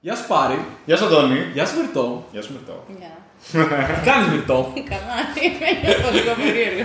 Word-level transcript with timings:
Γεια 0.00 0.16
σου 0.16 0.26
Πάρη. 0.28 0.58
Γεια 0.86 0.96
σου 0.96 1.04
Αντώνη. 1.04 1.38
Γεια 1.54 1.66
σου 1.66 1.76
Μυρτό. 1.80 2.24
Γεια 2.32 2.42
σου 2.42 2.52
Μυρτό. 2.52 2.84
Γεια. 2.98 3.14
Τι 4.00 4.10
κάνεις 4.10 4.28
Μυρτό. 4.32 4.72
Καλά, 4.92 5.16
είμαι 5.44 5.68
νιώθω 5.82 6.08
λίγο 6.16 6.32
περίεργα. 6.42 6.84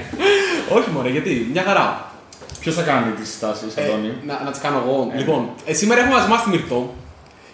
Όχι 0.76 0.90
μωρέ, 0.90 1.10
γιατί. 1.10 1.48
Μια 1.52 1.64
χαρά. 1.64 2.12
Ποιος 2.60 2.76
θα 2.76 2.82
κάνει 2.82 3.12
τις 3.12 3.28
συστάσεις, 3.28 3.76
Ε, 3.76 3.84
Αντώνη; 3.84 4.14
να, 4.26 4.44
να 4.44 4.52
τις 4.52 4.60
κάνω 4.60 4.78
εγώ. 4.86 5.12
Λοιπόν, 5.16 5.50
ε, 5.66 5.74
σήμερα 5.74 6.00
έχουμε 6.02 6.16
μαζί 6.18 6.30
μας 6.30 6.44
τη 6.44 6.50
Μυρτό. 6.50 6.94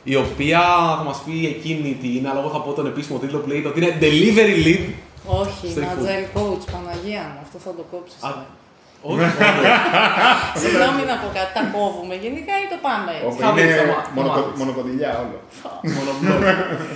Η 0.03 0.15
οποία 0.15 0.59
θα 0.97 1.03
μας 1.05 1.21
πει 1.25 1.47
εκείνη 1.47 1.97
τι 2.01 2.15
είναι, 2.17 2.29
αλλά 2.29 2.39
εγώ 2.39 2.49
θα 2.49 2.61
πω 2.61 2.71
τον 2.71 2.85
επίσημο 2.85 3.17
τίτλο 3.19 3.39
που 3.39 3.47
λέγεται 3.47 3.67
ότι 3.67 3.79
είναι 3.79 3.97
Delivery 4.01 4.65
Lead. 4.67 4.85
Όχι, 5.25 5.69
Στο 5.71 5.79
είμαι 5.81 5.91
iFood. 5.95 6.05
agile 6.05 6.37
coach, 6.39 6.63
Παναγία 6.71 7.21
μου, 7.33 7.39
αυτό 7.41 7.57
θα 7.65 7.69
το 7.77 7.85
κόψεις. 7.91 8.17
Α, 9.03 9.07
όχι, 9.11 9.21
όχι. 9.23 10.59
Συγγνώμη 10.61 11.01
να 11.11 11.15
πω 11.21 11.27
κάτι, 11.37 11.51
τα 11.57 11.63
κόβουμε 11.73 12.15
γενικά 12.25 12.53
ή 12.63 12.65
το 12.73 12.77
πάμε 12.87 13.11
έτσι; 13.17 13.27
Όπου 13.29 13.39
θα 13.43 13.47
είναι 13.49 13.61
δεις, 13.65 13.75
θα 13.79 13.83
μάθεις, 13.91 14.07
θα 14.09 14.15
μονοκο- 14.17 14.43
μάθεις. 14.45 14.57
μονοκοντιλιά 14.61 15.11
όλο. 15.23 15.37
Μόνο 15.97 16.11
blog. 16.21 16.41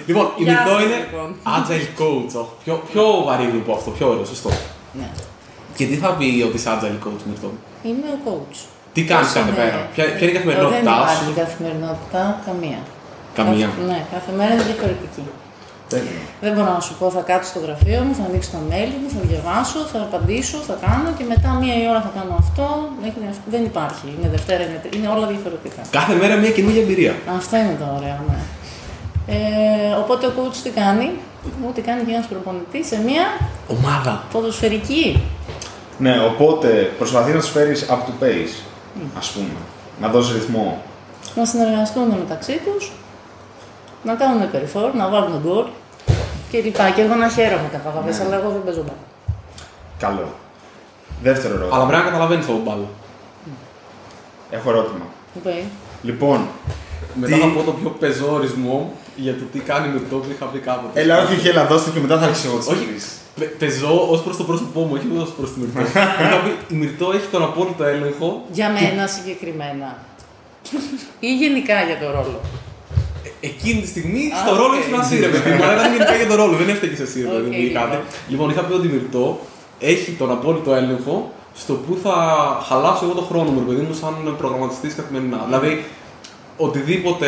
Λοιπόν, 0.09 0.25
η 0.39 0.43
Γεια 0.45 0.51
Μυρτό 0.53 0.73
σας, 0.75 0.81
είναι 0.83 0.97
λοιπόν. 1.03 1.27
Agile 1.55 1.87
Coach. 1.99 2.31
Ω, 2.41 2.43
Πιο, 2.63 2.73
πιο 2.89 3.03
βαρύ 3.27 3.45
από 3.63 3.71
αυτό, 3.77 3.89
πιο 3.97 4.05
ωραίο, 4.11 4.25
σωστό. 4.33 4.49
Ναι. 4.99 5.07
Και 5.77 5.85
τι 5.89 5.95
θα 6.03 6.09
πει 6.17 6.27
ότι 6.47 6.55
είσαι 6.59 6.69
Agile 6.75 6.99
Coach 7.05 7.21
Μυρτό. 7.29 7.49
Είμαι 7.87 8.07
ο 8.15 8.17
coach. 8.27 8.57
Τι 8.95 9.01
κάνεις 9.11 9.25
Πώς 9.29 9.35
κάθε 9.37 9.49
είναι; 9.51 9.59
μέρα, 9.63 9.79
ποια, 9.93 10.03
ποια 10.15 10.25
είναι 10.25 10.25
η 10.25 10.25
Δεν 10.25 10.33
καθημερινότητά 10.37 10.91
υπάρχει 10.97 11.23
σου; 11.27 11.33
καθημερινότητα, 11.43 12.21
καμία. 12.47 12.79
Καμία. 13.39 13.67
Κάθε- 13.67 13.85
Ναι, 13.91 13.99
κάθε 14.15 14.31
μέρα 14.37 14.51
είναι 14.53 14.65
διαφορετική. 14.71 15.23
Τέλειο. 15.93 16.21
Δεν 16.45 16.51
μπορώ 16.53 16.71
να 16.77 16.83
σου 16.87 16.93
πω, 16.99 17.05
θα 17.17 17.23
κάτσω 17.29 17.49
στο 17.53 17.59
γραφείο 17.65 17.99
μου, 18.05 18.13
θα 18.19 18.23
ανοίξω 18.29 18.49
το 18.55 18.61
mail 18.71 18.91
μου, 19.01 19.07
θα 19.15 19.21
διαβάσω, 19.31 19.79
θα 19.91 19.99
απαντήσω, 20.07 20.57
θα 20.69 20.75
κάνω 20.85 21.09
και 21.17 21.25
μετά 21.33 21.49
μία 21.61 21.75
η 21.83 21.85
ώρα 21.91 22.01
θα 22.07 22.11
κάνω 22.17 22.33
αυτό. 22.43 22.65
Μέχρι 23.03 23.23
αυτό. 23.33 23.45
Δεν 23.55 23.63
υπάρχει. 23.71 24.05
Είναι 24.15 24.27
Δευτέρα, 24.35 24.61
είναι, 24.67 24.79
Τρίτη, 24.81 24.97
είναι 24.97 25.09
όλα 25.15 25.25
διαφορετικά. 25.33 25.81
Κάθε 25.99 26.13
μέρα 26.21 26.33
μια 26.43 26.51
καινούργια 26.57 26.81
εμπειρία. 26.85 27.13
Αυτό 27.39 27.53
είναι 27.61 27.75
το 27.81 27.87
ωραίο, 27.97 28.19
ναι. 28.29 28.39
Ε, 29.27 29.93
οπότε 30.03 30.23
ο 30.29 30.31
coach 30.37 30.57
τι 30.63 30.69
κάνει, 30.81 31.07
ό,τι 31.69 31.81
κάνει 31.81 32.01
και 32.05 32.11
ένας 32.11 32.27
προπονητής 32.31 32.85
σε 32.87 32.97
μία 33.07 33.25
Ομάδα. 33.67 34.23
ποδοσφαιρική. 34.31 35.21
Ναι, 35.97 36.13
οπότε 36.29 36.67
προσπαθεί 36.97 37.31
να 37.31 37.39
τους 37.39 37.49
φέρεις 37.49 37.85
up 37.89 37.93
to 38.07 38.23
pace, 38.23 38.55
ας 39.17 39.27
πούμε. 39.29 39.55
Να 40.01 40.07
δώσεις 40.07 40.33
ρυθμό. 40.33 40.81
Να 41.35 41.45
συνεργαστούν 41.45 42.07
μεταξύ 42.07 42.59
τους, 42.65 42.91
να 44.03 44.13
κάνουν 44.13 44.51
περιφόρ, 44.51 44.93
να 44.93 45.07
βάλουν 45.09 45.41
γκολ 45.45 45.65
και 46.53 46.61
λοιπά. 46.61 46.89
Και 46.89 47.01
εγώ 47.01 47.15
να 47.15 47.29
χαίρομαι 47.29 47.69
κατάλαβες, 47.71 48.17
Ναι. 48.17 48.23
αλλά 48.25 48.35
εγώ 48.39 48.49
δεν 48.49 48.63
παίζω 48.65 48.81
μπάλα. 48.85 49.03
Καλό. 50.03 50.27
Δεύτερο 51.23 51.53
ερώτημα. 51.53 51.75
Αλλά 51.77 51.85
πρέπει 51.85 52.03
να 52.03 52.09
καταλαβαίνεις 52.09 52.45
το 52.45 52.53
μπάλα. 52.65 52.87
Έχω 54.49 54.69
ερώτημα. 54.69 55.05
Οκ. 55.37 55.47
Λοιπόν, 56.01 56.39
Μετά 57.15 57.33
Τι- 57.35 57.41
θα 57.41 57.47
πω 57.47 57.61
το 57.63 57.71
πιο 57.71 57.89
πεζό 57.89 58.33
ορισμό 58.33 58.93
για 59.15 59.33
το 59.33 59.43
τι 59.51 59.59
κάνει 59.59 59.87
με 59.93 59.99
το 60.09 60.15
που 60.15 60.25
είχα 60.31 60.45
πει 60.45 60.59
κάποτε. 60.59 61.01
έλα, 61.01 61.23
όχι, 61.23 61.33
όχι, 61.33 61.47
έλα, 61.47 61.65
δώστε 61.65 61.89
και 61.93 61.99
μετά 61.99 62.17
θα 62.19 62.25
αρχίσω 62.25 62.47
εγώ 62.47 62.57
τις 62.57 62.67
Όχι. 62.67 62.83
ερωτήσεις. 62.83 63.11
Πε- 63.39 63.49
Πεζό 63.57 64.07
ως 64.09 64.21
προς 64.23 64.37
το 64.37 64.43
πρόσωπό 64.43 64.79
μου, 64.81 64.91
όχι 64.93 65.07
ως 65.21 65.31
προς 65.37 65.53
τη 65.53 65.59
Μυρτώ. 65.59 65.79
είχα 66.23 66.37
πει 66.43 66.73
η 66.73 66.77
Μυρτό 66.77 67.11
έχει 67.11 67.27
τον 67.31 67.43
απόλυτο 67.43 67.83
έλεγχο. 67.83 68.43
Για 68.51 68.69
μένα 68.69 69.07
συγκεκριμένα. 69.07 69.97
ή 71.19 71.35
γενικά 71.35 71.81
για 71.83 71.97
το 71.99 72.05
ρόλο. 72.11 72.39
Ε, 73.23 73.29
Εκείνη 73.49 73.81
τη 73.81 73.87
στιγμή 73.87 74.23
Α, 74.33 74.37
στο 74.45 74.51
ρόλο 74.55 74.73
οκ. 74.75 74.79
ήσουν 74.81 74.99
εσύ, 75.03 75.15
ρε 75.25 75.27
παιδί 75.27 75.49
μου. 75.51 75.63
Αλλά 75.63 75.73
ήταν 75.79 75.91
γενικά 75.95 76.15
για 76.15 76.27
τον 76.27 76.37
ρόλο, 76.41 76.55
δεν 76.61 76.69
έφταιγες 76.69 76.99
εσύ, 76.99 77.21
ρε 77.21 77.27
παιδί 77.27 77.49
μου, 77.49 77.55
Οκ, 77.57 77.63
ή 77.63 77.69
κάτι. 77.77 77.89
λοιπόν. 77.91 78.05
Λοιπόν, 78.31 78.49
είχα 78.49 78.61
πει 78.61 78.73
ότι 78.73 78.87
η 78.87 78.91
Μυρτό 78.91 79.39
έχει 79.79 80.11
τον 80.11 80.31
απόλυτο 80.31 80.73
έλεγχο 80.73 81.31
στο 81.61 81.73
που 81.73 81.97
θα 82.03 82.15
χαλάσω 82.67 83.05
εγώ 83.05 83.13
τον 83.13 83.25
χρόνο 83.29 83.49
μου, 83.51 83.59
ρε 83.67 83.73
παιδί 83.73 83.85
μου, 83.87 83.93
σαν 83.93 84.35
προγραμματιστής 84.37 84.95
καθημερινά. 84.95 85.39
Δηλαδή, 85.45 85.85
οτιδήποτε. 86.57 87.27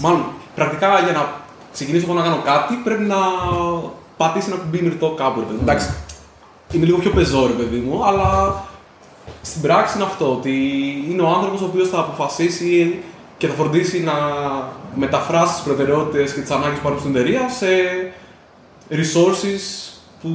Μάλλον, 0.00 0.24
πρακτικά 0.54 0.88
για 1.06 1.12
να 1.12 1.40
ξεκινήσω 1.72 2.04
εγώ 2.08 2.14
να 2.18 2.22
κάνω 2.22 2.40
κάτι, 2.44 2.74
πρέπει 2.84 3.02
να 3.02 3.16
πατήσει 4.16 4.46
ένα 4.50 4.56
κουμπί 4.60 4.78
Μυρτό 4.82 5.08
κάπου, 5.16 5.40
ρε 5.40 5.46
παιδί 5.46 5.56
μου. 5.56 5.62
Εντάξει, 5.68 5.88
είμαι 6.72 6.84
λίγο 6.86 6.98
πιο 6.98 7.10
πεζό, 7.10 7.46
ρε 7.46 7.52
παιδί 7.52 7.76
μου, 7.76 8.04
αλλά 8.06 8.54
στην 9.42 9.60
πράξη 9.62 9.94
είναι 9.96 10.04
αυτό, 10.04 10.32
ότι 10.32 10.50
είναι 11.10 11.22
ο 11.22 11.28
άνθρωπος 11.28 11.60
ο 11.60 11.64
οποίος 11.64 11.88
θα 11.88 11.98
αποφασίσει 11.98 13.02
και 13.42 13.48
θα 13.48 13.54
φροντίσει 13.54 13.98
να 14.00 14.12
μεταφράσει 14.94 15.52
τις 15.54 15.62
προτεραιότητες 15.62 16.32
και 16.34 16.40
τις 16.40 16.50
ανάγκες 16.50 16.78
που 16.78 16.82
υπάρχουν 16.84 17.00
στην 17.04 17.12
εταιρεία 17.16 17.42
σε 17.60 17.66
resources 19.00 19.62
που 20.22 20.30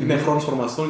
είναι 0.00 0.14
χρόνος 0.24 0.42
προγραμματιστών. 0.44 0.88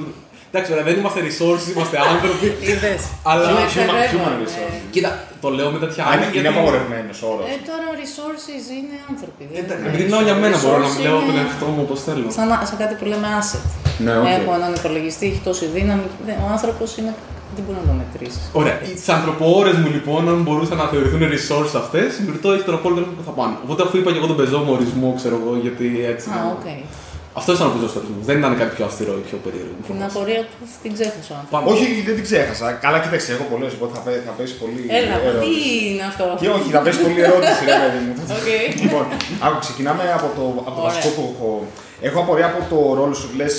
Εντάξει, 0.52 0.68
βέβαια, 0.72 0.86
δεν 0.90 0.96
είμαστε 1.00 1.20
resources, 1.30 1.66
είμαστε 1.74 1.96
άνθρωποι. 2.12 2.46
Είδες. 2.70 3.00
Αλλά- 3.30 3.50
Είναι 3.50 3.64
Human- 3.74 3.74
τερεύω, 3.76 4.18
human 4.24 4.34
ναι. 4.38 4.44
resources. 4.44 4.80
Κοίτα, 4.94 5.10
το 5.42 5.48
λέω 5.56 5.68
με 5.74 5.78
τέτοια 5.84 6.02
Α, 6.04 6.08
είναι, 6.14 6.22
γιατί- 6.22 6.38
είναι 6.38 6.48
απαγορευμένο 6.54 7.12
όρος. 7.32 7.46
Ε, 7.52 7.56
τώρα 7.70 7.86
resources 8.02 8.64
είναι 8.78 8.96
άνθρωποι. 9.12 9.42
δεν 9.52 9.64
Ε, 9.70 9.74
είναι 9.78 9.88
Επειδή 9.88 10.02
μιλάω 10.06 10.22
για 10.28 10.36
μένα, 10.42 10.56
μπορώ 10.62 10.78
να 10.78 10.88
resource 10.88 10.96
μιλάω 10.98 11.18
είναι 11.20 11.30
τον 11.30 11.38
εαυτό 11.44 11.66
μου 11.74 11.82
όπως 11.86 11.98
θέλω. 12.06 12.24
Σαν, 12.38 12.48
σαν 12.68 12.76
κάτι 12.82 12.94
που 12.98 13.04
λέμε 13.12 13.28
asset. 13.40 13.64
Ναι, 14.04 14.12
οκ. 14.22 14.26
Έχω 14.36 14.50
έναν 14.58 14.72
υπολογιστή, 14.80 15.24
έχει 15.30 15.40
τόση 15.48 15.64
δύναμη. 15.76 16.06
Δεν- 16.26 16.38
Ο 16.44 16.46
άνθρωπος 16.56 16.88
είναι. 16.98 17.12
Δεν 17.56 17.62
μπορεί 17.66 17.78
να 17.82 17.86
το 17.92 17.94
μετρήσεις. 18.02 18.42
Ωραία. 18.60 18.76
Τις 18.94 19.08
ανθρωποώρες 19.16 19.72
μου 19.80 19.88
λοιπόν, 19.96 20.28
αν 20.32 20.38
μπορούσαν 20.44 20.76
να 20.82 20.86
θεωρηθούν 20.92 21.20
resources 21.34 21.74
αυτές, 21.82 22.08
η 22.18 22.22
Μυρτώ 22.26 22.48
έχει 22.54 22.64
τον 22.68 22.74
απόλυτο 22.78 23.00
έλεγχο 23.00 23.16
που 23.20 23.26
θα 23.30 23.34
πάνε. 23.40 23.54
Οπότε 23.64 23.80
αφού 23.86 23.94
είπα 23.98 24.10
και 24.12 24.18
εγώ 24.20 24.26
τον 24.32 24.38
πεζό 24.40 24.58
μου 24.64 24.72
ορισμό, 24.76 25.08
ξέρω 25.20 25.34
εγώ, 25.42 25.52
γιατί 25.64 25.86
έτσι. 26.12 26.26
Α, 26.28 26.32
είναι. 26.36 26.52
οκ. 26.56 26.66
Αυτό 27.40 27.50
ήταν 27.56 27.66
ο 27.70 27.72
πεζός 27.74 27.92
ορισμός. 27.98 28.16
Δεν 28.28 28.36
ήταν 28.40 28.52
κάτι 28.60 28.72
πιο 28.76 28.84
αυστηρό 28.88 29.12
ή 29.20 29.22
πιο 29.28 29.38
περίεργο. 29.44 29.74
Την 29.90 30.00
απορία 30.08 30.40
του 30.50 30.64
την 30.84 30.90
ξέχασα. 30.96 31.36
Πάμε. 31.52 31.64
Όχι, 31.72 31.86
δεν 32.06 32.14
την 32.18 32.24
ξέχασα. 32.28 32.66
Καλά, 32.84 32.98
κοίταξε, 33.04 33.28
έχω 33.36 33.44
πολλές, 33.52 33.70
οπότε 33.76 33.92
θα, 33.96 34.02
πέ- 34.06 34.22
θα 34.28 34.32
πέσει 34.38 34.54
πολύ. 34.62 34.82
Έλα, 34.98 35.14
τι 35.20 35.26
ερώτηση. 35.28 35.60
είναι 35.90 36.04
αυτό; 36.10 36.24
Και 36.42 36.48
όχι, 36.56 36.68
θα 36.76 36.80
πέσει 36.86 36.98
πολύ 37.06 37.20
ερώτηση, 37.28 37.60
ρε 37.74 37.78
παιδί 37.82 38.00
μου. 38.06 38.12
Οκ. 38.38 38.48
λοιπόν, 38.84 39.04
άκου, 39.46 39.58
ξεκινάμε 39.66 40.02
από 40.18 40.28
το, 40.36 40.44
από 40.68 40.76
το 40.76 40.82
Ωραία. 40.82 40.86
βασικό 40.88 41.08
που 41.16 41.22
έχω. 41.32 41.48
Έχω 42.08 42.18
απορία 42.24 42.46
από 42.52 42.60
το 42.72 42.78
ρόλο 43.00 43.14
σου, 43.20 43.28
λες. 43.40 43.54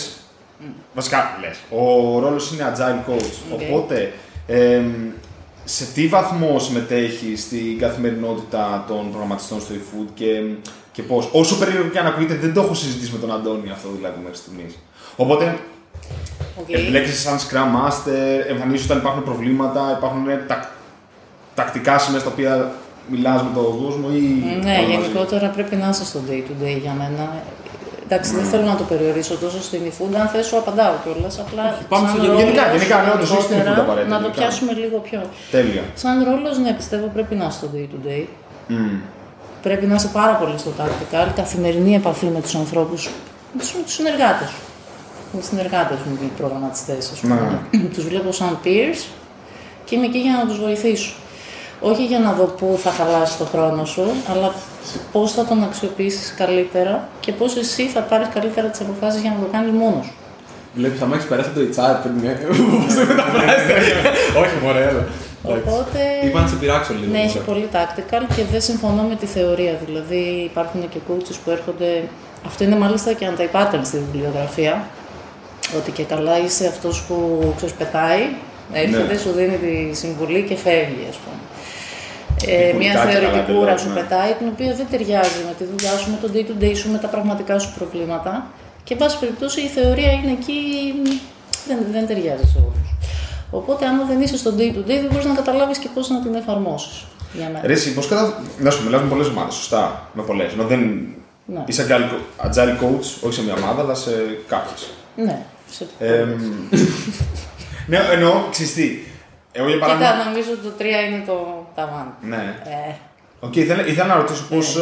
Βασικά, 0.93 1.37
λες. 1.41 1.57
Ο 1.69 2.19
ρόλος 2.19 2.51
είναι 2.51 2.73
agile 2.75 3.11
coach. 3.11 3.53
Οκ. 3.53 3.61
Οπότε, 3.61 4.13
εμ, 4.47 4.91
σε 5.63 5.85
τι 5.85 6.07
βαθμό 6.07 6.59
συμμετέχει 6.59 7.35
στην 7.35 7.79
καθημερινότητα 7.79 8.85
των 8.87 9.09
προγραμματιστών 9.09 9.61
στο 9.61 9.73
eFood 9.73 10.07
και, 10.13 10.41
και 10.91 11.01
πώς; 11.01 11.29
Όσο 11.31 11.57
περίεργο 11.57 11.89
και 11.89 11.99
αν 11.99 12.05
ακούγεται, 12.05 12.35
δεν 12.35 12.53
το 12.53 12.61
έχω 12.61 12.73
συζητήσει 12.73 13.11
με 13.11 13.17
τον 13.17 13.31
Αντώνη 13.31 13.71
αυτό 13.71 13.89
δηλαδή 13.95 14.19
μέχρι 14.23 14.37
στιγμής. 14.37 14.77
Οπότε, 15.15 15.59
Οκ. 16.59 16.69
Εμπλέκεσαι 16.69 17.15
σαν 17.15 17.37
Scrum 17.37 17.69
Master, 17.77 18.49
εμφανίζεσαι 18.49 18.85
όταν 18.85 18.97
υπάρχουν 18.97 19.23
προβλήματα, 19.23 19.95
υπάρχουν 19.97 20.29
ε, 20.29 20.43
τακ, 20.47 20.63
τακτικά 21.55 21.97
σημεία 21.97 22.19
στα 22.19 22.29
οποία 22.29 22.71
μιλάς 23.07 23.43
με 23.43 23.49
τον 23.53 23.83
κόσμο 23.83 24.07
ή. 24.13 24.19
Ναι, 24.19 24.71
όλα 24.71 24.81
μαζί. 24.81 24.91
γενικότερα 24.91 25.47
πρέπει 25.47 25.75
να 25.75 25.89
είσαι 25.89 26.05
στο 26.05 26.19
day 26.29 26.41
to 26.47 26.63
day 26.63 26.77
για 26.81 26.93
μένα. 26.93 27.43
Εντάξει, 28.13 28.35
δεν 28.35 28.45
θέλω 28.45 28.63
να 28.63 28.75
το 28.75 28.83
περιορίσω 28.83 29.35
τόσο 29.35 29.61
στην 29.61 29.81
eFood. 29.89 30.13
Αν 30.21 30.27
θες 30.27 30.45
σου 30.45 30.57
απαντάω 30.57 30.93
κιόλας. 31.03 31.39
Απλά. 31.39 31.63
πάμε 31.89 32.07
σαν 32.07 32.17
στο 32.17 32.25
ρόλος, 32.25 32.41
γενικά, 32.41 32.63
γενικά, 32.73 32.95
ναι, 33.03 33.11
όντως, 33.15 33.31
όχι 33.31 33.41
στην 33.41 33.55
γενικότερα, 33.55 33.81
eFood 33.81 33.85
απαραίτητα, 33.87 34.15
Να 34.15 34.21
το 34.21 34.27
γενικά. 34.27 34.41
πιάσουμε 34.41 34.71
λίγο 34.83 34.97
πιο. 35.07 35.21
Τέλεια. 35.51 35.83
Σαν 36.03 36.15
ρόλος, 36.29 36.55
ναι, 36.63 36.71
πιστεύω 36.79 37.05
πρέπει 37.15 37.35
να 37.35 37.45
είσαι 37.47 37.57
στο 37.59 37.67
day 37.75 37.85
to 37.93 37.99
day. 38.07 38.23
Μμμ. 38.67 38.97
Πρέπει 39.65 39.85
να 39.85 39.95
είσαι 39.95 40.09
πάρα 40.19 40.33
πολύ 40.41 40.57
στο 40.63 40.71
tactical, 40.79 41.27
καθημερινή 41.35 41.93
επαφή 41.95 42.25
με 42.35 42.41
τους 42.41 42.55
ανθρώπους, 42.55 43.09
με 43.53 43.61
του 43.85 43.91
συνεργάτες 43.97 44.49
σου. 44.53 44.61
Με 45.31 45.39
τους 45.39 45.47
συνεργάτες 45.49 45.97
μου, 46.05 46.17
οι 46.23 46.31
προγραμματιστές, 46.39 47.03
ας 47.13 47.19
πούμε. 47.19 47.59
τους 47.93 48.03
βλέπω 48.09 48.31
σαν 48.31 48.57
peers 48.63 48.99
και 49.85 49.95
είμαι 49.95 50.05
εκεί 50.05 50.17
για 50.17 50.35
να 50.39 50.43
τους 50.49 50.59
βοηθήσω. 50.65 51.13
Όχι 51.81 52.05
για 52.05 52.19
να 52.19 52.31
δω 52.31 52.43
πού 52.43 52.79
θα 52.83 52.91
χαλάσει 52.91 53.37
το 53.37 53.45
χρόνο 53.45 53.85
σου, 53.85 54.03
αλλά 54.31 54.53
πώς 55.11 55.31
θα 55.31 55.45
τον 55.45 55.63
αξιοποιήσεις 55.63 56.33
καλύτερα 56.37 57.07
και 57.19 57.31
πώς 57.31 57.55
εσύ 57.57 57.83
θα 57.87 57.99
πάρεις 57.99 58.27
καλύτερα 58.33 58.67
τις 58.67 58.79
αποφάσεις 58.81 59.21
για 59.21 59.29
να 59.35 59.39
το 59.45 59.47
κάνεις 59.51 59.71
μόνος 59.71 60.05
σου. 60.05 60.13
Βλέπεις, 60.75 61.01
αν 61.01 61.11
έχει 61.11 61.27
περάσει 61.27 61.49
από 61.49 61.59
το 61.59 61.65
HR 61.75 61.95
πριν. 62.03 62.15
ε, 62.29 62.33
Πώς 62.85 62.93
δεν 62.93 63.07
μεταφράζεται. 63.07 63.73
Όχι, 64.41 64.55
μωρέ, 64.63 64.81
έλα. 64.91 65.03
Εντάξει. 65.45 65.63
Οπότε. 65.67 65.99
Είπα 66.25 66.41
να 66.41 66.47
σε 66.47 66.55
πειράξω 66.55 66.93
λίγο. 66.99 67.11
Ναι, 67.11 67.19
έχει 67.19 67.37
μωρέ. 67.37 67.49
πολύ 67.51 67.67
tactical 67.75 68.23
και 68.35 68.43
δεν 68.51 68.61
συμφωνώ 68.61 69.01
με 69.03 69.15
τη 69.15 69.25
θεωρία. 69.25 69.73
Δηλαδή 69.85 70.21
υπάρχουν 70.51 70.89
και 70.89 70.99
coaches 71.09 71.35
που 71.43 71.49
έρχονται. 71.51 72.03
Αυτό 72.45 72.63
είναι 72.63 72.75
μάλιστα 72.75 73.13
και 73.13 73.25
anti-pattern 73.31 73.79
στη 73.83 73.97
βιβλιογραφία. 73.97 74.83
Ότι 75.77 75.91
και 75.91 76.03
καλά 76.03 76.39
είσαι 76.45 76.67
αυτός 76.67 77.01
που 77.07 77.15
ξέρεις, 77.55 77.73
πετάει, 77.75 78.21
έρχεται, 78.73 79.13
Ναι. 79.13 79.19
σου 79.19 79.31
δίνει 79.31 79.57
τη 79.65 79.95
συμβουλή 79.97 80.41
και 80.49 80.55
φεύγει, 80.55 81.05
ας 81.09 81.15
πούμε. 81.23 81.35
Ε, 82.45 82.65
Τυπουργικά 82.65 82.77
μια 82.77 82.91
και 82.91 82.97
καλά 82.97 83.11
θεωρητικούρα 83.11 83.61
εντελώς, 83.61 83.81
σου 83.81 83.89
ναι. 83.89 83.99
πετάει, 83.99 84.31
την 84.39 84.47
οποία 84.53 84.71
δεν 84.79 84.87
ταιριάζει 84.91 85.41
με 85.49 85.53
τη 85.57 85.63
δουλειά 85.71 85.93
σου, 85.99 86.07
με 86.13 86.17
το 86.23 86.27
day 86.33 86.43
to 86.49 86.55
day 86.63 86.75
σου, 86.75 86.91
με 86.91 86.97
τα 86.97 87.07
πραγματικά 87.07 87.59
σου 87.59 87.69
προβλήματα. 87.77 88.33
Και, 88.83 88.93
εν 88.93 88.99
πάση 88.99 89.19
περιπτώσει, 89.19 89.61
η 89.61 89.67
θεωρία 89.77 90.11
είναι 90.11 90.31
εκεί, 90.39 90.59
δεν, 91.67 91.77
δεν 91.91 92.07
ταιριάζει 92.07 92.45
σε 92.53 92.57
όλους. 92.67 92.89
Οπότε, 93.51 93.85
άμα 93.85 94.03
δεν 94.03 94.21
είσαι 94.21 94.37
στο 94.37 94.51
day 94.57 94.69
to 94.75 94.81
day, 94.89 94.97
δεν 95.03 95.09
μπορείς 95.11 95.25
να 95.25 95.35
καταλάβεις 95.41 95.77
και 95.77 95.89
πώς 95.93 96.09
να 96.09 96.21
την 96.21 96.35
εφαρμόσεις. 96.35 97.05
Για 97.33 97.45
μένα. 97.45 97.67
Ρε, 97.67 97.73
εσύ, 97.73 97.93
πώς 97.93 98.07
κατα... 98.07 98.41
Να 98.59 98.69
σου 98.71 98.83
μιλάω 98.83 99.01
με 99.01 99.09
πολλές 99.09 99.27
ομάδες, 99.27 99.53
σωστά. 99.53 100.09
Με 100.13 100.21
πολλές. 100.23 100.53
Ενώ 100.53 100.63
δεν. 100.63 100.79
Ναι. 101.45 101.63
Είσαι 101.65 101.85
agile, 101.89 102.07
co- 102.11 102.47
agile 102.47 102.83
coach, 102.83 103.07
όχι 103.21 103.33
σε 103.33 103.43
μια 103.43 103.53
ομάδα, 103.53 103.81
αλλά 103.81 103.93
σε 103.93 104.11
κάποιες. 104.47 104.89
Ναι. 105.15 105.45
Σε... 105.69 105.85
Ε, 105.99 106.25
ναι, 107.89 107.99
εννοώ, 108.13 108.33
ξέρεις 108.51 108.73
τι. 108.73 108.99
Εγώ 109.51 109.67
για 109.67 109.79
παράδειγμα. 109.79 110.11
Κοίτα, 110.11 110.23
νομίζω 110.25 110.49
ότι 110.51 110.61
το 110.61 110.73
3 110.79 110.83
είναι 110.83 111.23
το 111.25 111.60
ταβάν. 111.75 112.13
Ναι. 112.21 112.55
Ε, 112.89 112.93
Οκ, 113.39 113.55
ήθελα, 113.55 113.85
ήθελα 113.87 114.07
να 114.07 114.15
ρωτήσω 114.15 114.43
πώς. 114.49 114.75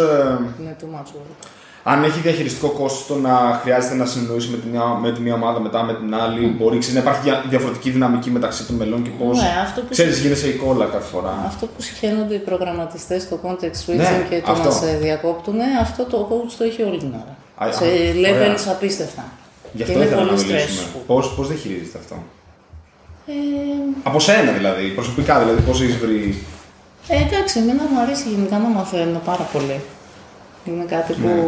Είναι 0.59 0.75
too 0.81 0.85
much 0.85 1.07
work. 1.07 1.47
αν 1.83 2.03
έχει 2.03 2.19
διαχειριστικό 2.19 2.67
κόστο 2.69 3.13
το 3.13 3.19
να 3.19 3.59
χρειάζεται 3.61 3.95
να 3.95 4.05
συνεννοήσει 4.05 4.49
με 4.49 4.57
τη 4.57 4.67
μια, 4.67 4.83
με 4.85 5.11
τη 5.11 5.21
μια 5.21 5.33
ομάδα 5.33 5.59
μετά 5.59 5.83
με 5.83 5.93
την 5.93 6.15
άλλη, 6.15 6.45
μπορεί 6.47 6.77
ξέρεις, 6.77 6.95
να 6.95 7.01
υπάρχει 7.01 7.21
δια- 7.21 7.43
διαφορετική 7.49 7.89
δυναμική 7.89 8.29
μεταξύ 8.29 8.65
των 8.65 8.75
μελών 8.75 9.03
και 9.03 9.09
πώ. 9.09 9.25
Ναι, 9.33 9.53
αυτό 9.63 9.81
που 9.81 9.87
Ξέρεις, 9.89 10.19
γίνεσαι 10.19 10.47
η 10.47 10.51
κόλλα 10.53 10.85
κάθε 10.85 11.07
φορά. 11.07 11.43
Αυτό 11.45 11.65
που 11.65 11.81
συχαίνονται 11.81 12.33
οι 12.33 12.39
προγραμματιστές 12.39 13.21
στο 13.21 13.39
context 13.43 13.79
switching 13.85 13.95
Ναι, 13.95 14.25
και 14.29 14.41
το 14.45 14.51
αυτό. 14.51 14.63
να 14.63 14.71
σε 14.71 14.97
διακόπτουν, 15.01 15.55
αυτό 15.81 16.03
το 16.03 16.27
coach 16.31 16.53
το 16.57 16.63
έχει 16.63 16.83
όλη 16.83 16.97
την 16.97 17.13
ώρα. 17.13 17.35
Α, 17.69 17.71
σε 17.73 17.83
α, 17.85 17.87
ωραία. 17.87 18.55
levels 18.55 18.63
απίστευτα. 18.69 19.23
Γι' 19.71 19.77
Και 19.77 19.83
αυτό 19.83 19.95
είναι 19.95 20.05
ήθελα 20.05 20.21
να 20.23 20.27
πολύ 20.27 20.41
μιλήσουμε. 20.43 20.87
stressful. 20.87 21.01
Πώς 21.07 21.33
πώς 21.35 21.47
διαχειρίζεται 21.47 21.97
αυτό; 21.97 22.15
Ε, 23.27 23.31
Από 24.03 24.19
σένα 24.19 24.51
δηλαδή, 24.51 24.87
προσωπικά 24.87 25.39
δηλαδή, 25.39 25.61
πώς 25.61 25.81
έχεις 25.81 25.97
βρει. 25.97 26.43
Ε, 27.09 27.21
εντάξει, 27.21 27.59
εμένα 27.59 27.83
μου 27.91 27.99
αρέσει 27.99 28.29
γενικά 28.29 28.57
να 28.57 28.67
μαθαίνω 28.67 29.21
πάρα 29.25 29.43
πολύ. 29.53 29.79
Είναι 30.65 30.83
κάτι 30.83 31.13
που 31.13 31.27
Ναι. 31.27 31.47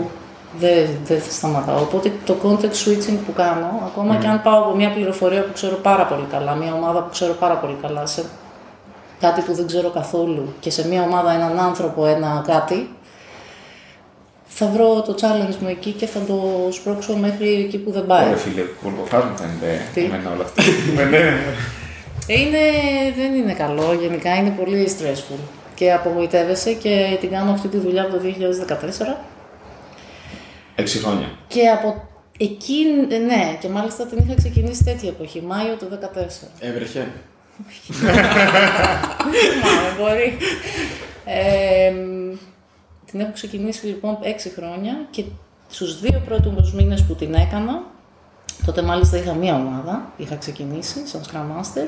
δεν, 0.60 0.90
δεν 1.06 1.20
θα 1.22 1.32
σταματάω. 1.32 1.82
Οπότε 1.82 2.12
το 2.26 2.36
context 2.44 2.78
switching 2.86 3.18
που 3.26 3.34
κάνω, 3.36 3.82
ακόμα 3.86 4.16
και 4.16 4.28
αν 4.28 4.42
πάω 4.42 4.60
από 4.60 4.76
μια 4.76 4.92
πληροφορία 4.92 5.44
που 5.44 5.54
ξέρω 5.54 5.76
πάρα 5.76 6.06
πολύ 6.06 6.26
καλά, 6.32 6.56
μια 6.56 6.74
ομάδα 6.74 7.00
που 7.00 7.10
ξέρω 7.12 7.34
πάρα 7.34 7.56
πολύ 7.56 7.78
καλά, 7.82 8.06
σε 8.06 8.24
κάτι 9.20 9.42
που 9.42 9.54
δεν 9.54 9.68
ξέρω 9.68 9.90
καθόλου 9.90 10.54
και 10.60 10.70
σε 10.70 10.88
μια 10.88 11.02
ομάδα 11.04 11.32
έναν 11.32 11.60
άνθρωπο, 11.60 12.06
ένα 12.06 12.44
κάτι, 12.48 12.90
θα 14.46 14.66
βρω 14.74 15.02
το 15.02 15.16
challenge 15.22 15.56
μου 15.62 15.68
εκεί 15.68 15.92
και 15.92 16.06
θα 16.06 16.20
το 16.20 16.68
σπρώξω 16.72 17.16
μέχρι 17.16 17.54
εκεί 17.54 17.78
που 17.78 17.92
δεν 17.92 18.06
πάει. 18.06 18.26
Ωραία, 18.26 18.38
φίλε, 18.38 18.62
κολποφάς 18.84 19.24
μου 19.24 19.38
φαίνεται 19.38 19.82
Τι; 19.94 20.04
εμένα 20.04 20.32
όλα 20.36 20.44
αυτά. 20.44 20.64
Ναι, 22.32 22.38
ναι, 22.38 22.44
ναι. 22.44 22.58
Είναι, 22.58 23.14
δεν 23.16 23.34
είναι 23.34 23.54
καλό, 23.54 23.94
γενικά 23.94 24.36
είναι 24.36 24.50
πολύ 24.50 24.96
stressful 24.98 25.40
και 25.76 25.94
απογοητεύεσαι 25.94 26.74
και 26.74 27.18
την 27.20 27.30
κάνω 27.30 27.52
αυτή 27.52 27.68
τη 27.68 27.78
δουλειά 27.78 28.02
από 28.02 28.12
το 28.12 28.20
2014 29.14 29.18
Έξι 30.76 31.00
χρόνια. 31.00 31.30
και 31.48 31.68
από 31.68 32.08
εκεί, 32.38 32.86
ναι, 33.26 33.58
και 33.60 33.70
μάλιστα 33.70 34.06
την 34.06 34.18
είχα 34.18 34.36
ξεκινήσει 34.36 34.84
τέτοια 34.84 35.10
εποχή, 35.10 35.42
Μάιο 35.42 35.76
του 35.76 35.88
2014. 35.92 36.48
Έβρεχε. 36.60 37.08
Θυμάμαι, 39.52 39.92
μπορεί. 40.00 40.38
Ε, 41.26 41.92
μ, 41.92 42.36
την 43.12 43.20
έχω 43.20 43.32
ξεκινήσει 43.34 43.86
λοιπόν 43.86 44.18
6 44.22 44.26
χρόνια 44.56 45.08
και 45.10 45.24
στους 45.70 46.00
δύο 46.00 46.22
πρώτους 46.26 46.74
μήνες 46.74 47.04
που 47.04 47.16
την 47.16 47.34
έκανα, 47.34 47.84
τότε 48.66 48.82
μάλιστα 48.82 49.18
είχα 49.18 49.34
μία 49.34 49.56
ομάδα, 49.56 50.12
είχα 50.18 50.36
ξεκινήσει 50.36 51.08
σαν 51.08 51.22
Scrum 51.22 51.60
Master, 51.60 51.88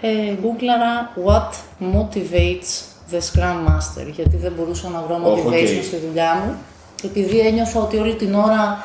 ε, 0.00 0.34
γκούγκλαρα 0.40 1.12
what 1.26 1.50
motivates 1.94 2.70
the 3.12 3.18
Scrum 3.18 3.68
Master, 3.68 4.06
γιατί 4.14 4.36
δεν 4.36 4.52
μπορούσα 4.56 4.88
να 4.88 5.04
βρω 5.08 5.20
Οχ, 5.22 5.38
οκ. 5.38 5.52
motivation 5.52 5.82
στη 5.84 5.96
δουλειά 6.08 6.42
μου, 6.44 6.54
επειδή 7.04 7.38
ένιωθα 7.38 7.80
ότι 7.80 7.96
όλη 7.96 8.14
την 8.14 8.34
ώρα 8.34 8.84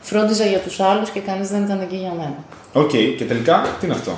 φρόντιζα 0.00 0.44
για 0.44 0.58
τους 0.58 0.80
άλλους 0.80 1.10
και 1.10 1.20
κανείς 1.20 1.48
δεν 1.48 1.62
ήταν 1.62 1.80
εκεί 1.80 1.96
για 1.96 2.12
μένα. 2.16 2.36
Οκ, 2.72 2.90
και 2.90 3.24
τελικά 3.24 3.62
τι 3.80 3.86
είναι 3.86 3.94
αυτό; 3.94 4.12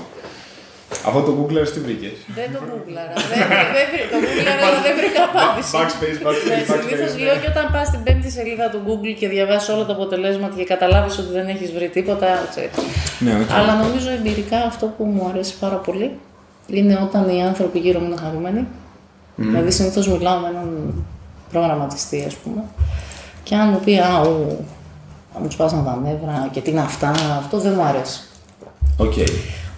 Αυτό 1.08 1.20
το 1.28 1.32
Google 1.38 1.68
τι 1.74 1.80
βρήκες; 1.86 2.14
Δεν 2.38 2.48
το 2.54 2.58
γκούγκλαρα. 2.66 3.12
δεν, 3.30 3.42
δεν, 3.76 3.84
βρήκα- 3.90 4.10
το 4.12 4.16
γκούγκλαρα 4.22 4.62
αλλά 4.68 4.78
δεν 4.86 4.94
βρήκα 5.00 5.20
απάντηση. 5.30 5.70
Backspace, 5.78 6.18
Ναι, 6.22 6.24
backspace, 6.26 6.64
συνήθως 6.82 7.10
backspace. 7.14 7.24
λέω 7.26 7.36
και 7.42 7.48
όταν 7.54 7.66
πας 7.74 7.86
στην 7.90 8.00
πέμπτη 8.06 8.30
σελίδα 8.36 8.66
του 8.72 8.80
Google 8.86 9.12
και 9.20 9.26
διαβάσεις 9.34 9.68
όλα 9.74 9.84
τα 9.88 9.94
αποτελέσματα 9.98 10.54
και 10.58 10.66
καταλάβεις 10.74 11.14
ότι 11.22 11.30
δεν 11.38 11.46
έχεις 11.54 11.68
βρει 11.76 11.88
τίποτα. 11.96 12.28
ξέρεις. 12.52 12.76
Ναι, 13.24 13.32
οκ. 13.42 13.50
Αλλά 13.58 13.72
νομίζω 13.84 14.08
εμπειρικά 14.18 14.58
αυτό 14.70 14.84
που 14.96 15.02
μου 15.14 15.22
αρέσει 15.32 15.54
πάρα 15.64 15.78
πολύ 15.86 16.08
είναι 16.76 16.94
όταν 17.06 17.22
οι 17.34 17.38
άνθρωποι 17.50 17.78
γύρω 17.84 17.98
μου 18.02 18.06
είναι 18.10 18.20
χαρούμενοι. 18.24 18.62
Δηλαδή 19.36 19.70
συνήθως 19.70 20.04
μιλάω 20.08 20.38
με 20.42 20.48
έναν 20.48 20.68
προγραμματιστή, 21.52 22.24
ας 22.26 22.34
πούμε, 22.34 22.62
και 23.42 23.54
αν 23.54 23.68
μου 23.68 23.80
πει 23.84 23.98
Α, 23.98 24.20
ου, 24.20 24.64
Α, 25.32 25.38
μου 25.40 25.50
σπάσαν 25.50 25.84
τα 25.84 26.00
νεύρα 26.04 26.48
και 26.52 26.60
τι 26.60 26.70
είναι 26.70 26.80
αυτά, 26.80 27.10
αυτό 27.38 27.58
δεν 27.58 27.72
μου 27.76 27.82
αρέσει. 27.82 28.20
Οκ. 28.96 29.12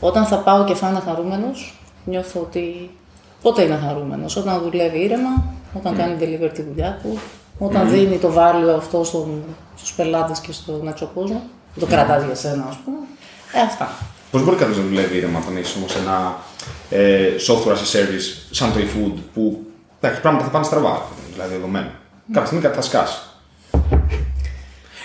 Όταν 0.00 0.26
θα 0.26 0.36
πάω 0.36 0.64
και 0.64 0.74
θα 0.74 0.88
είναι 0.88 1.00
χαρούμενος, 1.00 1.78
νιώθω 2.04 2.40
ότι 2.40 2.90
πότε 3.42 3.62
είναι 3.62 3.80
χαρούμενος. 3.86 4.36
Όταν 4.36 4.60
δουλεύει 4.62 4.98
ήρεμα, 4.98 5.44
όταν 5.74 5.96
κάνει 5.96 6.16
deliver 6.20 6.50
τη 6.54 6.62
δουλειά 6.62 6.98
του, 7.02 7.18
όταν 7.58 7.90
δίνει 7.90 8.18
το 8.18 8.32
value 8.36 8.76
αυτό 8.76 9.04
στον, 9.04 9.42
στους 9.76 9.92
πελάτες 9.92 10.40
και 10.40 10.52
στον 10.52 10.88
έξω 10.88 11.10
κόσμο, 11.14 11.42
το 11.80 11.86
κρατάς 11.86 12.24
για 12.24 12.34
σένα, 12.34 12.66
ας 12.68 12.76
πούμε. 12.84 12.96
Ε, 13.52 13.60
αυτά. 13.60 13.88
Πώς 14.30 14.44
μπορεί 14.44 14.56
κάποιος 14.56 14.76
να 14.76 14.82
δουλεύει 14.82 15.16
ήρεμα 15.16 15.38
όταν 15.38 15.56
έχεις 15.56 15.76
όμως 15.76 15.96
ένα 15.96 16.36
ε, 16.90 17.28
software 17.48 17.72
as 17.72 17.82
a 17.82 17.96
service 17.96 18.46
σαν 18.50 18.72
το 18.72 18.78
eFood 18.78 19.12
που 19.34 19.66
εντάξει, 20.00 20.20
πράγματα 20.20 20.44
θα 20.44 20.50
πάνε 20.50 20.64
στραβά, 20.64 21.02
δηλαδή 21.32 21.54
δεδομένο. 21.54 21.90
Κάποια 22.26 22.46
στιγμή 22.46 22.64
κάτι 22.64 22.76
θα 22.76 22.82
σκάσει. 22.82 23.18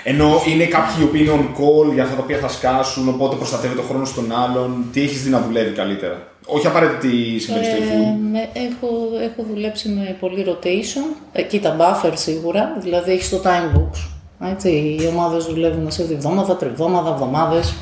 Ενώ 0.04 0.42
είναι 0.48 0.66
κάποιοι 0.66 0.96
οι 1.00 1.04
οποίοι 1.04 1.22
είναι 1.26 1.34
on 1.40 1.60
call 1.60 1.94
για 1.94 2.04
αυτά 2.04 2.16
τα 2.16 2.22
οποία 2.22 2.38
θα 2.38 2.48
σκάσουν, 2.48 3.08
οπότε 3.10 3.36
προστατεύει 3.36 3.76
το 3.76 3.82
χρόνος 3.82 4.10
στον 4.10 4.32
άλλον. 4.32 4.86
Τι 4.94 5.02
έχεις 5.02 5.24
δει 5.24 5.30
να 5.30 5.42
δουλεύει 5.42 5.72
καλύτερα; 5.76 6.28
Όχι 6.46 6.68
απαραίτητα 6.68 6.98
τι 7.00 7.40
συμβαίνει 7.40 7.66
στο 7.66 7.76
Ε, 7.76 7.78
eFood. 7.78 8.18
με- 8.32 8.50
έχω, 8.54 8.88
έχω 9.24 9.44
δουλέψει 9.54 9.90
με 9.90 10.18
πολύ 10.20 10.46
rotation. 10.48 11.16
Ε, 11.32 11.42
κοίτα, 11.42 11.76
buffer 11.80 12.12
σίγουρα, 12.16 12.78
δηλαδή 12.82 13.12
έχεις 13.12 13.30
το 13.30 13.42
time 13.44 13.78
books. 13.78 14.08
Έτσι, 14.52 14.70
οι 14.70 15.08
ομάδες 15.08 15.46
δουλεύουν 15.46 15.92
σε 15.92 16.02
εβδομάδα, 16.02 16.56
τριβδόμαδα, 16.56 17.10
εβδομάδες, 17.10 17.74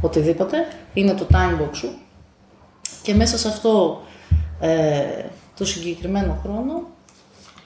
οτιδήποτε. 0.00 0.56
Είναι 0.94 1.12
το 1.14 1.26
time 1.32 1.62
box 1.62 1.68
σου. 1.72 1.88
Και 3.02 3.14
μέσα 3.14 3.38
σε 3.38 3.48
αυτό 3.48 4.00
ε, 4.60 4.68
το 5.58 5.64
συγκεκριμένο 5.64 6.38
χρόνο 6.42 6.82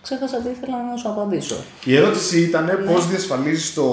ξέχασα 0.03 0.37
τι 0.37 0.49
ήθελα 0.51 0.77
να 0.91 0.97
σου 0.97 1.09
απαντήσω. 1.09 1.57
Η 1.85 1.97
ερώτηση 1.97 2.41
ήταν 2.41 2.83
πώς 2.87 3.07
διασφαλίζεις 3.09 3.75
το 3.75 3.85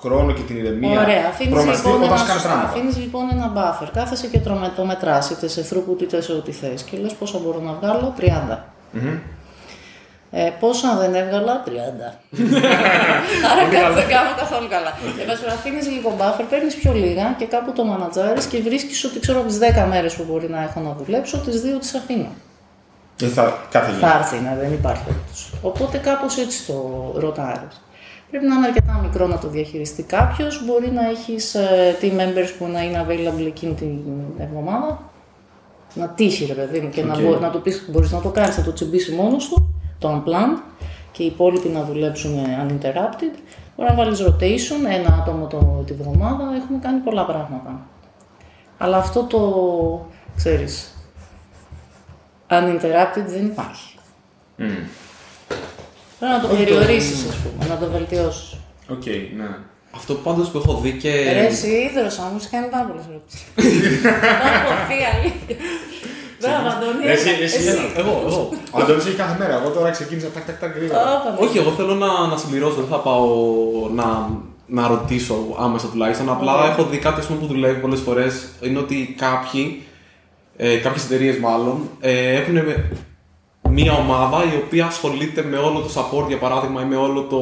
χρόνο 0.00 0.32
και 0.32 0.42
την 0.42 0.56
ηρεμία 0.56 0.88
Ναι. 0.94 0.98
Ωραία, 0.98 1.26
αφήνεις 1.28 1.52
προγραμματιστή 1.52 1.88
λοιπόν, 1.88 2.02
όταν 2.02 2.18
ένα, 2.18 2.26
κάνει 2.28 2.40
πράγματα. 2.42 2.68
αφήνεις 2.68 2.96
λοιπόν 2.96 3.24
ένα 3.32 3.52
buffer. 3.56 3.88
Κάθεσαι 3.94 4.26
και 4.26 4.38
το, 4.38 4.52
με- 4.52 4.72
το 4.76 4.84
μετράς 4.84 5.30
είτε 5.30 5.48
σε 5.48 5.66
throughput 5.70 6.02
είτε 6.02 6.20
σε 6.20 6.32
ό,τι 6.32 6.52
θες 6.52 6.82
και 6.82 6.96
λες 6.96 7.12
πόσα 7.12 7.38
μπορώ 7.38 7.60
να 7.60 7.72
βγάλω, 7.72 8.14
30. 8.20 8.58
Ε, 10.30 10.50
πόσα 10.60 10.96
δεν 11.00 11.14
έβγαλα, 11.14 11.62
30. 11.66 11.70
Άρα 13.50 13.62
κάτι 13.70 13.94
δεν 13.94 14.08
κάνω 14.08 14.30
καθόλου 14.36 14.68
καλά. 14.68 14.92
Ε, 15.48 15.52
αφήνεις 15.52 15.88
λίγο 15.88 16.16
buffer, 16.18 16.44
παίρνεις 16.50 16.74
πιο 16.74 16.92
λίγα 16.92 17.34
και 17.38 17.44
κάπου 17.44 17.72
το 17.72 17.84
μανατζάρεις 17.84 18.44
και 18.46 18.58
βρίσκεις 18.62 19.04
ότι 19.04 19.20
ξέρω 19.20 19.38
από 19.38 19.48
τις 19.48 19.58
10 19.58 19.86
μέρες 19.88 20.14
που 20.14 20.24
μπορεί 20.28 20.48
να 20.50 20.62
έχω 20.62 20.80
να 20.80 20.92
δουλέψω, 21.04 21.38
τις 21.38 21.60
2 21.62 21.78
τις 21.80 21.94
αφήνω. 21.94 22.30
Ε, 23.22 23.26
θα, 23.26 23.66
κάθε 23.70 23.92
Θα 23.92 24.18
έρθει, 24.18 24.38
ναι, 24.40 24.56
δεν 24.60 24.72
υπάρχει 24.72 25.04
περίπτωση. 25.04 25.50
Οπότε 25.62 25.98
κάπως 25.98 26.36
έτσι 26.38 26.66
το 26.66 27.12
ροτάρεις. 27.16 27.82
Πρέπει 28.30 28.46
να 28.46 28.54
είναι 28.54 28.66
αρκετά 28.66 29.00
μικρό 29.02 29.26
να 29.26 29.38
το 29.38 29.48
διαχειριστεί 29.48 30.02
κάποιος. 30.02 30.64
Μπορεί 30.66 30.90
να 30.90 31.08
έχεις 31.08 31.56
team 32.00 32.12
members 32.12 32.50
που 32.58 32.66
να 32.66 32.82
είναι 32.82 33.06
available 33.08 33.46
εκείνη 33.46 33.74
την 33.74 33.98
εβδομάδα. 34.38 35.10
Να 35.94 36.08
τύχει, 36.08 36.44
ρε 36.44 36.52
παιδί 36.52 36.80
μου, 36.80 36.88
και 36.88 37.02
να, 37.04 37.14
Οκ. 37.14 37.20
μπο- 37.20 37.38
να 37.38 37.50
το 37.50 37.58
πει: 37.58 37.72
Μπορείς 37.90 38.10
να 38.10 38.20
το 38.20 38.28
κάνεις, 38.28 38.56
να 38.56 38.62
το 38.64 38.72
τσιμπήσει 38.72 39.12
μόνος 39.12 39.48
του, 39.48 39.74
το 39.98 40.08
unplanned, 40.24 40.62
και 41.12 41.22
οι 41.22 41.26
υπόλοιποι 41.26 41.68
να 41.68 41.82
δουλέψουν 41.82 42.34
uninterrupted. 42.66 43.38
Μπορεί 43.76 43.88
να 43.90 43.94
βάλεις 43.94 44.22
rotation, 44.22 44.90
ένα 44.98 45.18
άτομο 45.20 45.46
το, 45.46 45.82
τη 45.86 45.92
βδομάδα. 45.92 46.44
Έχουμε 46.62 46.78
κάνει 46.82 46.98
πολλά 46.98 47.24
πράγματα. 47.24 47.80
Αλλά 48.78 48.96
αυτό 48.96 49.22
το 49.22 49.40
ξέρεις, 50.36 50.92
uninterrupted 52.50 53.24
δεν 53.26 53.44
υπάρχει. 53.44 53.94
Πρέπει 56.18 56.32
να 56.32 56.40
το 56.40 56.48
περιορίσεις, 56.48 57.28
ας 57.28 57.36
πούμε, 57.36 57.68
να 57.68 57.78
το 57.78 57.90
βελτιώσεις. 57.90 58.56
Οκ, 58.88 59.06
ναι. 59.36 59.48
Αυτό 59.94 60.14
πάντως 60.14 60.48
που 60.48 60.58
έχω 60.58 60.80
δει 60.82 60.92
και. 60.92 61.10
Ρε, 61.10 61.46
εσύ 61.46 61.68
ίδρυσα, 61.68 62.22
μου 62.22 62.38
έχει 62.40 62.48
κάνει 62.48 62.66
πάρα 62.66 62.84
πολλές 62.84 63.04
ερωτήσεις. 63.10 63.44
Θα 64.02 64.48
έχω 64.58 64.74
πει 64.88 64.96
αλήθεια. 65.14 65.56
Μπράβο, 66.40 66.68
Αντώνη. 66.68 67.04
Εσύ, 67.12 67.30
εσύ, 67.42 67.58
Εγώ, 67.96 68.22
εγώ. 68.26 68.50
Ο 68.70 68.80
Αντώνης 68.80 69.06
έχει 69.06 69.16
κάθε 69.16 69.36
μέρα. 69.38 69.54
Εγώ 69.60 69.68
τώρα 69.70 69.90
ξεκίνησα 69.90 70.28
τάκ, 70.34 70.44
τάκ, 70.46 70.58
τάκ, 70.60 70.76
γρήγορα. 70.76 71.00
Ωπα, 71.00 71.30
ναι. 71.30 71.46
Όχι, 71.46 71.58
εγώ 71.58 71.70
θέλω 71.70 71.94
να, 71.94 72.26
να 72.26 72.36
συμπληρώσω, 72.36 72.74
δεν 72.74 72.86
θα 72.90 72.96
πάω 72.96 73.26
να, 73.94 74.30
να 74.66 74.88
ρωτήσω 74.88 75.34
άμεσα 75.58 75.86
τουλάχιστον. 75.86 76.28
Απλά 76.28 76.54
Ωραία. 76.54 76.70
έχω 76.70 76.84
δει 76.84 76.98
κάτι 76.98 77.20
ας 77.20 77.26
πούμε, 77.26 77.38
που 77.38 77.46
δουλεύει 77.46 77.80
πολλές 77.80 78.00
φορές. 78.00 78.48
Είναι 78.60 78.78
ότι 78.78 79.14
κάποιοι, 79.18 79.82
ε, 80.60 80.76
κάποιες 80.76 81.04
εταιρείες 81.04 81.38
μάλλον, 81.38 81.76
ε, 82.00 82.34
έχουν 82.34 82.54
με- 82.54 82.90
μία 83.70 83.92
ομάδα 83.92 84.44
η 84.44 84.56
οποία 84.64 84.86
ασχολείται 84.86 85.42
με 85.42 85.56
όλο 85.56 85.80
το 85.80 85.90
support 85.94 86.28
για 86.28 86.38
παράδειγμα 86.38 86.82
ή 86.82 86.84
με 86.84 86.96
όλο 86.96 87.20
το 87.22 87.38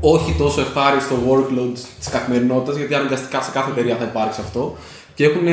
όχι 0.00 0.34
τόσο 0.38 0.60
ευχάριστο 0.60 1.14
workload 1.30 1.72
της 1.98 2.08
καθημερινότητας, 2.10 2.76
γιατί 2.76 2.94
αναγκαστικά 2.94 3.42
σε 3.42 3.50
κάθε 3.50 3.70
εταιρεία 3.70 3.96
θα 3.96 4.04
υπάρξει 4.04 4.40
αυτό. 4.40 4.76
Και 5.14 5.24
έχουν 5.24 5.46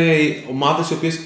ομάδες 0.50 0.90
οι 0.90 0.94
οποίες 0.94 1.20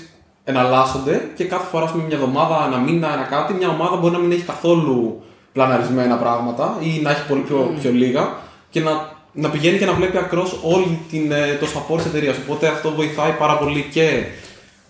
εναλλάσσονται 0.44 1.30
και 1.36 1.44
κάθε 1.44 1.68
φορά, 1.72 1.86
ας 1.86 1.92
πούμε, 1.92 2.04
μια 2.04 2.16
εβδομάδα, 2.16 2.66
ένα 2.68 2.78
μήνα, 2.78 3.14
ένα 3.14 3.24
κάτι, 3.24 3.54
μια 3.54 3.70
ομάδα 3.70 3.96
μπορεί 3.96 4.14
να 4.14 4.20
μην 4.20 4.32
έχει 4.32 4.42
καθόλου 4.42 5.22
πλαναρισμένα 5.54 6.16
πράγματα 6.16 6.78
ή 6.82 7.00
να 7.02 7.12
έχει 7.12 7.28
πολύ 7.28 7.42
πιο, 7.42 7.74
πιο 7.82 7.92
λίγα 7.92 8.34
και 8.70 8.80
να, 8.80 8.92
να 9.34 9.50
πηγαίνει 9.50 9.78
και 9.78 9.86
να 9.86 9.94
βλέπει 9.94 10.18
ακρός 10.18 10.60
όλη 10.64 11.00
την, 11.10 11.32
ε, 11.32 11.58
το 11.60 11.66
support 11.66 11.98
της 11.98 12.06
εταιρείας. 12.06 12.38
Οπότε 12.38 12.68
αυτό 12.68 12.92
βοηθάει 12.92 13.32
πάρα 13.32 13.58
πολύ 13.58 13.88
και 13.92 14.24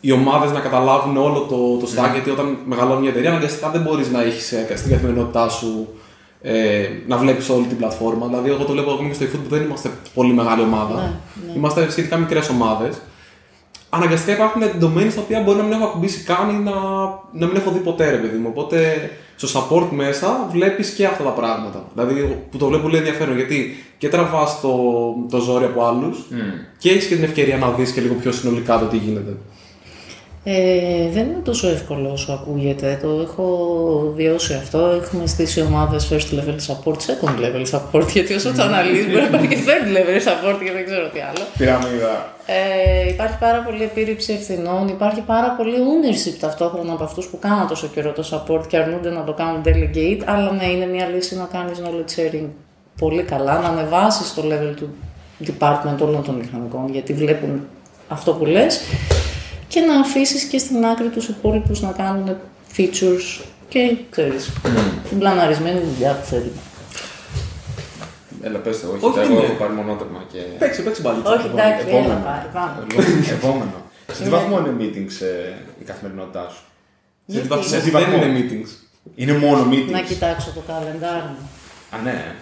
οι 0.02 0.12
ομάδες 0.12 0.52
να 0.52 0.60
καταλάβουν 0.60 1.18
όλο 1.18 1.40
το, 1.40 1.86
το 1.86 1.92
stack. 1.96 2.12
Γιατί 2.14 2.30
όταν 2.30 2.58
μεγαλώνει 2.66 3.02
μια 3.02 3.10
εταιρεία, 3.10 3.30
αναγκαστικά 3.30 3.70
δεν 3.70 3.82
μπορείς 3.82 4.10
να 4.12 4.22
έχεις 4.22 4.46
στην 4.76 4.90
καθημερινότητά 4.90 5.50
σου 5.50 5.88
ε, 6.42 6.88
να 7.08 7.18
βλέπεις 7.18 7.50
όλη 7.50 7.66
την 7.66 7.78
πλατφόρμα. 7.78 8.28
Δηλαδή, 8.28 8.50
εγώ 8.50 8.64
το 8.64 8.72
βλέπω 8.72 8.92
ακόμα 8.92 9.10
και 9.10 9.14
στο 9.14 9.26
eFood 9.26 9.44
που 9.44 9.56
δεν 9.56 9.62
είμαστε 9.62 9.90
πολύ 10.14 10.34
μεγάλη 10.34 10.62
ομάδα. 10.62 10.96
Ναι, 10.96 11.02
ναι. 11.02 11.54
Είμαστε 11.56 11.92
σχετικά 11.92 12.18
μικρές 12.18 12.50
ομάδες. 12.50 13.02
Αναγκαστικά 13.90 14.34
υπάρχουν 14.34 14.62
domains 14.62 15.14
τα 15.16 15.22
οποία 15.22 15.42
μπορεί 15.42 15.58
να 15.58 15.64
μην 15.64 15.72
έχω 15.72 15.84
ακουμπήσει 15.84 16.24
καν 16.24 16.50
ή 16.50 16.64
να, 16.64 16.72
να 17.32 17.48
μην 17.48 17.56
έχω 17.56 17.72
δει 17.72 17.80
ποτέ, 17.80 18.10
ρε 18.10 18.18
παιδί 18.18 18.38
μου. 18.38 18.48
Οπότε 18.50 19.10
στο 19.36 19.48
support 19.60 19.88
μέσα 19.92 20.48
βλέπεις 20.52 20.90
και 20.90 21.06
αυτά 21.06 21.24
τα 21.24 21.30
πράγματα. 21.30 21.84
Δηλαδή 21.94 22.38
που 22.52 22.58
το 22.58 22.68
βλέπω 22.68 22.84
πολύ 22.84 22.98
ενδιαφέρον 22.98 23.36
γιατί 23.36 23.84
και 23.98 24.10
τραβάς 24.10 24.62
το, 24.62 24.74
το 25.30 25.40
ζόρι 25.40 25.66
από 25.66 25.86
άλλους 25.86 26.18
και 26.78 26.90
έχεις 26.90 27.06
και 27.06 27.16
την 27.16 27.24
ευκαιρία 27.24 27.58
να 27.58 27.70
δεις 27.70 27.92
και 27.92 28.02
λίγο 28.02 28.14
πιο 28.14 28.32
συνολικά 28.32 28.80
το 28.80 28.86
τι 28.86 28.98
γίνεται. 28.98 29.38
Ε, 30.44 31.10
δεν 31.14 31.26
είναι 31.26 31.42
τόσο 31.44 31.68
εύκολο 31.68 32.12
όσο 32.12 32.32
ακούγεται. 32.32 33.00
Το 33.02 33.10
έχω 33.22 34.14
βιώσει 34.16 34.54
αυτό. 34.54 34.80
Έχουμε 34.80 35.28
στήσει 35.28 35.62
ομάδες 35.62 36.12
first 36.12 36.36
level 36.36 36.56
support, 36.68 36.96
second 36.96 37.36
level 37.44 37.66
support. 37.72 38.08
Γιατί 38.08 38.34
όσο 38.34 38.54
το 38.54 38.62
αναλύεις, 38.62 39.06
μπορεί 39.06 39.20
να 39.20 39.28
υπάρχει 39.28 39.48
και 39.48 39.58
third 39.66 39.88
level 39.98 40.18
support 40.28 40.58
και 40.64 40.72
δεν 40.72 40.86
ξέρω 40.86 41.08
τι 41.08 41.20
άλλο. 41.20 41.46
Πυραμίδα. 41.58 42.34
Ε, 42.46 43.10
υπάρχει 43.10 43.38
πάρα 43.40 43.60
πολύ 43.62 43.84
επίρρηψη 43.84 44.34
ευθυνών, 44.34 44.88
υπάρχει 44.88 45.22
πάρα 45.22 45.56
πολύ 45.58 45.76
ownership 45.92 46.38
ταυτόχρονα 46.40 46.94
από 46.94 47.04
αυτούς 47.04 47.28
που 47.28 47.40
κάνουν 47.40 47.68
τόσο 47.68 47.88
καιρό 47.88 48.12
το 48.12 48.24
support 48.32 48.68
και 48.68 48.78
αρνούνται 48.78 49.10
να 49.10 49.24
το 49.24 49.34
κάνουν 49.34 49.62
delegate. 49.66 50.22
Αλλά 50.26 50.52
ναι, 50.52 50.66
είναι 50.66 50.86
μια 50.86 51.06
λύση 51.06 51.36
να 51.36 51.48
κάνεις 51.52 51.82
knowledge 51.84 52.20
sharing 52.20 52.48
πολύ 53.00 53.24
καλά, 53.24 53.60
να 53.60 53.68
ανεβάσεις 53.68 54.34
το 54.34 54.42
level 54.46 54.74
του 54.76 54.90
department 55.46 55.98
όλων 56.02 56.24
των 56.24 56.36
μηχανικών, 56.36 56.90
γιατί 56.92 57.14
βλέπουν 57.14 57.68
αυτό 58.08 58.32
που 58.32 58.46
λες 58.46 58.82
και 59.70 59.80
να 59.80 60.00
αφήσεις 60.00 60.44
και 60.44 60.58
στην 60.58 60.86
άκρη 60.86 61.08
τους 61.10 61.28
υπόλοιπους 61.28 61.82
να 61.82 61.92
κάνουν 61.92 62.38
features 62.78 63.42
και 63.70 63.96
ξέρεις, 64.10 64.52
την 65.10 65.20
πλαναρισμένη 65.20 65.80
δουλειά 65.94 66.14
που 66.20 66.26
θέλει. 66.26 66.52
Έλα, 68.42 68.58
πες 68.60 68.82
το, 68.82 68.88
όχι, 68.88 69.06
Όχι, 69.06 69.20
εγώ 69.20 69.40
ναι. 69.40 69.46
έχω 69.46 69.54
πάρει 69.54 69.74
μονότερμα 69.74 70.24
και... 70.32 70.38
Παίξε, 70.60 70.82
παίξε 70.82 71.02
πάλι. 71.02 71.22
Όχι, 71.26 71.48
εντάξει, 71.54 71.86
έλα 71.88 72.16
πάρει, 72.28 72.48
πάμε. 72.54 72.86
Επόμενο. 73.32 73.74
Σε 74.12 74.18
τι 74.18 74.24
Ναι. 74.24 74.30
βαθμό 74.36 74.60
είναι 74.60 74.74
meetings 74.80 75.16
ε, 75.26 75.54
η 75.82 75.84
καθημερινότητά 75.84 76.48
σου; 76.50 76.56
Σε 76.58 76.62
τι 77.26 77.32
Γιατί; 77.32 77.48
βαθμό- 77.48 77.68
Σε 77.68 77.80
τι 77.80 77.90
δεν 77.90 78.02
βαθμό; 78.02 78.16
είναι 78.26 78.40
meetings. 78.40 78.70
Είναι 79.16 79.34
μόνο 79.38 79.68
meetings; 79.72 79.92
Να 79.92 80.02
κοιτάξω 80.02 80.52
το 80.56 80.62
calendar 80.68 81.22
μου. 81.30 81.50
Α, 81.96 81.98
ναι. 82.04 82.36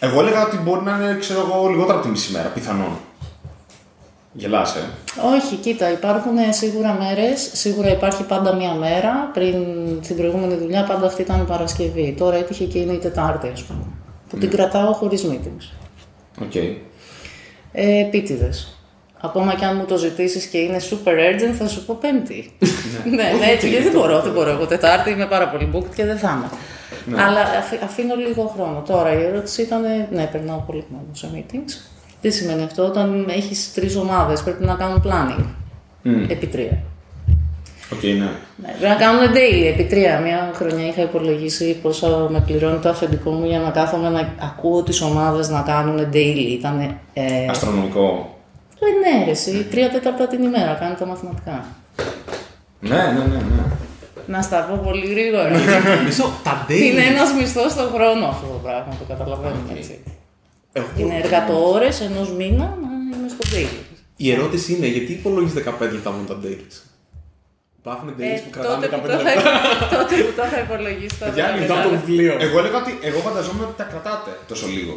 Εγώ 0.00 0.20
έλεγα 0.20 0.46
ότι 0.46 0.56
μπορεί 0.56 0.82
να 0.84 0.92
είναι, 0.96 1.16
ξέρω 1.20 1.40
εγώ, 1.40 1.68
λιγότερο 1.68 1.94
από 1.94 2.04
τη 2.04 2.10
μισή 2.10 2.32
μέρα, 2.32 2.48
πιθανόν. 2.48 2.92
Γελάς, 4.36 4.74
ε. 4.76 4.80
Όχι, 5.36 5.54
κοίτα, 5.56 5.90
υπάρχουν 5.92 6.36
ε, 6.36 6.52
σίγουρα 6.52 6.92
μέρες, 7.00 7.50
σίγουρα 7.52 7.88
υπάρχει 7.90 8.22
πάντα 8.22 8.54
μία 8.54 8.72
μέρα. 8.72 9.30
Πριν 9.34 9.54
την 10.06 10.16
προηγούμενη 10.16 10.54
δουλειά 10.54 10.84
πάντα 10.84 11.06
αυτή 11.06 11.22
ήταν 11.22 11.40
η 11.40 11.44
Παρασκευή. 11.44 12.14
Τώρα 12.18 12.36
έτυχε 12.36 12.64
και 12.64 12.78
είναι 12.78 12.92
η 12.92 12.98
Τετάρτη, 12.98 13.48
ας 13.52 13.62
πούμε. 13.62 13.84
Που 14.28 14.36
την 14.36 14.50
κρατάω 14.50 14.92
χωρίς 14.92 15.26
meetings. 15.30 15.72
Οκ. 16.42 16.54
Ε, 17.72 18.00
επίτηδες. 18.00 18.78
Ακόμα 19.20 19.54
και 19.54 19.64
αν 19.64 19.76
μου 19.76 19.84
το 19.84 19.96
ζητήσεις 19.96 20.44
και 20.46 20.58
είναι 20.58 20.80
super 20.90 21.10
urgent, 21.12 21.52
θα 21.58 21.68
σου 21.68 21.84
πω 21.84 21.98
Πέμπτη. 22.00 22.52
ναι, 23.16 23.22
ναι, 23.38 23.46
έτσι, 23.52 23.68
γιατί 23.68 23.84
δεν 23.84 23.92
μπορώ, 23.92 24.20
δεν 24.20 24.32
μπορώ. 24.32 24.50
Εγώ 24.50 24.66
Τετάρτη 24.66 25.10
είμαι 25.10 25.26
πάρα 25.26 25.48
πολύ 25.48 25.70
booked 25.74 25.94
και 25.94 26.04
δεν 26.04 26.18
θα 26.18 26.48
είμαι. 27.06 27.22
Αλλά 27.22 27.40
αφή- 27.40 27.82
αφήνω 27.82 28.14
λίγο 28.14 28.52
χρόνο. 28.56 28.82
Τώρα 28.86 29.12
η 29.20 29.22
ερώτηση 29.24 29.62
ήταν, 29.62 29.82
ναι, 30.10 30.28
περνάω 30.32 30.58
πολύ 30.66 30.84
χρόνο 30.88 31.04
σε 31.12 31.28
meetings. 31.34 31.93
Τι 32.24 32.30
σημαίνει 32.30 32.62
αυτό, 32.62 32.84
όταν 32.84 33.26
έχεις 33.28 33.72
τρεις 33.74 33.96
ομάδες 33.96 34.42
πρέπει 34.42 34.64
να 34.64 34.74
κάνουν 34.74 35.02
planning. 35.06 35.44
Επί 36.28 36.46
τρία. 36.46 36.78
Οκ, 37.92 38.02
ναι. 38.02 38.10
Ναι, 38.56 38.68
πρέπει 38.78 38.88
να 38.88 38.94
κάνουν 38.94 39.32
daily 39.34 39.66
επί 39.72 39.84
τρία. 39.84 40.20
Μια 40.20 40.50
χρονιά 40.54 40.86
είχα 40.86 41.02
υπολογίσει 41.02 41.78
πόσο 41.82 42.28
με 42.30 42.40
πληρώνει 42.40 42.78
το 42.78 42.88
αφεντικό 42.88 43.30
μου 43.30 43.46
για 43.46 43.58
να 43.58 43.70
κάθομαι 43.70 44.08
να 44.08 44.34
ακούω 44.40 44.82
τις 44.82 45.00
ομάδες 45.00 45.48
να 45.48 45.60
κάνουν 45.60 46.08
daily. 46.12 46.46
Ήταν. 46.58 46.98
Ε, 47.12 47.46
Αστρονομικό. 47.50 48.36
ε, 48.80 49.18
ναι, 49.18 49.24
ρε, 49.24 49.30
εσύ, 49.30 49.66
τρία 49.70 49.90
τέταρτα 49.90 50.26
την 50.26 50.42
ημέρα, 50.42 50.76
κάνει 50.80 50.94
τα 50.94 51.06
μαθηματικά. 51.06 51.64
Ναι, 52.80 52.96
ναι, 52.96 53.24
ναι, 53.24 53.36
ναι. 53.36 53.64
Να 54.26 54.42
στα 54.42 54.60
πω 54.70 54.80
πολύ 54.84 55.06
γρήγορα. 55.06 55.50
Μισό, 56.04 56.30
τα 56.44 56.66
daily. 56.68 56.80
είναι 56.80 57.02
ένας 57.02 57.32
μισθός 57.40 57.72
στον 57.72 57.88
χρόνο 57.94 58.26
αυτό 58.26 58.46
το 58.46 58.58
πράγμα, 58.62 58.88
το 58.98 59.04
καταλαβαίνουμε 59.08 59.72
έτσι. 59.78 60.00
Εγώ- 60.76 60.86
Είναι 60.96 61.16
εργατόρε 61.22 61.88
ενός 62.08 62.28
μήνα 62.32 62.66
να 62.82 63.16
είμαι 63.16 63.28
στο 63.28 63.44
daily. 63.56 63.78
Η 64.16 64.32
ερώτηση 64.32 64.72
είναι 64.74 64.86
γιατί 64.86 65.12
υπολογίζεις 65.12 65.54
15 65.54 65.92
λεπτά 65.92 66.10
μόνο 66.10 66.24
τα 66.26 66.38
dailies; 66.42 66.76
Υπάρχουν 67.80 68.08
dailies 68.18 68.40
που 68.44 68.50
κρατάνε 68.50 68.86
Ε, 68.86 68.88
τότε, 68.88 69.00
που 69.02 69.06
15 69.06 69.16
το 69.18 69.22
λεπτά. 69.22 69.32
είχα, 69.34 69.52
τότε 69.96 70.14
που 70.24 70.32
το 70.36 70.42
είχα 70.46 70.58
υπολογίσει 70.66 71.18
τα 71.18 71.24
Παιδιά, 71.26 71.44
δέκα 71.46 71.58
Μετά 71.60 71.74
το 71.82 71.90
λεπτά. 71.90 72.04
βιβλίο. 72.06 72.32
Εγώ 72.46 72.58
έλεγα 72.58 72.76
ότι 72.82 72.92
εγώ 73.08 73.18
φανταζόμουν 73.26 73.64
ότι 73.64 73.76
τα 73.76 73.86
κρατάτε 73.92 74.30
τόσο 74.48 74.66
λίγο. 74.66 74.94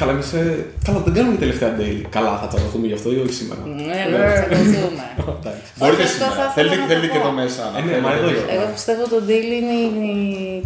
Καλά, 0.00 0.12
εμείς, 0.12 0.32
ε, 0.32 0.64
Καλά, 0.84 0.98
δεν 0.98 1.14
κάνουμε 1.14 1.36
τελευταία 1.36 1.76
daily. 1.80 2.02
Καλά, 2.16 2.38
θα 2.40 2.46
τσακωθούμε 2.46 2.86
γι' 2.86 2.92
αυτό 2.98 3.08
ή 3.12 3.18
όχι 3.24 3.32
σήμερα. 3.40 3.60
Ναι, 3.66 3.98
βέβαια, 4.10 4.34
θα 4.34 4.46
τσακωθούμε. 4.48 5.04
Εντάξει. 5.40 5.60
Μπορείτε 5.78 6.02
αυτό 6.02 6.24
σήμερα. 6.24 6.34
θα 6.40 6.44
ήθελα 6.50 6.54
Θέλετε, 6.58 6.76
να 6.76 6.82
το 6.82 6.88
θέλετε 6.92 7.06
και 7.12 7.18
πω. 7.18 7.24
εδώ 7.26 7.32
μέσα. 7.42 7.62
να 7.72 7.78
Ε, 7.78 7.82
ναι, 7.82 7.86
φέρετε 7.88 8.06
μα 8.06 8.10
εδώ 8.18 8.28
δύο. 8.28 8.38
είναι. 8.40 8.52
Εγώ 8.56 8.66
πιστεύω 8.76 9.02
το 9.14 9.18
deal 9.28 9.46
είναι 9.58 9.76
η 9.90 9.92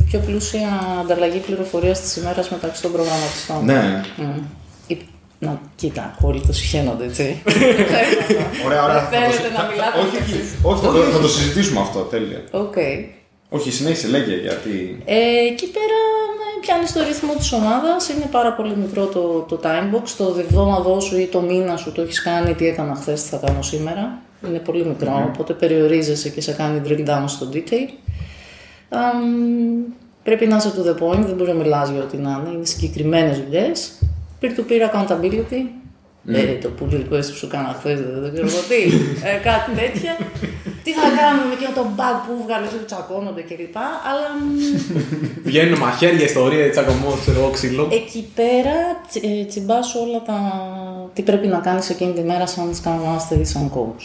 πιο 0.09 0.19
πλούσια 0.27 0.69
ανταλλαγή 1.03 1.41
πληροφορίας 1.47 1.97
της 2.03 2.11
ημέρας 2.19 2.47
μεταξύ 2.55 2.81
των 2.85 2.91
προγραμματιστών. 2.97 3.61
Ναι. 3.71 3.83
Μμ. 4.23 4.39
Η- 4.93 4.99
Να, 5.47 5.53
κοίτα, 5.81 6.05
όλοι 6.29 6.41
το 6.49 6.53
συχαίνονται, 6.59 7.05
έτσι. 7.11 7.27
Ωραία, 8.67 8.83
ωραία. 8.87 9.01
Δεν 9.13 9.21
θα 9.21 9.27
το- 9.27 9.33
θέλετε 9.33 9.49
να 9.57 9.61
θα- 9.63 9.69
μιλάτε 9.71 9.97
Όχι, 10.03 10.11
κι 10.17 10.23
όχι, 10.23 10.33
εσείς. 10.39 10.49
όχι, 10.71 10.81
θα 10.85 10.91
το- 10.95 11.11
θα 11.17 11.21
το 11.25 11.29
συζητήσουμε 11.37 11.81
αυτό. 11.87 11.99
Τέλεια. 12.15 12.41
Οκ. 12.65 12.77
Όχι, 13.57 13.69
συνέχισε, 13.79 14.07
λέγε 14.15 14.35
γιατί. 14.47 14.75
Ε, 15.05 15.19
εκεί 15.53 15.67
πέρα 15.77 15.99
ναι, 16.19 16.20
πιάνει 16.61 16.85
το 16.95 17.03
ρυθμό 17.03 17.35
της 17.35 17.53
ομάδας. 17.53 18.09
Είναι 18.09 18.29
πάρα 18.31 18.53
πολύ 18.53 18.77
μικρό 18.77 19.07
το, 19.07 19.21
το 19.49 19.61
time 19.63 19.95
box. 19.95 20.09
Το 20.17 20.33
διβδόματό 20.33 21.01
σου 21.01 21.19
ή 21.19 21.27
το 21.27 21.41
μήνα 21.41 21.77
σου 21.77 21.93
το 21.93 22.03
έχεις 22.03 22.23
κάνει 22.23 22.55
τι 22.55 22.67
έκανα 22.67 22.95
χθες, 22.95 23.23
τι 23.23 23.29
θα 23.29 23.37
κάνω 23.37 23.63
σήμερα. 23.63 24.19
Είναι 24.47 24.59
πολύ 24.59 24.85
μικρό, 24.85 25.31
οπότε 25.33 25.53
περιορίζεσαι 25.53 26.29
και 26.29 26.41
σε 26.41 26.53
κάνει 26.53 26.83
drill 26.87 27.09
down 27.09 27.25
στο 27.27 27.49
detail. 27.53 27.89
Αμ, 28.89 29.23
πρέπει 30.23 30.47
να 30.47 30.57
είσαι 30.57 30.73
to 30.77 30.89
the 30.89 31.03
point, 31.03 31.25
δεν 31.27 31.35
μπορεί 31.35 31.49
να 31.49 31.55
μιλάς 31.55 31.91
για 31.91 32.03
ό,τι 32.03 32.17
να 32.17 32.41
είναι. 32.41 32.55
Είναι 32.55 32.65
συγκεκριμένες 32.65 33.41
δουλειές. 33.41 33.93
Peer-to-peer 34.41 34.91
accountability. 34.93 35.80
Ε, 36.35 36.59
το 36.63 36.71
pull 36.81 36.93
request 36.95 37.27
που 37.31 37.37
σου 37.41 37.47
κάνα 37.49 37.77
χθες, 37.79 37.99
δεν 38.23 38.33
ξέρω 38.33 38.47
εγώ 38.53 38.61
τι. 38.71 38.81
ε, 39.29 39.33
κάτι 39.49 39.71
τέτοια. 39.81 40.13
τι 40.85 40.93
θα 40.93 41.09
κάνουμε 41.21 41.55
και 41.61 41.69
το 41.75 41.85
bug 41.99 42.17
που 42.27 42.33
βγάλε, 42.45 42.67
που 42.67 42.85
τσακώνονται 42.87 43.43
κλπ. 43.49 43.77
Αλλά 44.09 44.27
μ, 44.39 44.45
Βγαίνουν 45.45 45.79
μαχαίρια, 45.79 46.25
ιστορία, 46.25 46.71
τσακωμό, 46.71 47.11
ξέρω 47.21 47.41
εγώ, 47.41 47.51
ξύλο. 47.51 47.89
Εκεί 47.93 48.23
πέρα 48.35 48.75
τσι- 49.09 49.25
ε, 49.25 49.45
τσιμπάς 49.45 49.95
όλα 49.95 50.23
τα... 50.23 50.39
τι 51.13 51.23
πρέπει 51.23 51.47
να 51.47 51.59
κάνεις 51.59 51.91
εκείνη 51.91 52.13
τη 52.13 52.21
μέρα 52.23 52.47
σαν 52.47 52.71
Scrum 52.83 52.89
Master 53.09 53.39
ή 53.41 53.45
σαν 53.45 53.73
coach. 53.75 54.05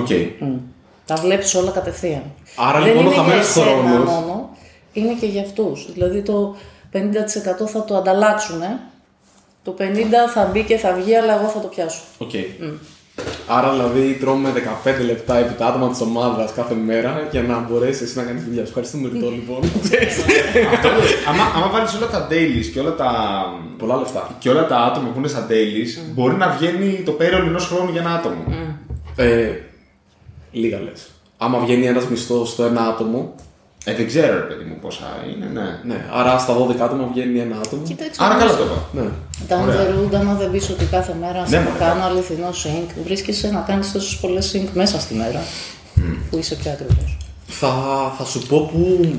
Οκ. 0.00 0.08
Μμ. 0.40 0.56
Τα 1.06 1.14
βλέπεις 1.14 1.54
όλα 1.54 1.70
κατευθείαν. 1.70 2.22
Άρα, 2.56 2.80
Δεν 2.80 2.86
λοιπόν, 2.88 2.98
ο 3.06 3.06
είναι 3.06 3.14
για 3.14 3.22
χαμένος 3.22 3.48
εσένα 3.48 3.66
χρόνος- 3.66 4.04
μόνο, 4.12 4.50
είναι 4.92 5.12
και 5.20 5.26
για 5.26 5.40
αυτούς. 5.42 5.92
Δηλαδή 5.92 6.20
το 6.22 6.56
50% 6.92 7.66
θα 7.72 7.84
το 7.84 7.96
ανταλλάξουν, 7.96 8.60
το 9.68 9.74
50% 9.78 9.82
θα 10.34 10.50
μπει 10.52 10.62
και 10.64 10.76
θα 10.76 10.92
βγει, 10.92 11.14
αλλά 11.14 11.38
εγώ 11.38 11.48
θα 11.48 11.60
το 11.60 11.66
πιάσω. 11.66 12.00
Οκ. 12.18 12.30
Άρα 13.46 13.70
δηλαδή 13.72 14.16
τρώμε 14.20 14.52
15 14.84 15.04
λεπτά 15.06 15.36
επί 15.36 15.54
τα 15.54 15.66
άτομα 15.66 15.88
της 15.90 16.00
ομάδας 16.00 16.52
κάθε 16.52 16.74
μέρα 16.74 17.28
για 17.30 17.42
να 17.42 17.66
μπορέσεις 17.68 18.02
εσύ 18.02 18.16
να 18.16 18.22
κάνεις 18.22 18.44
δουλειά. 18.44 18.62
σου. 18.62 18.68
Ευχαριστούμε 18.68 19.08
Ρητό 19.12 19.30
λοιπόν. 19.30 19.60
Αυτό, 20.74 20.88
άμα, 21.28 21.42
άμα 21.56 21.68
βάλεις 21.72 21.94
όλα 21.94 22.06
τα 22.06 22.28
dailies 22.30 22.66
και 22.72 22.80
όλα 22.80 22.94
τα. 22.94 23.10
Πολλά 23.78 23.96
λεφτά. 23.96 24.36
και 24.38 24.48
όλα 24.50 24.66
τα 24.66 24.76
άτομα 24.76 25.08
που 25.08 25.18
είναι 25.18 25.28
στα 25.28 25.46
dailies, 25.50 26.12
μπορεί 26.14 26.34
να 26.34 26.48
βγαίνει 26.48 27.02
το 27.04 27.16
payroll 27.20 27.44
ενός 27.46 27.66
χρόνου 27.66 27.90
για 27.90 28.00
ένα 28.00 28.14
άτομο. 28.14 28.44
Ε, 29.16 29.50
λίγα 30.52 30.80
λες. 30.80 31.10
Άμα 31.38 31.58
βγαίνει 31.58 31.86
ένας 31.86 32.06
μισθός 32.06 32.50
στο 32.50 32.64
ένα 32.64 32.80
άτομο, 32.80 33.34
Ε, 33.84 33.94
δεν 33.94 34.06
ξέρω, 34.06 34.34
ρε 34.34 34.40
παιδί 34.44 34.64
μου, 34.64 34.76
πόσα 34.80 35.06
είναι, 35.34 35.46
ναι. 35.60 35.94
ναι. 35.94 36.04
Άρα 36.12 36.38
στα 36.38 36.56
12 36.58 36.76
άτομα 36.80 37.08
βγαίνει 37.12 37.38
ένα 37.38 37.56
άτομο. 37.56 37.82
Κοίταξε. 37.86 38.20
Άρα 38.24 38.34
καλά 38.34 38.52
όμως, 38.52 38.56
το 38.56 38.64
είπα. 38.64 39.02
Ναι. 39.02 39.08
Down 39.48 39.62
Ωραία. 39.68 39.76
the 39.86 40.14
road, 40.14 40.14
άμα 40.20 40.34
δεν 40.34 40.50
πεις 40.50 40.70
ότι 40.70 40.84
κάθε 40.84 41.14
μέρα 41.20 41.40
Ναι, 41.48 41.56
θα 41.56 41.62
μωρέ, 41.62 41.78
κάνω 41.78 42.04
αληθινό 42.04 42.48
sync, 42.64 42.88
βρίσκεσαι 43.04 43.50
να 43.50 43.60
κάνεις 43.60 43.92
τόσες 43.92 44.16
πολλές 44.16 44.54
sync 44.56 44.68
μέσα 44.74 45.00
στη 45.00 45.14
μέρα, 45.14 45.40
που 46.30 46.38
είσαι 46.38 46.54
πιο 46.54 46.70
ακριβώς. 46.70 47.16
Θα, 47.46 47.68
θα 48.18 48.24
σου 48.24 48.46
πω 48.46 48.70
που. 48.72 49.10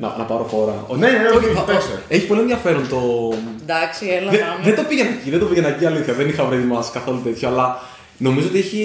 Να, 0.00 0.14
να 0.18 0.24
πάρω 0.24 0.44
φορά. 0.44 0.84
Όχι, 0.86 1.00
Ναι, 1.00 1.08
ναι, 1.10 1.18
ναι, 1.18 1.28
όχι, 1.28 1.36
όχι, 1.46 1.54
θα- 1.54 1.62
πες. 1.62 1.84
Έχει 2.08 2.26
πολύ 2.26 2.40
ενδιαφέρον 2.40 2.88
το. 2.88 2.98
Εντάξει, 3.62 4.06
έλα 4.20 4.30
Δεν, 4.30 4.40
πάμε. 4.40 4.60
δεν 4.64 4.74
το 4.76 4.82
πήγαινα 4.82 5.08
εκεί, 5.08 5.30
δεν 5.30 5.38
το 5.40 5.46
πήγαινα 5.46 5.68
εκεί 5.68 5.86
αλήθεια. 5.86 6.14
Δεν 6.14 6.28
είχα 6.28 6.42
προετοιμάσει 6.42 6.90
καθόλου 6.92 7.20
τέτοιο, 7.24 7.48
αλλά 7.48 7.80
νομίζω 8.18 8.46
ότι 8.48 8.58
έχει. 8.58 8.82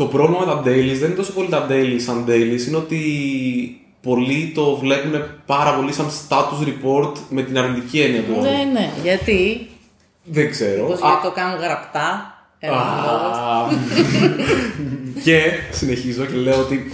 Το 0.00 0.06
πρόβλημα 0.06 0.38
με 0.38 0.46
τα 0.46 0.60
dailies 0.60 0.98
δεν 0.98 1.06
είναι 1.06 1.16
τόσο 1.16 1.32
πολύ 1.32 1.48
τα 1.48 1.66
dailies 1.70 2.00
σαν 2.06 2.24
dailies, 2.28 2.66
είναι 2.66 2.76
ότι 2.76 3.00
πολλοί 4.02 4.52
το 4.54 4.76
βλέπουν 4.76 5.22
πάρα 5.46 5.74
πολύ 5.74 5.92
σαν 5.92 6.06
status 6.06 6.66
report 6.66 7.12
με 7.28 7.42
την 7.42 7.58
αρνητική 7.58 8.00
έννοια 8.00 8.22
του 8.22 8.32
όρου. 8.36 8.42
Ναι, 8.42 8.70
ναι, 8.72 8.90
γιατί, 9.02 9.68
Δεν 10.24 10.50
ξέρω. 10.50 10.84
όπως 10.84 11.02
Α, 11.02 11.06
γιατί 11.06 11.22
το 11.22 11.32
κάνουν 11.32 11.60
γραπτά, 11.60 12.34
Ένας 12.58 12.78
Α, 12.78 13.68
και 15.24 15.40
συνεχίζω 15.70 16.24
και 16.24 16.36
λέω 16.36 16.60
ότι 16.60 16.90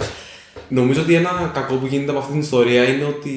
νομίζω 0.67 1.01
ότι 1.01 1.13
ένα 1.13 1.51
κακό 1.53 1.75
που 1.75 1.85
γίνεται 1.85 2.11
από 2.11 2.19
αυτή 2.19 2.31
την 2.31 2.41
ιστορία 2.41 2.83
είναι 2.83 3.05
ότι 3.05 3.35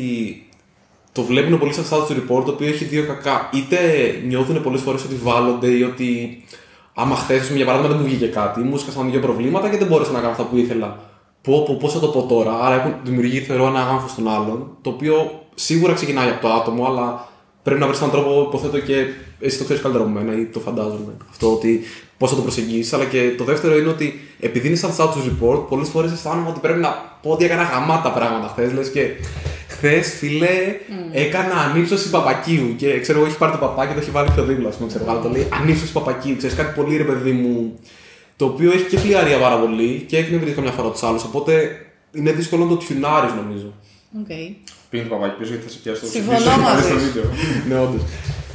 το 1.12 1.22
βλέπουν 1.22 1.58
πολύ 1.58 1.72
σαν 1.72 1.84
status 1.90 2.12
report 2.12 2.44
το 2.44 2.50
οποίο 2.50 2.66
έχει 2.66 2.84
δύο 2.84 3.06
κακά. 3.06 3.50
Είτε 3.52 3.78
νιώθουν 4.26 4.62
πολλές 4.62 4.80
φορές 4.80 5.04
ότι 5.04 5.14
βάλλονται 5.14 5.68
ή 5.68 5.82
ότι 5.82 6.42
άμα 6.94 7.14
χθες, 7.14 7.50
για 7.50 7.64
παράδειγμα, 7.64 7.94
δεν 7.94 8.02
μου 8.02 8.08
βγήκε 8.08 8.26
κάτι, 8.26 8.60
μου 8.60 8.76
σκάσαν 8.76 9.10
δύο 9.10 9.20
προβλήματα 9.20 9.68
και 9.68 9.76
δεν 9.76 9.86
μπόρεσα 9.86 10.10
να 10.12 10.18
κάνω 10.18 10.30
αυτά 10.30 10.42
που 10.42 10.56
ήθελα. 10.56 10.98
Πώ, 11.42 11.62
πώ, 11.62 11.74
πώς 11.74 11.92
θα 11.92 11.98
το 11.98 12.06
πω 12.06 12.22
τώρα. 12.22 12.58
Άρα 12.60 12.74
έχουν 12.74 12.94
δημιουργεί, 13.04 13.40
θεωρώ, 13.40 13.66
ένα 13.66 13.80
άγχος 13.80 14.10
στον 14.10 14.28
άλλον, 14.28 14.76
το 14.82 14.90
οποίο 14.90 15.42
σίγουρα 15.54 15.92
ξεκινάει 15.92 16.28
από 16.28 16.40
το 16.40 16.52
άτομο, 16.52 16.86
αλλά 16.86 17.28
πρέπει 17.62 17.80
να 17.80 17.86
βρεις 17.86 17.98
έναν 17.98 18.10
τρόπο, 18.10 18.42
υποθέτω 18.48 18.80
και 18.80 19.04
εσύ 19.40 19.58
το 19.58 19.64
ξέρεις 19.64 19.82
καλύτερα 19.82 20.04
από 20.04 20.12
μένα 20.12 20.40
ή 20.40 20.44
το 20.44 20.60
φαντάζομαι. 20.60 21.12
Αυτό 21.30 21.52
ότι 21.52 21.80
πώς 22.18 22.30
θα 22.30 22.36
το 22.36 22.42
προσεγγίσεις. 22.42 22.92
Αλλά 22.92 23.04
και 23.04 23.34
το 23.38 23.44
δεύτερο 23.44 23.76
είναι 23.78 23.88
ότι 23.88 24.20
επειδή 24.40 24.66
είναι 24.66 24.76
σαν 24.76 24.90
status 24.96 25.30
report, 25.30 25.68
πολλές 25.68 25.88
φορές 25.88 26.12
αισθάνομαι 26.12 26.48
ότι 26.48 26.60
πρέπει 26.60 26.80
να 26.80 26.88
πω 27.22 27.30
ότι 27.30 27.44
έκανα 27.44 27.62
γαμάτα 27.62 28.10
πράγματα 28.10 28.48
χθες. 28.48 28.72
Λες 28.72 28.90
και 28.90 29.10
χθες, 29.80 30.14
φιλέ, 30.18 30.76
έκανα 31.12 31.54
ανύψωση 31.54 32.10
παπακίου. 32.10 32.74
Και 32.76 33.00
ξέρω 33.00 33.18
εγώ, 33.18 33.26
έχει 33.28 33.38
πάρει 33.38 33.52
το 33.52 33.58
παπάκι 33.58 33.88
και 33.88 33.94
το 33.94 34.00
έχει 34.00 34.10
βάλει 34.10 34.30
πιο 34.34 34.44
δίπλα. 34.44 34.68
Α 34.68 34.72
πούμε, 34.76 34.88
ξέρω, 34.88 35.04
βάλει 35.04 35.20
το 35.22 35.28
λέει 35.28 35.48
ανύψωση 35.60 35.92
παπακίου. 35.92 36.36
Ξέρεις 36.36 36.56
κάτι 36.56 36.72
πολύ 36.80 36.96
ρε 36.96 37.04
παιδί 37.04 37.32
μου. 37.32 37.78
Το 38.36 38.44
οποίο 38.44 38.70
έχει 38.72 38.84
και 38.84 38.98
φλυαρία 38.98 39.38
πάρα 39.38 39.56
πολύ 39.56 40.04
και 40.08 40.16
εκνευρίζει 40.16 40.54
καμιά 40.54 40.70
φορά 40.70 40.90
τους 40.90 41.02
άλλους. 41.02 41.24
Οπότε 41.24 41.52
είναι 42.12 42.32
δύσκολο 42.32 42.64
να 42.64 42.68
το 42.70 42.76
τιουνάρεις 42.76 43.32
νομίζω. 43.44 43.72
Οκ. 44.20 44.26
Πήγαινε 44.90 45.08
το 45.08 45.14
παπάκι 45.14 45.38
πίσω 45.38 45.50
γιατί 45.50 45.64
θα 45.64 45.70
σε 45.70 45.78
πιάσει 45.82 46.00
το 46.00 46.06
Συμφωνώ 46.06 46.36
πίσω, 46.36 46.50
θα 46.50 46.56
δεις 46.56 46.64
μαζί 46.64 46.92
το 46.92 46.98
σου. 46.98 47.06
βίντεο. 47.06 47.24
ναι, 47.68 47.84
όντως. 47.86 48.02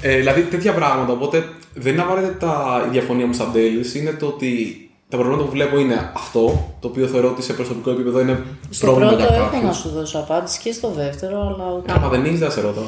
Ε, 0.01 0.17
δηλαδή 0.17 0.41
τέτοια 0.41 0.73
πράγματα. 0.73 1.11
Οπότε 1.11 1.43
δεν 1.73 1.93
είναι 1.93 2.01
απαραίτητα 2.01 2.83
η 2.87 2.89
διαφωνία 2.91 3.25
μου 3.25 3.33
σαν 3.33 3.51
τέλη. 3.53 3.85
Είναι 3.95 4.11
το 4.11 4.25
ότι 4.25 4.79
τα 5.09 5.17
προβλήματα 5.17 5.43
που 5.45 5.51
βλέπω 5.51 5.77
είναι 5.79 6.11
αυτό, 6.15 6.73
το 6.79 6.87
οποίο 6.87 7.07
θεωρώ 7.07 7.29
ότι 7.29 7.41
σε 7.41 7.53
προσωπικό 7.53 7.89
επίπεδο 7.89 8.19
είναι 8.19 8.43
Στο 8.69 8.85
πρόβλημα 8.85 9.09
πρώτο 9.11 9.23
για 9.25 9.35
έχω 9.35 9.45
κάποιους. 9.45 9.63
να 9.63 9.73
σου 9.73 9.89
δώσω 9.89 10.17
απάντηση 10.19 10.59
και 10.59 10.71
στο 10.71 10.89
δεύτερο, 10.89 11.39
αλλά 11.41 11.71
οκ. 11.71 11.89
Άμα 11.91 12.07
δεν 12.09 12.25
έχει, 12.25 12.35
δεν 12.35 12.51
σε 12.51 12.61
ρωτάω. 12.61 12.83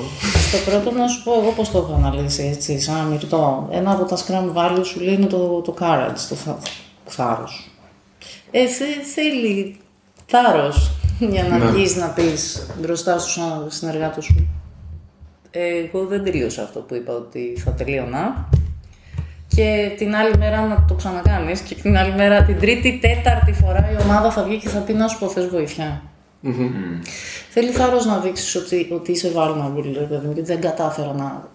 Στο 0.48 0.72
πρώτο 0.72 0.92
να 0.98 1.08
σου 1.08 1.24
πω 1.24 1.34
εγώ 1.42 1.52
πώς 1.52 1.72
το 1.72 1.78
έχω 1.78 1.94
αναλύσει 1.94 2.44
έτσι, 2.54 2.80
σαν 2.80 2.96
αμυρτό. 2.96 3.68
Ένα 3.72 3.92
από 3.92 4.04
τα 4.06 4.18
scrum 4.18 4.54
values 4.58 4.86
σου 4.86 5.00
λέει 5.00 5.14
είναι 5.14 5.26
το, 5.26 5.62
το 5.62 5.74
courage, 5.80 6.20
το 6.30 6.36
θα, 6.36 6.58
θάρρος. 7.06 7.70
Ε, 8.52 8.68
θε- 8.68 9.04
θέλει 9.16 9.78
θάρρος 10.26 10.92
για 11.20 11.44
να 11.44 11.58
Ναι. 11.58 11.66
βγεις 11.66 11.96
να 11.96 12.08
πεις 12.08 12.68
μπροστά 12.82 13.20
στους 13.20 13.38
α- 13.38 13.66
συνεργάτες 13.68 14.24
σου. 14.26 14.48
Ε, 15.52 15.60
εγώ 15.94 16.06
δεν 16.06 16.24
τελείωσα 16.24 16.64
αυτό 16.64 16.80
που 16.80 16.96
είπα 16.96 17.14
ότι 17.14 17.62
θα 17.66 17.72
τελείωνα. 17.72 18.50
Και 19.56 19.92
την 19.98 20.16
άλλη 20.16 20.38
μέρα 20.38 20.62
να 20.62 20.86
το 20.88 20.94
ξανακάνεις 20.94 21.60
και 21.60 21.76
την 21.76 21.98
άλλη 21.98 22.14
μέρα, 22.14 22.44
την 22.44 22.60
τρίτη, 22.60 23.00
τέταρτη 23.02 23.54
φορά 23.54 23.90
η 23.92 24.04
ομάδα 24.04 24.32
θα 24.32 24.44
βγει 24.44 24.58
και 24.58 24.70
θα 24.70 24.80
πει 24.80 24.94
να 24.94 25.08
σου 25.08 25.20
πω 25.20 25.28
θες 25.28 25.48
βοήθεια. 25.48 26.02
Θέλει 27.50 27.70
θάρρος 27.70 28.06
να 28.06 28.18
δείξεις 28.18 28.56
ότι, 28.56 28.88
ότι 28.92 29.12
είσαι 29.12 29.32
vulnerable, 29.36 29.94
ρε 29.94 30.06
παιδί 30.06 30.28
μου, 30.28 30.34
και 30.34 30.44
δεν 30.44 30.62
κατάφερα 30.62 31.14
να... 31.14 31.48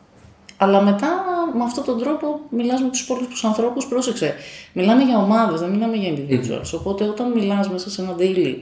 Αλλά 0.57 0.81
μετά 0.81 1.09
με 1.57 1.65
αυτόν 1.65 1.85
τον 1.85 1.99
τρόπο 1.99 2.41
μιλάς 2.51 2.81
με 2.81 2.89
τους 2.89 3.01
υπόλοιπους 3.01 3.45
ανθρώπους, 3.45 3.87
πρόσεξε. 3.87 4.35
Μιλάμε 4.73 5.03
για 5.03 5.19
ομάδες, 5.19 5.61
δεν 5.61 5.71
μιλάμε 5.71 5.97
για 5.97 6.13
individuals. 6.13 6.71
Οπότε 6.79 7.05
όταν 7.05 7.33
μιλάς 7.33 7.69
μέσα 7.69 7.91
σε 7.91 8.03
ένα 8.03 8.15
daily, 8.19 8.55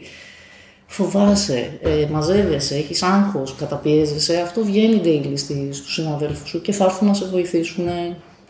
φοβάσαι, 0.86 1.78
ε, 1.82 2.06
μαζεύεσαι, 2.10 2.74
έχεις 2.74 3.02
άγχος, 3.02 3.54
καταπιέζεσαι, 3.54 4.40
αυτό 4.40 4.64
βγαίνει 4.64 5.00
daily 5.04 5.32
στη, 5.34 5.68
στους 5.72 5.94
συναδέλφους 5.94 6.48
σου 6.48 6.60
και 6.60 6.72
θα 6.72 6.84
έρθουν 6.84 7.08
να 7.08 7.14
σε 7.14 7.24
βοηθήσουν. 7.24 7.88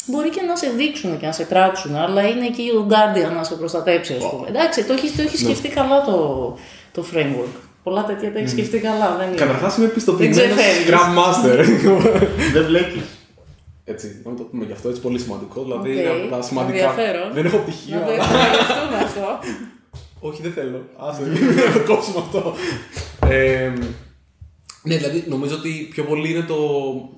Μπορεί 0.07 0.29
και 0.31 0.41
να 0.43 0.57
σε 0.57 0.71
δείξουν 0.77 1.19
και 1.19 1.27
να 1.27 1.33
σε 1.33 1.45
κράξουν, 1.45 1.97
αλλά 1.97 2.23
είναι 2.29 2.47
εκεί 2.47 2.63
ο 2.79 2.87
guardian 2.91 3.35
να 3.37 3.45
σε 3.45 3.55
προστατέψει, 3.55 4.15
ας 4.15 4.31
πούμε. 4.31 4.49
Εντάξει, 4.49 4.85
το 4.85 4.93
έχει 4.93 5.11
το 5.11 5.23
έχεις 5.23 5.41
σκεφτεί 5.41 5.69
καλά 5.69 6.05
το, 6.05 6.57
το 6.93 7.05
framework. 7.15 7.55
Πολλά 7.83 8.05
τέτοια 8.05 8.33
τα 8.33 8.39
έχεις 8.39 8.51
σκεφτεί 8.51 8.79
καλά, 8.79 9.17
δεν 9.19 9.27
είναι. 9.29 9.37
Καταρχάς 9.37 9.77
είμαι 9.77 9.87
πιστοποιημένος 9.87 10.37
Δεν 10.37 10.57
ξεφεύγεις. 10.57 10.91
Scrum 10.95 11.19
Master. 11.19 11.65
Δεν 12.55 12.65
βλέπεις. 12.65 13.03
έτσι, 13.85 14.23
να 14.25 14.35
το 14.35 14.43
πούμε 14.43 14.65
γι' 14.65 14.73
αυτό, 14.73 14.89
έτσι 14.89 15.01
πολύ 15.01 15.19
σημαντικό. 15.19 15.63
Δηλαδή 15.63 15.91
Οκ, 15.91 15.97
είναι 15.97 16.09
από 16.09 16.37
τα 16.37 16.43
σημαντικά. 16.43 16.79
ενδιαφέρον. 16.79 17.33
Δεν 17.33 17.47
έχω 17.47 17.57
πτυχίο. 17.57 17.99
Να 17.99 18.05
το 18.05 18.13
αλλά- 18.13 18.23
εκμεταλλευτούμε 18.25 18.97
αυτό. 19.05 19.39
Όχι, 20.29 20.43
δεν 20.43 20.53
θέλω. 20.53 20.85
Άσε, 20.99 21.23
να 21.67 21.73
το 21.73 21.93
κόψουμε 21.93 22.17
αυτό. 22.19 22.55
Ε, 23.29 23.73
ναι, 24.83 24.97
δηλαδή 24.97 25.25
νομίζω 25.29 25.55
ότι 25.55 25.89
πιο 25.91 26.05
πολύ 26.05 26.31
είναι 26.31 26.43
το 26.43 26.57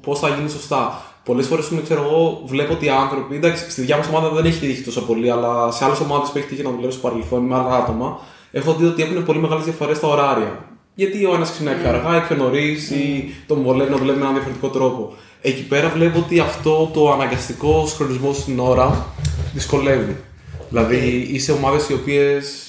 πώς 0.01 0.18
θα 0.18 0.29
γίνει 0.29 0.51
σωστά. 0.51 1.03
Πολλές 1.24 1.46
φορές 1.46 1.70
ξέρω 1.85 2.02
εγώ, 2.02 2.42
βλέπω 2.44 2.72
ότι 2.72 2.85
οι 2.85 2.88
άνθρωποι. 2.88 3.37
Εντάξει, 3.37 3.70
στη 3.70 3.80
δικιά 3.80 3.96
μας 3.96 4.08
ομάδα 4.08 4.28
δεν 4.28 4.44
έχει 4.44 4.58
τύχει 4.58 4.82
τόσο 4.82 5.02
πολύ, 5.02 5.30
αλλά 5.30 5.70
σε 5.70 5.85
άλλες 5.85 6.00
ομάδες 6.00 6.30
που 6.30 6.38
έχει 6.38 6.46
τύχει 6.46 6.62
να 6.62 6.70
δουλεύω 6.70 6.90
στο 6.90 7.08
παρελθόν 7.08 7.42
με 7.42 7.54
άλλα 7.54 7.76
άτομα, 7.76 8.20
έχω 8.50 8.74
δει 8.74 8.85
ότι 8.85 9.02
έχουν 9.02 9.24
πολύ 9.24 9.38
μεγάλες 9.38 9.64
διαφορές 9.64 9.96
στα 9.96 10.08
ωράρια. 10.08 10.64
Γιατί 10.94 11.24
ο 11.24 11.35
ένας 11.35 11.50
ξεκινάει 11.50 11.74
πιο 11.74 11.88
αργά 11.88 12.16
ή 12.16 12.20
πιο 12.20 12.37
νωρίς 12.37 12.90
ή 12.90 13.35
τον 13.46 13.62
βολεύει 13.62 13.90
να 13.90 13.96
δουλεύει 13.96 14.18
με 14.18 14.22
έναν 14.22 14.35
διαφορετικό 14.35 14.68
τρόπο. 14.68 15.12
Εκεί 15.40 15.66
πέρα 15.66 15.88
βλέπω 15.88 16.18
ότι 16.18 16.38
αυτό 16.38 16.90
το 16.94 17.12
αναγκαστικό 17.12 17.87
χρονισμό 17.96 18.32
στην 18.32 18.58
ώρα 18.58 19.06
δυσκολεύει. 19.52 20.16
Δηλαδή 20.68 21.28
είναι 21.33 21.53
ομάδες 21.52 21.88
οι 21.88 21.92
οποίες. 21.92 22.66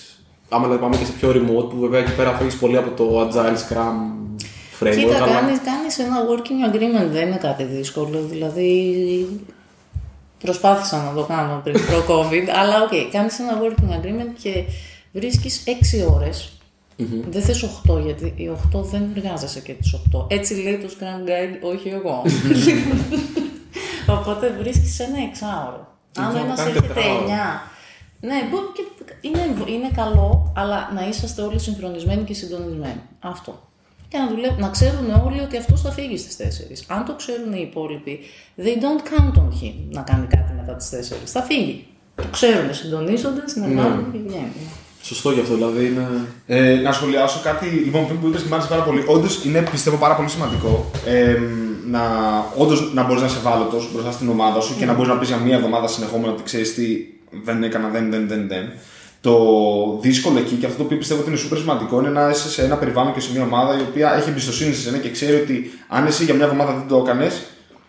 Άμα 0.50 0.64
δηλαδή 0.64 0.82
πάμε 0.82 0.96
και 0.96 1.06
σε 1.06 1.12
πιο 1.12 1.30
remote, 1.30 1.70
που 1.70 1.80
βέβαια 1.80 2.00
εκεί 2.00 2.16
πέρα 2.16 2.32
φύγει 2.32 2.56
πολύ 2.56 2.78
από 2.78 2.90
το 2.90 3.22
agile 3.22 3.58
scrum 3.58 4.23
framework. 4.80 4.96
Κοίτα, 4.96 5.16
αλλά- 5.16 5.28
κάνεις, 5.28 5.60
κάνεις 5.60 6.00
ένα 6.00 6.16
working 6.30 6.74
agreement, 6.76 7.10
δεν 7.12 7.28
είναι 7.28 7.38
κάτι 7.38 7.64
δύσκολο. 7.64 8.22
Δηλαδή, 8.22 9.40
προσπάθησα 10.40 11.04
να 11.04 11.14
το 11.14 11.24
κάνω 11.24 11.62
πριν 11.64 11.76
προ-COVID, 11.76 12.48
αλλά 12.62 12.82
οκ, 12.82 13.12
κάνεις 13.12 13.40
ένα 13.40 13.60
working 13.62 13.90
agreement 14.02 14.32
και 14.42 14.64
βρίσκεις 15.12 15.64
6 15.66 16.14
ώρες. 16.14 16.58
Δεν 17.30 17.42
θες 17.42 17.64
8, 17.90 18.00
γιατί 18.04 18.34
οι 18.36 18.52
8 18.76 18.82
δεν 18.84 19.10
εργάζεσαι 19.16 19.60
και 19.60 19.74
τις 19.74 19.96
8. 20.14 20.26
Έτσι 20.28 20.54
λέει 20.54 20.78
το 20.78 20.88
Scrum 20.92 21.30
Guide, 21.30 21.74
όχι 21.74 21.90
εγώ. 21.90 22.22
Οπότε 24.08 24.56
βρίσκεις 24.60 25.00
ένα 25.00 25.18
εξάωρο. 25.30 25.88
Αν 26.18 26.28
Λοιπόν, 26.28 26.46
ένας 26.46 26.58
κάνει 26.58 26.70
έρχεται 26.70 26.94
τετράωρο. 26.94 27.26
9, 27.26 27.30
ναι, 28.22 28.36
μπορεί 28.52 28.66
και 28.76 28.84
είναι, 29.22 29.56
είναι 29.78 29.90
καλό, 29.96 30.54
αλλά 30.56 30.92
να 30.96 31.08
είσαστε 31.08 31.42
όλοι 31.42 31.60
συγχρονισμένοι 31.60 32.24
και 32.24 32.34
συντονισμένοι. 32.34 33.02
Αυτό. 33.20 33.68
Και 34.14 34.20
να, 34.20 34.28
δουλεύουν, 34.28 34.60
να 34.60 34.70
ξέρουν 34.70 35.08
όλοι 35.26 35.40
ότι 35.40 35.58
αυτός 35.58 35.82
θα 35.82 35.92
φύγει 35.92 36.18
στις 36.18 36.36
4. 36.88 36.96
Αν 36.96 37.06
το 37.06 37.14
ξέρουν 37.16 37.54
οι 37.54 37.68
υπόλοιποι, 37.70 38.20
they 38.64 38.76
don't 38.84 39.02
count 39.12 39.36
on 39.44 39.50
him 39.60 39.76
να 39.90 40.02
κάνει 40.02 40.28
κάτι 40.28 40.52
μετά 40.60 40.74
τις 40.76 40.90
4. 41.12 41.16
Θα 41.26 41.42
φύγει. 41.42 41.86
Το 42.16 42.28
ξέρουν, 42.32 42.74
συντονίζονται, 42.74 43.42
συνεργάζονται 43.46 44.10
και 44.12 44.20
βγαίνουν. 44.28 44.64
Σωστό 45.02 45.32
γι' 45.32 45.40
αυτό, 45.40 45.54
δηλαδή 45.56 45.86
είναι. 45.86 46.08
Ε, 46.48 46.76
να 46.76 46.92
σχολιάσω 46.92 47.40
κάτι 47.44 47.66
λοιπόν 47.66 48.08
πριν 48.08 48.20
που 48.20 48.28
είπες 48.28 48.42
και 48.42 48.48
μ' 48.50 48.54
άρεσε 48.54 48.70
πάρα 48.70 48.82
πολύ. 48.82 49.04
Όντως 49.08 49.46
είναι 49.46 49.62
πιστεύω 49.72 49.98
πάρα 49.98 50.16
πολύ 50.16 50.30
σημαντικό 50.30 50.92
ε, 51.06 51.38
να, 51.90 52.02
όντως, 52.58 52.94
να 52.94 53.04
μπορείς 53.04 53.22
να 53.22 53.28
είσαι 53.28 53.38
ευάλωτος 53.38 53.92
μπροστά 53.94 54.12
στην 54.12 54.30
ομάδα 54.30 54.62
σου 54.62 54.78
και 54.78 54.86
να 54.86 54.94
μπορείς 54.94 55.10
να 55.10 55.18
πεις 55.18 55.28
για 55.28 55.38
μία 55.38 55.56
εβδομάδα 55.56 55.88
συνεχόμενα 55.88 56.32
ότι 56.32 56.44
ξέρεις 56.44 56.74
τι 56.74 56.86
δεν 57.44 57.64
έκανα, 57.64 57.88
δεν, 57.88 58.12
δεν, 58.12 58.28
δεν, 58.28 58.48
δεν. 58.48 58.72
Το 59.24 59.38
δύσκολο 60.02 60.38
εκεί 60.38 60.56
και 60.56 60.66
αυτό 60.66 60.78
το 60.78 60.84
οποίο 60.84 60.98
πιστεύω 60.98 61.22
ότι 61.22 61.30
είναι 61.30 61.40
super 61.40 61.58
σημαντικό 61.58 62.00
είναι 62.00 62.10
να 62.10 62.30
είσαι 62.30 62.50
σε 62.50 62.64
ένα 62.64 62.76
περιβάλλον 62.76 63.14
και 63.14 63.20
σε 63.20 63.32
μια 63.32 63.44
ομάδα 63.44 63.78
η 63.78 63.82
οποία 63.82 64.16
έχει 64.16 64.30
εμπιστοσύνη 64.30 64.74
σε 64.74 64.82
σένα 64.82 64.98
και 64.98 65.10
ξέρει 65.10 65.36
ότι 65.36 65.72
αν 65.88 66.06
εσύ 66.06 66.24
για 66.24 66.34
μια 66.34 66.46
εβδομάδα 66.46 66.74
δεν 66.74 66.88
το 66.88 66.98
έκανες, 66.98 67.44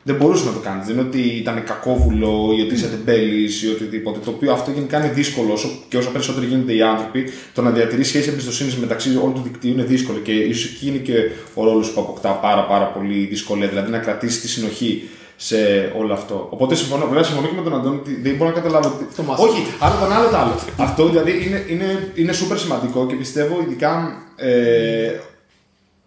δεν 0.06 0.16
μπορούσες 0.16 0.46
να 0.46 0.52
το 0.52 0.58
κάνεις. 0.58 0.86
Δεν 0.86 0.96
είναι 0.96 1.06
ότι 1.08 1.20
ήταν 1.20 1.64
κακόβουλο 1.64 2.54
ή 2.58 2.60
ότι 2.60 2.74
είσαι 2.74 2.86
τεμπέλης 2.86 3.62
ή 3.62 3.68
οτιδήποτε. 3.68 4.18
Το 4.24 4.30
οποίο 4.30 4.52
αυτό 4.52 4.70
γενικά 4.70 4.98
είναι 4.98 5.12
δύσκολο. 5.12 5.52
Όσο 5.52 5.68
και 5.88 5.96
όσο 5.96 6.10
περισσότερο 6.10 6.46
γίνονται 6.46 6.74
οι 6.74 6.82
άνθρωποι, 6.82 7.30
το 7.54 7.62
να 7.62 7.70
διατηρείς 7.70 8.08
σχέση 8.08 8.28
εμπιστοσύνης 8.28 8.76
μεταξύ 8.76 9.08
όλου 9.22 9.32
του 9.32 9.42
δικτύου 9.42 9.70
είναι 9.70 9.82
δύσκολο. 9.82 10.18
Και 10.18 10.32
ίσως 10.32 10.70
εκεί 10.70 10.86
είναι 10.88 10.98
και 10.98 11.14
ο 11.54 11.64
ρόλος 11.64 11.90
που 11.90 12.00
αποκτά 12.00 12.30
πάρα, 12.30 12.66
πάρα 12.66 12.84
πολύ 12.84 13.24
δυσκολία. 13.24 13.68
Δηλαδή 13.68 13.90
να 13.90 13.98
κρατήσεις 13.98 14.40
τη 14.40 14.48
συνοχή 14.48 15.08
σε 15.36 15.56
όλο 15.98 16.12
αυτό. 16.12 16.46
Οπότε 16.50 16.74
συμφωνώ, 16.74 17.06
βέβαια 17.06 17.22
συμφωνώ 17.22 17.46
και 17.48 17.54
με 17.54 17.62
τον 17.62 17.74
Αντώνη 17.74 17.96
ότι 17.96 18.20
δεν 18.20 18.34
μπορώ 18.34 18.50
να 18.50 18.56
καταλάβω. 18.56 18.88
ότι- 18.88 19.06
Αυτό 19.08 19.22
μας. 19.22 19.38
Όχι, 19.40 19.66
άλλο 19.80 19.94
τον 20.00 20.12
άλλο 20.12 20.28
το 20.28 20.36
άλλο. 20.36 20.54
αυτό 20.76 21.08
δηλαδή 21.08 21.46
είναι, 21.46 21.64
είναι, 21.68 22.12
είναι 22.14 22.32
super 22.32 22.56
σημαντικό 22.58 23.06
και 23.06 23.14
πιστεύω 23.14 23.60
ειδικά 23.60 24.22
ε, 24.36 25.10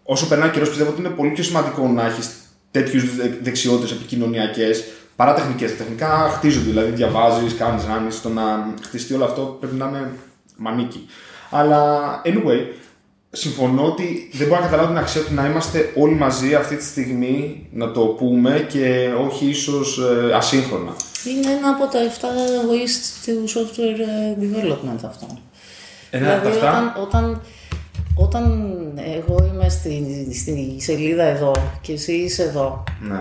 όσο 0.02 0.26
περνάει 0.28 0.48
ο 0.48 0.52
καιρός, 0.52 0.68
πιστεύω 0.68 0.90
ότι 0.90 1.00
είναι 1.00 1.08
πολύ 1.08 1.30
πιο 1.30 1.44
σημαντικό 1.44 1.88
να 1.88 2.06
έχεις 2.06 2.30
τέτοιους 2.70 3.04
δεξιότητες 3.42 3.90
επικοινωνιακές 3.90 4.84
παρά 5.16 5.34
τεχνικές. 5.34 5.70
Τα 5.70 5.76
τεχνικά 5.76 6.32
χτίζονται, 6.36 6.68
δηλαδή 6.68 6.90
διαβάζεις, 6.90 7.54
κάνεις, 7.54 7.84
ράνει. 7.86 8.08
Το 8.22 8.28
να 8.28 8.74
χτιστεί 8.82 9.14
όλο 9.14 9.24
αυτό 9.24 9.56
πρέπει 9.60 9.74
να 9.76 9.86
είναι 9.88 10.10
μανίκι. 10.56 11.06
Αλλά 11.50 12.22
anyway, 12.24 12.60
συμφωνώ 13.30 13.84
ότι 13.84 14.30
δεν 14.32 14.46
μπορώ 14.48 14.60
να 14.60 14.66
καταλάβω 14.66 14.88
την 14.88 14.98
αξία 14.98 15.22
του 15.22 15.34
να 15.34 15.46
είμαστε 15.46 15.92
όλοι 15.96 16.14
μαζί 16.14 16.54
αυτή 16.54 16.76
τη 16.76 16.84
στιγμή 16.84 17.66
να 17.72 17.90
το 17.92 18.00
πούμε 18.00 18.66
και 18.68 19.08
όχι 19.26 19.46
ίσως 19.46 20.00
ασύγχρονα. 20.34 20.92
Είναι 21.26 21.50
ένα 21.50 21.68
από 21.68 21.84
τα 21.92 21.98
7 22.20 22.24
ways 22.70 22.92
του 23.24 23.48
software 23.48 23.98
ε, 24.00 24.36
development 24.40 25.00
αυτό. 25.06 25.26
Ένα 26.10 26.32
από 26.34 26.48
δηλαδή, 26.48 26.66
αυτά. 26.66 26.78
όταν, 26.78 27.02
όταν, 27.02 27.40
όταν 28.14 28.70
εγώ 29.16 29.50
είμαι 29.52 29.68
στη, 29.68 30.26
στη 30.32 30.76
σελίδα 30.80 31.22
εδώ 31.22 31.52
και 31.80 31.92
εσύ 31.92 32.12
είσαι 32.12 32.42
εδώ 32.42 32.84
Ναι. 33.00 33.20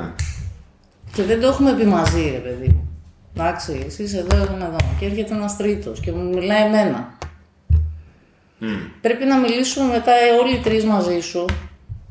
και 1.14 1.24
δεν 1.24 1.42
το 1.42 1.48
έχουμε 1.48 1.74
πει 1.74 1.86
μαζί, 1.86 2.30
ρε 2.32 2.38
παιδί 2.50 2.68
μου. 2.68 2.88
Εντάξει, 3.36 3.84
εσύ 3.88 4.04
είσαι 4.04 4.18
εδώ, 4.18 4.36
εγώ 4.44 4.54
είμαι 4.56 4.66
εδώ. 4.66 4.78
Και 5.00 5.06
έρχεται 5.06 5.34
ένας 5.34 5.58
τρίτος 5.58 6.00
και 6.00 6.12
μου 6.12 6.30
μιλάει 6.30 6.64
εμένα. 6.66 7.17
Πρέπει 9.02 9.26
να 9.26 9.38
μιλήσουμε 9.38 9.86
μετά 9.94 10.12
ε, 10.12 10.30
όλοι 10.42 10.56
οι 10.56 10.60
τρεις 10.60 10.86
μαζί 10.86 11.20
σου, 11.20 11.46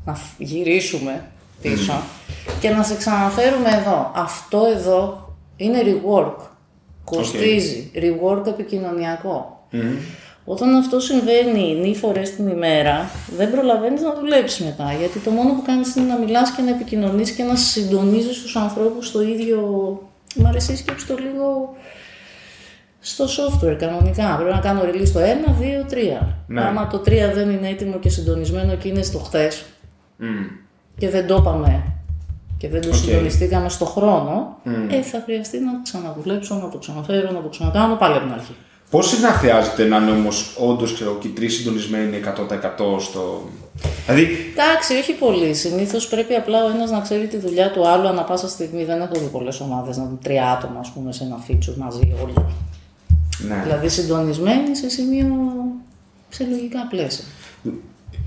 να 0.05 0.15
φ- 0.15 0.39
γυρίσουμε 0.41 1.25
πίσω 1.61 1.93
και 2.59 2.69
να 2.69 2.83
σε 2.83 2.95
ξαναφέρουμε 2.95 3.69
εδώ. 3.81 4.11
Αυτό 4.15 4.65
εδώ 4.75 5.33
είναι 5.57 5.79
rework. 5.85 6.35
Κοστίζει. 7.03 7.91
Rework 7.95 8.47
επικοινωνιακό. 8.47 9.67
Όταν 10.49 10.75
αυτό 10.75 10.99
συμβαίνει 10.99 11.75
νη 11.75 11.95
φορές 11.95 12.35
την 12.35 12.47
ημέρα, 12.47 13.09
δεν 13.37 13.51
προλαβαίνεις 13.51 14.01
να 14.01 14.13
δουλέψεις 14.13 14.65
μετά. 14.65 14.93
Γιατί 14.99 15.19
το 15.19 15.31
μόνο 15.31 15.49
που 15.53 15.61
κάνεις 15.65 15.95
είναι 15.95 16.05
να 16.07 16.17
μιλάς 16.17 16.51
και 16.51 16.61
να 16.61 16.69
επικοινωνείς 16.69 17.31
και 17.31 17.43
να 17.43 17.55
συντονίζεις 17.55 18.41
τους 18.41 18.55
ανθρώπους 18.55 19.07
στο 19.07 19.21
ίδιο. 19.21 19.61
Μ' 20.35 20.45
αρέσει 20.45 20.71
η 20.71 20.75
σκέψη 20.75 21.07
το 21.07 21.15
λίγο 21.17 21.75
στο 22.99 23.25
software 23.25 23.75
κανονικά. 23.77 24.35
Πρέπει 24.35 24.53
να 24.53 24.59
κάνω 24.59 24.81
release 24.81 25.09
το 25.13 25.19
1, 25.19 25.23
2, 25.23 26.21
3. 26.21 26.27
Ναι. 26.47 26.61
Άμα 26.61 26.87
το 26.87 27.01
3 27.05 27.11
δεν 27.33 27.49
είναι 27.49 27.67
έτοιμο 27.67 27.99
και 27.99 28.09
συντονισμένο 28.09 28.75
και 28.75 28.87
είναι 28.87 29.01
στο 29.01 29.19
χθες 29.19 29.65
και 30.97 31.09
δεν 31.09 31.27
το 31.27 31.35
είπαμε 31.35 31.83
και 32.57 32.69
δεν 32.69 32.81
το 32.81 32.93
συντονιστήκαμε 32.93 33.69
στο 33.69 33.85
χρόνο, 33.85 34.57
ε, 34.89 35.01
θα 35.01 35.21
χρειαστεί 35.25 35.59
να 35.59 35.71
το 35.71 35.79
ξαναδουλέψω, 35.83 36.55
να 36.55 36.69
το 36.69 36.77
ξαναφέρω, 36.77 37.31
να 37.31 37.41
το 37.41 37.47
ξανακάνω 37.47 37.95
πάλι 37.95 38.15
από 38.15 38.23
την 38.23 38.33
αρχή. 38.33 38.55
Πώς 38.89 39.07
συχνά 39.07 39.29
χρειάζεται 39.29 39.83
να 39.83 39.97
είναι 39.97 40.11
όμως 40.11 40.55
όντως 40.59 40.93
και 40.93 41.27
οι 41.27 41.31
τρεις 41.31 41.55
συντονισμένοι 41.55 42.17
100% 42.17 42.99
στο. 42.99 43.41
Δηλαδή, 44.05 44.27
Εντάξει, 44.51 44.95
όχι 44.95 45.13
πολύ. 45.13 45.53
Συνήθως 45.53 46.07
πρέπει 46.07 46.33
απλά 46.33 46.65
ο 46.65 46.69
ένας 46.69 46.91
να 46.91 46.99
ξέρει 46.99 47.27
τη 47.27 47.37
δουλειά 47.37 47.71
του 47.71 47.87
άλλου 47.87 48.07
ανά 48.07 48.23
πάσα 48.23 48.47
στιγμή. 48.47 48.83
Δεν 48.83 49.01
έχω 49.01 49.13
δει 49.13 49.25
πολλές 49.25 49.59
ομάδες 49.59 49.97
να 49.97 50.03
δουν 50.03 50.19
τρία 50.23 50.51
άτομα 50.51 50.79
ας 50.79 50.89
πούμε, 50.89 51.11
σε 51.11 51.23
ένα 51.23 51.37
feature 51.47 51.75
μαζί 51.77 52.13
όλοι. 52.23 52.33
Ναι. 53.37 53.61
Δηλαδή 53.63 53.89
συντονισμένοι 53.89 54.75
σε 54.75 54.89
σημείο. 54.89 55.27
σε 56.29 56.45
λογικά 56.49 56.87
πλαίσια. 56.89 57.23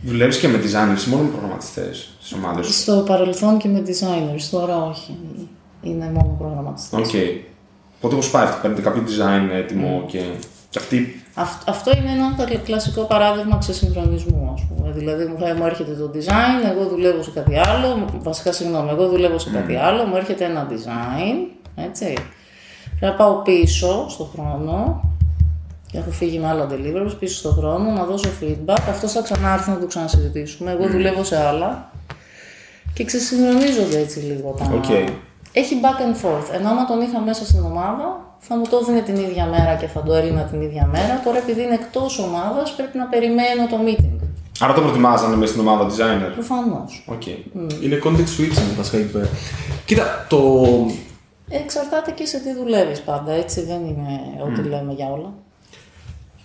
Δουλεύεις 0.03 0.39
και 0.39 0.49
με 0.49 0.59
designers, 0.59 1.05
μόνο 1.07 1.23
με 1.23 1.29
προγραμματιστές 1.29 2.11
στις 2.21 2.33
ομάδες 2.33 2.67
σου; 2.67 2.73
Στο 2.73 3.03
παρελθόν 3.07 3.59
και 3.59 3.69
με 3.69 3.83
designers, 3.87 4.43
τώρα 4.51 4.77
όχι. 4.85 5.17
Είναι 5.83 6.11
μόνο 6.15 6.37
προγραμματιστές. 6.39 6.99
Οκ. 6.99 7.15
Οπότε 7.97 8.15
πώς 8.23 8.29
πάει 8.33 8.45
αυτό, 8.45 8.59
παίρνετε 8.63 8.83
κάποιο 8.83 9.03
design 9.07 9.55
έτοιμο 9.55 10.05
και, 10.07 10.23
και 10.71 10.79
αυτοί. 10.79 11.23
Αυ- 11.35 11.69
αυτό 11.69 11.91
είναι 11.97 12.11
ένα 12.11 12.35
κα- 12.47 12.57
κλασικό 12.59 13.03
παράδειγμα 13.03 13.57
ξεσυγχρονισμού, 13.59 14.51
ας 14.55 14.67
πούμε. 14.69 14.93
Δηλαδή, 14.93 15.25
μου, 15.25 15.37
θα- 15.39 15.55
μου 15.55 15.67
έρχεται 15.67 15.93
το 15.93 16.11
design, 16.15 16.71
εγώ 16.75 16.89
δουλεύω 16.89 17.23
σε 17.23 17.31
κάτι 17.31 17.57
άλλο. 17.59 18.05
Βασικά, 18.23 18.53
συγγνώμη, 18.53 18.91
εγώ 18.91 19.09
δουλεύω 19.09 19.39
σε 19.39 19.51
κάτι 19.51 19.75
άλλο, 19.77 20.05
μου 20.05 20.17
έρχεται 20.17 20.45
ένα 20.45 20.69
design, 20.71 21.51
έτσι. 21.77 22.15
Πρέπει 23.01 23.19
να 23.19 23.25
πάω 23.25 23.35
πίσω 23.35 24.07
στον 24.09 24.29
χρόνο, 24.33 25.01
και 25.93 25.99
έχω 25.99 26.11
φύγει 26.11 26.39
με 26.39 26.49
άλλα 26.49 26.69
deliverables, 26.71 27.17
πίσω 27.19 27.37
στον 27.37 27.53
χρόνο, 27.53 27.91
να 27.91 28.05
δώσω 28.05 28.29
feedback. 28.41 28.83
Αυτό 28.89 29.09
θα 29.09 29.23
ξανάρθει 29.23 29.71
να 29.71 29.79
το 29.79 29.87
ξανασυζητήσουμε. 29.87 30.71
Εγώ 30.71 30.89
δουλεύω 30.89 31.25
σε 31.25 31.37
άλλα. 31.37 31.91
Και 32.93 33.05
ξεσυγχρονίζονται 33.05 33.99
έτσι 33.99 34.19
λίγο 34.19 34.55
τα. 34.59 34.71
Οκ. 34.75 34.91
Έχει 35.53 35.81
back 35.83 36.01
and 36.03 36.27
forth. 36.27 36.55
Ενώ 36.55 36.69
άμα 36.69 36.87
τον 36.87 37.01
είχα 37.01 37.21
μέσα 37.21 37.45
στην 37.45 37.65
ομάδα, 37.65 38.35
θα 38.39 38.57
μου 38.57 38.63
το 38.71 38.79
έδινε 38.83 39.01
την 39.01 39.17
ίδια 39.17 39.47
μέρα 39.47 39.75
και 39.75 39.87
θα 39.87 40.03
το 40.03 40.13
έκρινα 40.15 40.43
την 40.43 40.61
ίδια 40.61 40.87
μέρα. 40.87 41.21
Τώρα, 41.25 41.39
επειδή 41.39 41.63
είναι 41.63 41.75
εκτός 41.75 42.19
ομάδας, 42.19 42.75
πρέπει 42.75 42.99
να 42.99 43.05
περιμένω 43.05 43.67
το 43.71 43.77
meeting. 43.87 44.19
Άρα 44.61 44.73
το 44.73 44.81
προτιμάζανε 44.81 45.37
μέσα 45.37 45.53
στην 45.53 45.67
ομάδα 45.67 45.87
designer; 45.91 46.33
Προφανώς. 46.35 47.05
Οκ. 47.07 47.27
Είναι 47.83 47.99
context 48.05 48.41
switching 48.41 48.77
βασικά 48.77 48.97
εκεί 48.97 49.13
πέρα. 49.13 49.29
Κοίτα, 49.85 50.27
το. 50.29 50.67
Εξαρτάται 51.53 52.11
και 52.11 52.27
σε 52.27 52.39
τι 52.39 52.55
δουλεύεις 52.55 53.01
πάντα, 53.01 53.33
έτσι 53.33 53.61
δεν 53.61 53.85
είναι 53.85 54.21
ό,τι 54.45 54.69
λέμε 54.69 54.93
για 54.93 55.07
όλα. 55.07 55.33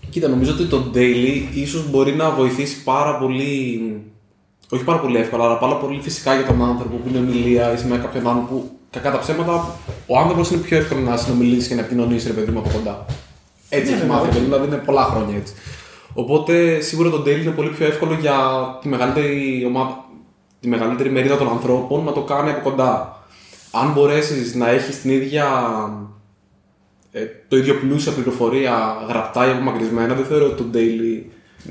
Κοίτα, 0.10 0.28
νομίζω 0.28 0.52
ότι 0.52 0.66
το 0.66 0.92
daily 0.94 1.44
ίσως 1.54 1.90
μπορεί 1.90 2.16
να 2.16 2.30
βοηθήσει 2.30 2.84
πάρα 2.84 3.18
πολύ. 3.18 4.02
Όχι 4.70 4.84
πάρα 4.84 5.00
πολύ 5.00 5.18
εύκολα, 5.18 5.44
αλλά 5.44 5.58
πάρα 5.58 5.76
πολύ 5.76 6.02
φυσικά 6.02 6.36
για 6.36 6.46
τον 6.46 6.64
άνθρωπο 6.64 6.96
που 6.96 7.10
είναι 7.10 7.18
ομιλία 7.18 7.72
ή 7.72 7.88
με 7.88 7.98
κάποιον 7.98 8.28
άλλον 8.28 8.48
που 8.48 8.70
κακά 8.90 9.12
τα 9.12 9.20
ψέματα, 9.20 9.76
ο 10.08 10.18
άνθρωπος 10.18 10.52
είναι 10.52 10.62
πιο 10.62 10.78
εύκολο 10.78 11.00
να 11.02 11.18
συνομιλήσεις 11.18 11.68
και 11.68 11.76
να 11.76 11.82
επικοινωνήσεις 11.82 12.28
ρε 12.28 12.34
παιδί 12.34 12.52
μου 12.52 12.60
από 12.60 12.70
κοντά. 12.74 13.06
Έτσι 13.70 13.94
έχει 13.94 14.06
μάθει, 14.06 14.28
παιδί 14.28 14.40
μου, 14.40 14.46
δηλαδή 14.46 14.68
είναι 14.68 14.78
πολλά 14.78 15.04
χρόνια 15.04 15.36
έτσι. 15.36 15.54
Οπότε 16.14 16.80
σίγουρα 16.80 17.10
το 17.10 17.22
daily 17.22 17.42
είναι 17.42 17.52
πολύ 17.52 17.70
πιο 17.70 17.86
εύκολο 17.86 18.14
για 18.14 18.38
τη 18.82 18.88
μεγαλύτερη 18.88 19.64
ομάδα, 19.68 20.06
τη 20.60 20.68
μεγαλύτερη 20.68 21.10
μερίδα 21.12 21.38
των 21.38 21.48
ανθρώπων 21.48 22.04
να 22.04 22.12
το 22.12 22.22
κάνει 22.22 22.50
από 22.50 22.70
κοντά. 22.70 23.20
Αν 23.84 23.92
μπορέσεις 23.94 24.56
να 24.56 24.70
έχεις 24.70 25.02
την 25.02 25.12
ίδια 25.12 25.46
ε, 27.12 27.26
το 27.48 27.58
ίδιο 27.58 27.74
πλούσια 27.76 28.12
πληροφορία 28.12 28.96
γραπτά 29.08 29.48
ή 29.48 29.52
απομακρυσμένα, 29.52 30.14
δεν 30.14 30.26
θεωρώ 30.26 30.46
ότι 30.46 30.56
το 30.64 30.66
daily 30.74 31.24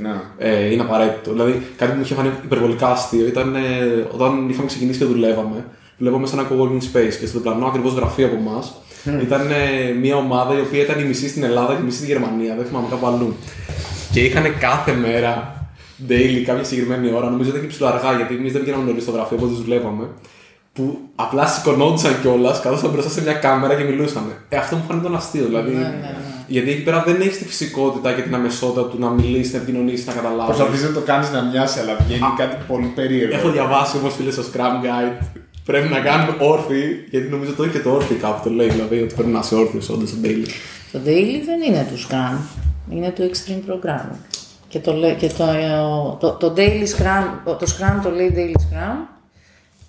Ναι. 0.02 0.20
ε, 0.38 0.72
είναι 0.72 0.82
απαραίτητο. 0.82 1.32
Δηλαδή, 1.32 1.62
κάτι 1.76 1.90
που 1.90 1.96
μου 1.96 2.02
είχε 2.04 2.14
φανεί 2.14 2.30
υπερβολικά 2.44 2.88
αστείο 2.88 3.26
ήταν 3.26 3.54
ε, 3.54 3.60
όταν 4.10 4.48
είχαμε 4.48 4.66
ξεκινήσει 4.66 4.98
και 4.98 5.04
δουλεύαμε. 5.04 5.64
Δουλεύαμε 5.98 6.26
σε 6.26 6.34
ένα 6.36 6.48
co-working 6.48 6.82
space 6.82 7.14
και 7.20 7.26
στο 7.26 7.38
διπλανό 7.38 7.66
ακριβώς 7.66 7.92
γραφείο 7.92 8.26
από 8.26 8.36
εμάς 8.36 8.74
ήταν 9.22 9.50
ε, 9.50 9.92
μια 10.00 10.16
ομάδα 10.16 10.58
η 10.58 10.60
οποία 10.60 10.82
ήταν 10.82 11.00
η 11.00 11.04
μισή 11.04 11.28
στην 11.28 11.42
Ελλάδα 11.42 11.74
και 11.74 11.80
η 11.80 11.84
μισή 11.84 11.96
στη 11.96 12.06
Γερμανία. 12.06 12.54
Δεν 12.56 12.64
θυμάμαι 12.64 12.86
κάπου 12.90 13.06
αλλού. 13.06 13.36
Και 14.12 14.20
είχαν 14.20 14.58
κάθε 14.58 14.92
μέρα 14.92 15.58
daily 16.08 16.42
κάποια 16.46 16.64
συγκεκριμένη 16.64 17.12
ώρα, 17.12 17.30
νομίζω 17.30 17.48
ότι 17.50 17.58
ήταν 17.58 17.60
και 17.60 17.74
ψηλό 17.74 17.86
αργά 17.88 18.16
γιατί 18.16 18.34
εμείς 18.34 18.52
δεν 18.52 18.62
βγαίναμε 18.62 18.84
νωρίς 18.84 19.02
στο 19.02 19.12
γραφείο, 19.12 19.36
οπότε 19.40 19.52
δουλεύαμε. 19.54 20.08
Που 20.74 20.98
απλά 21.14 21.46
σηκωνόντουσαν 21.46 22.20
κιόλας, 22.20 22.60
καθόταν 22.60 22.90
μπροστά 22.90 23.10
σε 23.10 23.22
μια 23.22 23.32
κάμερα 23.32 23.74
και 23.74 23.84
μιλούσαν. 23.84 24.22
Ε, 24.48 24.56
αυτό 24.56 24.76
μου 24.76 24.82
φάνηκε 24.88 25.08
αστείο. 25.14 25.44
Δηλαδή, 25.44 25.70
Ναι, 25.70 25.78
ναι, 25.78 25.88
ναι. 25.88 26.16
Γιατί 26.46 26.70
εκεί 26.70 26.82
πέρα 26.82 27.02
δεν 27.06 27.20
έχεις 27.20 27.38
τη 27.38 27.44
φυσικότητα 27.44 28.12
και 28.12 28.22
την 28.22 28.34
αμεσότητα 28.34 28.82
του 28.88 28.96
να 28.98 29.08
μιλήσεις, 29.08 29.52
να 29.52 29.58
επικοινωνήσεις, 29.58 30.06
να 30.06 30.12
καταλάβεις. 30.12 30.56
Προσπαθείς 30.56 30.82
να 30.82 30.92
το 30.92 31.00
κάνεις 31.00 31.30
να 31.30 31.42
μοιάσει, 31.42 31.78
αλλά 31.80 31.96
βγαίνει 32.06 32.34
κάτι 32.37 32.56
πολύ 32.68 32.87
περίεργο. 32.94 33.37
Έχω 33.37 33.50
διαβάσει 33.50 33.96
όμω 33.96 34.08
φίλες 34.08 34.34
στο 34.34 34.42
Scrum 34.52 34.74
Guide. 34.84 35.24
Πρέπει 35.64 35.88
να 35.88 35.98
κάνουμε 36.00 36.37
όρθιοι, 36.40 37.06
γιατί 37.10 37.28
νομίζω 37.28 37.52
το 37.52 37.62
έχει 37.62 37.72
και 37.72 37.78
το 37.78 37.90
όρθιο 37.90 38.16
κάπου 38.20 38.48
το 38.48 38.54
λέει, 38.54 38.68
δηλαδή 38.68 39.02
ότι 39.02 39.14
πρέπει 39.14 39.30
να 39.30 39.38
είσαι 39.38 39.54
όρθιος 39.54 39.88
όντως 39.88 40.08
στο 40.08 40.18
daily. 40.24 40.46
Το 40.92 40.98
daily 41.04 41.38
δεν 41.48 41.60
είναι 41.68 41.87
του 41.90 41.98
Scrum, 42.06 42.37
είναι 42.90 43.10
του 43.10 43.30
Extreme 43.30 43.70
Programming. 43.70 44.16
Και 44.68 44.78
το, 44.78 44.92
λέ- 44.92 45.16
και 45.18 45.30
το, 45.38 45.44
ε, 45.44 45.68
το, 46.20 46.30
το 46.32 46.52
daily 46.56 46.87
Scrum, 46.96 47.24
το 47.44 47.66
Scrum 47.66 48.00
το 48.02 48.10
λέει 48.10 48.32
daily 48.37 48.56
Scrum, 48.60 48.96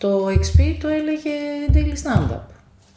το 0.06 0.28
XP 0.28 0.76
το 0.82 0.88
έλεγε 0.88 1.36
daily 1.74 1.96
stand-up. 2.04 2.46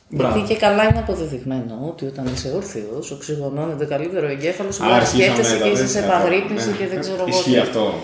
Μπράβο. 0.09 0.37
Γιατί 0.37 0.53
και 0.53 0.59
καλά 0.59 0.85
είναι 0.85 0.99
αποδεδειγμένο 0.99 1.75
ότι 1.89 2.07
όταν 2.07 2.27
είσαι 2.33 2.53
όρθιος, 2.57 3.11
οξυγονώνεται 3.11 3.85
καλύτερο 3.85 4.27
ο 4.27 4.31
εγκέφαλο, 4.31 4.71
Άρα 4.81 4.85
αλλά 4.85 4.97
αρχίσαμε 4.97 5.25
σκέφτεσαι 5.25 5.59
τα 5.59 5.65
και 5.65 5.69
είσαι 5.69 5.83
τέτοια, 5.83 6.01
σε 6.01 6.07
επαγρύπνηση 6.07 6.71
ναι. 6.71 6.77
και 6.77 6.87
δεν 6.87 7.01
ξέρω 7.01 7.17
εγώ. 7.17 7.29
Ισχύει 7.29 7.51
τι. 7.51 7.59
αυτό. 7.59 7.95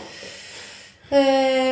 Ε, 1.09 1.19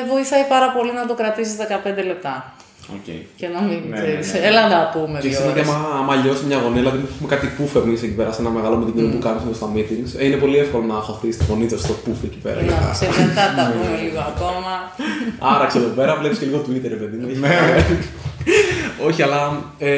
βοηθάει 0.09 0.45
πάρα 0.49 0.73
πολύ 0.73 0.93
να 0.93 1.07
το 1.07 1.15
κρατήσεις 1.15 1.57
15 1.57 2.05
λεπτά. 2.07 2.55
Οκ. 2.97 3.09
Και 3.37 3.49
να 3.55 3.61
μην 3.69 3.79
Ναι, 3.89 3.97
ξέρεις, 3.97 4.33
ναι, 4.33 4.39
ναι. 4.39 4.47
Έλα 4.47 4.63
να 4.69 4.81
πούμε 4.95 5.19
Και 5.21 5.29
δύο 5.29 5.37
ξέρετε, 5.39 5.61
ώρες. 5.61 5.69
άμα, 5.75 5.89
άμα 6.01 6.15
λιώσει 6.23 6.45
μια 6.51 6.59
γωνία, 6.65 6.81
δηλαδή 6.83 6.99
έχουμε 7.15 7.29
κάτι 7.35 7.47
πουφ 7.57 7.73
εμείς 7.83 8.03
εκεί 8.03 8.17
πέρα 8.21 8.33
σε 8.33 8.41
ένα 8.41 8.51
μεγάλο 8.51 8.77
με 8.77 8.85
την 8.91 9.11
που 9.13 9.19
κάνουμε 9.27 9.53
στα 9.59 9.69
meetings, 9.75 10.11
ε, 10.19 10.25
είναι 10.27 10.37
πολύ 10.45 10.57
εύκολο 10.65 10.85
να 10.93 10.95
χωθεί 10.95 11.29
τη 11.37 11.45
φωνή 11.45 11.67
του 11.67 11.79
στο 11.79 11.95
πουφ 12.05 12.21
εκεί 12.29 12.39
πέρα. 12.47 12.61
Να 12.63 12.91
ξέρετε, 12.97 13.21
μετά 13.29 13.45
τα 13.57 13.63
πούμε 13.73 13.97
λίγο 14.05 14.21
ακόμα. 14.33 14.73
Άραξε 15.55 15.79
εδώ 15.79 15.91
πέρα, 15.99 16.13
βλέπεις 16.21 16.39
και 16.39 16.47
λίγο 16.49 16.59
Twitter, 16.67 16.89
ρε 16.95 17.01
παιδί 17.01 17.17
μου. 17.17 17.27
Ναι. 17.41 17.57
Όχι, 19.07 19.23
αλλά. 19.23 19.63
Ε, 19.79 19.95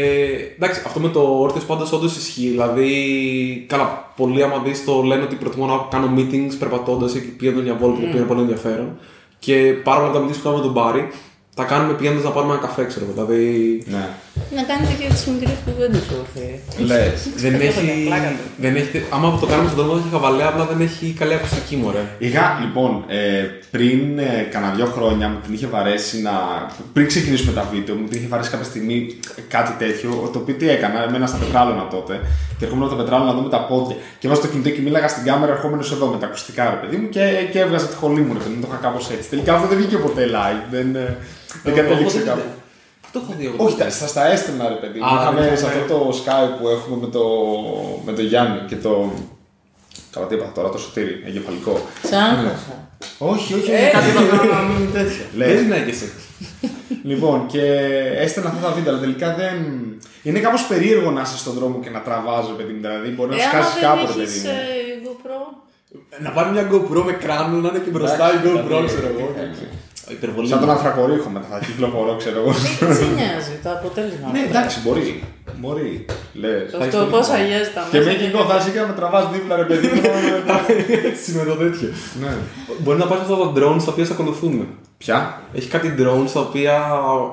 εντάξει, 0.56 0.82
αυτό 0.86 1.00
με 1.00 1.08
το 1.08 1.20
όρθιο 1.20 1.62
πάντως 1.66 1.92
όντως 1.92 2.16
ισχύει. 2.16 2.48
Δηλαδή, 2.48 2.88
καλά, 3.68 4.12
πολλοί 4.16 4.42
άμα 4.42 4.58
δεις 4.64 4.84
το 4.84 5.02
λένε 5.02 5.22
ότι 5.22 5.34
προτιμώ 5.34 5.66
να 5.66 5.76
κάνω 5.90 6.12
meetings 6.16 6.54
περπατώντας 6.58 7.14
ή 7.14 7.20
πηγαίνοντα 7.20 7.62
μια 7.62 7.74
βόλτα, 7.80 8.00
το 8.00 8.06
οποίο 8.06 8.18
είναι 8.18 8.26
πολύ 8.26 8.40
ενδιαφέρον. 8.40 8.98
Και 9.38 9.54
πάρα 9.84 9.98
πολλά 10.00 10.10
από 10.10 10.18
τα 10.18 10.24
meetings 10.24 10.36
που 10.36 10.42
κάνουμε 10.42 10.62
με 10.62 10.72
τον 10.72 10.82
Μπάρι, 10.82 11.08
τα 11.54 11.64
κάνουμε 11.64 11.92
πηγαίνοντας 11.92 12.24
να 12.24 12.30
πάρουμε 12.30 12.52
ένα 12.52 12.62
καφέ, 12.62 12.84
ξέρω 12.84 13.04
εγώ. 13.04 13.14
Δηλαδή. 13.14 13.82
Ναι. 13.86 14.08
Να 14.56 14.62
κάνετε 14.70 14.92
και 15.00 15.06
τις 15.14 15.26
μικρές 15.32 15.58
κουβέντε 15.66 16.00
όρθιοι. 16.18 16.50
Λες. 16.90 17.18
Δεν 17.36 17.54
Έχω 17.54 17.62
έχει. 17.64 17.84
για 17.84 17.96
πλάκα 18.08 18.28
του. 18.36 18.44
Δεν 18.64 18.72
έχει 18.80 19.02
άμα 19.14 19.38
το 19.42 19.46
κάνουμε 19.46 19.68
στον 19.70 19.78
δρόμο, 19.78 19.92
δεν 19.94 20.02
έχει 20.04 20.12
χαβαλέα, 20.16 20.48
απλά 20.52 20.64
δεν 20.72 20.80
έχει 20.88 21.04
καλή 21.20 21.34
ακουστική 21.38 21.74
μου, 21.76 21.88
ρε. 21.96 22.02
Είχα, 22.26 22.44
λοιπόν, 22.64 22.90
ε, 23.08 23.20
πριν 23.74 23.98
ε, 24.18 24.48
κανένα 24.52 24.72
δύο 24.78 24.86
χρόνια 24.96 25.26
μου 25.28 25.38
την 25.44 25.52
είχε 25.54 25.66
βαρέσει 25.66 26.16
να. 26.26 26.34
Πριν 26.92 27.06
ξεκινήσουμε 27.06 27.52
τα 27.58 27.64
βίντεο, 27.72 27.94
μου 27.98 28.06
την 28.08 28.16
είχε 28.18 28.28
βαρέσει 28.32 28.50
κάποια 28.50 28.68
στιγμή 28.72 28.96
κάτι 29.54 29.72
τέτοιο. 29.82 30.10
Το 30.32 30.38
οποίο 30.38 30.54
τι 30.60 30.66
έκανα, 30.76 30.98
έμενα 31.08 31.26
στα 31.26 31.38
πετράλαινα 31.42 31.84
τότε. 31.94 32.14
Και 32.58 32.64
ερχόμουν 32.64 32.84
από 32.86 32.94
τα 32.94 33.02
πετράλαινα 33.02 33.30
να 33.30 33.36
δούμε 33.36 33.50
τα 33.56 33.60
πόδια. 33.70 33.96
Και 34.18 34.28
βάζω 34.28 34.40
το 34.40 34.48
κινητό 34.52 34.70
και 34.70 34.80
μίλαγα 34.86 35.08
στην 35.08 35.24
κάμερα 35.24 35.52
ερχόμενος 35.52 35.92
εδώ 35.92 36.06
με 36.06 36.18
τα 36.18 36.26
ακουστικά, 36.26 36.64
ρε 36.74 36.78
παιδί 36.80 36.96
μου, 37.00 37.08
και, 37.08 37.20
και 37.52 37.58
έβγαζα 37.64 37.86
τη 37.86 37.96
χολή 38.00 38.20
μου, 38.20 38.32
ρε 38.32 38.42
παιδί 38.42 38.54
μου. 38.54 38.60
Το 38.60 38.68
είχα 38.70 38.78
κάπως 38.86 39.10
έτσι. 39.10 39.28
Τελικά 39.28 39.54
αυτό 39.54 39.66
δεν 39.70 39.76
βγήκε 39.78 39.96
ποτέ 39.96 40.24
live. 40.36 40.62
Δεν, 40.70 40.96
ε, 40.96 41.16
δεν 41.64 41.74
κατέληξε 41.74 42.16
Εγώ 42.16 42.26
κάπου. 42.26 42.48
Το 43.14 43.20
έχω 43.22 43.32
δει 43.38 43.44
εγώ. 43.46 43.56
Όχι, 43.64 43.76
τα, 43.76 43.90
στα, 43.90 44.06
στα 44.06 44.22
έστελνα 44.32 44.68
ρε 44.68 44.74
παιδί 44.74 44.98
μου. 44.98 45.04
Α, 45.06 45.10
Είχαμε 45.20 45.40
ναι, 45.50 45.56
σε 45.56 45.66
ναι. 45.66 45.72
αυτό 45.72 45.94
το 45.94 45.98
Skype 46.24 46.52
που 46.60 46.68
έχουμε 46.68 46.96
με 47.04 47.06
το, 47.16 47.24
με 48.06 48.12
το 48.12 48.22
Γιάννη 48.22 48.58
και 48.68 48.76
το, 48.76 49.12
Καλά, 50.12 50.26
τι 50.26 50.34
είπα 50.34 50.52
τώρα, 50.54 50.68
το 50.68 50.78
σωτήρι, 50.78 51.22
εγκεφαλικό. 51.26 51.74
Σε 52.08 52.16
άγχωσα. 52.16 52.74
Όχι, 53.18 53.54
όχι, 53.54 53.70
Ε. 53.70 53.74
όχι, 53.74 53.90
κάτι 53.90 54.08
είπα 54.10 54.22
τώρα 54.36 54.54
να 54.58 54.62
μην 54.68 54.76
είναι 54.82 54.90
τέτοια. 54.98 55.24
Δεν 55.36 55.48
Λες. 55.48 55.58
συνέχισε. 55.60 56.06
Λοιπόν, 57.10 57.46
και 57.46 57.62
έστελνα 58.24 58.48
αυτά 58.48 58.60
τα 58.68 58.72
βίντεο, 58.74 58.92
αλλά 58.92 59.00
τελικά 59.00 59.34
δεν. 59.34 59.56
Είναι 60.22 60.38
κάπως 60.38 60.66
περίεργο 60.66 61.10
να 61.10 61.20
είσαι 61.20 61.36
στον 61.38 61.52
δρόμο 61.54 61.80
και 61.84 61.90
να 61.90 62.00
τραβάζει, 62.00 62.50
παιδί 62.56 62.72
μου. 62.72 62.80
Δηλαδή, 62.80 63.08
μπορεί 63.08 63.30
να 63.30 63.36
Ε, 63.36 63.40
άμα 63.42 63.50
σκάσει 63.50 63.72
δεν 63.80 63.82
κάπου, 63.88 64.06
ρε 64.06 64.12
παιδί 64.12 64.22
έχεις 64.22 64.42
μου. 64.42 64.50
ε, 64.50 64.54
GoPro. 65.04 65.38
Να 66.24 66.30
πάρει 66.30 66.50
μια 66.50 66.64
GoPro 66.72 67.02
με 67.08 67.12
κράνο 67.12 67.56
να 67.64 67.68
είναι 67.68 67.78
και 67.84 67.90
μπροστά 67.90 68.24
η 68.34 68.36
Εντάξει, 68.36 68.48
GoPro, 68.56 68.66
δηλαδή, 68.66 68.86
ξέρω 68.86 69.06
εγώ. 69.14 69.26
Εντάξει. 70.04 70.12
Υπερβολή. 70.12 70.48
Σαν 70.48 70.60
τον 70.60 70.70
ανθρακορίχο 70.70 71.28
μετά, 71.28 71.46
θα 71.50 71.58
κυκλοφορώ, 71.58 72.16
ξέρω 72.16 72.38
εγώ. 72.40 72.48
Μην 72.48 72.94
σε 72.96 73.06
νοιάζει 73.18 73.54
το 73.62 73.70
αποτέλεσμα. 73.70 74.30
Ναι, 74.32 74.40
εντάξει, 74.48 74.80
μπορεί. 74.84 75.24
Μπορεί. 75.60 76.04
Λες. 76.32 76.74
Αυτό 76.80 76.98
πόσα 77.10 77.34
αγιές 77.34 77.72
τα 77.74 77.88
Και 77.90 77.98
μέσα 77.98 78.10
με 78.10 78.16
και 78.16 78.26
εγώ 78.32 78.44
θα 78.48 78.56
είσαι 78.56 78.70
και 78.70 78.80
να 78.80 78.86
με 78.86 78.92
τραβάς 78.92 79.24
δίπλα, 79.32 79.56
ρε 79.56 79.66
παιδί 79.70 79.86
μου. 79.86 80.00
Έτσι 81.10 81.32
με 81.32 81.44
το 81.44 81.54
τέτοιο. 81.62 81.88
Ναι. 82.22 82.32
Μπορεί 82.82 82.98
να 82.98 83.06
πάρει 83.06 83.20
αυτά 83.20 83.36
τα 83.36 83.48
drones 83.56 83.82
τα 83.86 83.92
οποία 83.92 84.04
σε 84.04 84.12
ακολουθούν. 84.12 84.54
Ποια; 84.98 85.18
Έχει 85.54 85.68
κάτι 85.68 85.94
drones 85.98 86.30
τα 86.32 86.40
οποία 86.40 86.74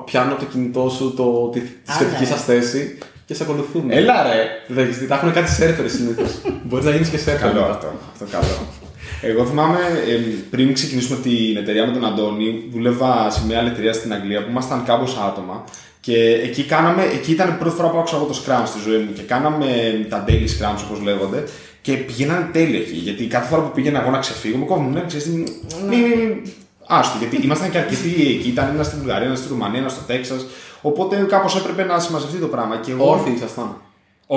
πιάνουν 0.04 0.32
από 0.32 0.40
το 0.40 0.46
κινητό 0.46 0.88
σου 0.96 1.14
το, 1.14 1.48
τη, 1.52 1.60
τη 1.60 1.92
Α, 1.92 1.94
σχετική 1.94 2.22
ναι. 2.22 2.28
σας 2.32 2.44
θέση 2.44 2.98
και 3.26 3.34
σε 3.34 3.42
ακολουθούν. 3.42 3.90
Έλα 3.90 4.22
ρε. 4.22 4.44
Δεν 4.66 4.84
έχεις 4.84 4.98
δει, 4.98 5.06
τα 5.06 5.14
έχουν 5.14 5.32
κάτι 5.32 5.50
σερφερ 5.50 5.90
συνήθως. 5.90 6.30
Μπορείς 6.62 6.84
να 6.84 6.90
γίνεις 6.90 7.08
και 7.08 7.18
σερφερ. 7.18 7.48
Καλό 7.48 7.60
μετά. 7.60 7.72
αυτό. 7.72 7.92
Αυτό 8.12 8.24
καλό. 8.30 8.81
Εγώ 9.22 9.44
θυμάμαι 9.44 9.78
ε, 10.08 10.14
πριν 10.50 10.72
ξεκινήσουμε 10.72 11.18
την 11.22 11.56
εταιρεία 11.56 11.86
με 11.86 11.92
τον 11.92 12.04
Αντώνη, 12.04 12.64
δούλευα 12.72 13.30
σε 13.30 13.46
μια 13.46 13.58
άλλη 13.58 13.68
εταιρεία 13.68 13.92
στην 13.92 14.12
Αγγλία 14.12 14.44
που 14.44 14.50
ήμασταν 14.50 14.84
κάπως 14.84 15.16
άτομα. 15.28 15.64
Και 16.00 16.40
εκεί, 16.42 16.62
κάναμε, 16.64 17.02
εκεί 17.02 17.32
ήταν 17.32 17.48
η 17.48 17.52
πρώτη 17.58 17.76
φορά 17.76 17.88
που 17.88 17.98
άκουσα 17.98 18.16
εγώ 18.16 18.24
το 18.24 18.42
Scrum 18.44 18.62
στη 18.66 18.78
ζωή 18.88 18.98
μου 18.98 19.12
και 19.12 19.22
κάναμε 19.22 19.66
τα 20.08 20.24
daily 20.28 20.48
Scrums 20.54 20.82
όπως 20.86 21.00
λέγονται 21.02 21.44
και 21.80 21.92
πηγαίνανε 21.92 22.48
τέλεια 22.52 22.78
εκεί. 22.78 22.94
Γιατί 22.94 23.26
κάθε 23.26 23.48
φορά 23.48 23.62
που 23.62 23.70
πήγαινα 23.74 24.00
εγώ 24.00 24.10
να 24.10 24.18
ξεφύγω, 24.18 24.56
με 24.56 24.64
κόβουν, 24.64 24.92
ναι, 24.92 25.04
ξέρεις, 25.06 25.24
τι, 25.24 25.30
μη, 25.30 25.44
μη, 25.88 25.96
μη, 25.96 26.42
άστο, 26.86 27.18
γιατί 27.18 27.36
ήμασταν 27.36 27.70
και 27.70 27.78
αρκετοί 27.78 28.08
εκεί. 28.08 28.48
Ήταν 28.48 28.68
ένας 28.74 28.86
στη 28.86 28.96
Βουλγαρία, 28.96 29.26
ένας 29.26 29.38
στη 29.38 29.48
Ρουμανία, 29.48 29.80
ένας 29.80 29.92
στο 29.92 30.02
Τέξας. 30.06 30.46
Οπότε 30.82 31.26
κάπως 31.28 31.56
έπρεπε 31.56 31.84
να 31.84 31.98
συμμαζευτεί 31.98 32.38
το 32.38 32.46
πράγμα. 32.46 32.76
Και 32.76 32.90
εγώ, 32.90 33.10
Όρθιοι 33.10 33.32
ήσασταν. 33.36 33.76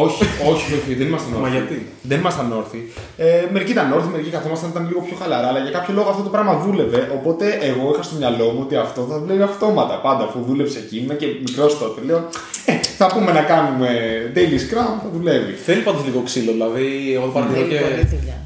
Όχι, 0.03 0.23
όχι, 0.51 0.73
όχι, 0.77 0.93
δεν 0.99 1.07
ήμασταν 1.07 1.33
όρθιοι. 1.33 1.43
Μα 1.45 1.49
γιατί; 1.55 1.77
Δεν 2.01 2.19
ήμασταν 2.19 2.51
όρθιοι. 2.51 2.91
Ε, 3.17 3.45
μερικοί 3.53 3.71
ήταν 3.71 3.91
όρθιοι, 3.91 4.09
μερικοί 4.11 4.29
καθόμασταν, 4.29 4.69
ήταν 4.69 4.87
λίγο 4.87 5.01
πιο 5.07 5.15
χαλαρά, 5.21 5.47
αλλά 5.47 5.59
για 5.59 5.71
κάποιο 5.77 5.93
λόγο 5.93 6.09
αυτό 6.09 6.23
το 6.23 6.29
πράγμα 6.29 6.53
δούλευε. 6.63 6.99
Οπότε 7.17 7.45
εγώ 7.69 7.91
είχα 7.93 8.03
στο 8.03 8.15
μυαλό 8.15 8.45
μου 8.53 8.61
ότι 8.65 8.75
αυτό 8.75 9.01
θα 9.09 9.19
δουλεύει 9.19 9.41
αυτόματα 9.41 9.95
πάντα. 10.05 10.23
Αφού 10.23 10.39
δούλεψε 10.47 10.77
εκεί, 10.79 10.97
είμαι 10.97 11.13
και 11.13 11.27
μικρός 11.47 11.77
τότε. 11.79 12.01
Λέω, 12.05 12.19
ε, 12.65 12.73
θα 12.99 13.05
πούμε 13.13 13.31
να 13.31 13.41
κάνουμε 13.41 13.89
daily 14.35 14.57
scrum, 14.65 14.91
θα 15.03 15.09
δουλεύει. 15.13 15.53
Θέλει 15.65 15.81
πάντως 15.81 16.03
λίγο 16.05 16.21
ξύλο. 16.21 16.51
Δηλαδή, 16.51 17.13
εγώ 17.15 17.25
το 17.25 17.31
παρατηρώ 17.31 17.65
Θέλει 17.65 17.79
πολλή 17.79 18.05
και, 18.09 18.15
δουλειά. 18.15 18.37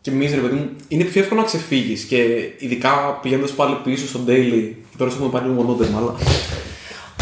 και 0.00 0.10
εμεί, 0.10 0.26
ρε 0.38 0.40
παιδί 0.40 0.54
μου, 0.54 0.68
είναι 0.88 1.04
πιο 1.04 1.20
εύκολο 1.22 1.40
να 1.40 1.46
ξεφύγεις. 1.46 2.02
Και 2.04 2.18
ειδικά 2.58 3.18
πηγαίνοντας 3.22 3.50
πάλι 3.50 3.74
πίσω 3.84 4.06
στο 4.06 4.20
daily. 4.26 4.62
Και 4.90 4.96
τώρα 4.98 5.10
έχουμε 5.10 5.28
πάρει 5.28 5.44
λίγο 5.48 5.62
μονότερμα, 5.62 5.98
αλλά. 5.98 6.14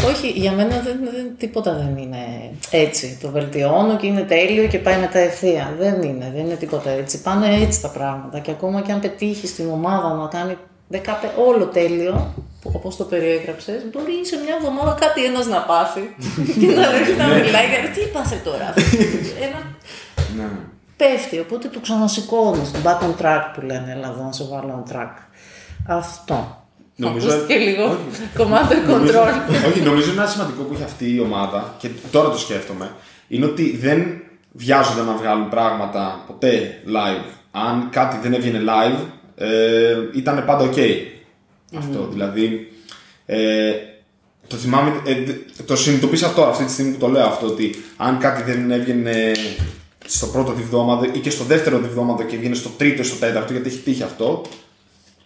Όχι, 0.05 0.27
για 0.27 0.51
μένα 0.51 0.79
δεν, 0.79 0.99
δεν, 1.13 1.31
τίποτα 1.37 1.73
δεν 1.73 1.97
είναι 1.97 2.51
έτσι. 2.71 3.17
Το 3.21 3.29
βελτιώνω 3.29 3.97
και 3.97 4.07
είναι 4.07 4.21
τέλειο 4.21 4.67
και 4.67 4.77
πάει 4.77 4.99
μετά 4.99 5.19
ευθεία. 5.19 5.73
Δεν 5.79 6.01
είναι, 6.01 6.31
δεν 6.35 6.45
είναι 6.45 6.55
τίποτα 6.55 6.89
έτσι. 6.89 7.21
Πάνε 7.21 7.55
έτσι 7.61 7.81
τα 7.81 7.87
πράγματα. 7.87 8.39
Και 8.39 8.51
ακόμα 8.51 8.81
και 8.81 8.91
αν 8.91 8.99
πετύχεις 8.99 9.55
την 9.55 9.69
ομάδα 9.69 10.13
να 10.13 10.27
κάνει 10.27 10.57
15, 10.91 10.97
όλο 11.47 11.65
τέλειο, 11.65 12.33
όπως 12.63 12.95
το 12.95 13.03
περιέγραψες, 13.03 13.81
μπορεί 13.91 14.25
σε 14.25 14.37
μια 14.45 14.55
εβδομάδα 14.57 14.97
κάτι 14.99 15.25
ένας 15.25 15.47
να 15.47 15.57
πάθει 15.61 16.15
και 16.59 16.67
να 16.67 16.87
αρχίσει 16.87 17.15
να 17.17 17.25
μιλάει 17.25 17.67
για 17.67 17.89
τι 17.93 18.07
πάθε 18.13 18.41
τώρα. 18.43 18.73
ένα 19.41 19.59
Ναι. 20.37 20.49
πέφτει, 20.97 21.39
οπότε 21.39 21.67
το 21.67 21.79
ξανασηκώνεις. 21.79 22.71
Το 22.71 22.79
back 22.83 23.03
on 23.03 23.25
track 23.25 23.41
που 23.53 23.61
λένε, 23.61 23.91
Ελλάδα 23.91 24.23
να 24.23 24.31
σε 24.31 24.43
βάλω 24.43 24.83
on 24.85 24.95
track. 24.95 25.13
Αυτό. 25.87 26.60
Νομίζω- 27.05 27.29
Ακούστηκε 27.31 27.55
λίγο 27.59 27.83
Όχι. 27.83 27.97
κομμάτι 28.37 28.75
Νομίζω- 28.87 29.13
control. 29.13 29.67
Όχι, 29.69 29.79
νομίζω 29.81 30.11
ένα 30.11 30.25
σημαντικό 30.25 30.63
που 30.63 30.73
έχει 30.73 30.83
αυτή 30.83 31.13
η 31.15 31.19
ομάδα 31.19 31.75
και 31.79 31.87
τώρα 32.11 32.29
το 32.29 32.37
σκέφτομαι 32.37 32.91
είναι 33.27 33.45
ότι 33.45 33.77
δεν 33.77 34.21
βιάζονται 34.51 35.01
να 35.01 35.13
βγάλουν 35.15 35.49
πράγματα 35.49 36.23
ποτέ 36.27 36.81
live. 36.87 37.25
Αν 37.51 37.87
κάτι 37.91 38.17
δεν 38.21 38.33
έβγαινε 38.33 38.61
live, 38.65 38.99
ε, 39.35 39.95
ήταν 40.15 40.43
πάντα 40.45 40.69
ok. 40.69 40.79
Αυτό. 41.77 42.07
Δηλαδή, 42.11 42.71
ε, 43.25 43.71
το 44.47 44.55
θυμάμαι, 44.55 45.01
ε, 45.05 45.13
δ- 45.13 45.65
το 45.65 45.75
συνειδητοποίησα 45.75 46.33
τώρα 46.33 46.49
αυτή 46.49 46.63
τη 46.63 46.71
στιγμή 46.71 46.91
που 46.91 46.99
το 46.99 47.07
λέω 47.07 47.25
αυτό, 47.25 47.45
ότι 47.45 47.75
αν 47.97 48.17
κάτι 48.17 48.51
δεν 48.51 48.71
έβγαινε 48.71 49.31
στο 50.05 50.25
πρώτο 50.27 50.51
διβδόματο 50.51 51.05
ή 51.13 51.19
και 51.19 51.29
στο 51.29 51.43
δεύτερο 51.43 51.77
διβδόματο 51.79 52.23
και 52.23 52.37
βγαίνει 52.37 52.55
στο 52.55 52.69
τρίτο 52.77 53.01
ή 53.01 53.05
στο 53.05 53.15
τέταρτο, 53.15 53.51
γιατί 53.53 53.67
έχει 53.69 53.77
τύχει 53.77 54.03
αυτό, 54.03 54.41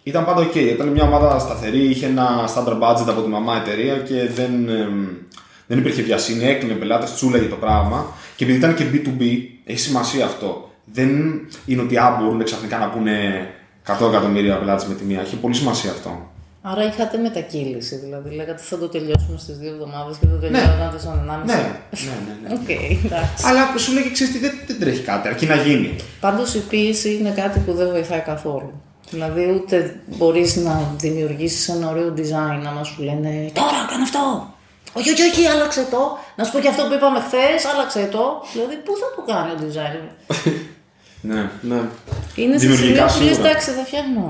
ήταν 0.06 0.26
πάντα 0.26 0.48
ok. 0.48 0.56
Ήταν 0.56 0.88
μια 0.88 1.04
ομάδα 1.04 1.40
σταθερή, 1.40 1.90
είχε 1.90 2.06
ένα 2.06 2.50
standard 2.56 2.80
budget 2.82 3.08
από 3.08 3.22
τη 3.22 3.30
μαμά 3.30 3.56
εταιρεία 3.56 3.98
και 3.98 4.30
δεν, 4.36 4.70
εμ, 4.70 5.08
δεν 5.68 5.78
υπήρχε 5.78 6.02
βιασύνη. 6.02 6.46
Έκλεινε 6.46 6.74
πελάτε, 6.74 7.06
τσούλαγε 7.16 7.46
το 7.46 7.56
πράγμα. 7.56 8.06
Και 8.36 8.44
επειδή 8.44 8.58
ήταν 8.58 8.76
και 8.76 8.86
B2B, 8.94 9.24
έχει 9.66 9.80
σημασία 9.80 10.26
αυτό. 10.26 10.70
Δεν 10.86 11.10
είναι 11.66 11.82
ότι 11.82 11.98
α, 11.98 12.18
μπορούν 12.20 12.44
ξαφνικά 12.44 12.78
να 12.78 12.90
πούνε 12.90 13.48
100 13.88 14.10
εκατομμύρια 14.10 14.58
πελάτες 14.58 14.86
με 14.86 14.94
τη 14.96 15.04
μία. 15.04 15.22
Έχει 15.22 15.36
πολύ 15.36 15.54
σημασία 15.54 15.92
αυτό. 15.92 16.30
Άρα 16.62 16.84
είχατε 16.84 17.18
μετακύληση, 17.18 17.96
δηλαδή 17.96 18.36
λέγατε 18.36 18.62
θα 18.62 18.78
το 18.78 18.88
τελειώσουμε 18.88 19.38
στις 19.38 19.58
δύο 19.58 19.72
εβδομάδες 19.72 20.18
και 20.18 20.26
το 20.26 20.36
τελειώσατε 20.36 21.00
στον 21.00 21.14
1,5. 21.14 21.46
Ναι, 21.46 21.54
ναι, 21.54 21.60
ναι. 22.26 22.48
ναι. 22.48 22.54
Οκ, 22.54 22.70
εντάξει. 23.06 23.44
Αλλά 23.48 23.78
σου 23.78 23.94
λέει, 23.94 24.12
ξέρεις 24.12 24.34
τι, 24.34 24.40
δεν, 24.40 24.52
δεν 24.68 24.80
τρέχει 24.80 25.02
κάτι, 25.02 25.28
αρκεί 25.28 25.46
να 25.46 25.56
γίνει. 25.56 25.96
Πάντως 26.20 26.54
η 26.54 26.60
ποίηση 26.60 27.14
είναι 27.14 27.30
κάτι 27.30 27.60
που 27.60 27.74
δεν 27.74 27.90
βοηθάει 27.90 28.20
καθόλου. 28.20 28.82
Δηλαδή 29.10 29.52
ούτε 29.56 30.00
μπορείς 30.06 30.56
να 30.56 30.94
δημιουργήσεις 30.98 31.68
ένα 31.70 31.90
ωραίο 31.90 32.14
design 32.18 32.64
άμα 32.68 32.84
σου 32.84 33.04
λένε 33.04 33.50
τώρα 33.54 33.86
κάνε 33.90 34.04
αυτό. 34.04 34.54
Όχι, 34.94 35.10
όχι, 35.12 35.22
όχι, 35.22 35.46
άλλαξε 35.48 35.88
το. 35.92 36.18
Να 36.36 36.44
σου 36.44 36.52
πω 36.52 36.60
και 36.60 36.68
αυτό 36.68 36.84
που 36.88 36.94
είπαμε 36.94 37.20
χθες, 37.20 37.66
άλλαξε 37.74 38.10
το. 38.12 38.24
Δηλαδή, 38.54 38.76
πού 38.76 38.92
θα 39.02 39.08
το 39.16 39.32
κάνει 39.34 39.52
ο 39.52 39.56
design. 39.64 40.04
Ναι. 41.22 41.50
Ναι. 41.62 41.82
Είναι 42.36 42.58
σε 42.58 42.68
Δημιουργικά 42.68 43.08
σημείο 43.08 43.08
που 43.08 43.24
λες, 43.24 43.34
σίγουρα. 43.34 43.50
εντάξει, 43.50 43.72
θα 43.72 43.84
φτιάχνω. 43.86 44.24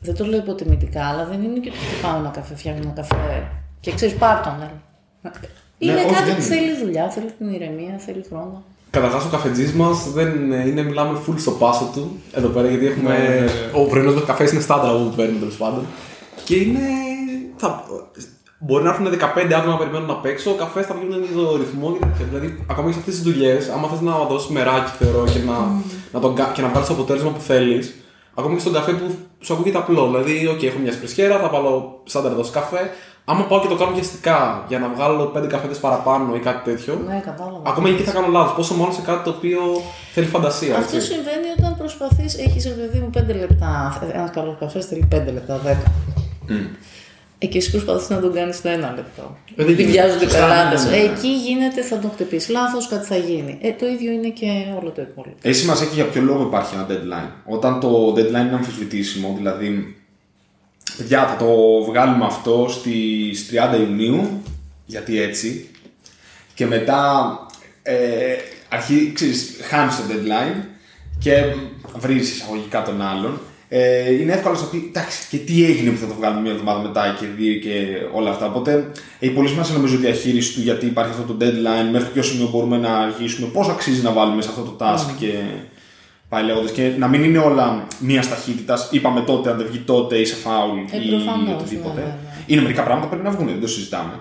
Δεν 0.00 0.14
το 0.14 0.24
λέω 0.26 0.38
υποτιμητικά, 0.38 1.04
αλλά 1.08 1.24
δεν 1.24 1.42
είναι 1.42 1.58
και 1.58 1.68
ότι 1.68 1.78
χτυπάω 1.78 2.16
ένα 2.18 2.28
καφέ, 2.28 2.54
φτιάχνω 2.56 2.80
ένα 2.84 2.92
καφέ. 2.92 3.48
Και 3.80 3.92
ξέρεις, 3.94 4.14
πάρ 4.14 4.40
τον. 4.44 4.56
ναι. 5.22 5.30
Είναι 5.78 5.94
όχι, 5.94 6.04
κάτι 6.14 6.24
δεν 6.24 6.34
που 6.36 6.42
είναι. 6.42 6.54
θέλει 6.54 6.76
δουλειά, 6.82 7.10
θέλει 7.10 7.30
την 7.38 7.52
ηρεμία, 7.52 7.98
θέλει 7.98 8.24
χρόνο. 8.28 8.64
Καταρχάς, 8.90 9.24
ο 9.24 9.28
καφετζής 9.30 9.72
μας 9.72 10.10
δεν 10.12 10.28
είναι, 10.66 10.82
μιλάμε 10.82 11.18
full 11.26 11.34
στο 11.36 11.50
πάσο 11.50 11.90
του 11.94 12.18
εδώ 12.32 12.48
πέρα 12.48 12.68
γιατί 12.68 12.86
έχουμε. 12.86 13.18
Ναι, 13.18 13.28
ναι, 13.34 13.40
ναι. 13.40 13.50
Ο 13.72 13.84
πρωινός 13.86 14.14
μα 14.14 14.20
καφέ 14.20 14.48
είναι 14.52 14.60
στάντρα 14.60 14.90
που 14.92 15.12
παίρνουμε 15.16 15.38
τέλος 15.38 15.56
πάντων. 15.56 15.86
Και 16.44 16.56
είναι. 16.56 16.80
Θα... 17.56 17.84
Μπορεί 18.60 18.84
να 18.84 18.90
έρθουν 18.90 19.06
15 19.06 19.52
άτομα 19.56 19.72
να 19.72 19.76
περιμένουν 19.76 20.10
απ' 20.10 20.24
έξω, 20.26 20.50
ο 20.50 20.54
καφές 20.54 20.86
θα 20.86 20.94
βγει 20.94 21.04
με 21.08 21.26
το 21.42 21.56
ρυθμό 21.56 21.92
και 21.92 21.98
τέτοια. 22.04 22.26
Δηλαδή, 22.30 22.64
ακόμα 22.70 22.86
και 22.88 22.92
σε 22.92 22.98
αυτές 22.98 23.14
τις 23.14 23.22
δουλειές, 23.22 23.68
άμα 23.68 23.88
θες 23.88 24.00
να 24.00 24.12
δώσεις 24.30 24.48
μεράκι, 24.50 24.90
θεωρώ, 24.98 25.24
και 25.24 25.38
να, 25.46 25.82
να, 26.12 26.20
τον, 26.20 26.34
κα- 26.34 26.50
και 26.54 26.62
να 26.62 26.68
πάρει 26.68 26.86
το 26.86 26.92
αποτέλεσμα 26.92 27.30
που 27.30 27.40
θέλεις, 27.40 27.94
ακόμα 28.34 28.54
και 28.54 28.60
στον 28.60 28.72
καφέ 28.72 28.92
που 28.92 29.14
σου 29.40 29.52
ακούγεται 29.54 29.78
απλό. 29.78 30.06
Δηλαδή, 30.06 30.48
OK, 30.56 30.64
έχω 30.64 30.78
μια 30.78 30.92
σπρισιέρα, 30.92 31.38
θα 31.38 31.48
βάλω 31.48 32.02
στάνταρ 32.04 32.32
δόση 32.32 32.50
καφέ. 32.50 32.90
Άμα 33.30 33.42
πάω 33.44 33.60
και 33.60 33.68
το 33.68 33.74
κάνω 33.76 33.92
βιαστικά 33.94 34.64
για 34.68 34.78
να 34.78 34.88
βγάλω 34.94 35.32
5 35.36 35.46
καφέτες 35.48 35.78
παραπάνω 35.78 36.34
ή 36.36 36.38
κάτι 36.38 36.70
τέτοιο, 36.70 36.92
Ναι, 37.08 37.20
κατάλαβα. 37.24 37.62
Ακόμα 37.70 37.88
και 37.88 37.94
εκεί 37.94 38.02
θα 38.02 38.12
κάνω 38.12 38.26
λάθος. 38.26 38.54
Πόσο 38.56 38.74
μάλλον 38.74 38.94
σε 38.94 39.00
κάτι 39.00 39.24
το 39.24 39.30
οποίο 39.30 39.60
θέλει 40.14 40.26
φαντασία. 40.26 40.76
Αυτό 40.76 40.96
έτσι. 40.96 41.08
συμβαίνει 41.12 41.48
όταν 41.58 41.76
προσπαθείς, 41.78 42.38
έχεις 42.38 42.64
ρε 42.64 42.70
παιδί 42.80 42.98
μου 42.98 43.10
5 43.14 43.34
λεπτά. 43.40 44.02
Ένας 44.12 44.30
καλός 44.30 44.56
καφές 44.60 44.86
θέλει 44.86 45.08
5 45.14 45.32
λεπτά, 45.32 45.60
10. 45.64 45.76
Ε, 47.40 47.46
και 47.46 47.58
εσύ 47.58 47.70
προσπαθείς 47.70 48.08
να 48.08 48.20
τον 48.20 48.32
κάνεις 48.32 48.56
στο 48.56 48.68
ένα 48.68 48.92
λεπτό. 48.96 49.36
Ε, 49.56 49.64
δεν 49.64 49.66
Γιατί 49.66 49.82
γίνεται. 49.82 50.00
βιάζονται 50.02 50.24
οι 50.24 50.28
Σωστά, 50.28 50.46
πελάτες. 50.46 50.84
ναι, 50.84 50.90
ναι, 50.90 50.96
ναι. 50.96 51.02
Εκεί 51.02 51.28
γίνεται, 51.28 51.82
θα 51.82 51.98
το 51.98 52.08
χτυπήσεις 52.14 52.48
λάθος, 52.48 52.88
κάτι 52.88 53.06
θα 53.06 53.16
γίνει. 53.16 53.58
Ε, 53.62 53.72
το 53.72 53.86
ίδιο 53.86 54.10
είναι 54.12 54.28
και 54.28 54.46
όλο 54.80 54.90
το 54.90 55.02
υπόλοιπο. 55.02 55.36
Έχει 55.42 55.54
σημασία 55.54 55.86
και 55.86 55.94
για 55.94 56.04
ποιο 56.04 56.22
λόγο 56.22 56.42
υπάρχει 56.42 56.74
ένα 56.74 56.86
deadline. 56.90 57.30
Όταν 57.54 57.80
το 57.80 58.12
deadline 58.16 58.46
είναι 58.46 58.54
αμφισβητήσιμο, 58.60 59.34
δηλαδή, 59.36 59.96
παιδιά, 60.98 61.26
θα 61.26 61.36
το 61.36 61.82
βγάλουμε 61.84 62.24
αυτό 62.24 62.66
στις 62.70 63.50
30 63.50 63.78
Ιουνίου, 63.78 64.42
γιατί 64.86 65.20
έτσι, 65.20 65.70
και 66.54 66.66
μετά 66.66 67.30
ε, 67.82 67.94
αρχί, 68.68 69.12
ξέρεις, 69.14 69.56
χάνεις 69.62 69.96
το 69.96 70.02
deadline 70.08 70.64
και 71.18 71.44
βρίζεις 71.96 72.34
εισαγωγικά 72.34 72.82
τον 72.82 73.02
άλλον. 73.02 73.40
Ε, 73.68 74.12
είναι 74.12 74.32
εύκολος 74.32 74.60
να 74.60 74.66
πει, 74.66 74.84
εντάξει, 74.88 75.26
και 75.30 75.36
τι 75.36 75.64
έγινε 75.64 75.90
που 75.90 75.98
θα 75.98 76.06
το 76.06 76.14
βγάλουμε 76.14 76.40
μια 76.40 76.50
εβδομάδα 76.50 76.80
μετά 76.80 77.16
και 77.20 77.26
δύο 77.36 77.54
και 77.54 77.86
όλα 78.12 78.30
αυτά. 78.30 78.46
Οπότε 78.46 78.90
έχει 79.18 79.32
πολύ 79.32 79.48
σημασία 79.48 79.74
νομίζω 79.74 79.94
η 79.94 79.98
διαχείριση 79.98 80.54
του 80.54 80.60
γιατί 80.60 80.86
υπάρχει 80.86 81.10
αυτό 81.10 81.34
το 81.34 81.44
deadline, 81.44 81.90
μέχρι 81.92 82.08
ποιο 82.12 82.22
σημείο 82.22 82.48
μπορούμε 82.48 82.76
να 82.76 82.98
αρχίσουμε, 82.98 83.46
πώς 83.46 83.68
αξίζει 83.68 84.02
να 84.02 84.12
βάλουμε 84.12 84.42
σε 84.42 84.48
αυτό 84.48 84.62
το 84.62 84.76
task 84.84 85.14
και 85.18 85.32
πάει 86.28 86.44
λέγοντα. 86.44 86.70
Και 86.70 86.92
να 86.98 87.08
μην 87.08 87.24
είναι 87.24 87.38
όλα 87.38 87.86
μίας 87.98 88.28
ταχύτητας. 88.28 88.88
Είπαμε 88.90 89.20
τότε, 89.20 89.50
αν 89.50 89.56
δεν 89.56 89.66
βγει 89.66 89.78
τότε, 89.78 90.16
είσαι 90.18 90.34
φάουλ 90.34 90.78
Ε, 90.90 90.96
ή 91.04 91.08
προφανώς, 91.08 91.60
οτιδήποτε. 91.60 92.00
ναι, 92.00 92.06
ναι, 92.06 92.12
ναι. 92.22 92.42
Είναι 92.46 92.60
μερικά 92.62 92.82
πράγματα 92.82 93.06
που 93.08 93.12
πρέπει 93.14 93.28
να 93.28 93.34
βγουν, 93.36 93.46
δεν 93.46 93.60
το 93.60 93.68
συζητάμε. 93.68 94.12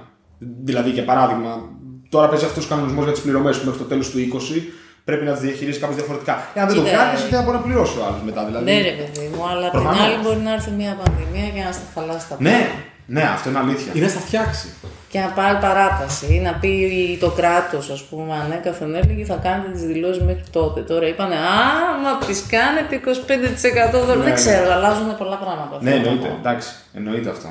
Δηλαδή, 0.63 0.89
για 0.89 1.04
παράδειγμα, 1.04 1.70
τώρα 2.10 2.28
παίζει 2.30 2.46
αυτός 2.46 2.65
ο 2.65 2.70
κανονισμός 2.70 3.04
για 3.04 3.13
τις 3.13 3.22
πληρωμές 3.22 3.58
που 3.60 3.65
μέχρι 3.65 3.80
το 3.80 3.86
τέλος 3.86 4.10
του 4.10 4.17
20 4.17 4.62
πρέπει 5.04 5.26
να 5.26 5.32
τις 5.32 5.41
διαχειρίζει 5.41 5.80
κάπως 5.80 5.96
διαφορετικά. 5.96 6.36
Εάν 6.54 6.67
δεν 6.67 6.76
το 6.76 6.82
Κοίτα, 6.84 6.96
κάνει, 6.98 7.17
ε. 7.20 7.22
δεν 7.30 7.39
θα 7.39 7.41
μπορεί 7.46 7.58
να 7.58 7.63
πληρώσει 7.63 7.98
ο 8.00 8.04
άλλος 8.08 8.22
μετά. 8.26 8.46
Δηλαδή. 8.46 8.65
Ναι, 8.72 8.78
ρε 8.89 8.93
παιδί 9.00 9.26
μου, 9.34 9.41
αλλά 9.52 9.65
απ' 9.67 9.72
την 9.72 9.82
Προφανώς. 9.82 10.04
άλλη 10.06 10.15
μπορεί 10.24 10.39
να 10.48 10.52
έρθει 10.58 10.72
μια 10.82 10.91
πανδημία 11.02 11.48
και 11.56 11.62
να 11.67 11.72
στα 11.78 11.86
χαλάσει 11.93 12.26
τα 12.30 12.36
ναι, 12.39 12.50
πράγματα. 12.50 12.74
ναι, 12.74 12.87
αυτό 13.15 13.50
είναι 13.50 13.60
αλήθεια. 13.60 13.91
Ή 13.96 14.00
να 14.00 14.08
στα 14.08 14.20
φτιάξει. 14.20 14.67
Και 15.10 15.20
να 15.20 15.28
πάρει 15.28 15.58
παράταση 15.58 16.34
ή 16.34 16.39
να 16.39 16.54
πει 16.54 16.72
το 17.20 17.30
κράτος, 17.30 17.89
ας 17.89 18.04
πούμε, 18.04 18.34
ανέκαθεν 18.43 18.96
έλεγε 18.96 19.26
θα 19.26 19.36
κάνετε 19.36 19.70
τις 19.72 19.82
δηλώσεις 19.82 20.24
μέχρι 20.24 20.43
τότε. 20.52 20.82
Τώρα 20.82 21.08
είπανε 21.08 21.36
Α, 21.36 21.62
μα 22.04 22.26
τις 22.28 22.46
κάνετε 22.50 22.96
25% 22.96 24.06
δώρο. 24.06 24.06
Ναι, 24.08 24.24
Δεν 24.24 24.24
ναι. 24.24 24.32
ξέρω, 24.32 24.72
αλλάζουν 24.72 25.17
πολλά 25.17 25.36
πράγματα. 25.38 25.78
Ναι, 25.82 25.89
Θέλω 25.89 26.04
να 26.04 26.10
εννοείται. 26.10 26.28
πω. 26.30 26.36
Εντάξει, 26.39 26.70
εννοείται 26.93 27.30
αυτό. 27.30 27.50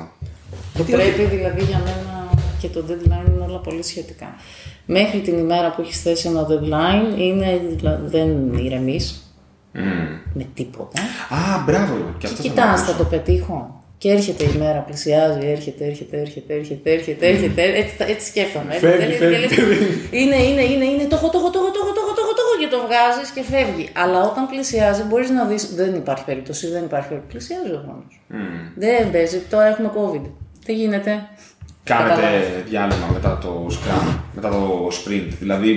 Το 0.77 0.83
πρέπει 0.83 1.23
δηλαδή 1.23 1.63
για 1.63 1.77
μένα 1.85 2.27
και 2.59 2.67
το 2.67 2.83
deadline 2.87 3.27
είναι 3.27 3.43
όλα 3.49 3.57
πολύ 3.59 3.83
σχετικά. 3.83 4.35
Μέχρι 4.85 5.19
την 5.19 5.37
ημέρα 5.37 5.69
που 5.71 5.81
έχεις 5.81 6.01
θέσει 6.01 6.27
ένα 6.27 6.47
deadline 6.49 7.19
είναι, 7.19 7.61
δηλαδή, 7.75 8.17
δεν 8.17 8.53
ηρεμείς 8.53 9.31
με 10.33 10.45
τίποτα. 10.53 11.01
Α, 11.29 11.63
μπράβο. 11.65 11.93
Και 11.95 12.01
Και 12.17 12.27
αυτό 12.27 12.41
κοιτάς, 12.41 12.81
θα 12.81 12.85
θα 12.91 12.97
το 12.97 13.03
πετύχω. 13.03 13.76
Και 13.99 14.09
έρχεται 14.11 14.43
η 14.43 14.57
μέρα, 14.57 14.79
πλησιάζει, 14.79 15.39
έρχεται, 15.47 15.85
έρχεται, 15.85 16.17
έρχεται, 16.19 16.53
έρχεται, 16.53 16.91
έρχεται, 16.93 17.27
έρχεται. 17.27 17.61
Έτσι, 17.63 17.95
έτσι 18.07 18.27
σκέφτομαι. 18.29 18.73
έρχεται, 18.73 18.91
Φεύγει, 18.91 19.13
έρχεται, 19.13 19.25
φεύγει. 19.31 19.55
και 19.55 19.61
λες, 19.61 20.21
Είναι, 20.23 20.35
είναι, 20.49 20.61
είναι, 20.61 20.85
είναι. 20.85 21.03
Το 21.11 21.15
έχω, 21.15 21.29
το 21.29 21.37
έχω, 21.37 21.49
το 21.51 21.59
έχω, 21.59 21.71
το 21.71 21.79
έχω, 21.83 21.91
το 21.93 22.01
έχω, 22.03 22.13
το 22.13 22.21
έχω, 22.23 22.33
το 22.37 22.41
έχω 22.45 22.55
και 22.61 22.69
το 22.75 22.79
βγάζεις 22.87 23.29
και 23.35 23.43
φεύγει. 23.51 23.89
Αλλά 24.03 24.19
όταν 24.31 24.47
πλησιάζει, 24.47 25.01
μπορείς 25.03 25.29
να 25.29 25.45
δει. 25.45 25.57
Δεν 25.75 25.95
υπάρχει 25.95 26.23
περίπτωση, 26.25 26.67
δεν 26.67 26.83
υπάρχει 26.83 27.07
περίπτωση. 27.07 27.33
Πλησιάζει 27.37 27.71
ο 27.77 27.81
χρόνος. 27.85 28.13
Δεν 28.75 29.11
παίζει. 29.11 29.37
Τώρα 29.53 29.65
έχουμε 29.67 29.89
COVID. 29.99 30.25
Τι 30.65 30.73
γίνεται; 30.73 31.11
Κάνετε 31.83 32.09
Καταλάβεις. 32.15 32.47
διάλειμμα 32.69 33.07
μετά 33.13 33.37
το 33.41 33.67
Scrum, 33.75 34.17
μετά 34.35 34.49
το 34.49 34.87
Sprint. 34.97 35.27
Δηλαδή 35.39 35.71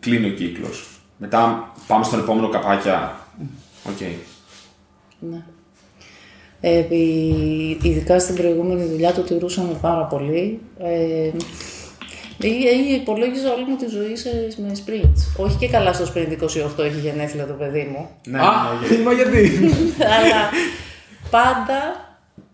κλείνει 0.00 0.26
ο 0.26 0.32
κύκλος. 0.32 0.76
Μετά 1.16 1.72
πάμε 1.86 2.04
στον 2.04 2.18
επόμενο 2.18 2.48
καπάκια. 2.48 3.16
Οκ. 3.90 4.00
Ναι. 5.18 5.42
Ε, 6.68 6.76
επί- 6.78 7.84
ειδικά 7.84 8.18
στην 8.18 8.34
προηγούμενη 8.34 8.84
δουλειά 8.84 9.12
το 9.12 9.20
τηρούσαμε 9.20 9.72
πάρα 9.80 10.04
πολύ. 10.04 10.60
Ε, 10.78 11.30
ή- 12.46 12.88
ή 12.88 12.94
υπολόγιζα 12.94 13.52
όλη 13.52 13.64
μου 13.68 13.76
τη 13.76 13.86
ζωή 13.88 14.16
σε, 14.16 14.30
με 14.56 14.72
sprints. 14.86 15.44
Όχι 15.44 15.56
και 15.56 15.68
καλά 15.68 15.92
στο 15.92 16.04
sprint 16.14 16.42
28 16.78 16.84
έχει 16.84 17.00
γενέθλια 17.00 17.46
το 17.46 17.52
παιδί 17.52 17.88
μου. 17.92 18.08
Ναι, 18.26 18.38
Α, 18.40 18.44
ναι, 18.90 18.98
μα 19.04 19.12
γιατί. 19.12 19.50
αλλά 20.16 20.50
πάντα 21.30 21.80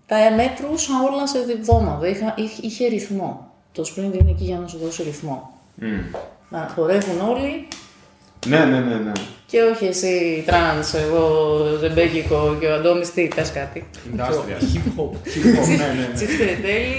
τα 0.07 0.17
μέτρουσα 0.37 0.93
όλα 1.13 1.27
σε 1.27 1.39
εβδομάδα. 1.39 2.09
Είχα, 2.09 2.35
είχε, 2.37 2.61
είχε 2.63 2.87
ρυθμό. 2.89 3.51
Το 3.73 3.83
sprint 3.83 4.15
είναι 4.21 4.31
εκεί 4.31 4.45
για 4.45 4.59
να 4.59 4.67
σου 4.69 4.79
δώσει 4.85 5.03
ρυθμό. 5.03 5.51
Να 6.49 6.71
χορεύουν 6.75 7.21
όλοι 7.29 7.67
ναι, 8.47 8.59
ναι, 8.59 8.79
ναι, 8.79 8.95
ναι. 8.95 9.13
και 9.47 9.59
όχι 9.75 9.85
εσύ 9.87 10.43
τρανς, 10.47 10.95
εγώ 10.95 11.59
ζεμπέκικο 11.81 12.57
και 12.61 12.67
ο 12.67 12.75
Αντώνης 12.75 13.13
τι, 13.13 13.29
πες 13.35 13.51
κάτι. 13.53 13.85
Industrial. 14.17 14.63
Hip 14.75 15.01
hop. 15.01 15.11
ναι, 15.69 15.77
ναι, 15.77 15.93
ναι. 16.09 16.11
Τσιφτετέλη. 16.15 16.97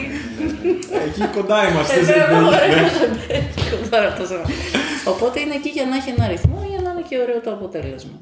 Εκεί 1.06 1.24
κοντά 1.36 1.70
είμαστε. 1.70 2.00
Ε, 2.00 2.04
σε 2.04 2.12
βέβαια, 2.12 2.28
μπέλ. 2.30 2.44
ωραίο 2.46 2.88
ζεμπέκικο 3.00 3.78
τώρα 3.90 4.08
αυτό 4.08 4.26
σε- 4.26 4.42
Οπότε 5.14 5.40
είναι 5.40 5.56
εκεί 5.56 5.70
για 5.70 5.86
να 5.86 5.96
έχει 5.96 6.10
ένα 6.18 6.28
ρυθμό 6.28 6.66
για 6.70 6.80
να 6.84 6.90
είναι 6.92 7.04
και 7.10 7.18
ωραίο 7.24 7.40
το 7.46 7.52
αποτέλεσμα. 7.52 8.18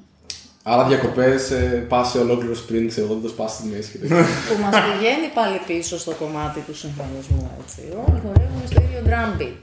Άρα 0.64 0.84
διακοπές 0.84 1.52
πας 1.88 2.10
σε 2.10 2.18
ολόκληρο 2.18 2.54
sprint, 2.64 2.88
σε 2.96 3.02
80 3.02 3.32
πας 3.40 3.52
στη 3.52 3.64
μέση. 3.72 3.92
και 3.92 3.98
τέτοια. 3.98 4.16
που 4.48 4.56
μας 4.64 4.76
πηγαίνει 4.88 5.28
πάλι 5.40 5.58
πίσω 5.68 5.98
στο 6.04 6.12
κομμάτι 6.22 6.60
του 6.68 6.76
συγχρονισμού. 6.82 7.44
Έτσι. 7.62 7.80
Όλοι 8.06 8.20
χορεύουμε 8.26 8.66
στο 8.72 8.80
ίδιο 8.86 9.02
drum 9.10 9.32
beat. 9.42 9.62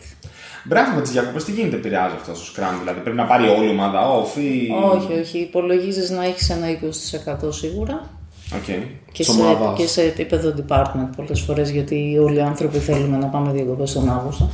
Μπράβο 0.68 0.94
με 0.94 1.00
τις 1.02 1.10
διακοπές, 1.10 1.44
τι 1.44 1.52
γίνεται, 1.52 1.76
επηρεάζει 1.76 2.14
αυτό 2.14 2.34
στο 2.34 2.44
Scrum. 2.62 2.74
Δηλαδή 2.80 3.00
πρέπει 3.00 3.16
να 3.16 3.24
πάρει 3.24 3.48
όλη 3.48 3.66
η 3.66 3.70
ομάδα 3.70 4.00
off 4.18 4.38
ή. 4.40 4.68
Όχι, 4.94 5.20
όχι. 5.20 5.38
Υπολογίζεις 5.38 6.10
να 6.10 6.24
έχεις 6.24 6.50
ένα 6.50 6.66
20% 6.66 7.52
σίγουρα. 7.52 8.10
Οκ. 8.54 8.64
Και 9.12 9.22
Της 9.24 9.26
σε, 9.26 9.40
ομάδας. 9.40 9.78
και 9.78 9.86
σε 9.86 10.02
επίπεδο 10.02 10.54
department 10.60 11.08
πολλές 11.16 11.40
φορές, 11.40 11.70
γιατί 11.70 12.18
όλοι 12.24 12.36
οι 12.36 12.40
άνθρωποι 12.40 12.78
θέλουμε 12.78 13.16
να 13.16 13.26
πάμε 13.26 13.52
διακοπές 13.52 13.92
τον 13.92 14.10
Αύγουστο. 14.10 14.50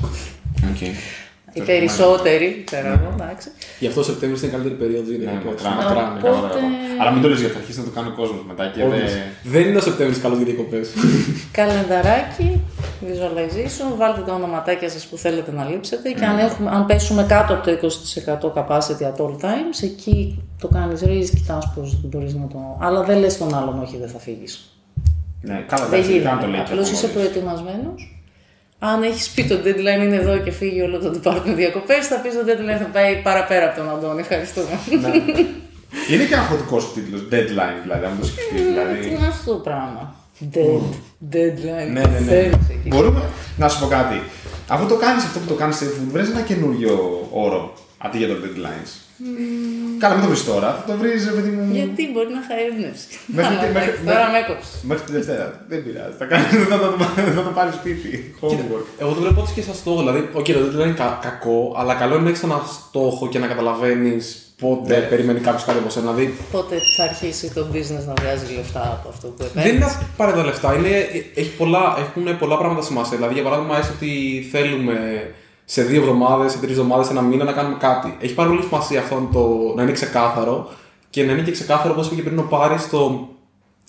Οκ. 0.72 0.80
Οι 1.56 1.60
περισσότεροι, 1.60 2.62
ξέρω 2.66 2.86
εγώ, 2.88 3.14
εντάξει. 3.18 3.48
Γι' 3.78 3.86
αυτό 3.86 4.00
ο 4.00 4.04
Σεπτέμβριος 4.04 4.38
είναι 4.42 4.48
η 4.48 4.54
καλύτερη 4.54 4.74
περίοδος 4.82 5.08
για 5.08 5.18
Ναι, 5.18 5.24
διακοπές. 5.30 5.62
μετράμε. 5.62 5.82
Μακράνε. 5.82 6.18
Οπότε- 6.18 6.42
Κατάλαβα. 6.42 7.00
Αλλά 7.00 7.10
μην 7.14 7.22
το 7.22 7.28
λες 7.28 7.38
γιατί 7.40 7.54
θα 7.54 7.60
αρχίσει 7.62 7.78
να 7.78 7.84
το 7.88 7.90
κάνει 7.96 8.08
ο 8.12 8.14
κόσμος 8.20 8.40
μετά 8.50 8.64
και 8.74 8.80
Όντως. 8.82 8.98
δεν. 8.98 9.22
Δεν 9.54 9.62
είναι 9.68 9.78
ο 9.82 9.84
Σεπτέμβριος 9.88 10.18
καλός 10.24 10.36
για 10.40 10.46
διακοπές. 10.50 10.86
Καλενταράκι, 11.58 12.48
visualization, 13.06 13.96
βάλτε 13.96 14.20
τα 14.20 14.32
ονοματάκια 14.34 14.88
σας 14.90 15.06
που 15.06 15.16
θέλετε 15.16 15.52
να 15.52 15.64
λείψετε 15.64 16.10
και 16.10 16.24
αν, 16.24 16.38
έχουμε, 16.38 16.70
αν 16.70 16.86
πέσουμε 16.86 17.22
κάτω 17.28 17.54
από 17.54 17.64
το 17.64 17.78
20% 18.52 18.52
capacity 18.54 19.02
at 19.02 19.16
all 19.24 19.34
times, 19.40 19.82
εκεί 19.82 20.42
το 20.60 20.68
κάνεις 20.68 21.02
raise, 21.04 21.30
κοιτάς 21.34 21.72
πώς 21.74 22.00
μπορείς 22.04 22.34
να 22.34 22.46
το... 22.46 22.78
Αλλά 22.80 23.02
δεν 23.02 23.18
λες 23.18 23.38
τον 23.38 23.54
άλλον, 23.54 23.82
όχι 23.82 23.96
δεν 23.96 24.08
θα 24.08 24.18
φύγεις. 24.18 24.78
Ναι, 25.40 25.64
καλά, 25.68 25.86
Δεν 25.86 26.00
εντάξει, 26.00 26.20
κάνω 26.20 26.40
το 26.40 26.46
γίνεται. 26.46 26.56
λέει 26.56 26.64
και 26.64 26.70
Απλώς 26.72 26.86
από 26.86 26.96
είσαι 26.96 27.06
μόλις. 27.06 27.30
προετοιμασμένος. 27.30 28.18
Αν 28.78 29.02
έχεις 29.02 29.28
πει 29.30 29.44
το 29.44 29.54
deadline 29.64 30.02
είναι 30.04 30.16
εδώ 30.16 30.36
και 30.38 30.50
φύγει 30.50 30.80
όλο 30.82 30.98
το 30.98 31.20
department 31.22 31.54
διακοπές, 31.54 32.06
θα 32.06 32.16
πεις 32.16 32.32
το 32.34 32.40
deadline 32.48 32.78
θα 32.78 32.88
πάει 32.92 33.16
παραπέρα 33.22 33.66
από 33.68 33.76
τον 33.78 33.90
Αντώνη. 33.90 34.20
Ευχαριστούμε. 34.20 34.68
Είναι 36.10 36.24
και 36.24 36.34
αγχωτικό 36.36 36.76
ο 36.76 36.92
τίτλος, 36.94 37.20
deadline 37.32 37.78
δηλαδή, 37.82 38.04
αν 38.04 38.16
το 38.20 38.26
σκεφτείς. 38.26 38.60
Τι 38.60 38.66
δηλαδή. 38.66 39.08
είναι 39.08 39.26
αυτό 39.26 39.52
το 39.52 39.58
πράγμα. 39.58 40.14
Dead, 40.52 40.80
deadline. 41.34 41.90
Ναι, 41.92 42.00
ναι, 42.00 42.18
ναι. 42.18 42.26
Θέλεις 42.26 42.68
εκεί. 42.70 42.88
Μπορούμε 42.88 43.22
να 43.56 43.68
σου 43.68 43.80
πω 43.80 43.86
κάτι. 43.86 44.22
Αφού 44.68 44.86
το 44.86 44.94
κάνεις 44.96 45.24
αυτό 45.24 45.38
που 45.38 45.46
το 45.46 45.54
κάνεις 45.54 45.76
σε 45.76 45.84
food, 45.84 46.08
βρες 46.12 46.28
ένα 46.28 46.40
καινούριο 46.40 47.26
όρο 47.32 47.72
αντί 47.98 48.18
για 48.18 48.28
το 48.28 48.34
deadlines. 48.44 48.90
Καλά, 49.98 50.14
μην 50.14 50.22
το 50.22 50.28
βρεις 50.28 50.44
τώρα. 50.44 50.68
Θα 50.86 50.92
το 50.92 50.98
βρει, 50.98 51.10
παιδί 51.34 51.48
μου. 51.48 51.74
Γιατί 51.74 52.10
μπορεί 52.12 52.26
να 52.36 52.40
είχα 52.44 52.54
έμπνευση. 52.66 53.06
Μέχρι- 53.26 53.56
Αλλά 53.56 53.60
μέχρι- 53.60 53.70
εντάξει, 53.70 54.04
Τώρα 54.04 54.18
μέχρι- 54.18 54.32
με 54.32 54.38
έκοψες. 54.38 54.74
Μέχρι 54.82 55.04
τη 55.06 55.12
Δευτέρα. 55.12 55.64
Δεν 55.68 55.84
πειράζει. 55.84 56.14
Θα, 56.18 56.24
κάνεις, 56.24 56.46
θα, 56.70 56.78
το, 56.78 56.86
θα 57.36 57.42
το 57.42 57.50
πάρεις 57.58 57.74
σπίτι. 57.74 58.34
Homework. 58.40 58.86
Εγώ 58.98 59.12
το 59.12 59.20
βλέπω 59.20 59.40
έτσι 59.40 59.54
και 59.54 59.62
σαν 59.62 59.74
στόχο. 59.74 59.98
Δηλαδή, 59.98 60.28
οκ, 60.32 60.44
το 60.44 60.60
deadline 60.66 60.84
είναι 60.88 61.00
κα- 61.02 61.18
κακό, 61.22 61.74
αλλά 61.78 61.94
καλό 61.94 62.14
είναι 62.14 62.22
να 62.24 62.28
έχεις 62.30 62.42
ένα 62.42 62.60
στόχο 62.88 63.28
και 63.28 63.38
να 63.38 63.46
καταλαβαίνεις 63.46 64.43
πότε 64.60 64.98
Ναι. 64.98 65.06
περιμένει 65.06 65.40
κάποιος 65.40 65.64
κάτι 65.64 65.78
από 65.78 65.90
σένα. 65.90 66.12
Δηλαδή, 66.12 66.34
Πότε 66.52 66.76
θα 66.96 67.04
αρχίσει 67.04 67.52
το 67.54 67.66
business 67.72 68.04
να 68.06 68.12
βγάζει 68.20 68.54
λεφτά 68.56 68.80
από 69.00 69.08
αυτό 69.08 69.26
που 69.28 69.76
επένδυσε. 69.76 69.98
απαραίτητα 70.14 70.44
λεφτά. 70.44 70.74
Είναι, 70.74 70.88
έχει 71.34 71.50
πολλά, 71.56 71.96
έχουν 71.98 72.38
πολλά 72.38 72.56
πράγματα 72.58 72.82
σημασία. 72.82 73.16
Δηλαδή, 73.16 73.34
για 73.34 73.42
παράδειγμα, 73.42 73.78
έστω 73.78 73.92
ότι 73.96 74.48
θέλουμε 74.52 74.96
σε 75.64 75.82
δύο 75.82 76.00
εβδομάδες, 76.00 76.52
σε 76.52 76.58
τρεις 76.58 76.70
εβδομάδες, 76.70 77.10
ένα 77.10 77.20
μήνα 77.20 77.44
να 77.44 77.52
κάνουμε 77.52 77.76
κάτι. 77.78 78.16
Έχει 78.20 78.34
πάρα 78.34 78.48
πολύ 78.48 78.62
σημασία 78.62 79.00
αυτό 79.00 79.28
το, 79.32 79.72
να 79.76 79.82
είναι 79.82 79.92
ξεκάθαρο 79.92 80.70
και 81.10 81.22
να 81.24 81.32
είναι 81.32 81.42
και 81.42 81.50
ξεκάθαρο, 81.50 81.92
όπως 81.92 82.06
είπε 82.06 82.14
και 82.14 82.22
πριν 82.22 82.38
ο 82.38 82.42
Πάρης, 82.42 82.88
το 82.90 83.28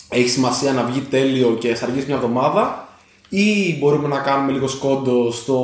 έχει 0.09 0.29
σημασία 0.29 0.71
να 0.71 0.83
βγει 0.83 0.99
τέλειο 0.99 1.55
και 1.59 1.75
θα 1.75 1.85
αργήσει 1.85 2.05
μια 2.05 2.15
εβδομάδα, 2.15 2.84
ή 3.29 3.77
μπορούμε 3.79 4.07
να 4.07 4.19
κάνουμε 4.19 4.51
λίγο 4.51 4.67
σκόντο 4.67 5.31
στο 5.31 5.57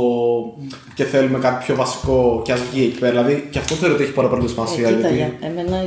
και 0.94 1.04
θέλουμε 1.04 1.40
κάτι 1.40 1.64
πιο 1.66 1.76
βασικό 1.76 2.42
και 2.46 2.52
ας 2.52 2.60
βγει 2.72 2.84
εκεί 2.84 3.00
πέρα. 3.00 3.24
Δηλαδή, 3.24 3.48
και 3.52 3.60
αυτό 3.60 3.76
θεωρώ 3.76 3.94
ότι 3.94 4.04
έχει 4.04 4.14
πάρα 4.14 4.28
πολύ 4.28 4.48
σημασία. 4.48 4.88
Ε, 4.88 4.94
κοίτα, 4.94 5.10
γιατί... 5.10 5.38
για 5.40 5.50
εμένα 5.50 5.84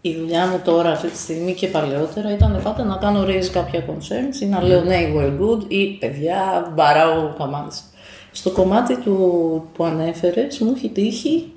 η 0.00 0.14
δουλειά 0.14 0.46
μου 0.46 0.60
τώρα 0.64 0.90
αυτή 0.90 1.08
τη 1.08 1.18
στιγμή 1.18 1.54
και 1.54 1.66
παλαιότερα 1.66 2.32
ήταν 2.32 2.60
πάντα 2.62 2.84
να 2.84 2.96
κάνω 2.96 3.24
raise 3.24 3.48
κάποια 3.52 3.84
concerns 3.86 4.42
ή 4.42 4.46
να 4.46 4.62
λέω 4.62 4.82
ναι, 4.82 5.12
we're 5.16 5.40
good 5.40 5.64
ή 5.68 5.86
παιδιά, 5.86 6.72
μπαράω 6.74 7.34
καμάδες. 7.38 7.82
Στο 8.32 8.50
κομμάτι 8.50 8.96
του 8.96 9.14
που 9.74 9.84
ανέφερες 9.84 10.58
μου 10.58 10.72
έχει 10.76 10.88
τύχει 10.88 11.52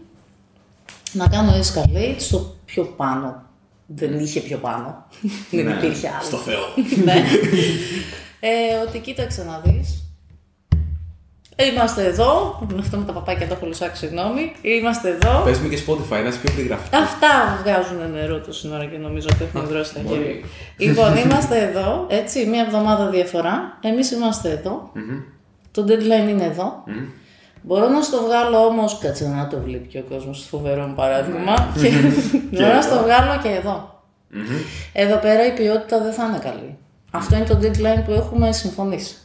να 1.12 1.28
κάνω 1.28 1.52
escalate 1.52 2.16
στο 2.18 2.56
πιο 2.66 2.84
πάνω. 2.84 3.44
Δεν 3.86 4.20
είχε 4.20 4.40
πιο 4.40 4.58
πάνω. 4.58 5.06
Δεν 5.52 5.66
Ναι, 5.66 5.72
υπήρχε 5.72 6.08
άλλο. 6.08 6.24
Στο 6.24 6.38
Θεό. 6.38 6.60
ναι. 7.04 7.14
ε, 8.46 8.88
ότι 8.88 9.00
κοίταξε 9.00 9.44
να 9.44 9.62
δεις. 9.64 10.04
Είμαστε 11.72 12.06
εδώ. 12.06 12.60
Με 12.74 12.80
αυτό 12.80 12.98
με 12.98 13.06
τα 13.06 13.12
παπάκια 13.12 13.48
το 13.48 13.54
έχω 13.54 13.66
λυσάξει, 13.66 14.06
συγγνώμη. 14.06 14.52
Είμαστε 14.62 15.10
εδώ. 15.10 15.42
Πες 15.44 15.60
μου 15.60 15.70
και 15.70 15.80
Spotify, 15.88 16.22
να 16.24 16.28
είσαι 16.28 16.40
πιο 16.44 16.54
περιγραφή. 16.56 16.96
Αυτά 16.96 17.60
βγάζουν 17.62 18.12
νερό 18.12 18.40
το 18.40 18.54
σύνορα 18.54 18.86
και 18.86 18.98
νομίζω 18.98 19.28
ότι 19.34 19.44
έχουν 19.44 19.68
δρώσει 19.68 19.94
τα 19.94 20.00
μπορεί. 20.04 20.20
χέρια. 20.20 20.46
Λοιπόν, 20.78 21.18
είμαστε 21.18 21.60
εδώ, 21.60 22.06
έτσι, 22.10 22.46
μία 22.46 22.62
εβδομάδα 22.62 23.10
διαφορά. 23.10 23.78
Εμείς 23.82 24.12
είμαστε 24.12 24.50
εδώ. 24.50 24.92
Το 25.72 25.86
deadline 25.88 26.30
είναι 26.30 26.46
εδώ. 26.46 26.84
Μπορώ 27.62 27.88
να 27.88 28.02
στο 28.02 28.22
βγάλω 28.22 28.66
όμως, 28.66 28.98
κάτσε 29.00 29.28
να 29.28 29.48
το 29.48 29.60
βλέπει 29.60 29.88
και 29.88 29.98
ο 29.98 30.04
κόσμος, 30.10 30.46
φοβερό 30.50 30.86
μου 30.86 30.94
παράδειγμα. 30.94 31.54
και 31.82 31.92
μπορώ 32.52 32.74
να 32.74 32.82
στο 32.82 32.96
βγάλω 33.04 33.42
και 33.44 33.50
εδώ. 33.50 34.04
Εδώ 34.94 35.18
πέρα 35.18 35.46
η 35.46 35.52
ποιότητα 35.52 36.04
δεν 36.04 36.14
θα 36.14 36.26
είναι 36.26 36.40
καλή. 36.40 36.78
Αυτό 37.16 37.36
είναι 37.36 37.46
το 37.46 37.60
deadline 37.62 38.04
που 38.06 38.12
έχουμε 38.12 38.52
συμφωνήσει. 38.52 39.16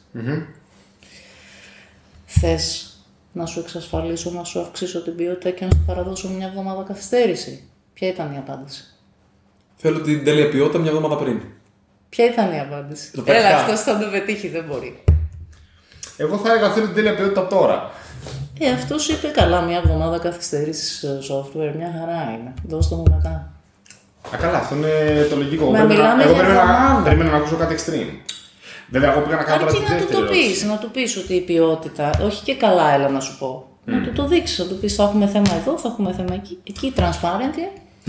Θες 2.27 2.93
να 3.33 3.47
σου 3.47 3.61
εξασφαλίσω, 3.61 4.31
να 4.31 4.45
σου 4.45 4.61
αυξήσω 4.61 5.03
την 5.03 5.17
ποιότητα 5.17 5.51
και 5.51 5.65
να 5.65 5.71
σου 5.71 5.85
παραδώσω 5.87 6.29
μια 6.29 6.47
εβδομάδα 6.47 6.83
καθυστέρηση; 6.83 7.69
Ποια 7.95 8.09
ήταν 8.09 8.33
η 8.33 8.37
απάντηση; 8.39 8.85
Θέλω 9.77 10.01
την 10.01 10.25
τέλεια 10.25 10.49
ποιότητα 10.49 10.79
μια 10.79 10.91
εβδομάδα 10.91 11.17
πριν. 11.17 11.41
Ποια 12.09 12.25
ήταν 12.25 12.53
η 12.53 12.61
απάντηση; 12.61 13.13
Το 13.13 13.23
Έλα, 13.27 13.41
πετυχά. 13.41 13.57
αυτός 13.57 13.81
θα 13.81 13.99
το 13.99 14.11
πετύχει, 14.11 14.49
δεν 14.49 14.65
μπορεί. 14.65 15.03
Εγώ 16.17 16.39
θα 16.39 16.51
έλεγα 16.51 16.73
θέλω 16.73 16.87
την 16.87 16.95
τέλεια 16.95 17.15
ποιότητα 17.15 17.47
τώρα. 17.47 17.91
Ε, 18.59 18.71
αυτός 18.71 19.03
σου 19.03 19.13
είπε 19.13 19.27
καλά, 19.29 19.61
μια 19.61 19.77
εβδομάδα 19.77 20.19
καθυστέρησης 20.19 21.05
software, 21.31 21.73
μια 21.77 21.95
χαρά 21.99 22.23
είναι. 22.23 22.55
Δώστε 22.67 22.95
μου 22.95 23.05
μετά. 23.11 23.53
Α, 24.35 24.37
καλά, 24.45 24.59
αυτό 24.59 24.75
είναι 24.75 24.93
το 25.31 25.37
λογικό. 25.37 25.65
Μα 25.65 25.71
Περίμενα- 25.71 25.95
μιλάμε 25.95 26.23
εγώ 26.23 26.33
για 26.33 26.43
περίμενα, 26.43 26.71
εβδομάδα. 26.71 27.03
περίμενα 27.05 27.31
να 27.31 27.37
ακούσω 27.37 27.57
κάτι 27.57 27.75
extreme. 27.79 28.13
Βέβαια, 28.91 29.11
εγώ 29.13 29.21
πήγα 29.21 29.37
να 29.37 29.43
κάνω 29.43 29.59
τώρα 29.59 29.71
Αρκεί 29.71 29.85
τη 29.85 29.91
να 29.93 29.99
του 29.99 30.05
δεύτερη 30.05 30.21
το 30.27 30.31
πει, 30.33 30.39
ερώτηση. 30.39 30.67
να 30.67 30.77
του 30.79 30.91
πεις 30.91 31.17
ότι 31.17 31.35
η 31.35 31.41
ποιότητα, 31.41 32.11
όχι 32.25 32.43
και 32.45 32.55
καλά, 32.55 32.95
έλα 32.95 33.09
να 33.09 33.21
σου 33.21 33.39
πω. 33.39 33.51
Να 33.85 34.01
του 34.03 34.13
το 34.13 34.27
δείξεις, 34.27 34.59
να 34.59 34.65
του 34.65 34.79
πεις: 34.79 34.95
Θα 34.95 35.03
έχουμε 35.03 35.27
θέμα 35.27 35.55
εδώ, 35.61 35.79
θα 35.79 35.89
έχουμε 35.89 36.13
θέμα 36.13 36.35
εκεί. 36.35 36.59
Εκεί 36.69 36.93
transparent. 36.97 37.59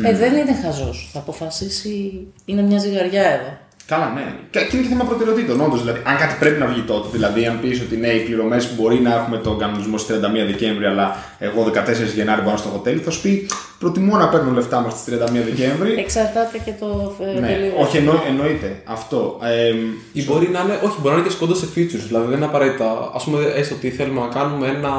Ε, 0.03 0.13
δεν 0.15 0.35
είναι 0.35 0.55
χαζός. 0.63 1.09
Θα 1.13 1.19
αποφασίσει. 1.19 2.27
Είναι 2.45 2.61
μια 2.61 2.77
ζυγαριά 2.79 3.23
εδώ. 3.23 3.57
Καλά, 3.89 4.11
ναι. 4.15 4.25
Και 4.51 4.59
και 4.59 4.77
είναι 4.77 4.85
και 4.85 4.91
θέμα 4.93 5.03
προτεραιοτήτων, 5.03 5.61
όντως. 5.61 5.79
Δηλαδή, 5.81 6.01
αν 6.03 6.17
κάτι 6.17 6.35
πρέπει 6.39 6.59
να 6.59 6.65
βγει 6.65 6.81
τότε, 6.81 7.07
δηλαδή, 7.11 7.45
αν 7.45 7.59
πεις 7.61 7.81
ότι 7.81 7.95
ναι, 7.97 8.07
οι 8.07 8.19
πληρωμές 8.19 8.67
που 8.67 8.81
μπορεί 8.81 8.99
να 8.99 9.13
έχουμε 9.15 9.37
τον 9.37 9.57
κανονισμό 9.57 9.97
στις 9.97 10.15
31 10.15 10.19
Δεκέμβρη, 10.51 10.85
αλλά 10.85 11.15
εγώ 11.39 11.63
14 11.63 11.71
Γενάρη 12.15 12.41
μπορώ 12.41 12.51
να 12.51 12.57
στο 12.57 12.69
hotel, 12.75 12.97
θα 13.05 13.11
σου 13.11 13.21
πει 13.21 13.47
προτιμώ 13.79 14.17
να 14.17 14.29
παίρνω 14.29 14.51
λεφτά 14.51 14.79
μέχρι 14.81 14.99
τι 15.05 15.23
31 15.41 15.43
Δεκέμβρη. 15.49 15.91
Εξαρτάται 15.97 16.57
και 16.65 16.73
το 16.79 17.15
ε, 17.35 17.39
ναι, 17.39 17.47
delivery. 17.47 17.81
όχι, 17.83 17.97
εννο, 17.97 18.23
εννοείται 18.27 18.81
αυτό. 18.85 19.39
Ε, 19.43 19.73
Ή 20.13 20.23
μπορεί 20.23 20.49
να 20.49 20.59
είναι, 20.59 20.79
όχι, 20.83 20.95
μπορεί 21.01 21.13
να 21.13 21.19
είναι 21.19 21.27
και 21.27 21.33
σκόντο 21.33 21.55
σε 21.55 21.67
features. 21.75 22.05
Δηλαδή 22.07 22.27
δεν 22.27 22.37
είναι 22.37 22.45
απαραίτητα. 22.45 22.89
Α 22.91 23.19
πούμε, 23.23 23.53
έστω 23.55 23.75
ότι 23.75 23.89
θέλουμε 23.89 24.21
να 24.21 24.27
κάνουμε 24.27 24.67
ένα. 24.67 24.91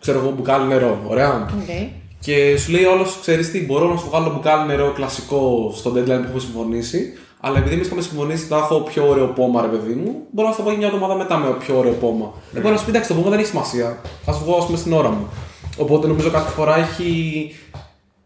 ξέρω 0.00 0.18
εγώ, 0.18 0.30
μπουκάλι 0.36 0.66
νερό. 0.66 1.00
Ωραία. 1.08 1.48
Οκ. 1.60 1.70
Και 2.20 2.56
σου 2.58 2.70
λέει 2.70 2.84
ο 2.84 2.89
άλλος, 2.89 3.18
ξέρεις 3.20 3.50
τι, 3.50 3.64
μπορώ 3.64 3.88
να 3.88 3.96
σου 3.96 4.06
βγάλω 4.10 4.32
μπουκάλι 4.34 4.66
νερό 4.66 4.92
κλασικό 4.92 5.72
στο 5.76 5.90
deadline 5.90 6.06
που 6.06 6.26
έχουμε 6.26 6.40
συμφωνήσει. 6.40 7.12
Αλλά 7.40 7.58
επειδή 7.58 7.74
εμείς 7.74 7.86
είχαμε 7.86 8.02
συμφωνήσει 8.02 8.46
να 8.48 8.56
έχω 8.56 8.80
πιο 8.80 9.08
ωραίο 9.08 9.26
πώμα, 9.26 9.60
ρε 9.60 9.66
παιδί 9.66 9.94
μου, 9.94 10.26
μπορώ 10.30 10.48
να 10.48 10.54
σου 10.54 10.62
το 10.62 10.70
πω 10.70 10.76
μια 10.76 10.86
εβδομάδα 10.86 11.14
μετά 11.14 11.36
με 11.36 11.56
πιο 11.58 11.78
ωραίο 11.78 11.92
πώμα. 11.92 12.32
Mm. 12.34 12.56
Εγώ 12.56 12.70
να 12.70 12.76
σου 12.76 12.84
πει 12.84 12.90
εντάξει, 12.90 13.08
το 13.08 13.14
πώμα 13.14 13.30
δεν 13.30 13.38
έχει 13.38 13.48
σημασία. 13.48 14.00
Θα 14.24 14.32
σου 14.32 14.44
βγω, 14.44 14.56
ας 14.56 14.64
πούμε, 14.66 14.78
στην 14.78 14.92
ώρα 14.92 15.10
μου. 15.10 15.28
Οπότε 15.78 16.06
νομίζω 16.06 16.30
κάθε 16.30 16.50
φορά 16.50 16.76
έχει, 16.78 17.50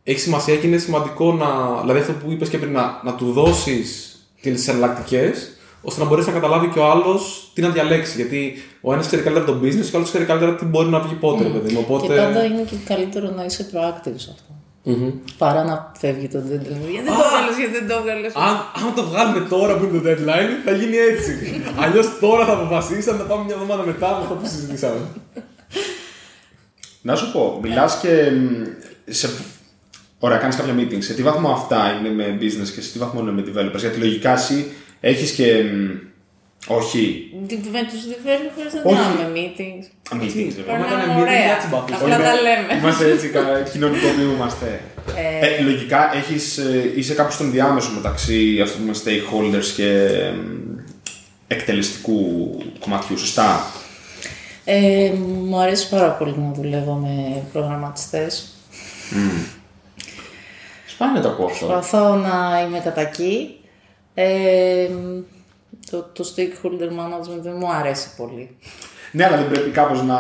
έχει 0.02 0.20
σημασία 0.20 0.56
και 0.56 0.66
είναι 0.66 0.78
σημαντικό 0.78 1.32
να. 1.32 1.80
Δηλαδή 1.80 1.98
αυτό 2.00 2.12
που 2.12 2.30
είπες 2.30 2.48
και 2.48 2.58
πριν, 2.58 2.72
να, 2.72 3.00
να 3.04 3.14
του 3.14 3.32
δώσεις 3.32 4.18
τις 4.40 4.68
εναλλακτικές, 4.68 5.50
ώστε 5.82 6.02
να 6.02 6.08
μπορέσει 6.08 6.28
να 6.28 6.34
καταλάβει 6.34 6.68
και 6.68 6.78
ο 6.78 6.90
άλλος 6.90 7.50
τι 7.54 7.60
να 7.60 7.68
διαλέξει. 7.68 8.16
Γιατί 8.16 8.52
ο 8.80 8.92
ένας 8.92 9.06
ξέρει 9.06 9.22
καλύτερα 9.22 9.46
το 9.46 9.58
business 9.62 9.84
και 9.84 9.94
ο 9.94 9.96
άλλος 9.96 10.08
ξέρει 10.08 10.24
καλύτερα 10.24 10.54
τι 10.54 10.64
μπορεί 10.64 10.88
να 10.88 11.00
βγει 11.00 11.14
πότε, 11.14 11.42
ρε 11.42 11.48
παιδί 11.48 11.72
μου. 11.72 11.80
Οπότε. 11.88 12.06
Και 12.06 12.20
πάντα 12.20 12.44
είναι 12.44 12.62
και 12.62 12.76
καλύτερο 12.84 13.30
να 13.30 13.44
είσαι 13.44 13.66
proactive 13.72 14.14
σε 14.16 14.30
αυτό. 14.34 14.59
Μμμ. 14.82 15.10
Παρά 15.38 15.64
να 15.64 15.92
φεύγει 15.98 16.28
το 16.28 16.38
deadline. 16.38 16.90
Γιατί 16.90 17.04
δεν 17.04 17.14
το 17.16 17.22
έβγαλε, 17.24 17.56
γιατί 17.58 17.72
δεν 17.72 17.88
το 17.88 17.94
έβγαλες; 17.94 18.32
Αν, 18.34 18.54
αν 18.86 18.94
το 18.94 19.04
βγάλουμε 19.04 19.46
τώρα 19.48 19.76
που 19.76 19.84
είναι 19.84 19.98
το 19.98 20.08
deadline, 20.10 20.50
θα 20.64 20.72
γίνει 20.72 20.96
έτσι. 20.96 21.32
Αλλιώς 21.82 22.18
τώρα 22.20 22.44
θα 22.44 22.52
αποφασίσαμε 22.52 23.18
να 23.18 23.24
πάμε 23.24 23.44
μια 23.44 23.54
εβδομάδα 23.54 23.82
μετά 23.82 24.08
με 24.08 24.22
αυτό 24.22 24.34
που 24.34 24.46
συζητήσαμε. 24.46 25.00
να 27.02 27.16
σου 27.16 27.32
πω, 27.32 27.58
μιλάς 27.62 27.98
και 28.02 28.30
μ, 28.30 28.64
σε. 29.04 29.30
Ωραία, 30.18 30.38
κάνεις 30.38 30.56
κάποια 30.56 30.74
meetings. 30.74 31.02
Σε 31.02 31.14
τι 31.14 31.22
βαθμό 31.22 31.50
αυτά 31.50 31.92
είναι 31.98 32.10
με 32.10 32.38
business 32.40 32.68
και 32.74 32.80
σε 32.80 32.92
τι 32.92 32.98
βαθμό 32.98 33.20
είναι 33.20 33.32
με 33.32 33.44
developers; 33.46 33.78
Γιατί 33.78 33.98
λογικά 33.98 34.32
εσύ 34.32 34.72
έχεις 35.00 35.32
και. 35.32 35.64
Μ, 36.68 36.72
όχι. 36.74 37.30
Με 37.40 37.46
του 37.46 37.98
developers 38.10 38.72
δεν 38.72 38.82
Όχι. 38.84 38.96
κάνουμε 38.96 39.28
meetings. 39.34 39.84
Meetings, 40.16 40.52
βέβαια. 40.56 40.74
Άμα 40.74 40.84
Περνάμε 40.84 41.02
ήταν 41.04 41.16
meeting, 41.16 41.20
ωραία. 41.20 41.44
για 41.44 41.56
τσιμπάφους. 41.58 41.94
Απλά 41.96 42.16
Όχι, 42.16 42.24
τα 42.24 42.32
ναι, 42.34 42.40
λέμε. 42.40 42.74
Είμαστε 42.80 43.10
έτσι 43.10 43.28
κα- 43.28 43.62
κοινωνικοποιούμαστε. 43.72 44.80
Ε, 45.16 45.46
Ε, 45.46 45.60
λογικά 45.62 46.14
έχεις, 46.16 46.58
ε, 46.58 46.92
είσαι 46.96 47.14
κάπου 47.14 47.32
στον 47.32 47.50
διάμεσο 47.50 47.90
μεταξύ 47.94 48.60
ας 48.62 48.72
το 48.72 48.78
πούμε, 48.78 48.92
stakeholders 49.04 49.66
και 49.76 49.88
εμ, 50.04 50.38
εκτελεστικού 51.46 52.18
κομματιού, 52.80 53.18
σωστά; 53.18 53.64
Ε, 54.64 55.12
μου 55.46 55.58
αρέσει 55.58 55.88
πάρα 55.88 56.08
πολύ 56.10 56.34
να 56.38 56.52
δουλεύω 56.52 56.92
με 56.94 57.42
προγραμματιστές. 57.52 58.54
Σπάνια 60.86 61.20
το 61.20 61.28
ακούω 61.28 61.46
αυτό. 61.46 61.66
Προσπαθώ 61.66 62.14
να 62.14 62.64
είμαι 62.66 62.78
κατά 62.84 63.00
εκεί. 63.00 63.54
Ε, 64.14 64.88
το, 65.90 66.10
το 66.12 66.32
stakeholder 66.36 66.88
management 66.88 67.40
δεν 67.42 67.54
μου 67.58 67.72
αρέσει 67.72 68.08
πολύ. 68.16 68.56
Ναι, 69.12 69.24
αλλά 69.24 69.36
δεν 69.36 69.48
πρέπει 69.48 69.70
κάπως 69.70 70.02
να... 70.02 70.16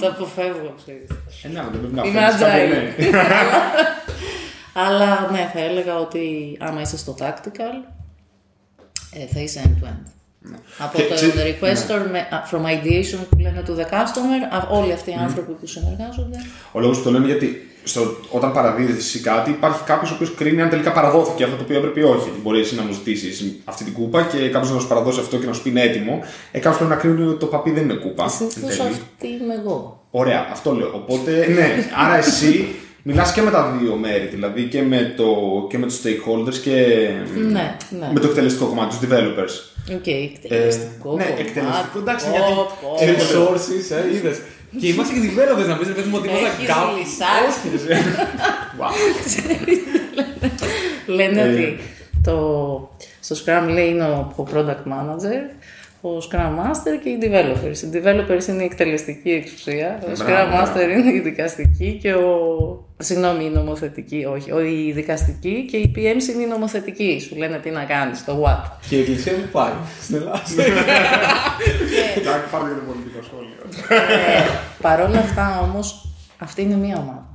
Το 0.00 0.06
αποφεύγω, 0.06 0.74
ξέρεις. 0.84 1.10
Ε, 1.42 1.48
ναι, 1.48 1.58
αλλά 1.60 1.68
δεν 1.70 1.80
πρέπει 1.80 1.94
να 1.94 2.02
Είμαι 2.06 2.20
φέρεις 2.20 2.36
κάπου, 2.38 2.52
agile. 2.52 3.10
ναι. 3.10 3.20
Αλλά 4.86 5.28
ναι, 5.32 5.50
θα 5.52 5.60
έλεγα 5.60 5.98
ότι 5.98 6.56
άμα 6.60 6.80
είσαι 6.80 6.96
στο 6.96 7.14
tactical, 7.20 7.92
ε, 9.12 9.26
θα 9.26 9.40
είσαι 9.40 9.60
end-to-end. 9.64 10.10
Από 10.78 10.98
Ναι. 10.98 11.02
Και 11.02 11.08
το 11.08 11.14
ξε- 11.14 11.34
requester 11.34 12.06
με, 12.10 12.18
α, 12.18 12.48
from 12.50 12.60
ideation 12.64 13.18
που 13.30 13.38
λένε 13.38 13.62
to 13.66 13.70
the 13.70 13.84
customer, 13.84 14.54
α, 14.54 14.66
όλοι 14.78 14.92
αυτοί 14.92 15.10
οι 15.10 15.14
άνθρωποι 15.14 15.52
που 15.52 15.66
συνεργάζονται. 15.66 16.38
Ο 16.72 16.80
λόγος 16.80 16.98
που 16.98 17.04
το 17.04 17.10
λένε 17.10 17.26
γιατί 17.26 17.75
στο, 17.88 18.16
όταν 18.30 18.52
παραδίδεις 18.52 18.96
εσύ 18.96 19.20
κάτι 19.20 19.50
υπάρχει 19.50 19.82
κάποιος 19.84 20.10
ο 20.10 20.14
οποίος 20.14 20.34
κρίνει 20.34 20.62
αν 20.62 20.68
τελικά 20.68 20.92
παραδόθηκε 20.92 21.44
αυτό 21.44 21.56
το 21.56 21.62
οποίο 21.62 21.76
έπρεπε 21.76 22.00
ή 22.00 22.02
όχι. 22.02 22.30
Μπορεί 22.42 22.60
εσύ 22.60 22.74
να 22.74 22.82
μου 22.82 22.92
ζητήσεις 22.92 23.54
αυτή 23.64 23.84
την 23.84 23.92
κούπα 23.92 24.22
και 24.22 24.48
κάποιος 24.48 24.70
να 24.72 24.78
σου 24.80 24.86
παραδώσει 24.86 25.20
αυτό 25.20 25.36
και 25.36 25.46
να 25.46 25.52
σου 25.52 25.62
πει 25.62 25.70
είναι 25.70 25.82
έτοιμο. 25.82 26.20
Ε, 26.52 26.58
κάποιος 26.58 26.76
πρέπει 26.76 26.90
να 26.90 26.96
κρίνει 26.96 27.28
ότι 27.28 27.38
το 27.38 27.46
παπί 27.46 27.70
δεν 27.70 27.82
είναι 27.82 27.94
κούπα. 27.94 28.24
εν 28.24 28.30
Συνήθως 28.50 28.76
τέλει. 28.82 28.88
αυτή 28.88 29.26
είμαι 29.26 29.54
εγώ. 29.64 30.04
Ωραία, 30.10 30.46
αυτό 30.52 30.72
λέω. 30.72 30.90
Οπότε, 30.94 31.46
ναι, 31.54 31.88
άρα 32.04 32.16
εσύ 32.16 32.66
μιλάς 33.02 33.32
και 33.32 33.42
με 33.42 33.50
τα 33.50 33.76
δύο 33.80 33.94
μέρη, 33.96 34.26
δηλαδή 34.26 34.62
και 34.62 34.82
με, 34.82 35.14
το, 35.16 35.26
και 35.70 35.78
με 35.78 35.86
τους 35.86 35.96
stakeholders 36.02 36.54
και 36.62 36.72
Ναι, 37.50 37.76
ναι. 37.98 38.10
με 38.12 38.20
το 38.20 38.26
εκτελεστικό 38.28 38.66
κομμάτι, 38.66 38.96
τους 38.96 39.08
developers. 39.08 39.54
Οκ, 39.94 40.06
εκτελεστικό. 40.06 41.14
ναι, 41.16 41.22
κομμάτι. 41.24 41.40
εκτελεστικό, 41.40 41.98
εντάξει, 41.98 42.26
Πω, 42.26 42.30
γιατί- 42.30 42.54
πω. 42.82 42.96
είναι 43.02 43.16
Resources, 43.22 43.96
ε, 44.12 44.16
είδες. 44.16 44.40
Και 44.80 44.86
είμαστε 44.88 45.14
και 45.14 45.20
developers 45.20 45.66
να 45.68 45.76
πεις, 45.76 45.86
ρε 45.86 45.92
παιδί 45.92 46.08
μου, 46.08 46.16
ότι 46.18 46.28
είμαστε 46.28 46.46
Έχεις 46.46 46.66
κάπου. 46.68 46.96
λυσάξει. 46.98 47.68
Wow. 48.78 48.90
Λένε 51.06 51.40
Ε. 51.40 51.48
ότι 51.52 51.78
το, 52.22 52.90
στο 53.20 53.36
Scrum 53.44 53.68
λέει 53.68 53.88
είναι 53.88 54.04
ο, 54.04 54.32
ο 54.36 54.46
product 54.54 54.92
manager, 54.92 55.42
ο 56.00 56.08
Scrum 56.18 56.36
Master 56.58 57.00
και 57.02 57.08
οι 57.08 57.18
developers. 57.22 57.76
Οι 57.82 57.90
developers 57.92 58.48
είναι 58.48 58.62
η 58.62 58.64
εκτελεστική 58.64 59.30
εξουσία, 59.30 59.98
ο 60.02 60.10
Scrum 60.18 60.24
Μπράβο, 60.24 60.52
Master 60.72 60.98
είναι 60.98 61.12
η 61.12 61.20
δικαστική 61.20 61.98
και 62.02 62.12
ο... 62.14 62.30
Συγγνώμη, 62.98 63.44
η 63.44 63.48
νομοθετική, 63.48 64.24
όχι. 64.24 64.52
Ο, 64.52 64.60
η 64.60 64.92
δικαστική 64.94 65.66
και 65.70 65.76
η 65.76 65.92
PMs 65.96 66.28
είναι 66.34 66.42
η 66.42 66.46
νομοθετική. 66.46 67.20
Σου 67.28 67.36
λένε 67.36 67.58
τι 67.58 67.70
να 67.70 67.84
κάνεις, 67.84 68.24
το 68.24 68.42
what. 68.44 68.70
Και 68.88 68.96
η 68.96 69.00
εκκλησία 69.00 69.32
μου 69.32 69.48
πάει 69.52 69.72
στην 70.02 70.16
Ελλάδα. 70.16 70.42
Εντάξει, 72.16 72.50
πάρε 72.50 72.64
για 72.64 72.74
το 72.74 72.82
πολιτικό 72.86 73.22
σχόλιο. 73.22 73.54
ε, 73.88 74.42
Παρ' 74.80 75.00
όλα 75.00 75.18
αυτά 75.18 75.60
όμως, 75.60 76.08
αυτή 76.38 76.62
είναι 76.62 76.74
μία 76.76 76.96
ομάδα. 76.98 77.26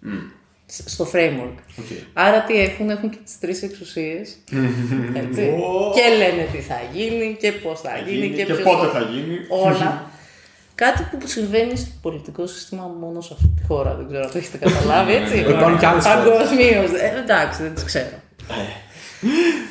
Σ- 0.00 0.37
Στο 0.84 1.10
framework. 1.12 1.58
Οκ. 1.78 1.86
Άρα 2.12 2.42
τι 2.42 2.60
έχουν, 2.60 2.90
έχουν 2.90 3.10
και 3.10 3.18
τις 3.24 3.38
τρεις 3.38 3.62
εξουσίες. 3.62 4.36
έτσι, 5.22 5.54
και 5.94 6.16
λένε 6.18 6.48
τι 6.52 6.58
θα 6.58 6.80
γίνει 6.92 7.36
και 7.40 7.52
πώς 7.52 7.80
θα 7.80 7.90
γίνει, 8.06 8.28
Και, 8.28 8.44
ποιος 8.44 8.60
πότε 8.62 8.86
θα 8.86 9.00
γίνει. 9.00 9.38
Όλα. 9.48 10.10
Κάτι 10.84 11.02
που 11.10 11.26
συμβαίνει 11.26 11.76
στο 11.76 11.90
πολιτικό 12.02 12.46
σύστημα 12.46 12.94
μόνο 13.00 13.20
σε 13.20 13.30
αυτή 13.32 13.52
τη 13.56 13.66
χώρα. 13.66 13.94
Δεν 13.94 14.06
ξέρω 14.06 14.22
αν 14.24 14.30
το 14.30 14.38
έχετε 14.38 14.58
καταλάβει, 14.58 15.14
έτσι. 15.14 15.38
Υπάρχουν 15.38 15.78
και 15.78 15.86
άλλες 15.86 16.06
χώρες. 16.06 16.24
Παγκοσμίως. 16.24 16.90
Ε, 17.00 17.22
εντάξει, 17.22 17.62
δεν 17.62 17.74
τις 17.74 17.84
ξέρω. 17.84 18.16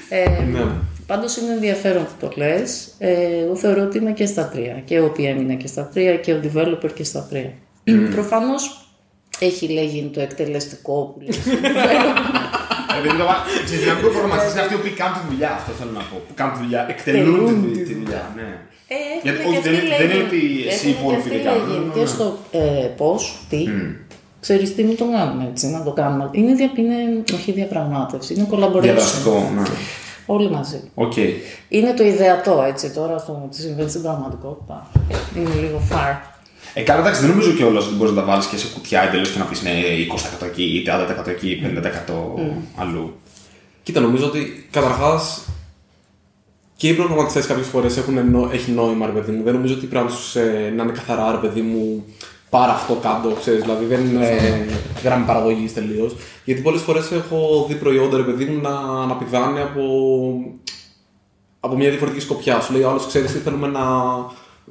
Ε, 0.10 0.44
Ναι. 0.44 0.66
Πάντως 1.08 1.38
είναι 1.38 1.52
ενδιαφέρον 1.52 2.04
που 2.04 2.28
το 2.28 2.32
λες. 2.36 2.96
Ε, 2.98 3.40
εγώ 3.44 3.56
θεωρώ 3.56 3.82
ότι 3.84 3.98
είμαι 3.98 4.12
και 4.12 4.26
στα 4.26 4.48
τρία. 4.48 4.82
Και 4.86 5.00
ο 5.00 5.12
PM 5.18 5.38
είναι 5.40 5.56
και 5.56 5.68
στα 5.68 5.90
τρία 5.94 6.16
και 6.16 6.34
ο 6.34 6.40
developer 6.44 6.94
και 6.94 7.04
στα 7.04 7.28
τρία. 7.30 7.54
Προφανώς 8.12 8.87
έχει 9.40 9.68
λέγει 9.68 10.10
το 10.14 10.20
εκτελεστικό 10.22 10.94
που 11.14 11.20
λέει. 11.26 11.40
Ε, 12.98 13.02
δεν 13.08 13.18
το 13.20 13.26
βα- 13.30 13.44
Ξέρεις, 13.66 13.82
δηλαδή, 13.84 14.02
το 14.02 14.10
προγραμματιστές 14.14 14.52
είναι 14.54 14.62
αυτοί 14.66 14.76
που 14.82 14.88
κάνουν 15.02 15.16
τη 15.20 15.24
δουλειά, 15.32 15.52
αυτό 15.60 15.72
θέλω 15.80 15.92
να 16.00 16.04
πω. 16.10 16.16
Που 16.28 16.34
κάνουν 16.40 16.54
τη 16.58 16.60
δουλειά, 16.64 16.82
εκτελούν 16.94 17.46
τη, 17.74 17.80
τη 17.88 17.94
δουλειά. 18.02 18.24
Ναι. 18.38 18.50
Ε, 18.94 18.98
έχουν 19.14 19.24
Γιατί- 19.26 19.40
και 19.44 19.48
όχι, 19.50 19.58
αυτοί 19.58 19.70
δεν 19.70 19.80
είναι- 19.86 19.98
δεν 20.02 20.10
είναι 20.10 20.14
λέγει- 20.14 20.28
ότι 20.28 20.40
εσύ 20.74 20.86
οι 20.88 20.92
έχουν 20.92 21.02
υπόλοιποι 21.02 21.30
και 21.30 21.38
δεν 21.38 21.48
αυτοί 21.48 21.60
κάνουν. 21.60 21.68
λέγει. 21.72 21.86
Ναι, 21.88 21.94
Και 21.98 22.06
ναι. 22.06 22.14
στο 22.16 22.26
ε, 22.62 22.88
πώς, 23.02 23.22
τι, 23.50 23.62
ξέρεις 24.46 24.68
τι, 24.76 24.82
μην 24.88 24.98
το 25.02 25.06
κάνουμε 25.16 25.44
έτσι, 25.52 25.66
να 25.76 25.80
το 25.88 25.92
κάνουμε. 26.02 26.26
Είναι, 26.40 26.52
δια, 26.60 26.70
είναι 26.82 26.98
όχι 27.38 27.50
διαπραγμάτευση, 27.60 28.30
είναι 28.34 28.48
collaboration. 28.54 28.88
Διαδραστικό, 28.90 29.36
ναι. 29.56 29.64
Όλοι 30.36 30.50
μαζί. 30.58 30.80
Οκ. 31.06 31.16
Είναι 31.70 31.92
το 31.98 32.04
ιδεατό, 32.04 32.56
έτσι, 32.72 32.86
τώρα 32.98 33.18
στο 33.18 33.48
τι 33.52 33.58
συμβαίνει 33.62 33.90
στην 33.90 34.02
πραγματικότητα. 34.02 34.88
Είναι 35.38 35.50
λίγο 35.64 35.82
far. 35.92 36.12
Ε, 36.74 36.82
καλά, 36.82 37.00
εντάξει, 37.00 37.22
δεν 37.22 37.30
νομίζω 37.30 37.52
κιόλας 37.52 37.86
ότι 37.86 37.96
μπορείς 37.96 38.14
να 38.14 38.22
τα 38.22 38.28
βάλεις 38.28 38.46
και 38.46 38.58
σε 38.58 38.68
κουτιά 38.74 39.02
εντελώς 39.02 39.32
και 39.32 39.40
να 39.40 39.46
πεις 39.46 39.62
ναι, 39.62 39.72
20% 40.42 40.46
εκεί, 40.46 40.64
ή 40.64 40.84
30% 41.24 41.28
εκεί, 41.28 41.50
ή 41.50 41.62
50% 41.64 42.14
αλλού. 42.76 43.16
Κοίτα, 43.84 44.00
νομίζω 44.00 44.26
ότι 44.26 44.68
καταρχάς 44.72 45.42
και 46.76 46.88
οι 46.88 46.94
προγραμματιστές 46.94 47.42
κάποιες 47.42 47.68
φορές 47.68 47.98
έχει 48.52 48.72
νόημα, 48.72 49.06
ρε 49.06 49.12
παιδί 49.12 49.32
μου. 49.32 49.44
Δεν 49.44 49.54
νομίζω 49.54 49.74
ότι 49.74 49.86
πρέπει 49.86 50.06
να 50.06 50.12
τους, 50.12 50.36
ε, 50.36 50.74
να 50.76 50.84
είναι 50.84 50.92
καθαρά, 50.92 51.32
ρε 51.32 51.38
παιδί 51.38 51.62
μου, 51.62 52.06
πάρα 52.50 52.74
αυτό 52.74 52.94
κάτω, 52.94 53.30
ξέρεις, 53.30 53.62
δηλαδή 53.62 53.86
δεν 53.86 54.06
είναι 54.06 54.66
γράμμη 55.04 55.26
παραγωγής 55.26 55.74
τελείως. 55.74 56.16
Γιατί 56.46 56.62
πολλές 56.62 56.82
φορές 56.82 57.12
έχω 57.12 57.66
δει 57.68 57.76
προϊόντα, 57.76 58.18
ρε 58.18 58.24
παιδί 58.24 58.46
μου, 58.46 58.62
να, 58.62 59.06
να 59.06 59.16
πηδάνε 59.16 59.62
από, 59.62 59.82
από 61.60 61.76
μια 61.76 61.90
διαφορετική 61.90 62.24
σκοπιά. 62.24 62.60
Σου 62.60 62.74
λέει 62.74 62.82
ο 62.82 62.90
άλλος, 62.90 63.08
ξέρεις 63.08 63.32
τι 63.32 63.38
θέλουμε 63.38 63.68
να, 63.68 63.82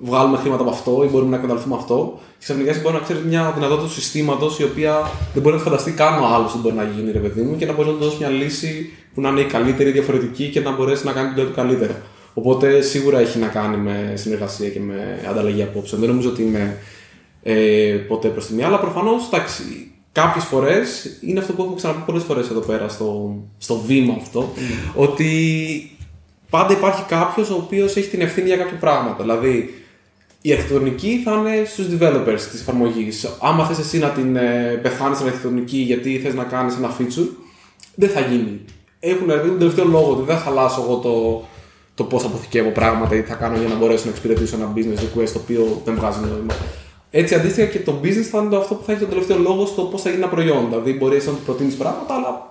βγάλουμε 0.03 0.36
χρήματα 0.36 0.62
από 0.62 0.70
αυτό 0.70 1.05
ή 1.05 1.09
μπορούμε 1.09 1.30
να 1.30 1.36
εκμεταλλευτούμε 1.36 1.76
αυτό. 1.76 2.18
Και 2.38 2.44
ξαφνικά 2.44 2.70
εσύ 2.70 2.80
μπορεί 2.80 2.94
να 2.94 3.01
ξέρεις 3.01 3.22
μια 3.22 3.53
δυνατότητα 3.55 3.86
του 3.86 3.92
συστήματος 3.92 4.59
η 4.59 4.64
οποία 4.64 5.11
δεν 5.32 5.42
μπορεί 5.42 5.57
να 5.57 5.62
φανταστεί 5.62 5.90
καν 5.90 6.22
ο 6.22 6.26
άλλος 6.26 6.53
ότι 6.53 6.62
μπορεί 6.62 6.74
να 6.74 6.84
γίνει, 6.84 7.11
ρε 7.11 7.18
παιδί 7.18 7.42
μου, 7.42 7.57
και 7.57 7.66
να 7.66 7.72
μπορείς 7.72 7.92
να 7.92 7.99
του 7.99 8.05
δώσεις 8.05 8.18
μια 8.18 8.28
λύση 8.28 8.92
που 9.14 9.20
να 9.20 9.28
είναι 9.28 9.40
η 9.40 9.44
καλύτερη, 9.44 9.90
διαφορετική 9.90 10.49
και 10.49 10.61
να 10.61 10.70
μπορέσεις 10.76 11.05
να 11.05 11.12
κάνεις 11.12 11.34
την 11.34 11.36
δουλειά 11.36 11.55
του 11.55 11.61
καλύτερα. 11.61 12.03
Οπότε 12.34 12.80
σίγουρα 12.80 13.18
έχει 13.18 13.38
να 13.38 13.47
κάνει 13.47 13.76
με 13.76 14.12
συνεργασία 14.14 14.68
και 14.68 14.80
με 14.80 15.20
ανταλλαγή 15.30 15.62
απόψεων. 15.62 16.01
Δεν 16.01 16.11
νομίζω 16.11 16.28
ότι 16.28 16.42
είμαι 16.42 16.78
ε, 17.42 18.05
ποτέ 18.09 18.28
προς 18.28 18.47
τη 18.47 18.55
μία, 18.55 18.66
αλλά 18.66 18.78
προφανώς 18.78 19.28
κάποιες 20.12 20.44
φορές 20.44 21.18
είναι 21.20 21.38
αυτό 21.38 21.53
που 21.53 21.61
έχουμε 21.61 21.76
ξαναπεί 21.76 22.01
πολλές 22.07 22.22
φορές 22.22 22.51
εδώ 22.51 22.61
πέρα 22.61 22.88
στο, 22.88 23.36
στο 23.59 23.76
βήμα 23.86 24.14
αυτό, 24.20 24.53
Mm. 24.57 24.92
ότι 24.94 25.30
πάντα 26.51 26.72
υπάρχει 26.72 27.03
κάποιος 27.03 27.51
ο 27.51 27.55
οποίος 27.55 27.97
έχει 27.97 28.09
την 28.09 28.20
ευθύνη 28.20 28.47
για 28.47 28.57
κάποια 28.57 28.76
πράγματα. 28.76 29.22
Δηλαδή, 29.22 29.86
η 30.41 30.53
αρχιτεκτονική 30.53 31.20
θα 31.24 31.32
είναι 31.32 31.64
στους 31.64 31.87
developers 31.87 32.41
της 32.51 32.61
εφαρμογής. 32.61 33.28
Άμα 33.41 33.66
θες 33.66 33.78
εσύ 33.78 33.99
να 33.99 34.09
την 34.09 34.37
ε, 34.37 34.78
πεθάνεις 34.82 35.16
στην 35.16 35.28
αρχιτεκτονική 35.28 35.76
γιατί 35.76 36.18
θες 36.18 36.34
να 36.34 36.45
κάνεις 36.45 36.76
ένα 36.76 36.97
feature, 36.99 37.28
δεν 37.95 38.09
θα 38.09 38.20
γίνει. 38.20 38.61
Έχουν 39.01 39.26
δηλαδή 39.26 39.49
τον 39.49 39.59
τελευταίο 39.59 39.84
λόγο 39.84 40.11
ότι 40.11 40.22
δεν 40.22 40.37
θα 40.37 40.43
χαλάσω 40.43 40.82
εγώ 40.82 40.97
το, 40.97 41.45
το 41.95 42.05
πώς 42.05 42.24
αποθηκεύω 42.24 42.70
πράγματα 42.70 43.14
ή 43.14 43.22
τι 43.22 43.28
θα 43.28 43.34
κάνω 43.34 43.57
για 43.57 43.68
να 43.68 43.74
μπορέσω 43.74 44.05
να 44.05 44.11
εξυπηρετήσω 44.11 44.57
ένα 44.57 44.72
business 44.76 44.99
request 44.99 45.28
το 45.28 45.39
οποίο 45.43 45.82
δεν 45.84 45.95
βγάζει 45.95 46.18
νόημα. 46.20 46.55
Έτσι, 47.11 47.34
αντίστοιχα 47.34 47.66
και 47.66 47.78
το 47.78 48.01
business 48.03 48.28
θα 48.30 48.39
είναι 48.39 48.51
το 48.51 48.57
αυτό 48.59 48.74
που 48.74 48.84
θα 48.84 48.93
έχει 48.93 49.01
τον 49.01 49.11
τελευταίο 49.11 49.39
λόγο 49.39 49.66
στο 49.66 49.82
πώς 49.82 50.03
θα 50.03 50.09
γίνει 50.11 50.22
ένα 50.22 50.30
προϊόν. 50.30 50.68
Δηλαδή, 50.68 50.93
μπορεί 50.93 51.16
εσύ 51.16 51.26
να 51.26 51.32
του 51.32 51.43
προτείνεις 51.45 51.74
πράγματα, 51.74 52.14
αλλά 52.14 52.49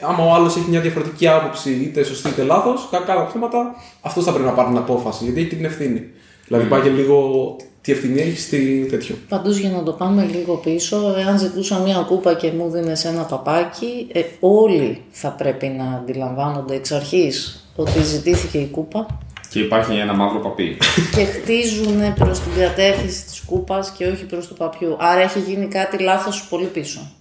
άμα 0.00 0.24
ο 0.24 0.34
άλλος 0.34 0.56
έχει 0.56 0.70
μια 0.70 0.80
διαφορετική 0.80 1.28
άποψη, 1.28 1.70
είτε 1.70 2.02
σωστή 2.02 2.28
είτε 2.28 2.42
λάθος, 2.42 2.88
κακά 2.90 3.14
τα 3.14 3.28
θέματα, 3.32 3.74
αυτός 4.00 4.24
θα 4.24 4.32
πρέπει 4.32 4.46
να 4.46 4.52
πάρει 4.52 4.68
την 4.68 4.76
απόφαση, 4.76 5.24
γιατί 5.24 5.40
έχει 5.40 5.48
και 5.48 5.54
την 5.54 5.64
ευθύνη. 5.64 6.02
Δηλαδή, 6.50 6.68
πάει 6.68 6.80
και 6.80 6.88
λίγο 6.88 7.56
τι 7.80 7.92
ευθύνη 7.92 8.20
έχει 8.20 8.38
στη 8.40 8.86
τέτοιο. 8.90 9.16
Πάντως 9.28 9.56
για 9.58 9.70
να 9.70 9.82
το 9.82 9.92
πάμε 9.92 10.24
λίγο 10.24 10.54
πίσω, 10.54 11.14
εάν 11.18 11.38
ζητούσα 11.38 11.78
μία 11.78 12.04
κούπα 12.08 12.34
και 12.34 12.50
μου 12.52 12.70
δίνεις 12.70 13.04
ένα 13.04 13.22
παπάκι, 13.22 14.06
ε, 14.12 14.22
όλοι 14.40 15.02
θα 15.10 15.28
πρέπει 15.30 15.66
να 15.66 15.84
αντιλαμβάνονται 15.84 16.74
εξ 16.74 16.92
αρχής 16.92 17.64
ότι 17.76 18.02
ζητήθηκε 18.02 18.58
η 18.58 18.66
κούπα 18.66 19.06
Και 19.50 19.58
υπάρχει 19.60 19.92
ένα 19.96 20.12
μαύρο 20.14 20.38
παπί. 20.40 20.76
και 21.16 21.24
χτίζουν 21.24 22.14
προς 22.14 22.38
την 22.40 22.52
κατεύθυνση 22.58 23.24
της 23.24 23.40
κούπας 23.46 23.90
και 23.90 24.06
όχι 24.06 24.24
προς 24.24 24.48
το 24.48 24.54
παπιού. 24.54 24.96
Άρα 25.00 25.20
έχει 25.20 25.38
γίνει 25.40 25.66
κάτι 25.66 26.02
λάθος 26.02 26.46
πολύ 26.50 26.66
πίσω. 26.66 27.12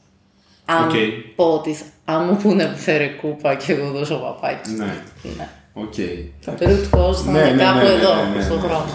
Αν 0.66 0.88
Οκ. 0.88 0.94
πω 1.36 1.44
ότι 1.54 1.74
θα- 1.74 1.86
αν 2.06 2.26
μου 2.26 2.36
πούνε 2.42 2.74
φέρε 2.76 3.06
κούπα 3.08 3.56
και 3.56 3.72
εγώ 3.74 3.92
δώσω 3.92 4.16
παπάκι. 4.16 4.70
ναι. 4.72 4.86
Ναι. 5.38 5.50
Οκ. 5.82 5.96
Το 6.46 6.52
root 6.60 6.98
cause 6.98 7.16
θα 7.26 7.32
Ναι, 7.32 7.40
είναι 7.40 7.52
ναι, 7.52 7.64
κάπου 7.64 7.78
ναι, 7.78 7.84
ναι, 7.84 7.90
εδώ, 7.90 8.14
ναι, 8.16 8.36
ναι, 8.38 8.44
στον 8.44 8.56
ναι, 8.58 8.62
χρόνο. 8.68 8.86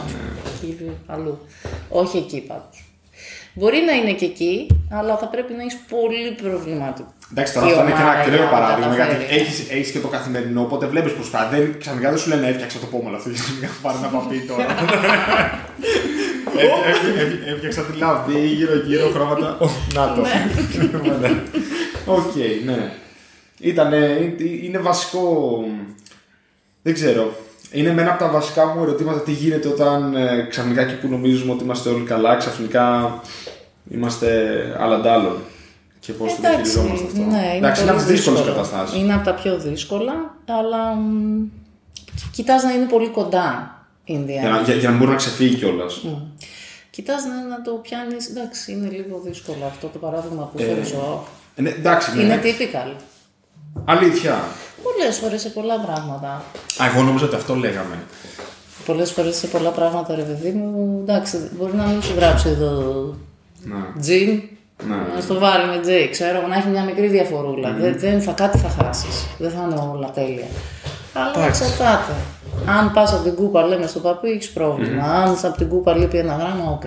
Εκεί 0.62 0.90
αλλού. 1.06 1.38
Όχι 1.88 2.16
εκεί 2.16 2.40
πάντως. 2.48 2.78
Μπορεί 3.56 3.78
να 3.86 3.92
είναι 3.92 4.12
και 4.12 4.24
εκεί, 4.24 4.66
αλλά 4.90 5.16
θα 5.16 5.26
πρέπει 5.26 5.52
να 5.52 5.62
έχεις 5.62 5.78
πολύ 5.94 6.30
προβληματικό. 6.42 7.12
Εντάξει, 7.32 7.52
τώρα 7.54 7.66
η 7.66 7.70
αυτό 7.70 7.82
είναι 7.82 7.90
και 7.92 8.00
ένα 8.02 8.08
ομάδα 8.10 8.20
ακραίο 8.20 8.36
για 8.36 8.44
να 8.44 8.50
παράδειγμα 8.56 8.94
γιατί 8.94 9.10
καταφέρει. 9.14 9.40
έχεις 9.40 9.56
έχεις 9.70 9.90
και 9.90 9.98
το 10.04 10.08
καθημερινό, 10.16 10.60
οπότε 10.60 10.86
βλέπεις 10.86 11.12
προσπάθεια. 11.12 11.58
Δεν, 11.58 11.78
ξαφνικά 11.78 12.08
δεν 12.10 12.18
σου 12.18 12.28
λένε 12.28 12.46
έφτιαξα 12.48 12.78
το 12.78 12.86
πόμολο 12.86 13.16
αυτό, 13.16 13.28
ξαφνικά 13.38 13.68
πάρει 13.82 13.96
ένα 14.02 14.08
παπί 14.16 14.38
τώρα. 14.50 14.66
Έφ- 16.56 16.86
έφ- 16.90 17.18
έφ- 17.22 17.48
Έφτιαξα 17.52 17.82
τη 17.82 17.98
λαβή 17.98 18.46
γύρω-γύρω 18.46 19.08
χρώματα. 19.14 19.48
Ω, 19.60 19.68
Να 19.94 20.12
το. 20.14 20.20
Ναι. 21.20 21.30
Οκ, 22.06 22.34
ναι. 22.64 22.90
Ήτανε, 23.60 23.98
είναι 24.62 24.78
βασικό. 24.78 25.64
Δεν 26.84 26.94
ξέρω. 26.94 27.36
Είναι 27.70 27.92
με 27.92 28.02
ένα 28.02 28.10
από 28.10 28.18
τα 28.24 28.30
βασικά 28.30 28.66
μου 28.66 28.82
ερωτήματα 28.82 29.20
τι 29.20 29.32
γίνεται 29.32 29.68
όταν 29.68 30.14
ε, 30.16 30.46
ξαφνικά 30.50 30.80
εκεί 30.80 30.94
που 30.94 31.08
νομίζουμε 31.08 31.52
ότι 31.52 31.64
είμαστε 31.64 31.88
όλοι 31.88 32.04
καλά, 32.04 32.36
ξαφνικά 32.36 33.14
είμαστε 33.90 34.28
άλλαντάλλον. 34.80 35.36
Και 36.00 36.12
πώς 36.12 36.30
το 36.34 36.40
διαχειριζόμαστε 36.40 37.06
αυτό. 37.06 37.18
ναι, 37.18 37.24
είναι 37.24 37.56
Εντάξει, 37.56 37.82
είναι 37.82 37.90
από 37.90 37.98
πολύ 38.00 38.10
τις 38.12 38.16
δύσκολες 38.16 38.40
δύσκολο. 38.40 38.62
καταστάσεις. 38.64 38.98
Είναι 39.00 39.14
από 39.14 39.24
τα 39.24 39.34
πιο 39.34 39.58
δύσκολα, 39.58 40.34
αλλά 40.46 40.94
μ, 40.94 41.42
κοιτάς 42.32 42.62
να 42.62 42.72
είναι 42.72 42.84
πολύ 42.86 43.08
κοντά 43.08 43.74
in 44.08 44.12
the 44.24 44.26
Για, 44.26 44.48
να- 44.50 44.60
end. 44.60 44.64
για, 44.64 44.74
για 44.74 44.90
να 44.90 44.96
μπορεί 44.96 45.10
να 45.10 45.16
ξεφύγει 45.16 45.54
κιόλας. 45.56 46.04
Κοιτάς 46.90 47.24
να, 47.24 47.46
να 47.56 47.62
το 47.62 47.70
πιάνεις, 47.70 48.28
εντάξει, 48.28 48.72
είναι 48.72 48.88
λίγο 48.88 49.20
δύσκολο 49.24 49.64
αυτό 49.66 49.86
το 49.86 49.98
παράδειγμα 49.98 50.50
που 50.54 50.62
Ε, 50.62 50.64
θεωρώ. 50.84 51.26
ναι, 51.56 51.68
εντάξει, 51.70 52.16
ναι. 52.16 52.22
Είναι 52.22 52.40
typical. 52.44 52.92
Αλήθεια. 53.84 54.38
Πολλές 54.86 55.16
φορές 55.18 55.40
σε 55.40 55.48
πολλά 55.48 55.78
πράγματα. 55.80 56.28
Α, 56.82 56.86
εγώ 56.92 57.02
νόμιζα 57.02 57.24
ότι 57.24 57.34
αυτό 57.34 57.54
λέγαμε. 57.54 58.02
Πολλές 58.86 59.10
φορές 59.10 59.36
σε 59.36 59.46
πολλά 59.46 59.70
πράγματα, 59.70 60.14
ρε 60.14 60.22
παιδί 60.22 60.50
μου, 60.50 60.98
εντάξει, 61.02 61.50
μπορεί 61.58 61.74
να 61.74 61.84
μην 61.84 62.02
σου 62.02 62.14
γράψει 62.16 62.48
εδώ 62.48 62.70
Να. 63.62 64.00
τζιν, 64.00 64.42
Ναι. 64.88 64.94
να 65.14 65.20
στο 65.20 65.38
βάλει 65.38 65.66
με 65.76 65.80
τζέι, 65.80 66.08
ξέρω, 66.10 66.46
να 66.46 66.56
έχει 66.56 66.68
μια 66.68 66.82
μικρή 66.82 67.06
διαφορούλα. 67.06 67.72
Δεν, 67.72 67.98
δεν 67.98 68.20
θα, 68.22 68.32
κάτι 68.32 68.58
θα 68.58 68.68
χάσεις. 68.68 69.26
Δεν 69.38 69.50
θα 69.50 69.62
είναι 69.70 69.80
όλα 69.92 70.10
τέλεια. 70.10 70.46
Αλλά 71.14 71.46
εξαρτάται. 71.46 72.12
Αν 72.66 72.92
πας 72.92 73.12
από 73.12 73.22
την 73.22 73.34
κούπα, 73.34 73.62
λέμε 73.66 73.86
στο 73.86 73.98
παππού, 74.00 74.26
έχεις 74.26 74.50
πρόβλημα. 74.50 75.04
Αν 75.04 75.38
από 75.42 75.56
την 75.56 75.68
κούπα 75.68 75.96
λείπει 75.96 76.18
ένα 76.18 76.34
γράμμα, 76.34 76.70
οκ. 76.70 76.82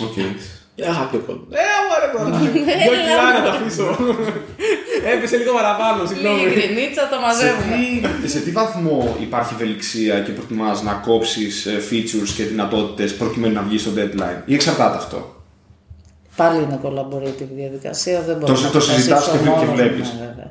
Οκ. 0.00 0.18
Α, 0.18 0.24
πιο 1.10 1.18
κοντά. 1.26 1.58
Ε, 1.58 1.64
ωραία 1.94 2.10
τώρα. 2.14 2.38
Δύο 2.38 2.52
κιλά 3.04 3.38
να 3.38 3.44
τα 3.44 3.50
αφήσω. 3.50 3.96
Έπεσε 5.14 5.36
λίγο 5.36 5.52
παραπάνω, 5.52 6.06
συγγνώμη. 6.06 6.40
Λίγη 6.40 6.54
γκρινίτσα, 6.54 7.08
το 7.08 7.14
Σε 7.16 7.20
μαζεύουμε. 7.20 7.76
τι, 8.22 8.28
σε 8.30 8.38
τι 8.40 8.50
βαθμό 8.50 9.16
υπάρχει 9.20 9.54
ευελιξία 9.54 10.20
και 10.20 10.32
προτιμάς 10.32 10.82
να 10.82 10.92
κόψεις 10.92 11.66
ε, 11.66 11.80
features 11.90 12.28
και 12.36 12.44
δυνατότητες 12.44 13.14
προκειμένου 13.16 13.54
να 13.54 13.62
βγεις 13.62 13.80
στο 13.80 13.90
deadline; 13.96 14.42
Ή 14.44 14.54
εξαρτάται 14.54 14.96
αυτό; 14.96 15.36
Πάλι 16.36 16.62
είναι 16.62 16.80
collaborative 16.84 17.48
διαδικασία, 17.56 18.20
δεν 18.20 18.36
μπορώ 18.36 18.54
Το- 18.54 18.60
να 18.60 18.70
το 18.70 18.80
συζητάς 18.80 19.28
αποφασίσω 19.28 19.32
και 19.32 19.38
βλέ- 19.38 19.54
και 19.58 19.64
μόνος 19.64 19.68
μου, 19.68 19.74
βλέπεις. 19.74 20.12
ναι, 20.12 20.26
βέβαια. 20.26 20.50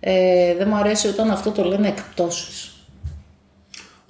Ε, 0.00 0.54
δεν 0.58 0.68
μου 0.70 0.76
αρέσει 0.76 1.08
όταν 1.08 1.30
αυτό 1.30 1.50
το 1.50 1.64
λένε 1.64 1.88
εκπτώσεις. 1.88 2.69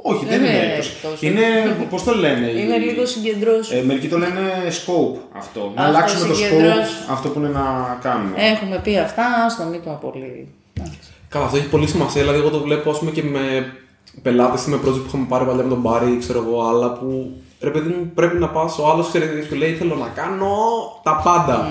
Όχι, 0.02 0.24
δεν 0.24 0.40
Δεν 0.40 0.48
είναι 0.48 0.56
είναι 0.56 0.66
έκπτωση. 0.66 0.90
έκπτωση. 1.02 1.26
Είναι, 1.26 1.42
πώς 1.90 2.04
το 2.04 2.14
λένε. 2.14 2.46
Είναι 2.60 2.74
οι- 2.74 2.78
λίγο 2.78 3.06
συγκεντρώσει. 3.06 3.76
Ε, 3.76 3.82
μερικοί 3.82 4.08
το 4.08 4.18
λένε 4.18 4.40
scope 4.68 5.18
αυτό. 5.36 5.60
Να 5.74 5.82
Αυτό 5.82 5.96
αλλάξουμε 5.96 6.26
το 6.26 6.32
scope, 6.32 6.36
συγκεντρώσεις. 6.36 7.06
αυτό 7.10 7.28
που 7.28 7.38
είναι 7.38 7.48
να 7.48 7.98
κάνουμε. 8.02 8.34
Έχουμε 8.36 8.80
πει 8.84 8.98
αυτά, 8.98 9.24
στο 9.50 9.62
μην 9.64 9.82
το 9.84 9.98
πολύ. 10.00 10.48
Εντάξει. 10.74 10.98
Καλά, 11.28 11.44
αυτό 11.44 11.56
έχει 11.56 11.68
πολύ 11.68 11.86
σημασία. 11.86 12.20
Δηλαδή, 12.22 12.38
εγώ 12.38 12.48
το 12.50 12.60
βλέπω 12.60 12.90
ας 12.90 12.98
πούμε, 12.98 13.10
και 13.10 13.22
με 13.22 13.72
πελάτες 14.22 14.66
ή 14.66 14.70
με 14.70 14.76
project 14.76 15.00
που 15.02 15.04
είχαμε 15.08 15.26
πάρει 15.28 15.44
παλιά 15.44 15.62
με 15.62 15.68
τον 15.68 15.80
Μπάρι 15.80 16.12
ή 16.12 16.18
ξέρω 16.18 16.44
εγώ 16.46 16.68
άλλα 16.68 16.92
που 16.92 17.30
ρε 17.60 17.70
παιδί 17.70 17.88
μου 17.88 18.10
πρέπει 18.14 18.36
να 18.38 18.48
πας. 18.48 18.78
Ο 18.78 18.90
άλλος 18.90 19.08
ξέρει 19.08 19.46
και 19.48 19.56
λέει: 19.56 19.72
Θέλω 19.74 19.94
να 19.94 20.06
κάνω 20.14 20.54
τα 21.02 21.20
πάντα. 21.24 21.68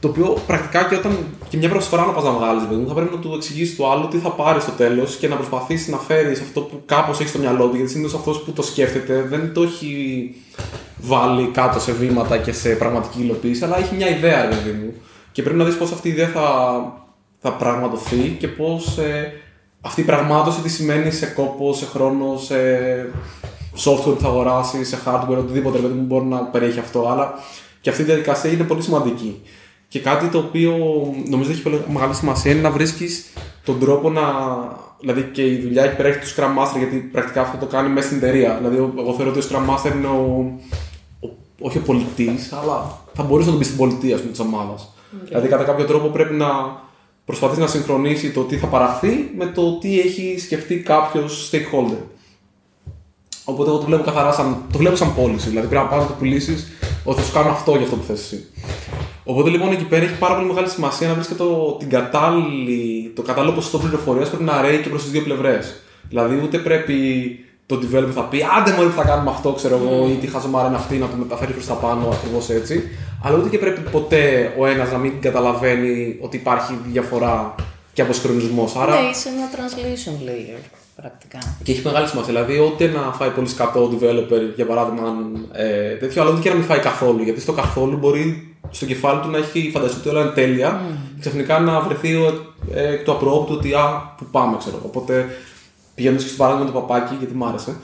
Το 0.00 0.08
οποίο 0.08 0.36
πρακτικά 0.46 0.84
και 0.84 0.94
όταν 0.94 1.16
και 1.48 1.56
μια 1.56 1.68
προσφορά 1.68 2.06
να 2.06 2.12
πας 2.12 2.24
να 2.24 2.30
βγάλεις, 2.30 2.64
παιδί 2.64 2.80
μου, 2.80 2.88
θα 2.88 2.94
πρέπει 2.94 3.14
να 3.14 3.20
του 3.20 3.32
εξηγήσεις 3.34 3.76
το 3.76 3.90
άλλο 3.90 4.06
τι 4.06 4.18
θα 4.18 4.30
πάρει 4.30 4.60
στο 4.60 4.70
τέλος 4.70 5.16
και 5.16 5.28
να 5.28 5.36
προσπαθήσεις 5.36 5.88
να 5.88 5.96
φέρεις 5.98 6.40
αυτό 6.40 6.60
που 6.60 6.82
κάπως 6.86 7.20
έχει 7.20 7.28
στο 7.28 7.38
μυαλό 7.38 7.66
του. 7.68 7.76
Γιατί 7.76 7.90
συνήθως 7.90 8.14
αυτός 8.14 8.42
που 8.42 8.52
το 8.52 8.62
σκέφτεται 8.62 9.22
δεν 9.22 9.52
το 9.52 9.62
έχει 9.62 10.34
βάλει 10.96 11.46
κάτω 11.46 11.80
σε 11.80 11.92
βήματα 11.92 12.38
και 12.38 12.52
σε 12.52 12.68
πραγματική 12.68 13.22
υλοποίηση, 13.22 13.64
αλλά 13.64 13.78
έχει 13.78 13.94
μια 13.94 14.08
ιδέα, 14.08 14.42
ρε 14.42 14.48
παιδί 14.48 14.70
μου. 14.70 14.94
Και 15.32 15.42
πρέπει 15.42 15.58
να 15.58 15.64
δεις 15.64 15.76
πώς 15.76 15.92
αυτή 15.92 16.08
η 16.08 16.10
ιδέα 16.10 16.28
θα, 16.28 16.46
θα 17.38 17.52
πραγματοθεί 17.52 18.36
και 18.38 18.48
πώς 18.48 18.98
αυτή 19.80 20.00
η 20.00 20.04
πραγμάτωση 20.04 20.60
τι 20.60 20.68
σημαίνει 20.68 21.10
σε 21.10 21.26
κόπο, 21.26 21.72
σε 21.72 21.86
χρόνο, 21.86 22.38
σε 22.38 22.56
software 23.84 24.14
που 24.14 24.20
θα 24.20 24.28
αγοράσεις, 24.28 24.88
σε 24.88 24.98
hardware, 25.06 25.38
οτιδήποτε 25.38 25.76
ρε 25.76 25.82
παιδί 25.82 25.94
μου 25.94 26.04
μπορεί 26.04 26.24
να 26.24 26.38
περιέχει 26.38 26.78
αυτό. 26.78 27.08
Αλλά 27.08 27.34
και 27.80 27.90
αυτή 27.90 28.02
η 28.02 28.04
διαδικασία 28.04 28.50
είναι 28.50 28.64
πολύ 28.64 28.82
σημαντική. 28.82 29.42
Και 29.88 30.00
κάτι 30.00 30.26
το 30.28 30.38
οποίο 30.38 30.76
νομίζω 31.28 31.50
έχει 31.50 31.62
πολύ 31.62 31.82
μεγάλη 31.92 32.14
σημασία 32.14 32.52
είναι 32.52 32.60
να 32.60 32.70
βρίσκεις 32.70 33.24
τον 33.64 33.78
τρόπο 33.78 34.10
να. 34.10 34.22
Δηλαδή 35.00 35.22
και 35.32 35.46
η 35.46 35.56
δουλειά 35.60 35.84
εκεί 35.84 35.96
πέρα 35.96 36.08
έχει 36.08 36.18
του 36.18 36.26
Scrum 36.26 36.62
Master, 36.62 36.78
γιατί 36.78 36.96
πρακτικά 36.96 37.40
αυτό 37.40 37.56
το 37.56 37.66
κάνει 37.66 37.88
μέσα 37.88 38.06
στην 38.06 38.18
εταιρεία. 38.18 38.56
Δηλαδή, 38.56 38.76
εγώ 38.98 39.14
θεωρώ 39.14 39.30
ότι 39.30 39.38
ο 39.38 39.42
Scrum 39.50 39.74
Master 39.74 39.94
είναι 39.96 40.06
ο, 40.06 40.52
ο- 41.20 41.36
όχι 41.60 41.78
ο 41.78 41.80
πολιτής, 41.80 42.52
αλλά 42.52 42.98
θα 43.14 43.22
μπορούσε 43.22 43.44
να 43.46 43.50
τον 43.50 43.58
πεις 43.58 43.66
στην 43.66 43.78
πολιτεία 43.78 44.16
της 44.18 44.40
ομάδας. 44.40 44.92
Δηλαδή, 45.28 45.48
κατά 45.48 45.64
κάποιο 45.64 45.84
τρόπο 45.84 46.08
πρέπει 46.08 46.34
να 46.34 46.46
προσπαθήσει 47.24 47.60
να 47.60 47.66
συγχρονίσει 47.66 48.30
το 48.30 48.42
τι 48.42 48.56
θα 48.56 48.66
παραχθεί 48.66 49.30
με 49.36 49.46
το 49.46 49.78
τι 49.78 50.00
έχει 50.00 50.38
σκεφτεί 50.38 50.76
κάποιος 50.76 51.50
stakeholder. 51.52 52.02
Οπότε 53.44 53.70
εγώ 53.70 53.78
το 53.78 53.84
βλέπω 53.86 54.02
καθαρά 54.02 54.32
σαν, 54.32 54.56
το 54.72 54.78
βλέπω 54.78 54.96
σαν 54.96 55.14
πώληση. 55.14 55.48
Δηλαδή 55.48 55.66
πρέπει 55.68 55.82
να 55.82 55.88
πάρεις 55.90 56.04
να 56.04 56.10
το 56.10 56.16
πουλήσεις 56.18 56.68
ότι 57.04 57.20
θα 57.20 57.26
σου 57.26 57.32
κάνω 57.32 57.50
αυτό 57.50 57.70
για 57.72 57.82
αυτό 57.82 57.96
που 57.96 58.04
θες 58.04 58.20
εσύ. 58.20 58.46
Οπότε 59.30 59.50
λοιπόν 59.50 59.72
εκεί 59.72 59.84
πέρα 59.84 60.04
έχει 60.04 60.18
πάρα 60.18 60.34
πολύ 60.34 60.46
μεγάλη 60.46 60.68
σημασία 60.68 61.08
να 61.08 61.14
βρεις 61.14 61.26
και 61.26 61.34
το, 61.34 61.76
την 61.78 61.88
κατάλληλη, 61.88 63.12
το 63.16 63.22
κατάλληλο 63.22 63.52
ποσοστό 63.54 63.78
πληροφορίας 63.78 64.28
πρέπει 64.28 64.44
να 64.44 64.60
ρέει 64.62 64.78
και 64.78 64.88
προς 64.88 65.02
τις 65.02 65.10
δύο 65.10 65.22
πλευρές. 65.22 65.80
Δηλαδή 66.08 66.40
ούτε 66.44 66.58
πρέπει 66.58 66.94
το 67.66 67.78
developer 67.82 68.10
θα 68.14 68.22
πει 68.22 68.38
άντε 68.58 68.72
μόλι 68.72 68.90
θα 68.90 69.04
κάνουμε 69.04 69.30
αυτό, 69.30 69.52
ξέρω 69.52 69.80
εγώ, 69.82 70.08
ή 70.08 70.14
τι 70.14 70.26
χαζομάρα 70.26 70.68
είναι 70.68 70.76
αυτή 70.76 70.96
να 70.96 71.06
το 71.08 71.16
μεταφέρει 71.16 71.52
προς 71.52 71.66
τα 71.66 71.74
πάνω 71.74 72.08
ακριβώς 72.08 72.50
έτσι. 72.50 72.82
Αλλά 73.22 73.36
ούτε 73.38 73.48
και 73.48 73.58
πρέπει 73.58 73.80
ποτέ 73.90 74.54
ο 74.58 74.66
ένας 74.66 74.92
να 74.92 74.98
μην 74.98 75.20
καταλαβαίνει 75.20 76.16
ότι 76.20 76.36
υπάρχει 76.36 76.78
διαφορά 76.86 77.54
και 77.92 78.02
αποσυγχρονισμός. 78.02 78.76
Άρα 78.76 79.00
Ναι, 79.00 79.08
είσαι 79.08 79.28
ένα 79.28 79.48
translation 79.54 80.28
layer. 80.28 80.60
πρακτικά. 80.96 81.38
Και 81.62 81.72
έχει 81.72 81.82
μεγάλη 81.84 82.06
σημασία. 82.08 82.32
Δηλαδή, 82.32 82.58
ό,τι 82.58 82.86
να 82.86 83.12
φάει 83.12 83.30
πολύ 83.30 83.48
σκατό 83.48 83.80
ο 83.82 83.90
developer, 83.92 84.40
για 84.56 84.66
παράδειγμα, 84.66 85.08
αν, 85.08 85.48
ε, 85.52 85.94
τέτοιο, 85.94 86.22
αλλά 86.22 86.30
ούτε 86.30 86.40
και 86.40 86.48
να 86.48 86.54
μην 86.54 86.64
φάει 86.64 86.78
καθόλου. 86.78 87.22
Γιατί 87.22 87.40
στο 87.40 87.52
καθόλου 87.52 87.96
μπορεί 87.96 88.47
στο 88.70 88.86
κεφάλι 88.86 89.20
του 89.20 89.30
να 89.30 89.38
έχει 89.38 89.70
φανταστεί 89.72 89.98
ότι 89.98 90.08
όλα 90.08 90.20
είναι 90.20 90.30
τέλεια 90.30 90.80
και 91.14 91.20
ξαφνικά 91.20 91.58
να 91.58 91.80
βρεθεί 91.80 92.14
ε, 92.74 92.92
εκ 92.92 93.04
του 93.04 93.12
απρόοπτου 93.12 93.54
ότι 93.56 93.72
α, 93.74 94.14
που 94.16 94.24
πάμε, 94.24 94.56
ξέρω. 94.56 94.80
Οπότε 94.84 95.26
πηγαίνοντας 95.94 96.24
και 96.24 96.30
στο 96.30 96.42
παράδειγμα 96.42 96.66
του 96.66 96.72
παπάκι, 96.72 97.14
γιατί 97.18 97.34
μ' 97.34 97.44
άρεσε. 97.44 97.76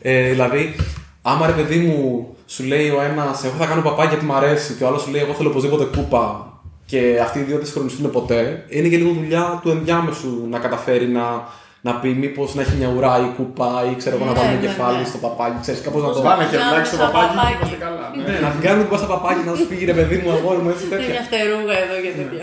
Ε, 0.00 0.30
δηλαδή, 0.30 0.74
άμα 1.22 1.46
ρε 1.46 1.52
παιδί 1.52 1.78
μου 1.78 2.26
σου 2.46 2.64
λέει 2.64 2.88
ο 2.88 3.00
ένας, 3.00 3.44
Εγώ 3.44 3.54
θα 3.58 3.66
κάνω 3.66 3.82
παπάκι 3.82 4.08
γιατί 4.08 4.24
μ' 4.24 4.32
αρέσει, 4.32 4.74
και 4.74 4.84
ο 4.84 4.86
άλλος 4.86 5.02
σου 5.02 5.10
λέει 5.10 5.22
Εγώ 5.22 5.32
θέλω 5.32 5.48
οπωσδήποτε 5.48 5.84
κούπα, 5.84 6.52
και 6.86 7.18
αυτοί 7.22 7.38
οι 7.38 7.42
δύο 7.42 7.56
δεν 7.56 7.64
συγχρονιστούν 7.64 8.10
ποτέ, 8.10 8.64
είναι 8.68 8.88
και 8.88 8.96
λίγο 8.96 9.12
δουλειά 9.12 9.60
του 9.62 9.70
ενδιάμεσου 9.70 10.46
να 10.50 10.58
καταφέρει 10.58 11.06
να, 11.08 11.48
να 11.86 11.92
πει 12.00 12.08
μήπως 12.08 12.54
να 12.54 12.60
έχει 12.62 12.74
μια 12.80 12.90
ουρά 12.96 13.14
ή 13.26 13.28
κούπα 13.36 13.70
ή 13.90 13.94
ξέρω 14.00 14.16
εγώ 14.16 14.24
να 14.24 14.32
Ναι, 14.32 14.38
βάλουμε 14.38 14.56
ναι, 14.60 14.66
κεφάλι 14.66 14.98
ναι. 14.98 15.04
στο 15.04 15.18
παπάκι, 15.24 15.56
ξέρεις 15.60 15.80
κάπως 15.80 16.02
να 16.02 16.08
το. 16.12 16.20
Βάλε 16.28 16.44
χερνάκι 16.50 16.86
στο 16.90 16.96
Σαν 16.96 17.06
παπάκι 17.06 17.34
παπάκι. 17.36 17.48
και 17.50 17.56
είμαστε 17.56 17.76
καλά. 17.84 18.04
ναι. 18.16 18.32
Ναι, 18.32 18.38
να 18.46 18.48
την 18.54 18.60
κάνουμε 18.64 18.82
την 18.84 18.90
πάσα 18.92 19.06
παπάκι 19.14 19.40
να 19.48 19.52
σου 19.58 19.64
φύγει 19.70 19.84
ρε 19.92 19.96
παιδί 19.98 20.16
μου, 20.22 20.30
αγόρι 20.36 20.60
μου, 20.62 20.70
έτσι 20.72 20.84
Είναι 20.84 20.94
τέτοια. 20.96 21.10
μια 21.14 21.22
φτερούγα 21.28 21.74
εδώ 21.84 21.96
και 22.04 22.12
τέτοια. 22.20 22.42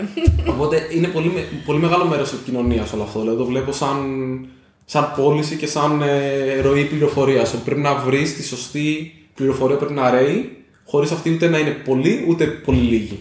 Οπότε 0.54 0.76
είναι 0.96 1.08
πολύ, 1.16 1.28
με- 1.34 1.46
πολύ 1.68 1.80
μεγάλο 1.84 2.04
μέρος 2.12 2.26
της 2.28 2.34
επικοινωνίας 2.38 2.88
όλο 2.94 3.02
αυτό. 3.08 3.18
Δηλαδή 3.20 3.38
το 3.42 3.46
βλέπω 3.52 3.70
σαν, 3.82 3.96
σαν 4.92 5.04
πώληση 5.16 5.54
και 5.60 5.66
σαν 5.74 5.90
ε, 6.02 6.60
ροή 6.66 6.84
πληροφορίας. 6.92 7.46
Ότι 7.54 7.62
πρέπει 7.68 7.80
να 7.88 7.92
βρεις 8.06 8.28
τη 8.36 8.42
σωστή 8.52 8.92
πληροφορία 9.38 9.76
που 9.76 9.84
πρέπει 9.84 10.00
να 10.00 10.10
ρέει, 10.10 10.38
χωρίς 10.90 11.10
αυτή 11.16 11.26
ούτε 11.34 11.46
να 11.48 11.58
είναι 11.58 11.70
πολύ 11.88 12.12
ούτε 12.28 12.44
πολύ 12.46 12.78
λίγη. 12.92 13.18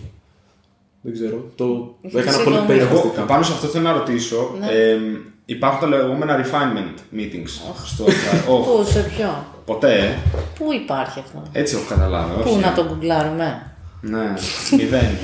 Δεν 1.01 1.13
ξέρω. 1.13 1.37
Το, 1.55 1.65
το 2.11 2.19
έκανα 2.19 2.37
πολύ 2.37 2.55
Συγγνώμη. 2.55 2.57
Εγώ 2.57 2.67
περιφραστικά. 2.87 3.21
πάνω 3.31 3.43
σε 3.43 3.51
αυτό 3.53 3.67
θέλω 3.67 3.83
να 3.83 3.93
ρωτήσω. 3.93 4.51
Ναι. 5.47 5.53
ε, 5.55 5.55
υπάρχουν 5.55 5.79
τα 5.79 5.87
λεγόμενα 5.97 6.45
refinement 6.45 7.15
meetings 7.17 7.49
στο 7.85 8.05
oh, 8.05 8.63
Πού, 8.63 8.85
σε 8.91 8.99
ποιο, 8.99 9.45
Ποτέ, 9.65 9.93
ε. 9.99 10.17
πού 10.57 10.73
υπάρχει 10.73 11.19
αυτό; 11.19 11.43
έτσι 11.51 11.75
έχω 11.75 11.85
καταλάβει. 11.89 12.41
Πού 12.41 12.49
όχι. 12.49 12.59
να 12.59 12.73
το 12.73 12.85
γκουγκλάρουμε; 12.85 13.71
Ναι, 14.01 14.33
μηδέν. 14.77 15.17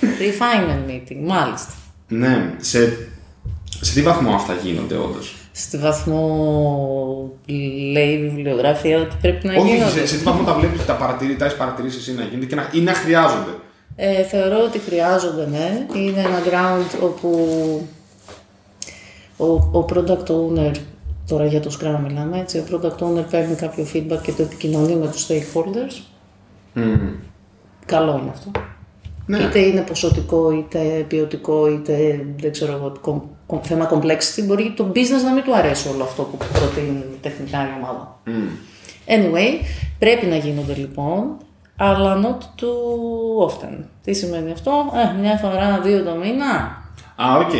Refinement 0.00 0.90
meeting, 0.90 1.16
μάλιστα. 1.26 1.72
ναι, 2.08 2.54
σε, 2.60 3.08
σε 3.80 3.94
τι 3.94 4.02
βαθμό 4.02 4.34
αυτά 4.34 4.54
γίνονται 4.62 4.96
όντως; 4.96 5.34
Στη 5.52 5.76
βαθμό 5.76 7.32
λέει 7.92 8.08
η 8.12 8.18
βιβλιογραφία 8.28 8.98
ότι 8.98 9.16
πρέπει 9.20 9.46
να 9.46 9.54
Όχι, 9.54 9.74
γίνονται. 9.74 9.90
σε, 9.90 10.06
σε 10.06 10.16
τι 10.16 10.22
βαθμό 10.22 10.42
τα 10.44 10.54
βλέπεις, 10.54 10.84
τα 10.84 10.94
παρατηρεί, 10.94 11.36
τα 11.36 11.44
έχει 11.44 11.56
παρατηρήσεις 11.56 12.00
εσύ 12.00 12.14
να 12.14 12.22
γίνονται 12.22 12.46
και 12.46 12.54
να, 12.54 12.68
ή 12.72 12.80
να 12.80 12.94
χρειάζονται. 12.94 13.50
Ε, 13.96 14.22
θεωρώ 14.22 14.62
ότι 14.64 14.78
χρειάζονται, 14.78 15.46
ναι. 15.46 15.86
Είναι 15.96 16.20
ένα 16.20 16.38
ground 16.50 17.02
όπου 17.02 17.28
ο, 19.36 19.46
ο 19.78 19.84
product 19.88 20.26
owner, 20.26 20.72
τώρα 21.26 21.46
για 21.46 21.60
το 21.60 21.76
Scrum 21.80 21.98
μιλάμε, 22.08 22.38
έτσι, 22.38 22.58
ο 22.58 22.64
product 22.70 22.98
owner 23.04 23.24
παίρνει 23.30 23.54
κάποιο 23.54 23.86
feedback 23.94 24.18
και 24.22 24.32
το 24.32 24.42
επικοινωνεί 24.42 24.94
με 24.96 25.06
τους 25.06 25.26
stakeholders. 25.28 26.02
Καλό 27.86 28.18
είναι 28.22 28.30
αυτό. 28.30 28.50
Ναι. 29.26 29.38
Είτε 29.38 29.58
είναι 29.58 29.80
ποσοτικό, 29.80 30.50
είτε 30.52 30.78
ποιοτικό, 31.08 31.68
είτε 31.68 32.24
δεν 32.40 32.52
ξέρω 32.52 32.72
εγώ, 32.72 32.92
κομ- 33.00 33.22
κομ- 33.46 33.64
θέμα 33.64 33.90
complexity. 33.92 34.42
Μπορεί 34.46 34.72
το 34.76 34.92
business 34.94 35.22
να 35.24 35.32
μην 35.32 35.44
του 35.44 35.54
αρέσει 35.56 35.88
όλο 35.88 36.02
αυτό 36.02 36.22
που 36.22 36.36
προτείνει 36.52 37.04
τεχνικά 37.20 37.58
η 37.58 37.68
ομάδα. 37.82 38.20
Anyway, 39.06 39.64
πρέπει 39.98 40.26
να 40.26 40.36
γίνονται 40.36 40.74
λοιπόν, 40.74 41.36
αλλά 41.82 42.20
not 42.24 42.42
too 42.62 43.48
often. 43.48 43.74
Τι 44.04 44.12
σημαίνει 44.12 44.50
αυτό, 44.52 44.72
ε, 45.16 45.20
μια 45.20 45.36
φορά, 45.42 45.80
δύο 45.84 46.02
το 46.02 46.14
μήνα. 46.14 46.50
Α, 47.24 47.26
οκ. 47.44 47.54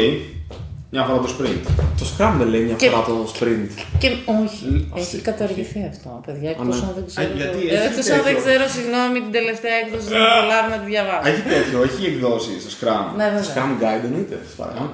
Μια 0.92 1.02
φορά 1.04 1.18
το 1.18 1.28
sprint. 1.38 1.64
Το 1.98 2.04
Scrum 2.10 2.32
δεν 2.38 2.48
λέει 2.48 2.60
μια 2.68 2.74
Και- 2.74 2.88
φορά 2.90 3.02
το 3.10 3.16
sprint. 3.34 3.70
Και 3.98 4.08
όχι, 4.42 4.88
έχει 4.96 5.16
καταργηθεί 5.28 5.80
αυτό, 5.92 6.20
παιδιά. 6.26 6.50
Εκτός 6.50 6.80
ναι. 6.80 6.86
αν 6.86 6.92
δεν 6.94 7.04
ξέρω. 7.06 7.26
Α, 7.28 7.34
γιατί 7.40 7.58
το- 7.68 7.74
έχει 7.74 7.86
εκτός 7.90 8.06
αν 8.10 8.16
δεν 8.16 8.24
τέτοιο. 8.24 8.40
ξέρω, 8.44 8.64
συγγνώμη, 8.76 9.16
την 9.26 9.32
τελευταία 9.38 9.76
έκδοση 9.82 10.06
δεν 10.14 10.22
προλάβω 10.36 10.68
να 10.74 10.78
τη 10.82 10.86
διαβάσω. 10.92 11.28
Έχει 11.30 11.42
τέτοιο, 11.54 11.78
έχει 11.88 12.02
εκδόσεις 12.12 12.56
στο 12.62 12.70
Scrum. 12.76 13.04
Ναι, 13.18 13.26
βέβαια. 13.34 13.48
Scrum 13.54 13.70
Guide 13.82 14.04
εννοείται. 14.08 14.36
σας 14.46 14.54
παρακαλώ. 14.60 14.88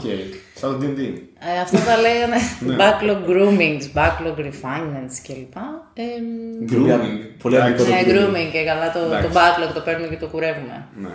Οκ. 0.57 0.63
Σαν 0.63 0.71
το 0.81 0.87
D&D. 0.87 1.01
Ε, 1.57 1.61
αυτά 1.61 1.79
τα 1.79 1.97
λέγανε 2.01 2.37
Ναι. 2.61 2.77
backlog 2.81 3.21
groomings, 3.31 3.85
backlog 3.99 4.39
refinements 4.49 5.17
κλπ. 5.27 5.57
Ε, 5.95 6.03
Grooming. 6.71 7.19
Πολύ 7.43 7.57
Εντάξει. 7.57 7.83
αντρικό 7.83 7.97
ναι, 7.97 8.03
το 8.03 8.11
grooming 8.11 8.49
και 8.53 8.65
καλά 8.65 8.93
το, 8.93 8.99
το 8.99 9.05
Εντάξει. 9.07 9.29
backlog 9.35 9.71
το 9.75 9.81
παίρνουμε 9.81 10.09
και 10.09 10.17
το 10.17 10.27
κουρεύουμε. 10.27 10.87
Ναι. 11.01 11.09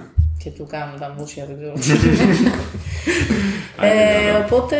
Και 0.43 0.49
του 0.49 0.67
κάνουμε 0.69 0.97
τα 0.99 1.15
μούσια, 1.17 1.45
δεν 1.45 1.55
ξέρω. 1.57 1.73
Α, 3.81 3.85
είναι 3.87 4.01
ε, 4.01 4.19
δυνατό. 4.25 4.43
οπότε 4.55 4.75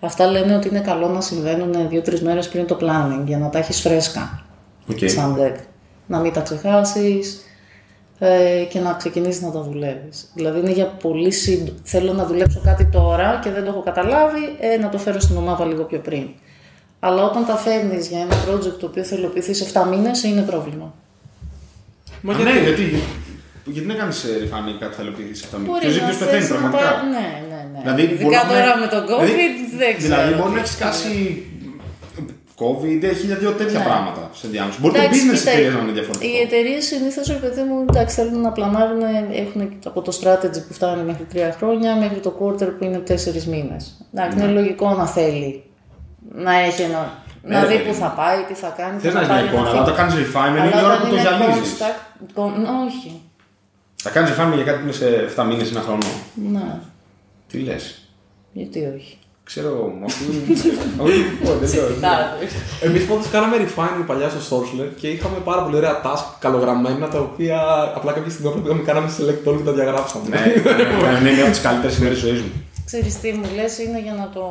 μ, 0.00 0.04
αυτά 0.04 0.26
λένε 0.26 0.54
ότι 0.54 0.68
είναι 0.68 0.80
καλό 0.80 1.08
να 1.08 1.20
συμβαίνουν 1.20 1.88
δύο-τρεις 1.88 2.22
μέρες 2.22 2.48
πριν 2.48 2.66
το 2.66 2.78
planning 2.80 3.22
για 3.26 3.38
να 3.38 3.48
τα 3.48 3.58
έχεις 3.58 3.80
φρέσκα 3.80 4.42
Οκ. 4.90 4.98
σαν 5.04 5.36
deck. 5.40 5.56
Να 6.06 6.18
μην 6.18 6.32
τα 6.32 6.40
ξεχάσεις 6.40 7.44
ε, 8.22 8.64
και 8.70 8.80
να 8.80 8.92
ξεκινήσεις 8.92 9.42
να 9.42 9.50
τα 9.50 9.62
δουλεύεις. 9.62 10.30
Δηλαδή 10.34 10.58
είναι 10.58 10.70
για 10.70 10.86
πολύ 10.86 11.30
σύντομο. 11.30 11.78
Θέλω 11.82 12.12
να 12.12 12.24
δουλέψω 12.26 12.60
κάτι 12.64 12.84
τώρα 12.84 13.40
και 13.44 13.50
δεν 13.50 13.64
το 13.64 13.70
έχω 13.70 13.82
καταλάβει, 13.82 14.56
ε, 14.60 14.76
να 14.76 14.88
το 14.88 14.98
φέρω 14.98 15.20
στην 15.20 15.36
ομάδα 15.36 15.64
λίγο 15.64 15.82
πιο 15.82 15.98
πριν. 15.98 16.28
Αλλά 17.00 17.22
όταν 17.24 17.46
τα 17.46 17.56
φέρνεις 17.56 18.08
για 18.08 18.18
ένα 18.20 18.34
project 18.46 18.76
το 18.80 18.86
οποίο 18.86 19.02
θα 19.04 19.16
υλοποιηθεί 19.16 19.54
σε 19.54 19.64
7 19.64 19.86
μήνες, 19.90 20.22
είναι 20.22 20.40
πρόβλημα. 20.42 20.94
Μα 22.22 22.34
ναι, 22.34 22.50
γιατί. 22.62 22.94
Γιατί 23.64 23.86
να 23.88 23.94
κάνεις 23.94 24.24
refining 24.42 24.76
κάτι 24.80 24.94
θα 24.94 25.02
υλοποιηθεί 25.02 25.34
σε 25.34 25.42
αυτά 25.46 25.58
Μπορεί 25.58 25.80
Ποιος 25.80 25.96
να 25.96 26.02
ίδιος 26.02 26.16
πεθαίνει 26.18 26.40
θες 26.40 26.50
να 26.50 26.56
πραγματικά. 26.56 26.90
πάρει- 26.92 27.10
Ναι, 27.16 27.28
ναι, 27.50 27.60
ναι. 27.72 27.78
Δηλαδή, 27.82 28.02
Ειδικά 28.02 28.24
μπορούμε- 28.24 28.48
τώρα 28.52 28.72
με 28.82 28.86
τον 28.94 29.02
COVID, 29.10 29.26
δηλαδή- 29.26 29.76
δεν 29.82 29.92
ξέρω. 29.98 30.14
Δηλαδή, 30.14 30.32
μπορεί 30.38 30.52
να 30.58 30.62
τι 30.62 30.68
έχεις 30.68 30.74
θα 30.76 30.84
κάσει 30.84 31.12
COVID, 32.60 33.02
χίλια 33.20 33.36
δύο 33.36 33.52
τέτοια 33.52 33.78
Ναι. 33.78 33.84
πράγματα 33.84 34.30
σε 34.34 34.48
διάμεσο. 34.48 34.78
Μπορεί 34.80 34.94
το 34.94 35.00
Εντάξει, 35.00 35.20
business 35.20 35.38
κοίτα, 35.38 35.50
εταιρεία 35.50 35.70
να 35.70 35.78
είναι 35.82 35.92
διαφορετικό. 35.92 36.32
Οι 36.32 36.36
εταιρείες 36.40 36.84
συνήθως, 36.84 37.26
ρε 37.26 37.34
παιδί 37.42 37.62
μου, 37.62 37.84
εντάξει, 37.88 38.14
θέλουν 38.16 38.40
να 38.40 38.52
πλανάρουν, 38.52 39.00
έχουν 39.42 39.72
από 39.84 40.00
το 40.02 40.12
strategy 40.20 40.60
που 40.68 40.72
φτάνει 40.72 41.02
μέχρι 41.02 41.24
τρία 41.24 41.54
χρόνια 41.58 41.96
μέχρι 41.96 42.18
το 42.18 42.30
quarter 42.40 42.68
που 42.78 42.84
είναι 42.84 42.98
τέσσερις 42.98 43.46
μήνες. 43.46 44.06
Εντάξει, 44.14 44.36
Ναι. 44.38 44.44
είναι 44.44 44.52
λογικό 44.52 44.94
να 44.94 45.06
θέλει 45.06 45.64
να 46.34 46.58
έχει 46.58 46.82
ένα. 46.82 47.18
Ναι, 47.42 47.54
να 47.54 47.60
ρε 47.60 47.66
δει 47.66 47.72
παιδί 47.72 47.84
που 47.88 47.94
μου. 47.94 48.00
θα 48.00 48.08
πάει, 48.08 48.42
τι 48.48 48.54
θα 48.54 48.74
κάνει. 48.76 49.00
Θες 49.00 49.12
θα 49.12 49.14
να 49.14 49.20
έχει 49.20 49.30
πάρει 49.30 49.42
μια 49.42 49.52
εικόνα, 49.52 49.68
ένα 49.68 49.78
αλλά 49.78 49.86
feedback. 49.86 49.90
το 49.90 49.96
κάνεις 50.00 50.14
refinement 50.14 50.58
είναι 50.66 50.70
Αλλά 50.72 50.80
η 50.80 50.84
ώρα 50.84 50.94
όταν 50.94 51.00
που 51.08 51.14
το 51.14 51.20
είναι 51.20 51.22
γυαλίζεις. 51.36 51.72
contact- 51.78 52.38
con- 52.38 52.86
Όχι. 52.86 53.20
Θα 54.02 54.10
κάνεις 54.10 54.30
refinement 54.30 54.54
για 54.54 54.64
κάτι 54.64 54.78
που 54.78 54.84
είναι 54.84 54.92
σε 54.92 55.06
7 55.24 55.44
μήνες 55.44 55.68
ή 55.68 55.72
ένα 55.74 55.80
χρόνο. 55.86 56.06
Ναι. 56.54 56.68
Τι 57.48 57.58
λες; 57.58 58.08
Γιατί 58.52 58.78
όχι; 58.96 59.18
Ξέρω 59.52 59.68
εγώ, 59.68 59.94
μα 60.00 60.06
αφού. 60.06 60.24
Όχι, 61.04 61.16
λοιπόν, 61.18 61.58
δεν 61.58 61.68
ξέρω. 61.68 61.86
Εμείς 62.80 63.04
πάντως 63.06 63.28
κάναμε 63.28 63.56
refinement 63.64 64.04
παλιά 64.06 64.28
στο 64.28 64.40
Sourceler 64.50 64.88
και 65.00 65.08
είχαμε 65.08 65.36
πάρα 65.44 65.62
πολύ 65.62 65.76
ωραία 65.76 66.00
task 66.04 66.24
καλογραμμένα 66.38 67.08
τα 67.08 67.18
οποία 67.18 67.58
απλά 67.94 68.12
κάποια 68.12 68.30
στιγμή 68.30 68.52
που 68.52 68.60
πήγαμε 68.60 68.82
κάναμε 68.82 69.08
select 69.18 69.48
all 69.48 69.56
και 69.56 69.62
τα 69.64 69.72
διαγράψαμε. 69.72 70.28
Ναι, 70.28 70.38
ναι, 70.38 71.18
είναι 71.18 71.30
μια 71.32 71.42
από 71.42 71.50
τις 71.50 71.60
καλύτερες 71.60 71.98
ημέρες 71.98 72.18
ζωής 72.18 72.40
μου. 72.40 72.52
Ξέρεις 72.84 73.20
τι 73.20 73.32
μου 73.32 73.48
λες, 73.54 73.78
είναι 73.78 74.00
για 74.00 74.12
να 74.12 74.30
το... 74.34 74.44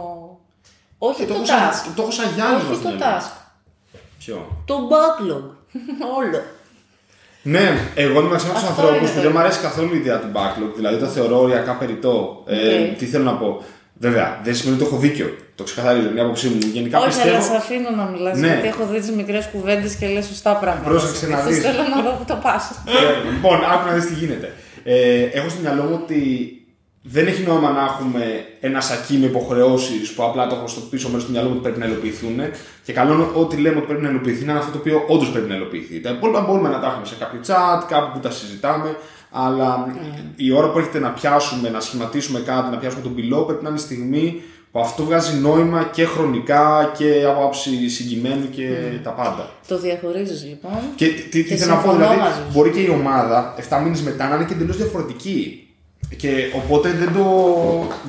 Όχι 0.98 1.16
Και 1.22 1.26
το 1.28 1.34
το 1.34 1.40
έχω 1.40 1.46
σαν- 1.46 1.70
task. 1.72 1.92
το 1.96 2.02
έχω 2.02 2.12
σαν 2.12 2.26
γυάλισμα 2.36 2.70
Όχι 2.70 2.80
στο 2.80 2.90
το 2.90 2.96
μυαλό. 2.96 3.18
task. 3.18 3.32
Ποιο; 4.20 4.38
Το 4.66 4.76
backlog. 4.92 5.44
Όλο. 6.20 6.40
Ναι, 7.42 7.66
εγώ 7.96 8.20
είμαι 8.20 8.30
ένας 8.30 8.44
από 8.44 8.52
του 8.54 8.58
Αυτό 8.58 8.70
ανθρώπους 8.70 8.96
είναι 8.96 9.00
που 9.08 9.14
το 9.16 9.22
δεν 9.22 9.24
μου 9.24 9.30
ίδιο. 9.30 9.40
αρέσει 9.40 9.60
καθόλου 9.60 9.94
η 9.94 9.98
ιδέα 9.98 10.20
του 10.20 10.30
backlog. 10.38 10.72
Δηλαδή 10.76 10.98
το 10.98 11.06
θεωρώ 11.06 11.42
οριακά 11.42 11.74
περιττό. 11.82 12.44
Ε, 12.48 12.56
Οκ. 12.92 12.98
τι 12.98 13.06
θέλω 13.06 13.24
να 13.24 13.34
πω. 13.42 13.64
Βέβαια, 14.00 14.40
δεν 14.44 14.56
σημαίνει 14.56 14.78
ότι 14.82 14.86
έχω 14.90 14.98
δίκιο. 14.98 15.36
Το 15.56 15.64
ξεκαθαρίζω, 15.64 16.10
μια 16.14 16.24
άποψή 16.24 16.48
μου. 16.48 16.58
Γενικά 16.74 16.98
Όχι, 17.00 17.08
πιστεύω. 17.08 17.30
αλλά 17.36 17.42
σε 17.44 17.56
αφήνω 17.56 17.90
να 17.96 18.04
μιλάς, 18.06 18.38
Ναι. 18.38 18.48
γιατί 18.48 18.68
έχω 18.68 18.86
δει 18.92 19.00
τις 19.00 19.12
μικρές 19.12 19.50
κουβέντες 19.52 19.96
και 19.96 20.08
λες 20.08 20.26
σωστά 20.26 20.52
πράγματα. 20.54 20.90
Πρόσεξε 20.90 21.28
να 21.28 21.38
Συνήθως 21.38 21.54
δεις. 21.54 21.64
Θέλω 21.64 21.84
να 21.96 22.02
δω 22.02 22.10
που 22.18 22.26
το 22.28 22.40
πας. 22.44 22.64
Ε, 22.86 23.32
λοιπόν, 23.34 23.58
άκου 23.74 23.86
να 23.88 23.94
δεις 23.94 24.06
τι 24.06 24.14
γίνεται. 24.14 24.54
Ε, 24.84 25.22
έχω 25.24 25.50
στο 25.50 25.60
μυαλό 25.62 25.84
μου 25.84 26.00
ότι 26.04 26.22
δεν 27.02 27.28
έχει 27.28 27.42
νόημα 27.42 27.70
να 27.72 27.82
έχουμε 27.92 28.24
ένα 28.60 28.82
σακί 28.82 29.14
με 29.18 29.26
υποχρεώσεις 29.26 30.12
που 30.14 30.24
απλά 30.24 30.48
το 30.48 30.56
έχω 30.56 30.68
στο 30.68 30.80
πίσω 30.80 31.08
μέρος 31.10 31.26
του 31.26 31.32
μυαλού 31.32 31.48
μου 31.48 31.54
ότι 31.54 31.64
πρέπει 31.64 31.80
να 31.80 31.86
υλοποιηθούν. 31.86 32.40
Και 32.84 32.94
καλό 32.94 33.14
είναι 33.14 33.26
ότι 33.34 33.56
λέμε 33.58 33.78
ότι 33.78 33.86
πρέπει 33.86 34.02
να 34.02 34.10
υλοποιηθεί 34.10 34.46
να 34.46 34.52
είναι 34.52 34.60
αυτό 34.60 34.72
το 34.72 34.78
οποίο 34.78 35.04
όντως 35.08 35.30
πρέπει 35.32 35.50
να 35.50 35.56
υλοποιηθεί. 35.56 36.00
Τα 36.02 36.10
υπόλοιπα 36.10 36.42
μπορούμε 36.42 36.70
να 36.70 36.80
τα 36.80 36.88
έχουμε 36.88 37.06
σε 37.06 37.16
κάποιο 37.20 37.40
chat, 37.48 37.80
κάπου 37.88 38.10
που 38.14 38.20
τα 38.20 38.32
συζητάμε. 38.32 38.96
Αλλά 39.32 39.96
η 40.36 40.52
ώρα 40.52 40.72
που 40.72 40.78
έρχεται 40.78 41.00
να 41.00 41.10
πιάσουμε, 41.10 41.70
να 41.70 41.80
σχηματίσουμε 41.80 42.40
κάτι, 42.40 42.72
να 42.72 42.78
πιάσουμε 42.78 43.02
τον 43.02 43.16
πυλό, 43.16 43.42
πρέπει 43.42 43.64
να 43.64 43.70
είναι 43.70 43.78
η 43.78 43.82
στιγμή 43.82 44.42
που 44.72 44.80
αυτό 44.80 45.04
βγάζει 45.04 45.38
νόημα 45.38 45.90
και 45.94 46.06
χρονικά 46.06 46.92
και 46.98 47.24
από 47.28 47.46
άψη 47.46 47.90
συγκειμένου 47.90 48.50
και 48.50 48.68
τα 49.04 49.10
πάντα. 49.10 49.50
Το 49.68 49.80
διαχωρίζεις 49.80 50.44
λοιπόν. 50.44 50.72
Και 50.96 51.06
τι, 51.08 51.22
τι 51.22 51.44
Και 51.44 51.56
θέλω 51.56 51.74
να 51.74 51.78
πω, 51.78 51.82
συμφωνώ 51.82 52.04
δηλαδή, 52.04 52.20
μαζί 52.20 52.40
σου. 52.40 52.48
μπορεί 52.54 52.70
και 52.70 52.80
η 52.80 52.90
ομάδα 52.90 53.56
7 53.70 53.80
μήνες 53.84 54.02
μετά 54.02 54.28
να 54.28 54.36
είναι 54.36 54.44
και 54.46 54.54
εντελώς 54.54 54.78
διαφορετική. 54.78 55.64
Και 56.18 56.30
οπότε 56.56 56.90
δεν 56.90 57.14
το. 57.14 57.24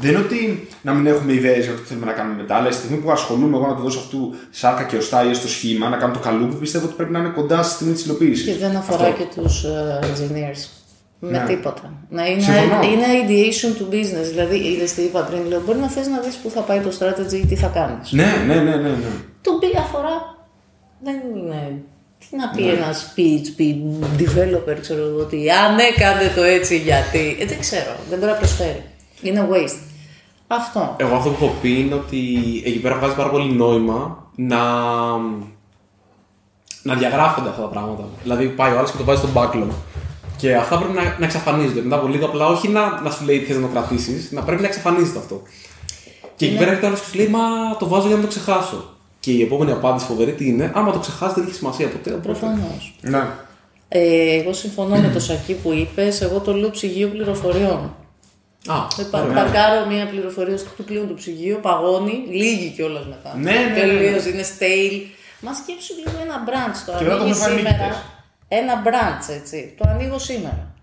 Δεν 0.00 0.10
είναι 0.10 0.18
ότι 0.18 0.68
να 0.82 0.92
μην 0.92 1.06
έχουμε 1.06 1.32
ιδέες 1.32 1.64
για 1.64 1.74
το 1.74 1.80
τι 1.80 1.86
θέλουμε 1.86 2.06
να 2.06 2.12
κάνουμε 2.12 2.36
μετά, 2.40 2.54
αλλά 2.56 2.70
στη 2.70 2.82
στιγμή 2.84 3.02
που 3.02 3.10
ασχολούμαι 3.10 3.56
εγώ 3.56 3.66
να 3.66 3.74
το 3.74 3.82
δώσω 3.82 3.98
αυτού 3.98 4.34
σάρκα 4.50 4.82
και 4.84 4.96
οστά 4.96 5.30
ή 5.30 5.34
στο 5.34 5.48
σχήμα, 5.48 5.88
να 5.88 5.96
κάνω 5.96 6.12
το 6.12 6.18
καλούπι, 6.18 6.54
πιστεύω 6.54 6.86
ότι 6.86 6.94
πρέπει 6.94 7.12
να 7.12 7.18
είναι 7.18 7.28
κοντά 7.28 7.62
στη 7.62 7.74
στιγμή 7.74 7.92
της 7.94 8.04
υλοποίησης. 8.04 8.46
Και 8.46 8.56
δεν 8.58 8.76
αφορά 8.76 9.10
και 9.10 9.24
τους 9.40 9.64
ε, 9.64 9.98
engineers. 10.02 10.79
Με 11.22 11.30
Ναι. 11.38 11.44
τίποτα. 11.46 11.92
Να 12.08 12.26
είναι, 12.26 12.40
Συμφωνώ. 12.42 12.82
είναι 12.82 13.06
ideation 13.22 13.80
to 13.80 13.94
business. 13.94 14.28
Δηλαδή, 14.30 14.56
είδες 14.56 14.92
τι 14.94 15.02
είπα 15.02 15.20
πριν, 15.20 15.46
λέω, 15.48 15.60
μπορεί 15.66 15.78
να 15.78 15.88
θες 15.88 16.06
να 16.06 16.18
δεις 16.20 16.34
πού 16.36 16.50
θα 16.50 16.60
πάει 16.60 16.80
το 16.80 16.90
strategy 16.98 17.32
ή 17.32 17.46
τι 17.46 17.56
θα 17.56 17.66
κάνεις. 17.66 18.12
Ναι, 18.12 18.26
ναι, 18.46 18.54
ναι, 18.54 18.76
ναι. 18.76 18.88
ναι. 18.88 19.10
Το 19.42 19.50
B 19.62 19.78
αφορά. 19.78 20.38
Δεν 21.02 21.14
είναι. 21.36 21.82
Τι 22.18 22.36
να 22.36 22.46
Ναι. 22.46 22.52
πει 22.56 22.68
ένα 22.68 22.92
PHP 22.94 23.60
developer, 24.20 24.76
ξέρω 24.80 25.06
εγώ 25.06 25.18
ότι. 25.20 25.50
Α, 25.50 25.72
ναι, 25.72 25.84
κάντε 25.98 26.32
το 26.36 26.42
έτσι 26.42 26.78
γιατί. 26.78 27.36
Ε, 27.40 27.44
δεν 27.44 27.58
ξέρω. 27.60 27.92
Δεν 28.08 28.18
μπορεί 28.18 28.30
να 28.30 28.36
προσφέρει. 28.36 28.84
Είναι 29.22 29.48
waste. 29.52 29.78
Αυτό. 30.46 30.94
Εγώ 30.98 31.14
αυτό 31.16 31.30
που 31.30 31.44
έχω 31.44 31.54
πει 31.62 31.78
είναι 31.80 31.94
ότι 31.94 32.18
εκεί 32.64 32.78
πέρα 32.78 32.96
βγάζει 32.98 33.14
πάρα 33.14 33.30
πολύ 33.30 33.52
νόημα 33.52 34.30
να, 34.36 34.58
να 36.82 36.94
διαγράφονται 36.94 37.48
αυτά 37.48 37.62
τα 37.62 37.68
πράγματα. 37.68 38.04
Δηλαδή 38.22 38.46
πάει 38.48 38.72
ο 38.72 38.78
άλλος 38.78 38.90
και 38.90 38.96
το 38.96 39.04
βάζει 39.04 39.18
στο 39.20 39.28
backlog. 39.34 39.68
Και 40.40 40.54
αυτά 40.56 40.78
πρέπει 40.78 40.92
να, 40.94 41.16
να 41.18 41.24
εξαφανίζονται. 41.24 41.80
Μετά 41.80 41.96
από 41.96 42.06
λίγο 42.06 42.26
απλά 42.26 42.46
όχι 42.46 42.68
να, 42.68 43.00
να 43.00 43.10
σου 43.10 43.24
λέει 43.24 43.38
τι 43.38 43.44
θες 43.44 43.56
να 43.56 43.62
το 43.62 43.68
κρατήσεις, 43.68 44.30
να 44.30 44.42
πρέπει 44.42 44.60
να 44.62 44.66
εξαφανίζεται 44.68 45.18
αυτό. 45.18 45.42
Και 46.36 46.44
εκεί 46.44 46.54
Ναι. 46.54 46.58
πέρα 46.58 46.70
έρχεται 46.70 46.86
άλλο 46.86 46.96
και 46.96 47.02
σου 47.10 47.16
λέει 47.16 47.26
Μα 47.28 47.40
το 47.78 47.88
βάζω 47.88 48.06
για 48.06 48.16
να 48.16 48.22
το 48.22 48.28
ξεχάσω. 48.28 48.94
Και 49.20 49.30
η 49.32 49.42
επόμενη 49.42 49.70
απάντηση 49.72 50.06
φοβερή 50.06 50.32
τι 50.32 50.46
είναι, 50.48 50.72
άμα 50.74 50.92
το 50.92 50.98
ξεχάσει 50.98 51.34
δεν 51.34 51.44
έχει 51.44 51.54
σημασία 51.54 51.88
ποτέ. 51.88 52.10
οπότε- 52.12 52.26
Προφανώς. 52.26 52.94
ναι. 53.00 53.22
Ε, 53.88 54.34
εγώ 54.40 54.52
συμφωνώ 54.52 54.96
με 54.96 55.10
το 55.14 55.20
σακί 55.20 55.52
που 55.54 55.72
είπες. 55.72 56.20
Εγώ 56.20 56.38
το 56.40 56.52
λέω 56.54 56.70
ψυγείο 56.70 57.08
πληροφοριών. 57.08 57.94
Α, 58.66 58.74
Ε, 59.00 59.02
πα- 59.10 59.22
ωραία. 59.22 59.34
Παρκάρω 59.34 59.86
μια 59.90 60.06
πληροφορία 60.06 60.56
στο 60.56 60.68
του 60.76 60.84
πλοίου 60.84 61.06
του 61.08 61.14
ψυγείου, 61.14 61.58
παγώνει, 61.62 62.24
λίγη 62.30 62.68
κιόλας 62.76 63.06
μετά. 63.06 63.36
Ναι, 63.36 63.50
ναι, 63.50 63.58
ναι, 63.58 63.64
ναι. 63.64 63.74
Τελείως, 63.80 64.24
είναι 64.26 64.42
stale. 64.42 65.00
Μα 65.40 65.52
σκέψου 65.54 65.92
λίγο 66.04 66.16
ένα 66.26 66.36
branch 66.48 66.78
το 66.86 66.92
Και 66.98 67.04
μετά 67.04 67.16
το 67.16 67.22
ανοίγει 67.22 67.38
έχουμε 67.38 67.44
φάει 67.44 67.56
σήμερα. 67.56 68.02
Νύχτες. 68.50 68.58
Ένα 68.58 68.82
branch, 68.86 69.34
έτσι. 69.40 69.74
Το 69.78 69.88
ανοίγω 69.88 70.18
σήμερα. 70.18 70.74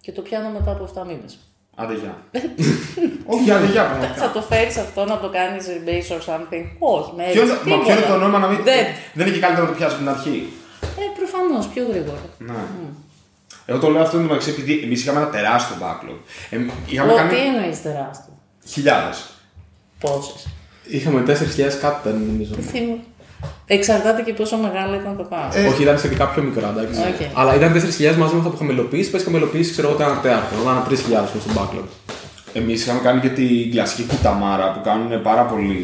Και 0.00 0.12
το 0.12 0.20
πιάνω 0.22 0.48
μετά 0.50 0.70
από 0.70 0.88
7 0.94 1.06
μήνες. 1.06 1.38
Άντε 1.80 1.94
γεια. 1.94 2.16
Όχι, 3.34 3.50
άντε 3.50 3.66
γεια. 3.66 3.82
Θα 3.84 3.88
πραγματικά. 3.88 4.30
το 4.32 4.42
φέρεις 4.42 4.76
αυτό 4.76 5.04
να 5.04 5.18
το 5.18 5.28
κάνεις 5.30 5.66
base 5.86 6.12
or 6.16 6.20
something; 6.30 6.64
Όχι, 6.78 7.10
με 7.16 7.22
Ποιο 7.32 7.42
έτσι, 7.42 7.54
είναι- 7.64 7.76
Μα 7.76 7.82
ποιο 7.82 7.92
είναι 7.92 8.00
τίποτα. 8.00 8.12
το 8.12 8.18
νόημα 8.18 8.38
να 8.38 8.46
μην. 8.46 8.62
Δεν. 8.62 8.84
Δεν 9.14 9.26
είναι 9.26 9.34
και 9.34 9.40
καλύτερο 9.40 9.66
να 9.66 9.72
το 9.72 9.76
πιάσεις 9.78 9.94
από 9.98 10.04
την 10.04 10.12
αρχή; 10.14 10.52
Ε, 10.82 11.02
προφανώς, 11.18 11.66
πιο 11.68 11.86
γρήγορα. 11.90 12.18
Ναι. 12.38 12.52
Εγώ 13.66 13.78
το 13.78 13.88
λέω 13.90 14.02
αυτό 14.02 14.16
μεταξύ 14.18 14.50
επειδή 14.50 14.80
εμείς 14.84 15.02
είχαμε 15.02 15.20
ένα 15.20 15.28
τεράστιο 15.30 15.76
backlog. 15.82 16.18
Ε, 16.50 16.58
είχαμε 16.86 17.12
Ω, 17.12 17.16
κάνει 17.16 17.30
τι 17.30 17.36
εννοείς 17.46 17.82
τεράστιο; 17.82 18.32
χιλιάδες. 18.66 19.26
Πόσες. 20.00 20.48
Είχαμε 20.84 21.20
4.000 21.26 21.78
κάτι 21.80 22.00
παίρνει 22.02 22.24
νομίζω. 22.26 22.54
Εξαρτάται 23.66 24.22
και 24.22 24.32
πόσο 24.32 24.56
μεγάλα 24.56 24.96
ήταν 24.96 25.16
το 25.16 25.22
πάνω. 25.22 25.48
Ε, 25.54 25.66
Όχι, 25.66 25.82
ήταν 25.82 25.98
σχετικά 25.98 26.24
πιο 26.28 26.42
μικρά, 26.42 26.68
εντάξει. 26.68 27.00
Οκ. 27.00 27.20
Αλλά 27.40 27.54
ήταν 27.54 27.72
4.000 27.72 28.14
μαζί 28.22 28.32
με 28.34 28.38
αυτά 28.38 28.48
που 28.50 28.54
είχαμε 28.54 28.72
υλοποιήσει. 28.72 29.10
Πες 29.10 29.20
είχαμε 29.20 29.36
υλοποιήσει, 29.36 29.70
ξέρω 29.70 29.88
εγώ, 29.88 29.96
το 29.96 30.02
ένα 30.02 30.20
τέταρτο. 30.20 30.54
Να 30.64 30.70
είναι 30.70 30.82
3.000 30.88 31.40
στο 31.44 31.50
backlog. 31.56 31.86
Εμείς 32.52 32.82
είχαμε 32.82 33.00
κάνει 33.00 33.20
και 33.20 33.28
την 33.28 33.70
κλασική 33.70 34.02
κουταμάρα 34.02 34.72
που 34.72 34.80
κάνουν 34.84 35.22
πάρα 35.22 35.42
πολύ 35.42 35.80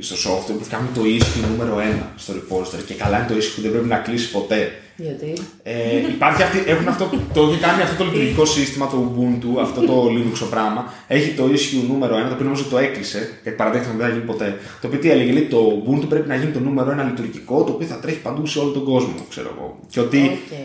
στο 0.00 0.16
software 0.24 0.56
που 0.58 0.66
κάνουν 0.70 0.88
το 0.94 1.00
issue 1.16 1.44
νούμερο 1.50 1.76
1 2.00 2.02
στο 2.16 2.32
repository. 2.38 2.82
Και 2.86 2.94
καλά 2.94 3.18
είναι 3.18 3.26
το 3.28 3.34
issue 3.34 3.52
που 3.54 3.60
δεν 3.62 3.70
πρέπει 3.70 3.88
να 3.88 3.96
κλείσει 3.96 4.30
ποτέ. 4.30 4.72
Γιατί; 4.96 5.32
Ε, 5.62 5.96
υπάρχει 5.96 6.42
αυτή, 6.42 6.62
έχουν 6.66 6.88
αυτό, 6.88 7.10
το 7.34 7.42
έχει 7.42 7.60
κάνει 7.60 7.82
αυτό 7.82 8.04
το 8.04 8.10
λειτουργικό 8.10 8.44
σύστημα, 8.44 8.86
το 8.86 8.98
Ubuntu, 9.10 9.60
αυτό 9.60 9.80
το 9.80 10.04
Linux 10.14 10.38
το 10.38 10.44
πράγμα. 10.44 10.92
Έχει 11.06 11.30
το 11.30 11.44
issue 11.44 11.88
νούμερο 11.88 12.16
1, 12.16 12.28
το 12.28 12.32
οποίο 12.32 12.44
νομίζω 12.44 12.64
το 12.64 12.78
έκλεισε, 12.78 13.38
γιατί 13.42 13.58
παραδέχτηκε 13.58 13.92
ότι 13.92 14.00
δεν 14.02 14.08
θα 14.08 14.14
γίνει 14.14 14.26
ποτέ. 14.26 14.58
Το 14.80 14.86
οποίο 14.86 14.98
τι 14.98 15.10
έλεγε, 15.10 15.32
λέει, 15.32 15.42
το 15.46 15.82
Ubuntu 15.86 16.08
πρέπει 16.08 16.28
να 16.28 16.34
γίνει 16.36 16.52
το 16.52 16.60
νούμερο 16.60 16.96
1 17.00 17.04
λειτουργικό, 17.04 17.64
το 17.64 17.72
οποίο 17.72 17.86
θα 17.86 17.98
τρέχει 17.98 18.18
παντού 18.18 18.46
σε 18.46 18.58
όλο 18.58 18.70
τον 18.70 18.84
κόσμο, 18.84 19.14
ξέρω 19.28 19.54
εγώ. 19.56 19.78
Και 19.90 20.00
ότι. 20.00 20.18
Οκ. 20.22 20.58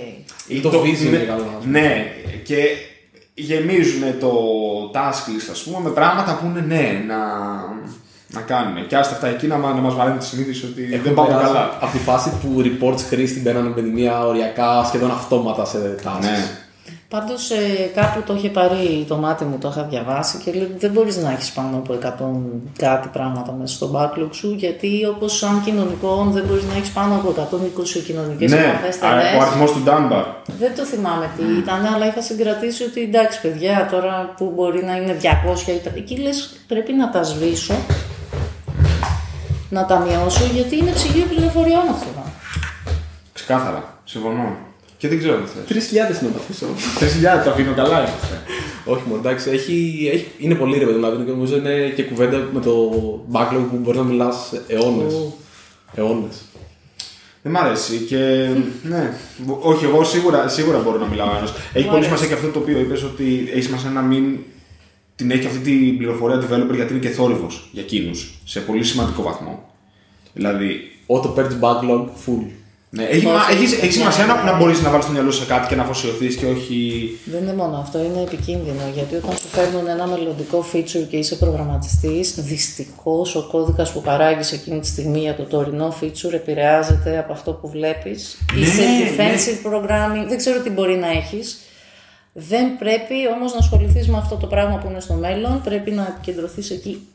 ή 0.47 0.59
Το 0.59 0.79
vision 0.79 1.09
ναι, 1.09 1.15
είναι 1.15 1.25
καλό, 1.25 1.41
ας 1.57 1.63
πούμε. 1.63 1.79
ναι, 1.79 2.05
και 2.43 2.57
γεμίζουν 3.33 4.01
το 4.19 4.31
task 4.93 5.23
list, 5.29 5.47
ας 5.51 5.63
πούμε, 5.63 5.79
με 5.83 5.89
πράγματα 5.89 6.39
που 6.41 6.45
είναι 6.45 6.65
ναι, 6.67 7.03
να, 7.07 7.17
να 8.33 8.41
κάνουμε. 8.41 8.81
Και 8.81 8.95
άστα 8.97 9.13
αυτά 9.13 9.27
εκεί 9.27 9.47
να, 9.47 9.57
μα- 9.57 9.73
να 9.73 9.81
μας 9.81 9.93
βαραίνει 9.95 10.17
τη 10.17 10.25
συνείδηση 10.25 10.65
ότι 10.65 10.97
δεν 10.97 11.13
πάμε 11.13 11.27
περάσει 11.27 11.45
καλά. 11.47 11.77
Από 11.81 11.91
τη 11.91 11.97
φάση 11.97 12.29
που 12.41 12.61
reports 12.65 12.99
χρήστη 13.09 13.39
μπαίνανε 13.39 13.71
με 13.75 13.81
τη 13.81 13.89
μία 13.89 14.25
οριακά 14.25 14.83
σχεδόν 14.83 15.11
αυτόματα 15.11 15.65
σε 15.65 15.77
tasks. 16.03 16.21
Ναι. 16.21 16.37
Πάντως 17.09 17.51
ε, 17.51 17.55
κάπου 17.95 18.21
το 18.25 18.33
είχε 18.35 18.49
πάρει 18.49 19.05
το 19.07 19.15
μάτι 19.17 19.43
μου, 19.43 19.57
το 19.61 19.67
είχα 19.67 19.83
διαβάσει 19.89 20.37
και 20.37 20.51
λέει 20.51 20.63
ότι 20.63 20.77
δεν 20.77 20.91
μπορείς 20.91 21.17
να 21.17 21.31
έχεις 21.31 21.51
πάνω 21.51 21.77
από 21.77 21.93
100 21.93 22.07
κάτι 22.77 23.07
πράγματα 23.13 23.51
μέσα 23.59 23.75
στο 23.75 23.91
backlog 23.95 24.29
σου, 24.31 24.53
γιατί 24.57 25.05
όπως 25.05 25.37
σαν 25.37 25.61
κοινωνικό 25.65 26.27
δεν 26.31 26.43
μπορείς 26.47 26.63
να 26.63 26.75
έχεις 26.75 26.89
πάνω 26.89 27.15
από 27.15 27.29
120 27.29 28.03
κοινωνικές 28.05 28.51
Ναι, 28.51 28.57
επαφέ 28.57 29.05
α, 29.05 29.37
ο 29.37 29.41
αριθμός 29.41 29.71
του 29.71 29.83
Dunbar. 29.85 30.23
Δεν 30.59 30.75
το 30.75 30.83
θυμάμαι 30.83 31.29
τι 31.37 31.43
ήταν, 31.59 31.85
αλλά 31.93 32.07
είχα 32.07 32.21
συγκρατήσει 32.21 32.83
ότι 32.83 33.01
εντάξει, 33.01 33.41
παιδιά, 33.41 33.87
τώρα 33.91 34.33
που 34.37 34.51
μπορεί 34.55 34.83
να 34.83 34.95
είναι 34.95 35.17
200 35.21 35.71
ή 35.71 35.79
τα- 35.83 35.91
Εκεί 35.95 36.15
λες, 36.17 36.49
πρέπει 36.67 36.93
να 36.93 37.09
τα 37.09 37.23
σβήσω, 37.23 37.73
να 39.69 39.85
τα 39.85 39.99
μειώσω, 39.99 40.43
γιατί 40.53 40.77
είναι 40.77 40.91
ψυγείο 40.91 41.25
πληροφοριών 41.29 41.87
αυτό. 41.89 42.23
Ξεκάθαρα. 43.33 44.01
Συμφωνώ. 44.03 44.57
Και 44.97 45.07
δεν 45.07 45.17
ξέρω 45.17 45.35
τι 45.35 45.49
θες. 45.73 45.89
3.000 45.91 46.23
να 46.23 46.29
τα 46.29 46.37
αφήσω. 46.39 46.65
3.000 47.39 47.43
το 47.43 47.49
αφήνω 47.51 47.73
καλά 47.73 47.97
είμαστε. 47.99 48.41
Όχι 48.85 49.01
μόνο, 49.07 49.19
εντάξει, 49.19 49.49
έχει, 49.49 50.09
έχει, 50.13 50.27
είναι 50.37 50.55
πολύ 50.55 50.77
ρε 50.77 50.85
παιδί 50.85 50.97
μου, 50.97 51.05
δηλαδή 51.05 51.23
και 51.23 51.31
νομίζω 51.31 51.55
είναι 51.55 51.89
και 51.95 52.03
κουβέντα 52.03 52.47
με 52.53 52.59
το 52.59 52.71
backlog 53.31 53.65
που 53.69 53.77
μπορείς 53.77 53.99
να 53.99 54.05
μιλάς 54.05 54.51
αιώνες. 54.67 55.13
Ου. 55.13 55.33
Αιώνες. 55.95 56.35
Δεν 57.41 57.51
μ' 57.51 57.57
αρέσει 57.57 57.97
και. 57.97 58.47
ναι. 58.83 59.13
Όχι, 59.61 59.85
εγώ 59.85 60.03
σίγουρα, 60.03 60.47
σίγουρα 60.47 60.77
μπορώ 60.79 60.97
να 60.97 61.05
μιλάω 61.05 61.29
ένα. 61.29 61.47
Έχει 61.73 61.85
Μου 61.85 61.91
πολύ 61.91 61.91
αρέσει. 61.91 62.05
σημασία 62.05 62.27
και 62.27 62.33
αυτό 62.33 62.47
το 62.47 62.59
οποίο 62.59 62.79
είπες 62.79 63.03
ότι 63.03 63.49
έχει 63.53 63.61
σημασία 63.61 63.89
να 63.89 64.01
μην 64.01 64.23
την 65.19 65.31
έχει 65.31 65.45
αυτή 65.47 65.59
την 65.59 65.97
πληροφορία 65.97 66.37
developer 66.37 66.75
γιατί 66.75 66.93
είναι 66.93 67.01
και 67.01 67.09
θόρυβος 67.09 67.69
για 67.71 67.81
εκείνους 67.81 68.33
σε 68.45 68.59
πολύ 68.59 68.83
σημαντικό 68.83 69.21
βαθμό. 69.21 69.69
Δηλαδή, 70.33 70.91
Auto 71.07 71.33
purge 71.35 71.59
backlog 71.61 72.03
full. 72.25 72.43
ναι, 72.89 73.03
έχει, 73.03 73.15
Όχι, 73.15 73.25
μα- 73.25 73.49
έχει, 73.51 73.75
ναι, 73.75 73.81
έχεις 73.81 73.95
σημασία 73.95 74.25
ναι, 74.25 74.33
να, 74.33 74.43
ναι. 74.43 74.51
να 74.51 74.57
μπορείς 74.57 74.81
να 74.81 74.89
βάλεις 74.89 75.05
το 75.05 75.11
μυαλό 75.11 75.31
σου 75.31 75.39
σε 75.39 75.45
κάτι 75.45 75.67
και 75.67 75.75
να 75.75 75.83
αφοσιωθείς 75.83 76.35
και 76.35 76.45
όχι. 76.45 77.09
Δεν 77.25 77.41
είναι 77.43 77.53
μόνο 77.53 77.77
αυτό, 77.77 77.97
είναι 78.03 78.21
επικίνδυνο 78.21 78.81
γιατί 78.93 79.15
όταν 79.15 79.37
σου 79.37 79.47
φέρνουν 79.47 79.87
ένα 79.87 80.07
μελλοντικό 80.07 80.65
feature 80.73 81.05
και 81.09 81.17
είσαι 81.17 81.35
προγραμματιστής, 81.35 82.33
δυστυχώς 82.37 83.35
ο 83.35 83.47
κώδικας 83.51 83.91
που 83.91 84.01
παράγεις 84.01 84.51
εκείνη 84.51 84.79
τη 84.79 84.87
στιγμή 84.87 85.19
για 85.19 85.35
το 85.35 85.43
τωρινό 85.43 85.95
feature 86.01 86.33
επηρεάζεται 86.33 87.17
από 87.19 87.33
αυτό 87.33 87.51
που 87.51 87.69
βλέπεις. 87.69 88.37
Ναι, 88.53 88.59
είσαι 88.59 88.81
ναι. 88.81 89.09
defensive 89.09 89.67
programming, 89.71 90.27
δεν 90.27 90.37
ξέρω 90.37 90.59
τι 90.59 90.69
μπορεί 90.69 90.95
να 90.97 91.09
έχεις. 91.09 91.59
Δεν 92.33 92.77
πρέπει 92.77 93.15
όμως 93.35 93.51
να 93.53 93.59
ασχοληθείς 93.59 94.07
με 94.07 94.17
αυτό 94.17 94.35
το 94.35 94.47
πράγμα 94.47 94.75
που 94.77 94.87
είναι 94.89 94.99
στο 94.99 95.13
μέλλον, 95.13 95.61
πρέπει 95.63 95.91
να 95.91 96.05
επικεντρωθείς 96.07 96.69
εκεί 96.71 97.07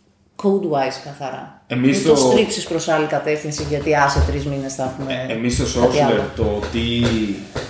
code-wise 0.43 0.99
καθαρά. 1.05 1.63
Εμείς 1.67 1.97
Μην 1.99 2.07
το- 2.07 2.15
το 2.15 2.17
στρίψει 2.31 2.67
προς 2.69 2.89
άλλη 2.89 3.07
κατεύθυνση 3.07 3.63
γιατί 3.69 3.95
άσε 3.97 4.25
τρεις 4.27 4.45
μήνες 4.47 4.75
θα 4.75 4.83
έχουμε. 4.95 5.27
Εμείς 5.29 5.55
στο 5.55 5.81
κάτι 5.81 5.97
Sourceler 5.99 6.03
άλλο. 6.11 6.31
το 6.37 6.45
τι 6.73 7.03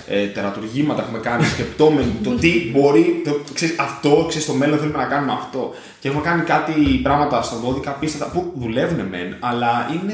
ε, 0.07 0.25
τερατουργήματα 0.27 1.01
έχουμε 1.01 1.19
κάνει, 1.19 1.43
σκεπτόμενοι, 1.45 2.11
το 2.23 2.29
τι 2.29 2.71
μπορεί, 2.71 3.21
το, 3.25 3.39
ξέρεις, 3.53 3.75
αυτό, 3.79 4.25
ξέρεις, 4.27 4.43
στο 4.47 4.53
μέλλον 4.53 4.77
θέλουμε 4.79 4.97
να 4.97 5.05
κάνουμε 5.05 5.31
αυτό. 5.31 5.73
Και 5.99 6.07
έχουμε 6.07 6.23
κάνει 6.23 6.41
κάτι 6.43 6.73
πράγματα 7.03 7.41
στον 7.41 7.61
κώδικα 7.61 7.91
πίστευτα 7.91 8.31
που 8.33 8.51
δουλεύουν 8.55 8.99
μεν, 9.05 9.35
αλλά 9.39 9.89
είναι. 9.93 10.13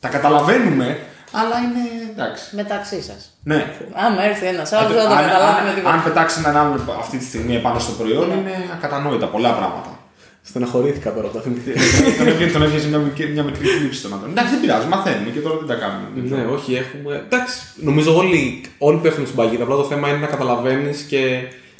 τα 0.00 0.08
καταλαβαίνουμε, 0.08 0.98
αλλά 1.32 1.56
είναι. 1.64 1.82
εντάξει. 2.12 2.56
Μεταξύ 2.56 3.02
σας. 3.02 3.20
Ναι. 3.42 3.66
Άμα 3.92 4.22
έρθει 4.22 4.46
ένας 4.46 4.72
άλλος, 4.72 4.92
δεν 4.92 5.02
θα 5.02 5.08
το 5.08 5.14
αν, 5.14 5.22
καταλάβει 5.24 5.62
με 5.62 5.68
αν, 5.68 5.74
τίποτα. 5.74 5.94
αν 5.94 6.02
πετάξεις 6.02 6.38
έναν 6.44 6.56
άλλον 6.56 6.90
αυτή 6.98 7.16
τη 7.18 7.24
στιγμή 7.24 7.54
επάνω 7.56 7.78
στο 7.78 7.92
προϊόν, 7.92 8.30
είναι 8.30 8.54
ακατανόητα 8.76 9.26
πολλά 9.26 9.52
πράγματα. 9.52 9.90
Στεναχωρήθηκα 10.42 11.12
τώρα 11.14 11.26
όταν 11.28 11.42
θυμηθήκα. 11.42 11.80
τον 12.18 12.26
έβγαινε 12.28 12.50
τον 12.52 12.62
έβγαινε 12.62 12.86
μια, 12.88 12.98
μικρή- 12.98 13.32
μια 13.32 13.42
μικρή 13.42 13.66
θλίψη 13.66 13.98
στον 13.98 14.12
άντρα. 14.14 14.28
Εντάξει, 14.28 14.50
δεν 14.50 14.60
πειράζει, 14.60 14.86
μαθαίνουμε 14.86 15.30
και 15.30 15.40
τώρα 15.40 15.56
δεν 15.56 15.66
τα 15.66 15.74
κάνουμε. 15.74 16.06
ναι, 16.14 16.44
όχι, 16.52 16.74
έχουμε. 16.74 17.22
Εντάξει, 17.30 17.58
νομίζω 17.76 18.16
όλοι, 18.16 18.64
όλοι 18.78 18.98
πέφτουν 18.98 19.24
στην 19.24 19.36
παγίδα. 19.36 19.62
Απλά 19.62 19.76
το 19.76 19.84
θέμα 19.84 20.08
είναι 20.08 20.18
να 20.18 20.26
καταλαβαίνεις 20.26 21.00
και 21.02 21.20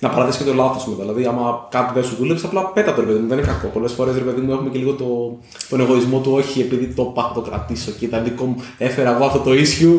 να 0.00 0.08
παραδέχει 0.08 0.38
και 0.38 0.44
το 0.44 0.54
λάθος 0.54 0.86
μετά. 0.86 1.02
Δηλαδή, 1.02 1.24
άμα 1.24 1.66
κάτι 1.70 1.90
δεν 1.94 2.04
σου 2.04 2.14
δούλεψε, 2.18 2.46
απλά 2.46 2.66
πέτα 2.66 2.94
το 2.94 3.00
ρε 3.00 3.06
παιδί 3.06 3.18
μου, 3.18 3.28
δεν 3.28 3.38
είναι 3.38 3.46
κακό. 3.46 3.66
Πολλές 3.66 3.92
φορές 3.92 4.14
ρε 4.14 4.20
παιδί 4.20 4.40
μου 4.40 4.52
έχουμε 4.52 4.70
και 4.70 4.78
λίγο 4.78 4.92
το, 4.92 5.38
τον 5.68 5.80
εγωισμό 5.80 6.18
του, 6.20 6.32
όχι 6.32 6.60
επειδή 6.60 6.86
το 6.86 7.02
πάω 7.02 7.30
το 7.34 7.40
κρατήσω 7.40 7.90
και 7.90 8.04
ήταν 8.04 8.24
δικό 8.24 8.44
μου, 8.44 8.62
έφερα 8.78 9.14
εγώ 9.14 9.24
αυτό 9.24 9.38
το 9.38 9.50
issue. 9.50 9.98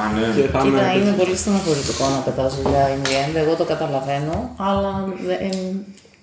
Α, 0.00 0.02
ναι. 0.14 0.42
Και 0.42 0.48
θα 0.48 0.60
Κοίτα, 0.62 0.92
είναι. 0.92 1.00
είναι 1.02 1.16
πολύ 1.18 1.36
στεναχωρητικό 1.36 2.04
να 2.08 2.16
πετάς 2.26 2.60
δουλειά 2.62 2.88
in 2.94 3.06
the 3.06 3.10
end. 3.22 3.34
Εγώ 3.34 3.54
το 3.54 3.64
καταλαβαίνω, 3.64 4.54
αλλά 4.56 4.90
δεν 5.26 5.38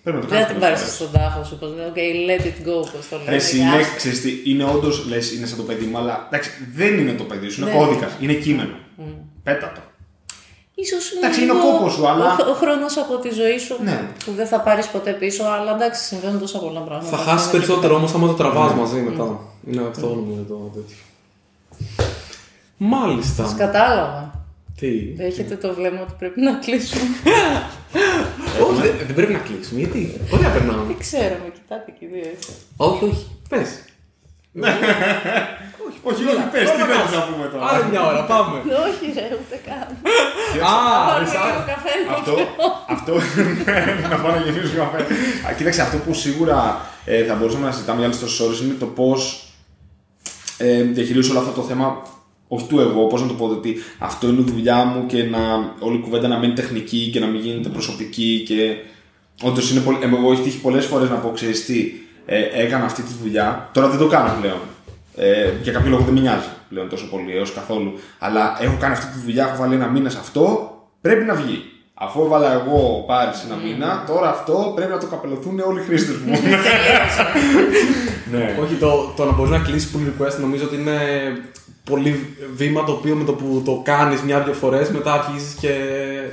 Πρέπει 0.04 0.18
να 0.18 0.24
το 0.24 0.30
δεν 0.30 0.38
κάνεις 0.38 0.52
την 0.52 0.60
πολλές 0.60 0.70
πάρεις 0.70 0.80
φορές. 0.80 0.94
στον 0.96 1.12
τάφος 1.12 1.48
σου. 1.48 1.58
Πως 1.60 1.70
λέει, 1.78 1.88
OK, 1.94 2.00
let 2.30 2.44
it 2.50 2.58
go, 2.68 2.76
πώ 2.92 3.00
το 3.10 3.16
Ρε, 3.18 3.24
λένε. 3.24 3.36
εσύ 3.36 3.56
και 3.58 3.62
είναι, 3.64 3.76
άστο. 3.82 3.96
ξέρεις 4.00 4.22
τι, 4.22 4.32
είναι 4.50 4.64
όντως 4.76 4.96
λες, 5.10 5.26
είναι 5.34 5.46
σαν 5.50 5.58
το 5.58 5.64
παιδί 5.70 5.86
μου, 5.86 5.98
αλλά 5.98 6.14
εντάξει, 6.30 6.50
δεν 6.76 6.92
είναι 7.00 7.14
το 7.22 7.24
παιδί 7.24 7.48
σου, 7.50 7.62
είναι 7.62 7.72
Ναι. 7.72 7.78
κώδικας, 7.78 8.12
είναι 8.24 8.34
κείμενο. 8.34 8.76
Πέτα 9.44 9.68
το. 9.76 9.82
Ίσως 10.82 11.12
είναι 11.12 11.20
Εντάξει, 11.20 11.42
είναι 11.44 11.52
ο 11.52 11.56
λίγο 11.56 11.72
κόπος 11.72 11.94
σου, 11.94 12.08
αλλά- 12.08 12.26
Ο, 12.48 12.50
ο 12.50 12.54
χρόνος 12.54 12.98
από 12.98 13.18
τη 13.18 13.30
ζωή 13.30 13.58
σου 13.58 13.76
Ναι. 13.84 14.02
που 14.26 14.32
δεν 14.32 14.48
θα 14.48 14.60
πάρεις 14.60 14.88
ποτέ 14.88 15.12
πίσω, 15.12 15.44
αλλά 15.44 15.72
εντάξει, 15.76 16.04
συμβαίνουν 16.04 16.40
τόσα 16.40 16.60
πολλά 16.60 16.80
πράγματα. 16.80 17.18
Θα 17.18 17.24
χάσεις 17.24 17.44
Είναι 17.48 17.52
περισσότερο 17.52 17.96
όμως 17.96 18.14
άμα 18.14 18.28
το 18.28 18.34
τραβάς 18.34 18.74
Ναι. 18.74 18.80
μαζί 18.80 19.00
μετά. 19.00 19.40
Είναι 19.68 19.82
αυτό 19.92 20.08
νομίζω 20.08 20.42
το 20.48 20.56
τέτοιο. 20.56 20.96
Μάλιστα. 22.78 23.44
Σας 23.46 23.56
κατάλαβα. 23.56 24.40
Τι; 24.80 25.14
Έχετε 25.18 25.56
το 25.56 25.74
βλέμμα 25.74 26.02
ότι 26.02 26.14
πρέπει 26.20 26.42
να 26.42 26.54
κλείσουμε. 26.54 27.02
Όχι, 28.70 28.82
δεν, 28.82 28.92
δεν 29.06 29.16
πρέπει 29.16 29.34
να 29.34 29.40
κλείσουμε. 29.40 29.80
Γιατί; 29.80 30.22
Ωραία, 30.34 30.50
περνάμε. 30.50 30.84
Δεν 30.88 30.98
ξέρω, 31.00 31.36
με 31.44 31.52
κοιτάτε 31.54 31.94
και 32.00 32.06
οι 32.06 32.08
δύο 32.08 32.24
έτσι. 32.34 32.50
όχι, 32.78 33.04
όχι. 33.06 33.28
Πες. 33.50 33.70
Όχι, 36.10 36.24
όχι, 36.32 36.44
πες, 36.54 36.68
τι 36.76 36.82
θέλεις 36.90 37.12
να 37.18 37.22
πούμε 37.28 37.46
τώρα. 37.52 37.64
Άλλη 37.72 37.86
μια 37.92 38.02
ώρα, 38.10 38.22
πάμε. 38.32 38.56
Όχι, 38.88 39.06
ρε, 39.20 39.28
ούτε 39.42 39.58
καν. 39.68 39.88
Α, 40.72 40.74
Πάρουμε 41.08 41.30
εσά- 41.30 41.46
λίγο 41.48 41.64
καφέ. 41.74 41.94
Αυτό, 42.16 42.34
αυτό, 42.96 43.14
να 44.12 44.16
πάω 44.22 44.32
να 44.36 44.42
γεμίσω 44.46 44.76
καφέ. 44.84 45.00
Α, 45.48 45.54
Κοίταξε, 45.58 45.82
αυτό 45.82 45.98
που 45.98 46.14
σίγουρα 46.14 46.60
ε, 47.06 47.24
θα 47.28 47.34
μπορούσαμε 47.36 47.66
να 47.66 47.72
συζητάμε 47.72 47.98
για 47.98 48.08
άλλες 48.08 48.20
τόσες 48.20 48.40
ώρες 48.40 48.60
είναι 48.60 48.74
το 48.80 48.86
πώς 48.86 49.22
ε, 50.58 50.82
διαχειρίζω 50.84 51.30
όλο 51.32 51.40
αυτό 51.40 51.52
το 51.62 51.68
θέμα. 51.68 52.02
Όχι 52.48 52.66
του 52.68 52.80
εγώ, 52.80 53.06
πώς 53.08 53.22
να 53.22 53.28
το 53.28 53.34
πω, 53.34 53.46
ότι 53.46 53.76
αυτό 54.00 54.28
είναι 54.28 54.42
η 54.42 54.52
δουλειά 54.52 54.84
μου 54.84 55.06
και 55.06 55.24
να 55.24 55.40
όλη 55.80 55.96
η 55.98 56.00
κουβέντα 56.00 56.28
να 56.28 56.38
μένει 56.40 56.54
τεχνική 56.54 57.10
και 57.14 57.20
να 57.20 57.26
μην 57.28 57.42
γίνεται 57.42 57.70
προσωπική. 57.70 58.44
Και 58.48 58.76
όντως 59.48 59.72
είναι 59.72 59.80
πολύ. 59.80 59.98
ε, 60.02 60.06
Εγώ 60.06 60.32
έχει 60.32 60.42
τύχει 60.42 60.58
πολλές 60.58 60.86
φορές 60.86 61.10
να 61.10 61.16
πω, 61.16 61.32
ξέρεις 61.32 61.66
τι, 61.66 61.92
ε, 62.26 62.40
έκανα 62.54 62.86
αυτή 62.86 63.02
τη 63.02 63.12
δουλειά. 63.24 63.70
Τώρα 63.74 63.88
δεν 63.88 63.98
το 64.00 64.08
κάνω 64.08 64.34
πλέον. 64.42 64.60
Ε, 65.16 65.52
για 65.62 65.72
κάποιο 65.72 65.90
λόγο 65.90 66.04
δεν 66.04 66.14
με 66.14 66.20
νοιάζει 66.20 66.48
πλέον 66.70 66.90
τόσο 66.90 67.10
πολύ 67.10 67.38
έως 67.38 67.54
καθόλου. 67.54 68.00
Αλλά 68.20 68.58
έχω 68.62 68.78
κάνει 68.80 68.94
αυτή 68.94 69.14
τη 69.14 69.20
δουλειά, 69.26 69.48
έχω 69.48 69.62
βάλει 69.62 69.76
ένα 69.76 69.88
μήνα 69.88 70.10
σε 70.10 70.18
αυτό, 70.20 70.72
πρέπει 71.02 71.24
να 71.24 71.34
βγει. 71.34 71.64
Αφού 71.94 72.22
έβαλα 72.22 72.54
εγώ 72.54 73.04
πάρει 73.08 73.32
ένα 73.46 73.56
μήνα, 73.56 74.04
τώρα 74.08 74.30
αυτό 74.30 74.72
πρέπει 74.76 74.92
να 74.92 74.98
το 74.98 75.06
καπελωθούν 75.06 75.60
όλοι 75.60 75.80
οι 75.80 75.84
χρήστες 75.84 76.16
μου. 76.18 76.32
ναι. 78.32 78.58
Όχι, 78.62 78.74
το, 78.74 79.14
το 79.16 79.26
να 79.26 79.32
μπορείς 79.32 79.52
να 79.52 79.60
κλείσει 79.60 79.88
pull 79.94 80.24
request 80.24 80.40
νομίζω 80.40 80.64
ότι 80.66 80.76
είναι 80.76 80.98
πολύ 81.84 82.36
βήμα 82.56 82.84
το 82.84 82.92
οποίο 82.92 83.16
με 83.16 83.24
το 83.24 83.34
που 83.34 83.62
το 83.66 83.82
κάνεις 83.84 84.22
μια-δυο 84.22 84.54
φορές 84.54 84.90
μετά 84.90 85.14
αρχίζεις 85.14 85.54
και. 85.54 85.68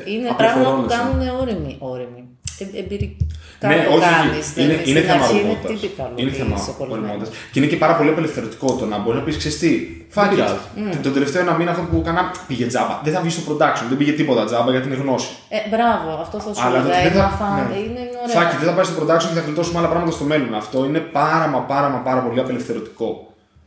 Είναι 0.04 0.34
πράγματα 0.36 0.36
που 0.36 0.44
απληφορώνεσαι. 0.44 0.96
κάνουν 0.96 1.40
όρεμοι. 1.40 1.76
όρεμοι. 1.78 2.28
Ε, 2.58 2.78
εμπειρικά 2.78 3.26
Ναι, 3.60 3.76
το 3.88 3.90
όχι, 3.96 4.06
κάνεις, 4.08 4.46
όχι. 4.46 4.52
δεν 4.54 4.64
Είναι, 4.64 4.72
είναι 4.72 5.00
στην 5.00 5.10
θέμα 5.10 5.24
αρχή 5.24 5.38
Είναι 5.38 5.48
ορμότητας. 5.48 5.70
typical 5.80 6.10
Είναι 6.20 6.28
ότι 6.30 6.38
θέμα 6.40 6.56
είσαι 6.60 6.72
κολλημένος. 6.78 7.04
ορμότητας. 7.08 7.28
Και 7.52 7.56
είναι 7.60 7.68
και 7.72 7.78
πάρα 7.84 7.94
πολύ 7.98 8.10
απελευθερωτικό 8.14 8.68
το 8.80 8.84
να 8.92 8.96
μπορεί 9.02 9.16
να 9.20 9.24
πεις 9.26 9.36
ξέρεις 9.40 9.58
τι. 9.62 9.70
Fuck 10.14 10.24
it. 10.26 10.30
πειράζει. 10.32 10.58
Τον 11.06 11.12
τελευταίο 11.16 11.40
ένα 11.46 11.52
μήνα 11.58 11.70
αυτό 11.74 11.82
που 11.90 11.96
έκανα 12.02 12.22
πήγε 12.48 12.66
τζάμπα. 12.72 12.94
Δεν 13.04 13.12
θα 13.14 13.20
βγει 13.24 13.30
στο 13.36 13.42
production, 13.48 13.84
δεν 13.90 13.96
πήγε 14.00 14.12
τίποτα 14.20 14.42
τζάμπα 14.48 14.70
γιατί 14.74 14.86
είναι 14.90 14.96
γνώση. 15.04 15.28
Ε, 15.56 15.58
μπράβο, 15.72 16.08
αυτό 16.24 16.36
θα 16.44 16.50
σου 16.54 16.60
Αλλά 16.66 16.78
έλεγα. 16.78 17.02
δεν 17.02 17.12
θα. 17.12 17.18
έμαθα, 17.18 17.48
ναι. 17.56 17.76
Είναι, 17.78 18.00
είναι 18.04 18.16
ωραία. 18.24 18.34
Fuck 18.36 18.48
it, 18.54 18.58
δεν 18.60 18.68
θα 18.70 18.74
πάει 18.78 18.86
στο 18.90 18.96
production 19.00 19.28
και 19.30 19.36
θα 19.40 19.44
γλιτώσουμε 19.46 19.78
άλλα 19.80 19.88
πράγματα 19.92 20.12
στο 20.18 20.24
μέλλον. 20.32 20.54
Αυτό 20.62 20.76
είναι 20.88 20.98
πάρα 21.20 21.46
μα 21.52 21.58
πάρα 21.72 21.88
μα 21.94 21.98
πάρα 22.08 22.20
πολύ 22.26 22.40
απελευθερωτικό. 22.40 23.08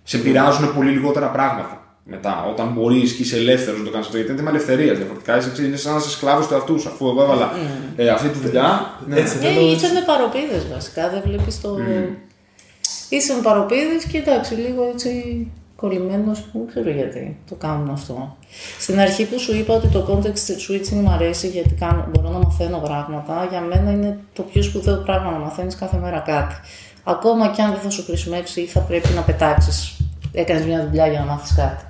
Σε 0.04 0.18
πειράζουν 0.18 0.74
πολύ 0.76 0.92
λιγότερα 0.92 1.28
πράγματα 1.28 1.81
μετά. 2.04 2.46
Όταν 2.52 2.68
μπορείς 2.74 3.14
και 3.14 3.22
είσαι 3.22 3.38
ελεύθερος 3.38 3.80
να 3.80 3.86
το 3.86 3.92
κάνεις 3.92 4.06
αυτό, 4.06 4.18
γιατί 4.18 4.32
είναι 4.32 4.42
θέμα 4.42 4.56
ελευθερίας. 4.56 4.98
Διαφορετικά 4.98 5.38
είσαι, 5.38 5.50
ξέρεις, 5.52 5.70
είναι 5.70 5.78
σαν 5.78 5.92
να 5.94 5.98
είσαι 6.00 6.10
σκλάβος 6.10 6.48
του 6.48 6.54
εαυτού 6.54 6.80
σου. 6.80 6.90
Αφού 6.90 7.08
εγώ 7.08 7.24
έβαλα 7.24 7.52
ε, 7.96 8.10
αυτή 8.10 8.28
τη 8.28 8.40
δουλειά. 8.40 9.00
ναι. 9.08 9.20
Έτσι. 9.20 9.38
Ε, 9.38 9.42
Τέλος. 9.42 9.74
είσαι 9.74 9.94
με 9.94 10.04
παροπίδες 10.06 10.68
βασικά, 10.74 11.10
δεν 11.10 11.22
βλέπεις 11.26 11.62
το. 11.62 11.78
Είσαι 13.10 13.34
με 13.34 13.42
παροπίδες 13.42 14.04
και 14.12 14.18
εντάξει, 14.18 14.54
λίγο 14.54 14.84
έτσι 14.94 15.12
κολλημένο, 15.76 16.32
δεν 16.54 16.68
ξέρω 16.68 16.90
γιατί 16.90 17.38
το 17.50 17.56
κάνουν 17.56 17.90
αυτό. 17.90 18.38
Στην 18.80 19.00
αρχή 19.00 19.26
που 19.26 19.40
σου 19.40 19.56
είπα 19.56 19.74
ότι 19.74 19.88
το 19.88 20.06
context 20.10 20.72
switching 20.72 21.02
μου 21.02 21.10
αρέσει 21.10 21.48
γιατί 21.48 21.74
κάνω, 21.74 22.08
μπορώ 22.12 22.30
να 22.30 22.38
μαθαίνω 22.38 22.78
πράγματα, 22.78 23.48
για 23.50 23.62
μένα 23.62 23.92
είναι 23.92 24.20
το 24.34 24.42
πιο 24.42 24.64
σπουδαίο 24.64 24.96
πράγμα 24.98 25.32
να 25.32 25.38
μαθαίνεις 25.38 25.76
κάθε 25.76 25.98
μέρα 25.98 26.20
κάτι. 26.20 26.56
Ακόμα 27.04 27.48
και 27.48 27.62
αν 27.62 27.72
δεν 27.72 27.80
θα 27.80 27.90
σου 27.90 28.04
χρησιμεύσει 28.04 28.62
ή 28.62 28.66
θα 28.66 28.80
πρέπει 28.80 29.08
να 29.16 29.22
πετάξεις. 29.22 30.01
Έκανες 30.32 30.66
μια 30.66 30.88
δουλειά 30.88 31.08
για 31.08 31.20
να 31.20 31.26
μάθεις 31.26 31.56
κάτι, 31.56 31.86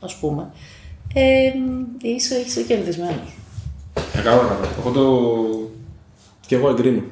ας 0.00 0.14
πούμε. 0.16 0.50
Ε, 1.14 1.50
είσαι, 2.02 2.34
είσαι 2.46 2.62
κερδισμένος. 2.62 3.34
Ε, 4.14 4.20
καλά, 4.22 4.36
καλά. 4.42 4.68
Εγώ 4.78 4.90
το. 4.90 5.68
Και 6.46 6.54
εγώ 6.54 6.68
εγκρίνω. 6.68 7.02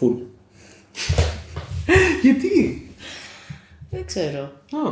Full. 0.00 0.14
Γιατί; 2.22 2.88
Δεν 3.90 4.04
ξέρω. 4.06 4.42
Α, 4.42 4.88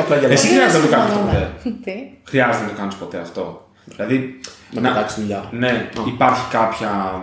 απλά 0.00 0.16
για 0.18 0.28
να 0.28 0.34
Εσύ 0.34 0.46
χρειάζεται 0.48 0.78
να 0.78 0.84
το 0.84 0.90
κάνεις 0.90 1.12
συμφωνούμε. 1.12 1.52
ποτέ. 1.62 1.70
Τι; 1.84 1.92
Χρειάζεται 2.24 2.64
να 2.64 2.70
το 2.70 2.76
κάνεις 2.76 2.94
ποτέ 2.94 3.18
αυτό. 3.18 3.68
Δηλαδή. 3.84 4.40
να 4.72 4.80
πετάξει 4.80 5.20
δουλειά. 5.20 5.48
Ναι, 5.52 5.90
υπάρχει 6.06 6.50
κάποια, 6.50 7.22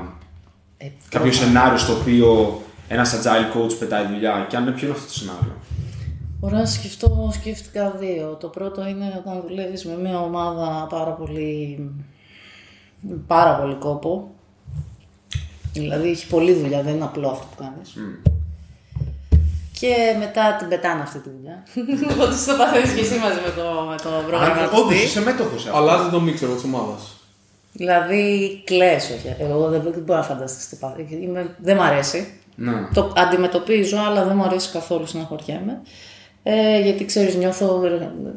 Ε, 0.78 0.88
κάποιο 1.10 1.32
σενάριο 1.32 1.78
στο 1.78 1.93
οποίο 1.93 2.62
ένας 2.88 3.16
agile 3.16 3.58
coach 3.58 3.74
πετάει 3.80 4.06
δουλειά. 4.08 4.45
Και 4.49 4.56
αν 4.56 4.64
ναι, 4.64 4.72
ποιο 4.72 4.88
είναι 4.88 4.95
αυτό 4.95 5.08
το 5.08 5.14
σενάριο; 5.14 5.53
Ωραία, 6.45 6.59
να 6.59 6.65
σκεφτώ, 6.65 7.29
σκέφτηκα 7.33 7.91
δύο. 7.91 8.37
Το 8.39 8.47
πρώτο 8.47 8.87
είναι 8.87 9.13
όταν 9.25 9.43
δουλεύεις 9.47 9.85
με 9.85 9.97
μια 9.97 10.19
ομάδα 10.19 10.87
πάρα 10.89 11.11
πολύ, 11.11 11.79
με 12.99 13.15
πάρα 13.27 13.55
πολύ 13.55 13.75
κόπο. 13.75 14.29
Δηλαδή 15.73 16.09
έχει 16.09 16.27
πολλή 16.27 16.53
δουλειά, 16.53 16.81
δεν 16.81 16.95
είναι 16.95 17.03
απλό 17.03 17.27
αυτό 17.29 17.45
που 17.55 17.63
κάνεις. 17.63 17.93
Και 19.79 19.95
μετά 20.19 20.55
την 20.55 20.67
πετάνε 20.67 21.01
αυτή 21.01 21.19
τη 21.19 21.29
δουλειά. 21.29 21.63
Οπότε 22.13 22.35
το 22.47 22.55
παθαίνεις 22.57 22.93
και 22.93 22.99
εσύ 23.01 23.17
μαζί 23.19 23.39
με 23.45 23.51
το, 23.61 23.85
με 23.89 23.95
το 24.03 24.09
Αν 24.09 24.15
όντως 24.15 24.29
προγραμματιστή. 24.29 25.03
είσαι 25.05 25.21
μέτοχος 25.21 25.61
σε 25.61 25.69
αυτό. 25.69 25.81
Αλλάζει 25.81 26.09
το 26.09 26.19
μίξερ 26.19 26.49
της 26.49 26.63
ομάδας. 26.63 27.13
Δηλαδή 27.73 28.61
κλαις, 28.65 29.09
όχι. 29.09 29.35
Εγώ 29.39 29.67
δεν, 29.69 29.81
δεν 29.81 30.01
μπορώ 30.05 30.19
να 30.19 30.25
φανταστείς 30.25 30.67
τι 30.69 30.75
πάθει. 30.75 31.07
Είμαι- 31.21 31.55
Δεν 31.61 31.75
μ' 31.77 31.81
αρέσει. 31.81 32.33
Ναι. 32.55 32.87
Το 32.93 33.13
αντιμετωπίζω, 33.15 33.97
αλλά 33.97 34.23
δεν 34.23 34.35
μου 34.35 34.43
αρέσει 34.43 34.71
καθόλου, 34.71 35.05
συναχωριέμαι. 35.05 35.81
Ε, 36.47 36.79
γιατί 36.79 37.05
ξέρεις, 37.05 37.35
νιώθω. 37.35 37.81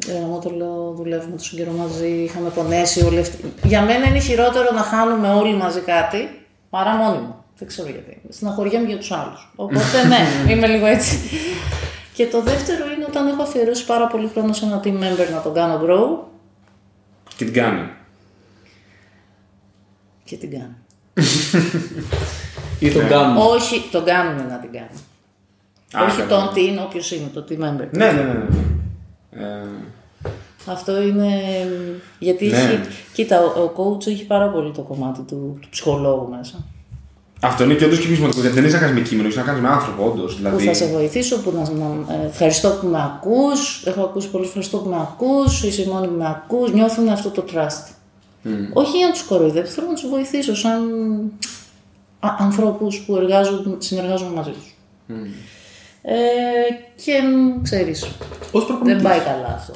Εγώ 0.09 0.39
το 0.43 0.51
λέω, 0.51 0.93
δουλεύουμε 0.97 1.37
τόσο 1.37 1.57
καιρό 1.57 1.73
μαζί, 1.73 2.09
είχαμε 2.09 2.49
πονέσει 2.49 3.05
όλοι 3.05 3.19
αυτοί. 3.19 3.53
Για 3.63 3.83
μένα 3.83 4.07
είναι 4.07 4.19
χειρότερο 4.19 4.73
να 4.75 4.81
χάνουμε 4.81 5.29
όλοι 5.29 5.55
μαζί 5.55 5.81
κάτι 5.81 6.47
παρά 6.71 6.95
μόνοι 6.95 7.19
μου. 7.19 7.45
Δεν 7.59 7.69
ξέρω 7.69 7.89
γιατί. 7.89 8.21
Συναχωριέμαι 8.29 8.87
για 8.87 8.97
τους 8.97 9.13
άλλους. 9.13 9.53
Οπότε 9.57 10.07
ναι, 10.09 10.19
είμαι 10.53 10.67
λίγο 10.67 10.87
έτσι. 10.87 11.19
Και 12.15 12.27
το 12.27 12.43
δεύτερο 12.43 12.85
είναι 12.97 13.05
όταν 13.09 13.27
έχω 13.27 13.43
αφιερώσει 13.43 13.85
πάρα 13.87 14.07
πολύ 14.07 14.29
χρόνο 14.29 14.53
σε 14.53 14.65
ένα 14.65 14.81
team 14.85 14.95
member 14.95 15.33
να 15.33 15.41
τον 15.43 15.55
κάνω 15.55 15.81
grow 15.85 16.27
Και 17.37 17.45
την 17.45 17.53
κάνει. 17.53 17.89
και 20.25 20.37
την 20.37 20.51
κάνω. 20.51 20.75
Ή 22.81 22.91
τον 22.91 23.09
κάνουμε. 23.09 23.41
Όχι, 23.41 23.89
τον 23.91 24.05
κάνουμε 24.05 24.47
να 24.51 24.59
την 24.59 24.73
κάνει. 24.73 24.99
Α, 25.93 26.05
Όχι 26.05 26.17
καλά. 26.23 26.29
τον 26.45 26.55
τι 26.55 26.65
είναι, 26.67 26.81
όποιο 26.81 27.01
είναι, 27.17 27.31
το 27.35 27.45
team 27.49 27.53
member. 27.65 27.89
Ναι, 27.91 28.13
ναι, 28.13 28.23
ναι. 28.23 28.33
ναι. 28.33 28.47
Ε, 29.31 29.67
Αυτό 30.67 31.03
είναι. 31.03 31.29
Γιατί 32.19 32.47
Ναι. 32.47 32.57
έχει. 32.57 32.79
Κοίτα, 33.13 33.41
ο, 33.41 33.61
ο 33.63 33.73
coach 33.77 34.07
έχει 34.07 34.25
πάρα 34.27 34.49
πολύ 34.49 34.73
το 34.73 34.81
κομμάτι 34.83 35.21
του, 35.21 35.59
του 35.61 35.69
ψυχολόγου 35.71 36.29
μέσα. 36.39 36.65
αυτό 37.41 37.65
είναι 37.65 37.75
και 37.75 37.85
όντως 37.85 37.99
και 37.99 38.07
πιο 38.07 38.15
σημαντικό. 38.15 38.41
Γιατί 38.41 38.55
δεν 38.57 38.65
έχει 38.65 38.75
να 38.75 38.81
κάνεις 38.81 38.95
με 38.95 39.01
κείμενο, 39.09 39.29
έχει 39.29 39.37
να 39.37 39.43
κάνεις 39.43 39.61
με 39.61 39.69
άνθρωπο, 39.69 40.05
όντως. 40.05 40.33
Που 40.33 40.37
Δηλαδή, 40.39 40.65
θα 40.65 40.75
σε 40.75 40.87
βοηθήσω, 40.87 41.39
που 41.41 41.53
να, 41.57 41.61
να 41.71 42.15
ε, 42.23 42.27
ευχαριστώ 42.27 42.69
που 42.71 42.87
με 42.87 42.99
ακούς, 43.03 43.83
έχω 43.87 44.03
ακούσει 44.03 44.29
πολύ 44.31 44.45
ευχαριστώ 44.45 44.79
που 44.79 44.89
με 44.89 44.97
ακούς, 44.97 45.63
είσαι 45.63 45.83
η 45.83 45.87
μόνη 45.87 46.07
που 46.07 46.15
με 46.19 46.27
ακούς, 46.29 46.73
νιώθουν 46.73 47.09
αυτό 47.09 47.31
το 47.31 47.45
trust. 47.53 47.93
Όχι 48.73 48.97
για 48.97 49.07
να 49.07 49.13
τους 49.13 49.23
κοροϊδέψω, 49.23 49.73
θέλω 49.73 49.87
να 49.87 49.93
τους 49.95 50.09
βοηθήσω 50.09 50.55
σαν 50.57 50.81
α, 52.21 52.29
ανθρώπους 52.39 52.99
που 53.01 53.17
εργάζονται, 53.17 53.71
συνεργάζονται 53.79 54.35
μαζί 54.35 54.51
τους. 54.51 54.75
Ε, 56.11 56.15
και 57.05 57.13
μ, 57.23 57.63
ξέρεις, 57.63 58.03
Ω 58.03 58.59
δεν 58.59 58.67
προπονητής. 58.67 59.03
πάει 59.03 59.19
καλά 59.19 59.55
αυτό. 59.59 59.73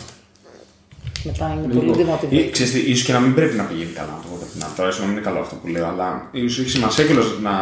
Μετά 1.24 1.58
είναι 1.64 1.74
πολύ 1.74 1.92
demotivated. 1.98 2.32
Ή, 2.32 2.50
ξέρεις 2.50 2.72
τι, 2.72 2.78
ίσως 2.80 3.04
και 3.06 3.12
να 3.12 3.20
μην 3.20 3.34
πρέπει 3.34 3.56
να 3.56 3.62
πηγαίνει 3.64 3.90
καλά 3.90 4.08
να 4.08 4.22
το 4.22 4.28
πω 4.30 4.34
από 4.34 4.52
την 4.52 4.62
άλλη. 4.64 4.72
Τώρα 4.76 4.88
ίσως 4.88 5.00
να 5.00 5.06
μην 5.06 5.16
είναι 5.16 5.24
καλό 5.24 5.38
αυτό 5.40 5.54
που 5.54 5.66
λέω, 5.68 5.86
αλλά 5.86 6.28
ίσως 6.32 6.58
έχει 6.58 6.70
σημασία 6.70 7.04
και 7.04 7.12
να, 7.42 7.52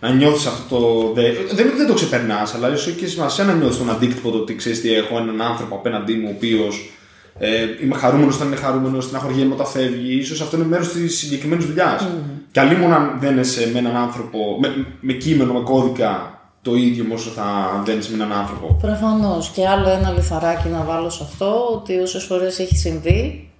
να 0.00 0.10
νιώθεις 0.14 0.46
αυτό 0.46 0.76
το. 0.76 1.12
δε- 1.14 1.22
δεν 1.32 1.58
είναι 1.64 1.68
ότι 1.68 1.76
δεν 1.76 1.86
το 1.86 1.94
ξεπερνάς, 1.94 2.54
αλλά 2.54 2.68
ίσως 2.68 2.86
έχει 2.86 2.96
και 2.96 3.06
σημασία 3.06 3.44
να 3.44 3.52
νιώθεις 3.52 3.78
τον 3.78 3.90
αντίκτυπο 3.90 4.30
το 4.30 4.38
ότι 4.38 4.54
ξέρεις 4.54 4.80
τι 4.80 4.92
έχω 4.94 5.16
έναν 5.18 5.42
άνθρωπο 5.42 5.74
απέναντί 5.74 6.14
μου, 6.14 6.28
ο 6.32 6.34
οποίος 6.36 6.90
ε, 7.38 7.48
είμαι 7.82 7.94
χαρούμενος 7.94 8.34
όταν 8.34 8.46
είναι 8.46 8.56
χαρούμενος, 8.56 9.04
στεναχωριέμαι 9.04 9.54
όταν 9.54 9.66
φεύγει. 9.66 10.22
σω 10.24 10.44
αυτό 10.44 10.56
είναι 10.56 10.66
μέρος 10.66 10.88
της 10.92 11.18
συγκεκριμένης 11.18 11.64
δουλειάς. 11.66 12.06
Και 12.50 12.60
αλλήμον 12.60 12.92
αν 12.92 13.16
δεν 13.20 13.38
είσαι 13.38 13.70
με 13.72 13.78
έναν 13.78 13.96
άνθρωπο, 13.96 14.56
με, 14.60 14.86
με 15.00 15.12
κείμενο, 15.12 15.52
με 15.52 15.60
κώδικα 15.60 16.35
το 16.66 16.74
ίδιο 16.74 17.04
με 17.04 17.14
όσο 17.14 17.30
θα 17.30 17.44
δένεις 17.84 18.08
με 18.08 18.24
έναν 18.24 18.38
άνθρωπο. 18.38 18.76
Προφανώς. 18.80 19.48
Και 19.48 19.68
άλλο 19.68 19.88
ένα 19.88 20.10
λιθαράκι 20.10 20.68
να 20.68 20.82
βάλω 20.82 21.10
σε 21.10 21.22
αυτό, 21.22 21.68
ότι 21.72 21.98
όσες 21.98 22.24
φορές 22.24 22.58
έχει 22.58 22.76
συμβεί, 22.76 23.50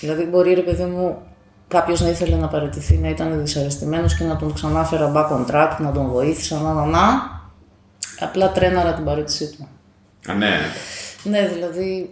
δηλαδή 0.00 0.24
μπορεί 0.24 0.54
ρε 0.54 0.60
παιδί 0.60 0.84
μου 0.84 1.16
κάποιος 1.68 2.00
να 2.00 2.08
ήθελε 2.08 2.36
να 2.36 2.48
παραιτηθεί, 2.48 2.96
να 2.96 3.08
ήταν 3.08 3.40
δυσαρεστημένος 3.40 4.16
και 4.16 4.24
να 4.24 4.36
τον 4.36 4.52
ξανάφερα 4.52 5.12
back 5.16 5.36
on 5.36 5.50
track, 5.50 5.76
να 5.78 5.92
τον 5.92 6.08
βοήθησα, 6.08 6.60
να, 6.60 6.72
να, 6.72 6.84
να. 6.84 7.32
Απλά 8.20 8.52
τρέναρα 8.52 8.94
την 8.94 9.04
παρέτησή 9.04 9.56
του. 9.56 9.68
Α, 10.30 10.34
ναι. 10.34 10.58
Ναι, 11.24 11.48
δηλαδή 11.52 12.10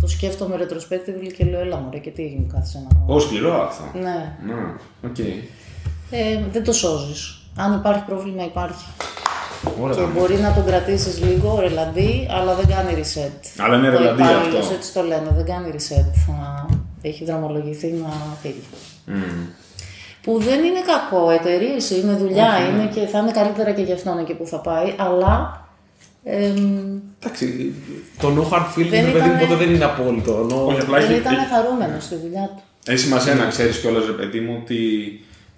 το 0.00 0.06
σκέφτομαι 0.06 0.56
retrospectively 0.56 1.32
και 1.36 1.44
λέω, 1.44 1.60
έλα 1.60 1.76
μωρέ, 1.76 1.98
και 1.98 2.10
τι 2.10 2.22
έγινε 2.22 2.46
κάθε 2.52 2.78
ένα 2.78 3.14
Ω 3.14 3.20
σκληρό 3.20 3.62
αυτό. 3.62 3.98
Ναι. 3.98 4.36
Ναι, 4.46 4.54
οκ. 5.04 5.18
Ε, 6.10 6.40
δεν 6.52 6.64
το 6.64 6.72
σώζεις. 6.72 7.38
Αν 7.56 7.72
υπάρχει 7.72 8.04
πρόβλημα, 8.04 8.44
υπάρχει. 8.44 8.84
Ωραία. 9.80 9.94
Και 9.96 10.02
μπορεί 10.18 10.34
να 10.36 10.52
τον 10.52 10.64
κρατήσεις 10.66 11.22
λίγο, 11.24 11.60
ρελαντί, 11.60 12.26
αλλά 12.30 12.54
δεν 12.54 12.66
κάνει 12.66 12.90
reset. 13.02 13.62
Αλλά 13.64 13.76
είναι 13.76 13.88
Ο 13.88 13.90
ρελαντί 13.90 14.22
υπάλληλος 14.22 14.58
αυτό. 14.64 14.74
έτσι 14.74 14.92
το 14.92 15.02
λένε, 15.02 15.28
δεν 15.36 15.44
κάνει 15.44 15.70
reset. 15.76 16.10
Θα 16.26 16.66
έχει 17.02 17.24
δρομολογηθεί 17.24 17.86
να 17.86 18.08
φύγει. 18.42 18.62
Που 20.22 20.38
δεν 20.38 20.58
είναι 20.64 20.80
κακό, 20.86 21.30
εταιρείες 21.30 21.90
είναι 21.90 22.12
δουλειά, 22.12 22.48
είναι 22.70 22.86
και 22.94 23.06
θα 23.06 23.18
είναι 23.18 23.30
καλύτερα 23.30 23.70
και 23.72 23.82
για 23.82 23.94
αυτόν 23.94 24.18
εκεί 24.18 24.34
που 24.34 24.46
θα 24.46 24.58
πάει, 24.58 24.94
αλλά. 24.96 25.62
εμ, 26.24 26.98
Εντάξει, 27.20 27.74
το 28.20 28.28
no 28.28 28.54
hard 28.54 28.66
feelings 28.76 28.88
Δεν 28.90 29.02
δεν, 29.04 29.12
παιδί, 29.12 29.18
ήτανε- 29.26 29.40
ποτέ 29.40 29.54
δεν 29.54 29.74
είναι 29.74 29.84
απόλυτο. 29.84 30.32
ενώ- 30.50 30.66
Όχι, 30.66 30.80
απλά 30.80 30.98
δεν 30.98 31.10
έχει, 31.10 31.20
ήταν 31.20 31.34
χαρούμενος 31.52 32.04
στη 32.04 32.14
δουλειά 32.16 32.50
του. 32.56 32.62
έχει 32.92 32.98
σημασία 32.98 33.34
να 33.34 33.46
ξέρεις 33.46 33.78
κιόλας, 33.78 34.04
ρε 34.06 34.12
παιδί 34.12 34.40
μου, 34.40 34.58
ότι 34.62 34.78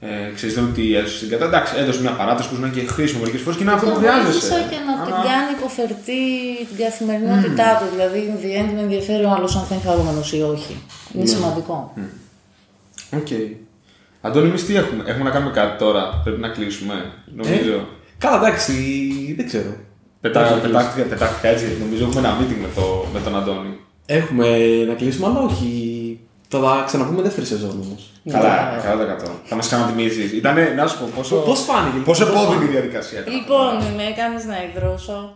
ε, 0.01 0.07
ξέρεις 0.34 0.57
ότι 0.59 0.94
έδωσε 0.97 1.18
την 1.18 1.28
κατάσταση. 1.28 1.55
Εντάξει, 1.57 1.72
έδωσε 1.82 2.01
μια 2.01 2.11
παράταση 2.20 2.49
που 2.49 2.55
είναι 2.59 2.68
και 2.76 2.82
χρήσιμο 2.94 3.18
μερικές 3.20 3.40
φορές 3.42 3.57
και 3.59 3.62
είναι 3.64 3.72
αυτό 3.72 3.86
Το 3.86 3.92
που 3.92 3.99
χρειάζεσαι. 3.99 4.30
βοήθησα 4.30 4.59
και 4.70 4.78
να 4.88 4.94
την 5.07 5.14
κάνει 5.28 5.49
υποφερτή 5.59 6.22
την 6.68 6.76
καθημερινότητά 6.84 7.68
του. 7.78 7.86
Δηλαδή, 7.94 8.18
in 8.30 8.36
the 8.42 8.51
end 8.61 8.70
με 8.76 8.80
ενδιαφέρει 8.86 9.24
ο 9.28 9.30
άλλος 9.36 9.57
αν 9.59 9.64
θα 9.68 9.74
είναι 9.74 9.84
χαρούμενος 9.88 10.28
ή 10.38 10.40
όχι. 10.55 10.74
Είναι 11.14 11.22
Ναι. 11.24 11.34
σημαντικό. 11.34 11.76
Οκ. 13.20 13.30
Αντώνη, 14.20 14.49
εμείς 14.49 14.64
τι 14.66 14.76
έχουμε; 14.82 15.03
Έχουμε 15.07 15.24
να 15.24 15.30
κάνουμε 15.30 15.51
κάτι 15.61 15.74
τώρα. 15.84 16.20
Πρέπει 16.24 16.40
να 16.40 16.49
κλείσουμε. 16.49 16.94
Νομίζω. 17.40 17.72
Ε, 17.74 17.84
Καλά, 18.18 18.36
εντάξει, 18.36 18.72
δεν 19.36 19.47
ξέρω. 19.47 19.70
Πετά- 20.20 20.40
Εντάξει, 20.47 20.61
Πετάχτηκα 20.66 21.07
πετάχτηκα 21.09 21.49
έτσι, 21.49 21.64
γιατί 21.66 21.80
νομίζω 21.82 22.05
έχουμε 22.05 22.20
ένα 22.20 22.36
meeting 22.40 22.61
με, 22.62 22.68
το, 22.74 23.05
με 23.12 23.20
τον 23.24 23.36
Αντώνη. 23.36 23.72
Έχουμε 24.07 24.47
να 24.88 24.94
κλείσουμε, 24.94 25.26
αλλά 25.26 25.40
όχι. 25.40 25.70
Θα 26.61 26.76
τα 26.76 26.82
ξαναπούμε 26.86 27.22
δεύτερη 27.22 27.46
σεζόν 27.46 27.70
όμως. 27.84 28.11
Καλά, 28.30 28.72
Ναι. 28.76 28.82
καλά 28.82 29.07
τα 29.07 29.12
κατώ. 29.12 29.30
Θα 29.44 29.54
μας 29.57 29.66
ξανατιμήσεις. 29.66 30.32
Ήτανε, 30.32 30.62
να 30.76 30.86
σου 30.86 30.98
πω, 30.98 31.09
πόσο. 31.16 31.36
Πώς 31.36 31.61
φάνηκε, 31.61 31.98
Πόσο 32.04 32.24
πώς 32.24 32.32
επώδυνη 32.34 32.54
φάνηκε. 32.54 32.70
η 32.70 32.74
διαδικασία 32.76 33.20
ήταν. 33.20 33.34
Λοιπόν, 33.34 33.72
με 33.96 34.02
έκανες 34.12 34.44
να 34.44 34.57
εκδρώσω. 34.64 35.34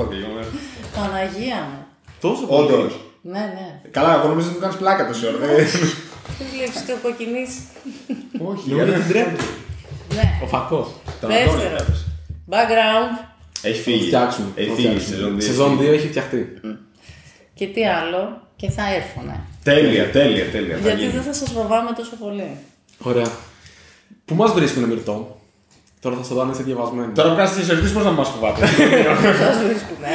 Όχι, 0.00 0.18
ε. 0.40 0.44
Παναγία 0.96 1.56
μου. 1.70 1.78
Τόσο 2.20 2.46
πολύ. 2.46 2.62
Όντως. 2.72 2.92
Ναι, 3.22 3.38
ναι. 3.38 3.80
Καλά, 3.90 4.14
εγώ 4.18 4.28
νομίζω 4.28 4.46
ότι 4.48 4.56
μου 4.56 4.62
κάνει 4.62 4.74
πλάκα 4.76 5.06
τόση 5.06 5.26
ώρα. 5.26 5.36
Ε, 5.50 5.64
Τι 6.38 6.44
βλέπεις 6.54 6.86
το 6.86 6.92
κοκκινήσει. 7.02 7.60
Όχι, 8.50 8.70
Νομίζω 8.70 8.92
ε. 8.92 8.96
την 8.98 9.08
τρέπει. 9.08 9.36
Ναι. 10.14 10.26
Ο 10.44 10.46
φακός. 10.46 10.86
Τον 11.20 11.30
Αντώνη 11.30 11.44
Δεύτερο. 11.50 11.68
βλέπεις. 11.76 12.06
Background. 12.50 13.12
Έχει 13.62 13.80
φύγει. 13.82 14.06
Φτιάξουμε. 14.06 14.46
Έχει 14.54 14.68
Θα 14.68 14.74
φύγει 14.74 14.88
φτιάξουμε. 14.88 15.16
σεζόν 15.16 15.36
2. 15.36 15.40
Σεζόν 15.42 15.78
2 15.78 15.92
έχει 15.92 16.08
φτιαχτεί. 16.08 16.60
Και 17.54 17.66
τι 17.66 17.86
άλλο; 17.86 18.43
Και 18.56 18.70
θα 18.70 18.94
έρθω, 18.94 19.20
ναι. 19.26 19.40
Τέλεια, 19.62 20.10
τέλεια, 20.10 20.50
τέλεια. 20.50 20.74
θα 20.76 20.80
Γιατί 20.80 21.00
γίνει. 21.00 21.12
δεν 21.12 21.22
θα 21.22 21.32
σας 21.32 21.50
φοβάμαι 21.50 21.90
τόσο 21.96 22.16
πολύ. 22.16 22.50
Ωραία. 22.98 23.30
Πού 24.24 24.34
μας 24.34 24.52
βρίσκουν, 24.52 24.82
Μυρτό. 24.84 25.40
Τώρα 26.00 26.16
θα 26.16 26.22
στο 26.22 26.34
δω 26.34 26.40
αν 26.40 26.50
είσαι 26.50 26.62
διαβασμένο. 26.62 27.12
Τώρα 27.14 27.28
που 27.30 27.36
κάνει 27.36 27.48
τις 27.50 27.68
ερωτήσει, 27.68 27.92
πώς 27.92 28.04
να 28.04 28.10
μας 28.10 28.28
φοβάται; 28.28 28.66
Σα 29.42 29.64
βρίσκουμε. 29.64 30.08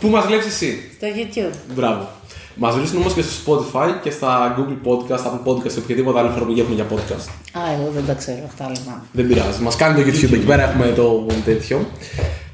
Πού 0.00 0.08
μας 0.08 0.26
βλέπεις 0.26 0.46
εσύ; 0.46 0.90
Στο 0.96 1.06
YouTube. 1.16 1.74
Μπράβο. 1.74 2.08
Μας 2.54 2.74
βρίσκουν 2.74 3.00
όμως 3.00 3.12
και 3.12 3.22
στο 3.22 3.32
Spotify 3.72 3.88
και 4.02 4.10
στα 4.10 4.56
Google 4.58 4.88
Podcast, 4.88 5.18
Apple 5.18 5.50
Podcast, 5.50 5.70
σε 5.70 5.78
οποιαδήποτε 5.78 6.18
άλλη 6.18 6.28
εφαρμογή 6.28 6.60
έχουμε 6.60 6.74
για 6.74 6.86
podcast. 6.90 7.28
Α, 7.58 7.60
εγώ 7.72 7.90
δεν 7.94 8.06
τα 8.06 8.14
ξέρω 8.14 8.42
αυτά 8.46 8.64
λοιπόν. 8.64 9.02
Δεν 9.12 9.26
πειράζει. 9.26 9.62
Μας 9.62 9.76
κάνει 9.76 10.02
το 10.02 10.08
YouTube 10.08 10.32
εκεί 10.32 10.46
πέρα, 10.46 10.62
έχουμε 10.62 10.92
το 10.96 11.26
τέτοιο. 11.44 11.86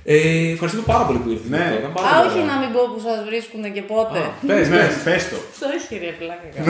Ε, 0.05 0.50
ευχαριστούμε 0.53 0.84
πάρα 0.86 1.05
πολύ 1.05 1.18
που 1.18 1.28
ήρθατε. 1.30 1.57
Ναι. 1.57 1.76
Ήταν 1.78 1.92
πάρα 1.92 2.09
Α, 2.09 2.12
πολύ 2.16 2.28
όχι 2.28 2.38
ωραία. 2.40 2.53
να 2.55 2.57
μην 2.61 2.68
πω 2.74 2.80
που 2.92 3.00
σας 3.07 3.18
βρίσκουν 3.28 3.62
και 3.72 3.82
πότε. 3.92 4.20
Πες, 4.46 4.68
Ναι, 4.68 4.76
πες. 4.76 4.94
πες 5.05 5.22
το. 5.30 5.36
Όχι, 5.74 5.92
ρε, 6.05 6.11
πλάκα. 6.20 6.48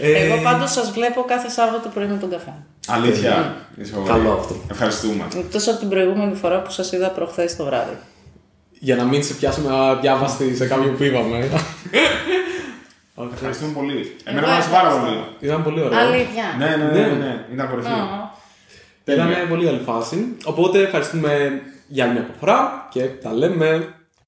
Ε, 0.00 0.24
Εγώ 0.24 0.36
πάντως 0.42 0.70
σας 0.72 0.90
βλέπω 0.90 1.20
κάθε 1.22 1.48
Σάββατο 1.50 1.88
πρωί 1.94 2.06
με 2.06 2.16
τον 2.16 2.30
καφέ. 2.30 2.52
Αλήθεια. 2.88 3.56
Είσαι 3.80 3.92
φοβερή. 3.92 4.18
Καλό 4.18 4.32
αυτό. 4.32 4.54
Ευχαριστούμε. 4.70 5.24
Εκτός 5.38 5.68
από 5.68 5.78
την 5.78 5.88
προηγούμενη 5.88 6.34
φορά 6.34 6.62
που 6.62 6.70
σας 6.70 6.92
είδα 6.92 7.08
προχθές 7.10 7.56
το 7.56 7.64
βράδυ. 7.64 7.96
Για 8.78 8.96
να 8.96 9.04
μην 9.04 9.22
σε 9.24 9.34
πιάσουμε 9.34 9.68
αδιάβαστη 9.72 10.56
σε 10.56 10.66
κάποιο 10.66 10.90
που 10.90 11.02
είπαμε. 11.04 11.48
Όχι. 13.14 13.28
Ευχαριστούμε 13.34 13.72
πολύ. 13.72 14.16
Εμένα 14.24 14.42
Εγώ 14.46 14.50
μου 14.50 14.54
άρεσε 14.56 14.70
πάρα 14.70 14.88
ευχαριστώ. 14.88 15.14
πολύ. 15.14 15.26
Ήταν 15.40 15.62
πολύ 15.62 15.80
ωραίο. 15.80 15.98
Αλήθεια. 15.98 16.44
Ναι, 16.58 16.66
ναι, 16.76 16.84
ναι, 16.84 17.06
Ναι. 17.06 17.14
ναι. 17.24 17.44
Ήταν 17.52 17.68
κορυφή. 17.70 17.88
Α, 19.12 19.14
Τέλεια. 19.16 19.36
Ήταν 19.36 19.48
πολύ 19.48 19.64
καλή 19.64 19.80
φάση. 19.84 20.36
Οπότε 20.44 20.82
ευχαριστούμε 20.82 21.60
για 21.86 22.04
άλλη 22.04 22.12
μια 22.12 22.28
φορά 22.38 22.88
και 22.90 23.00
τα 23.22 23.32
λέμε 23.32 23.94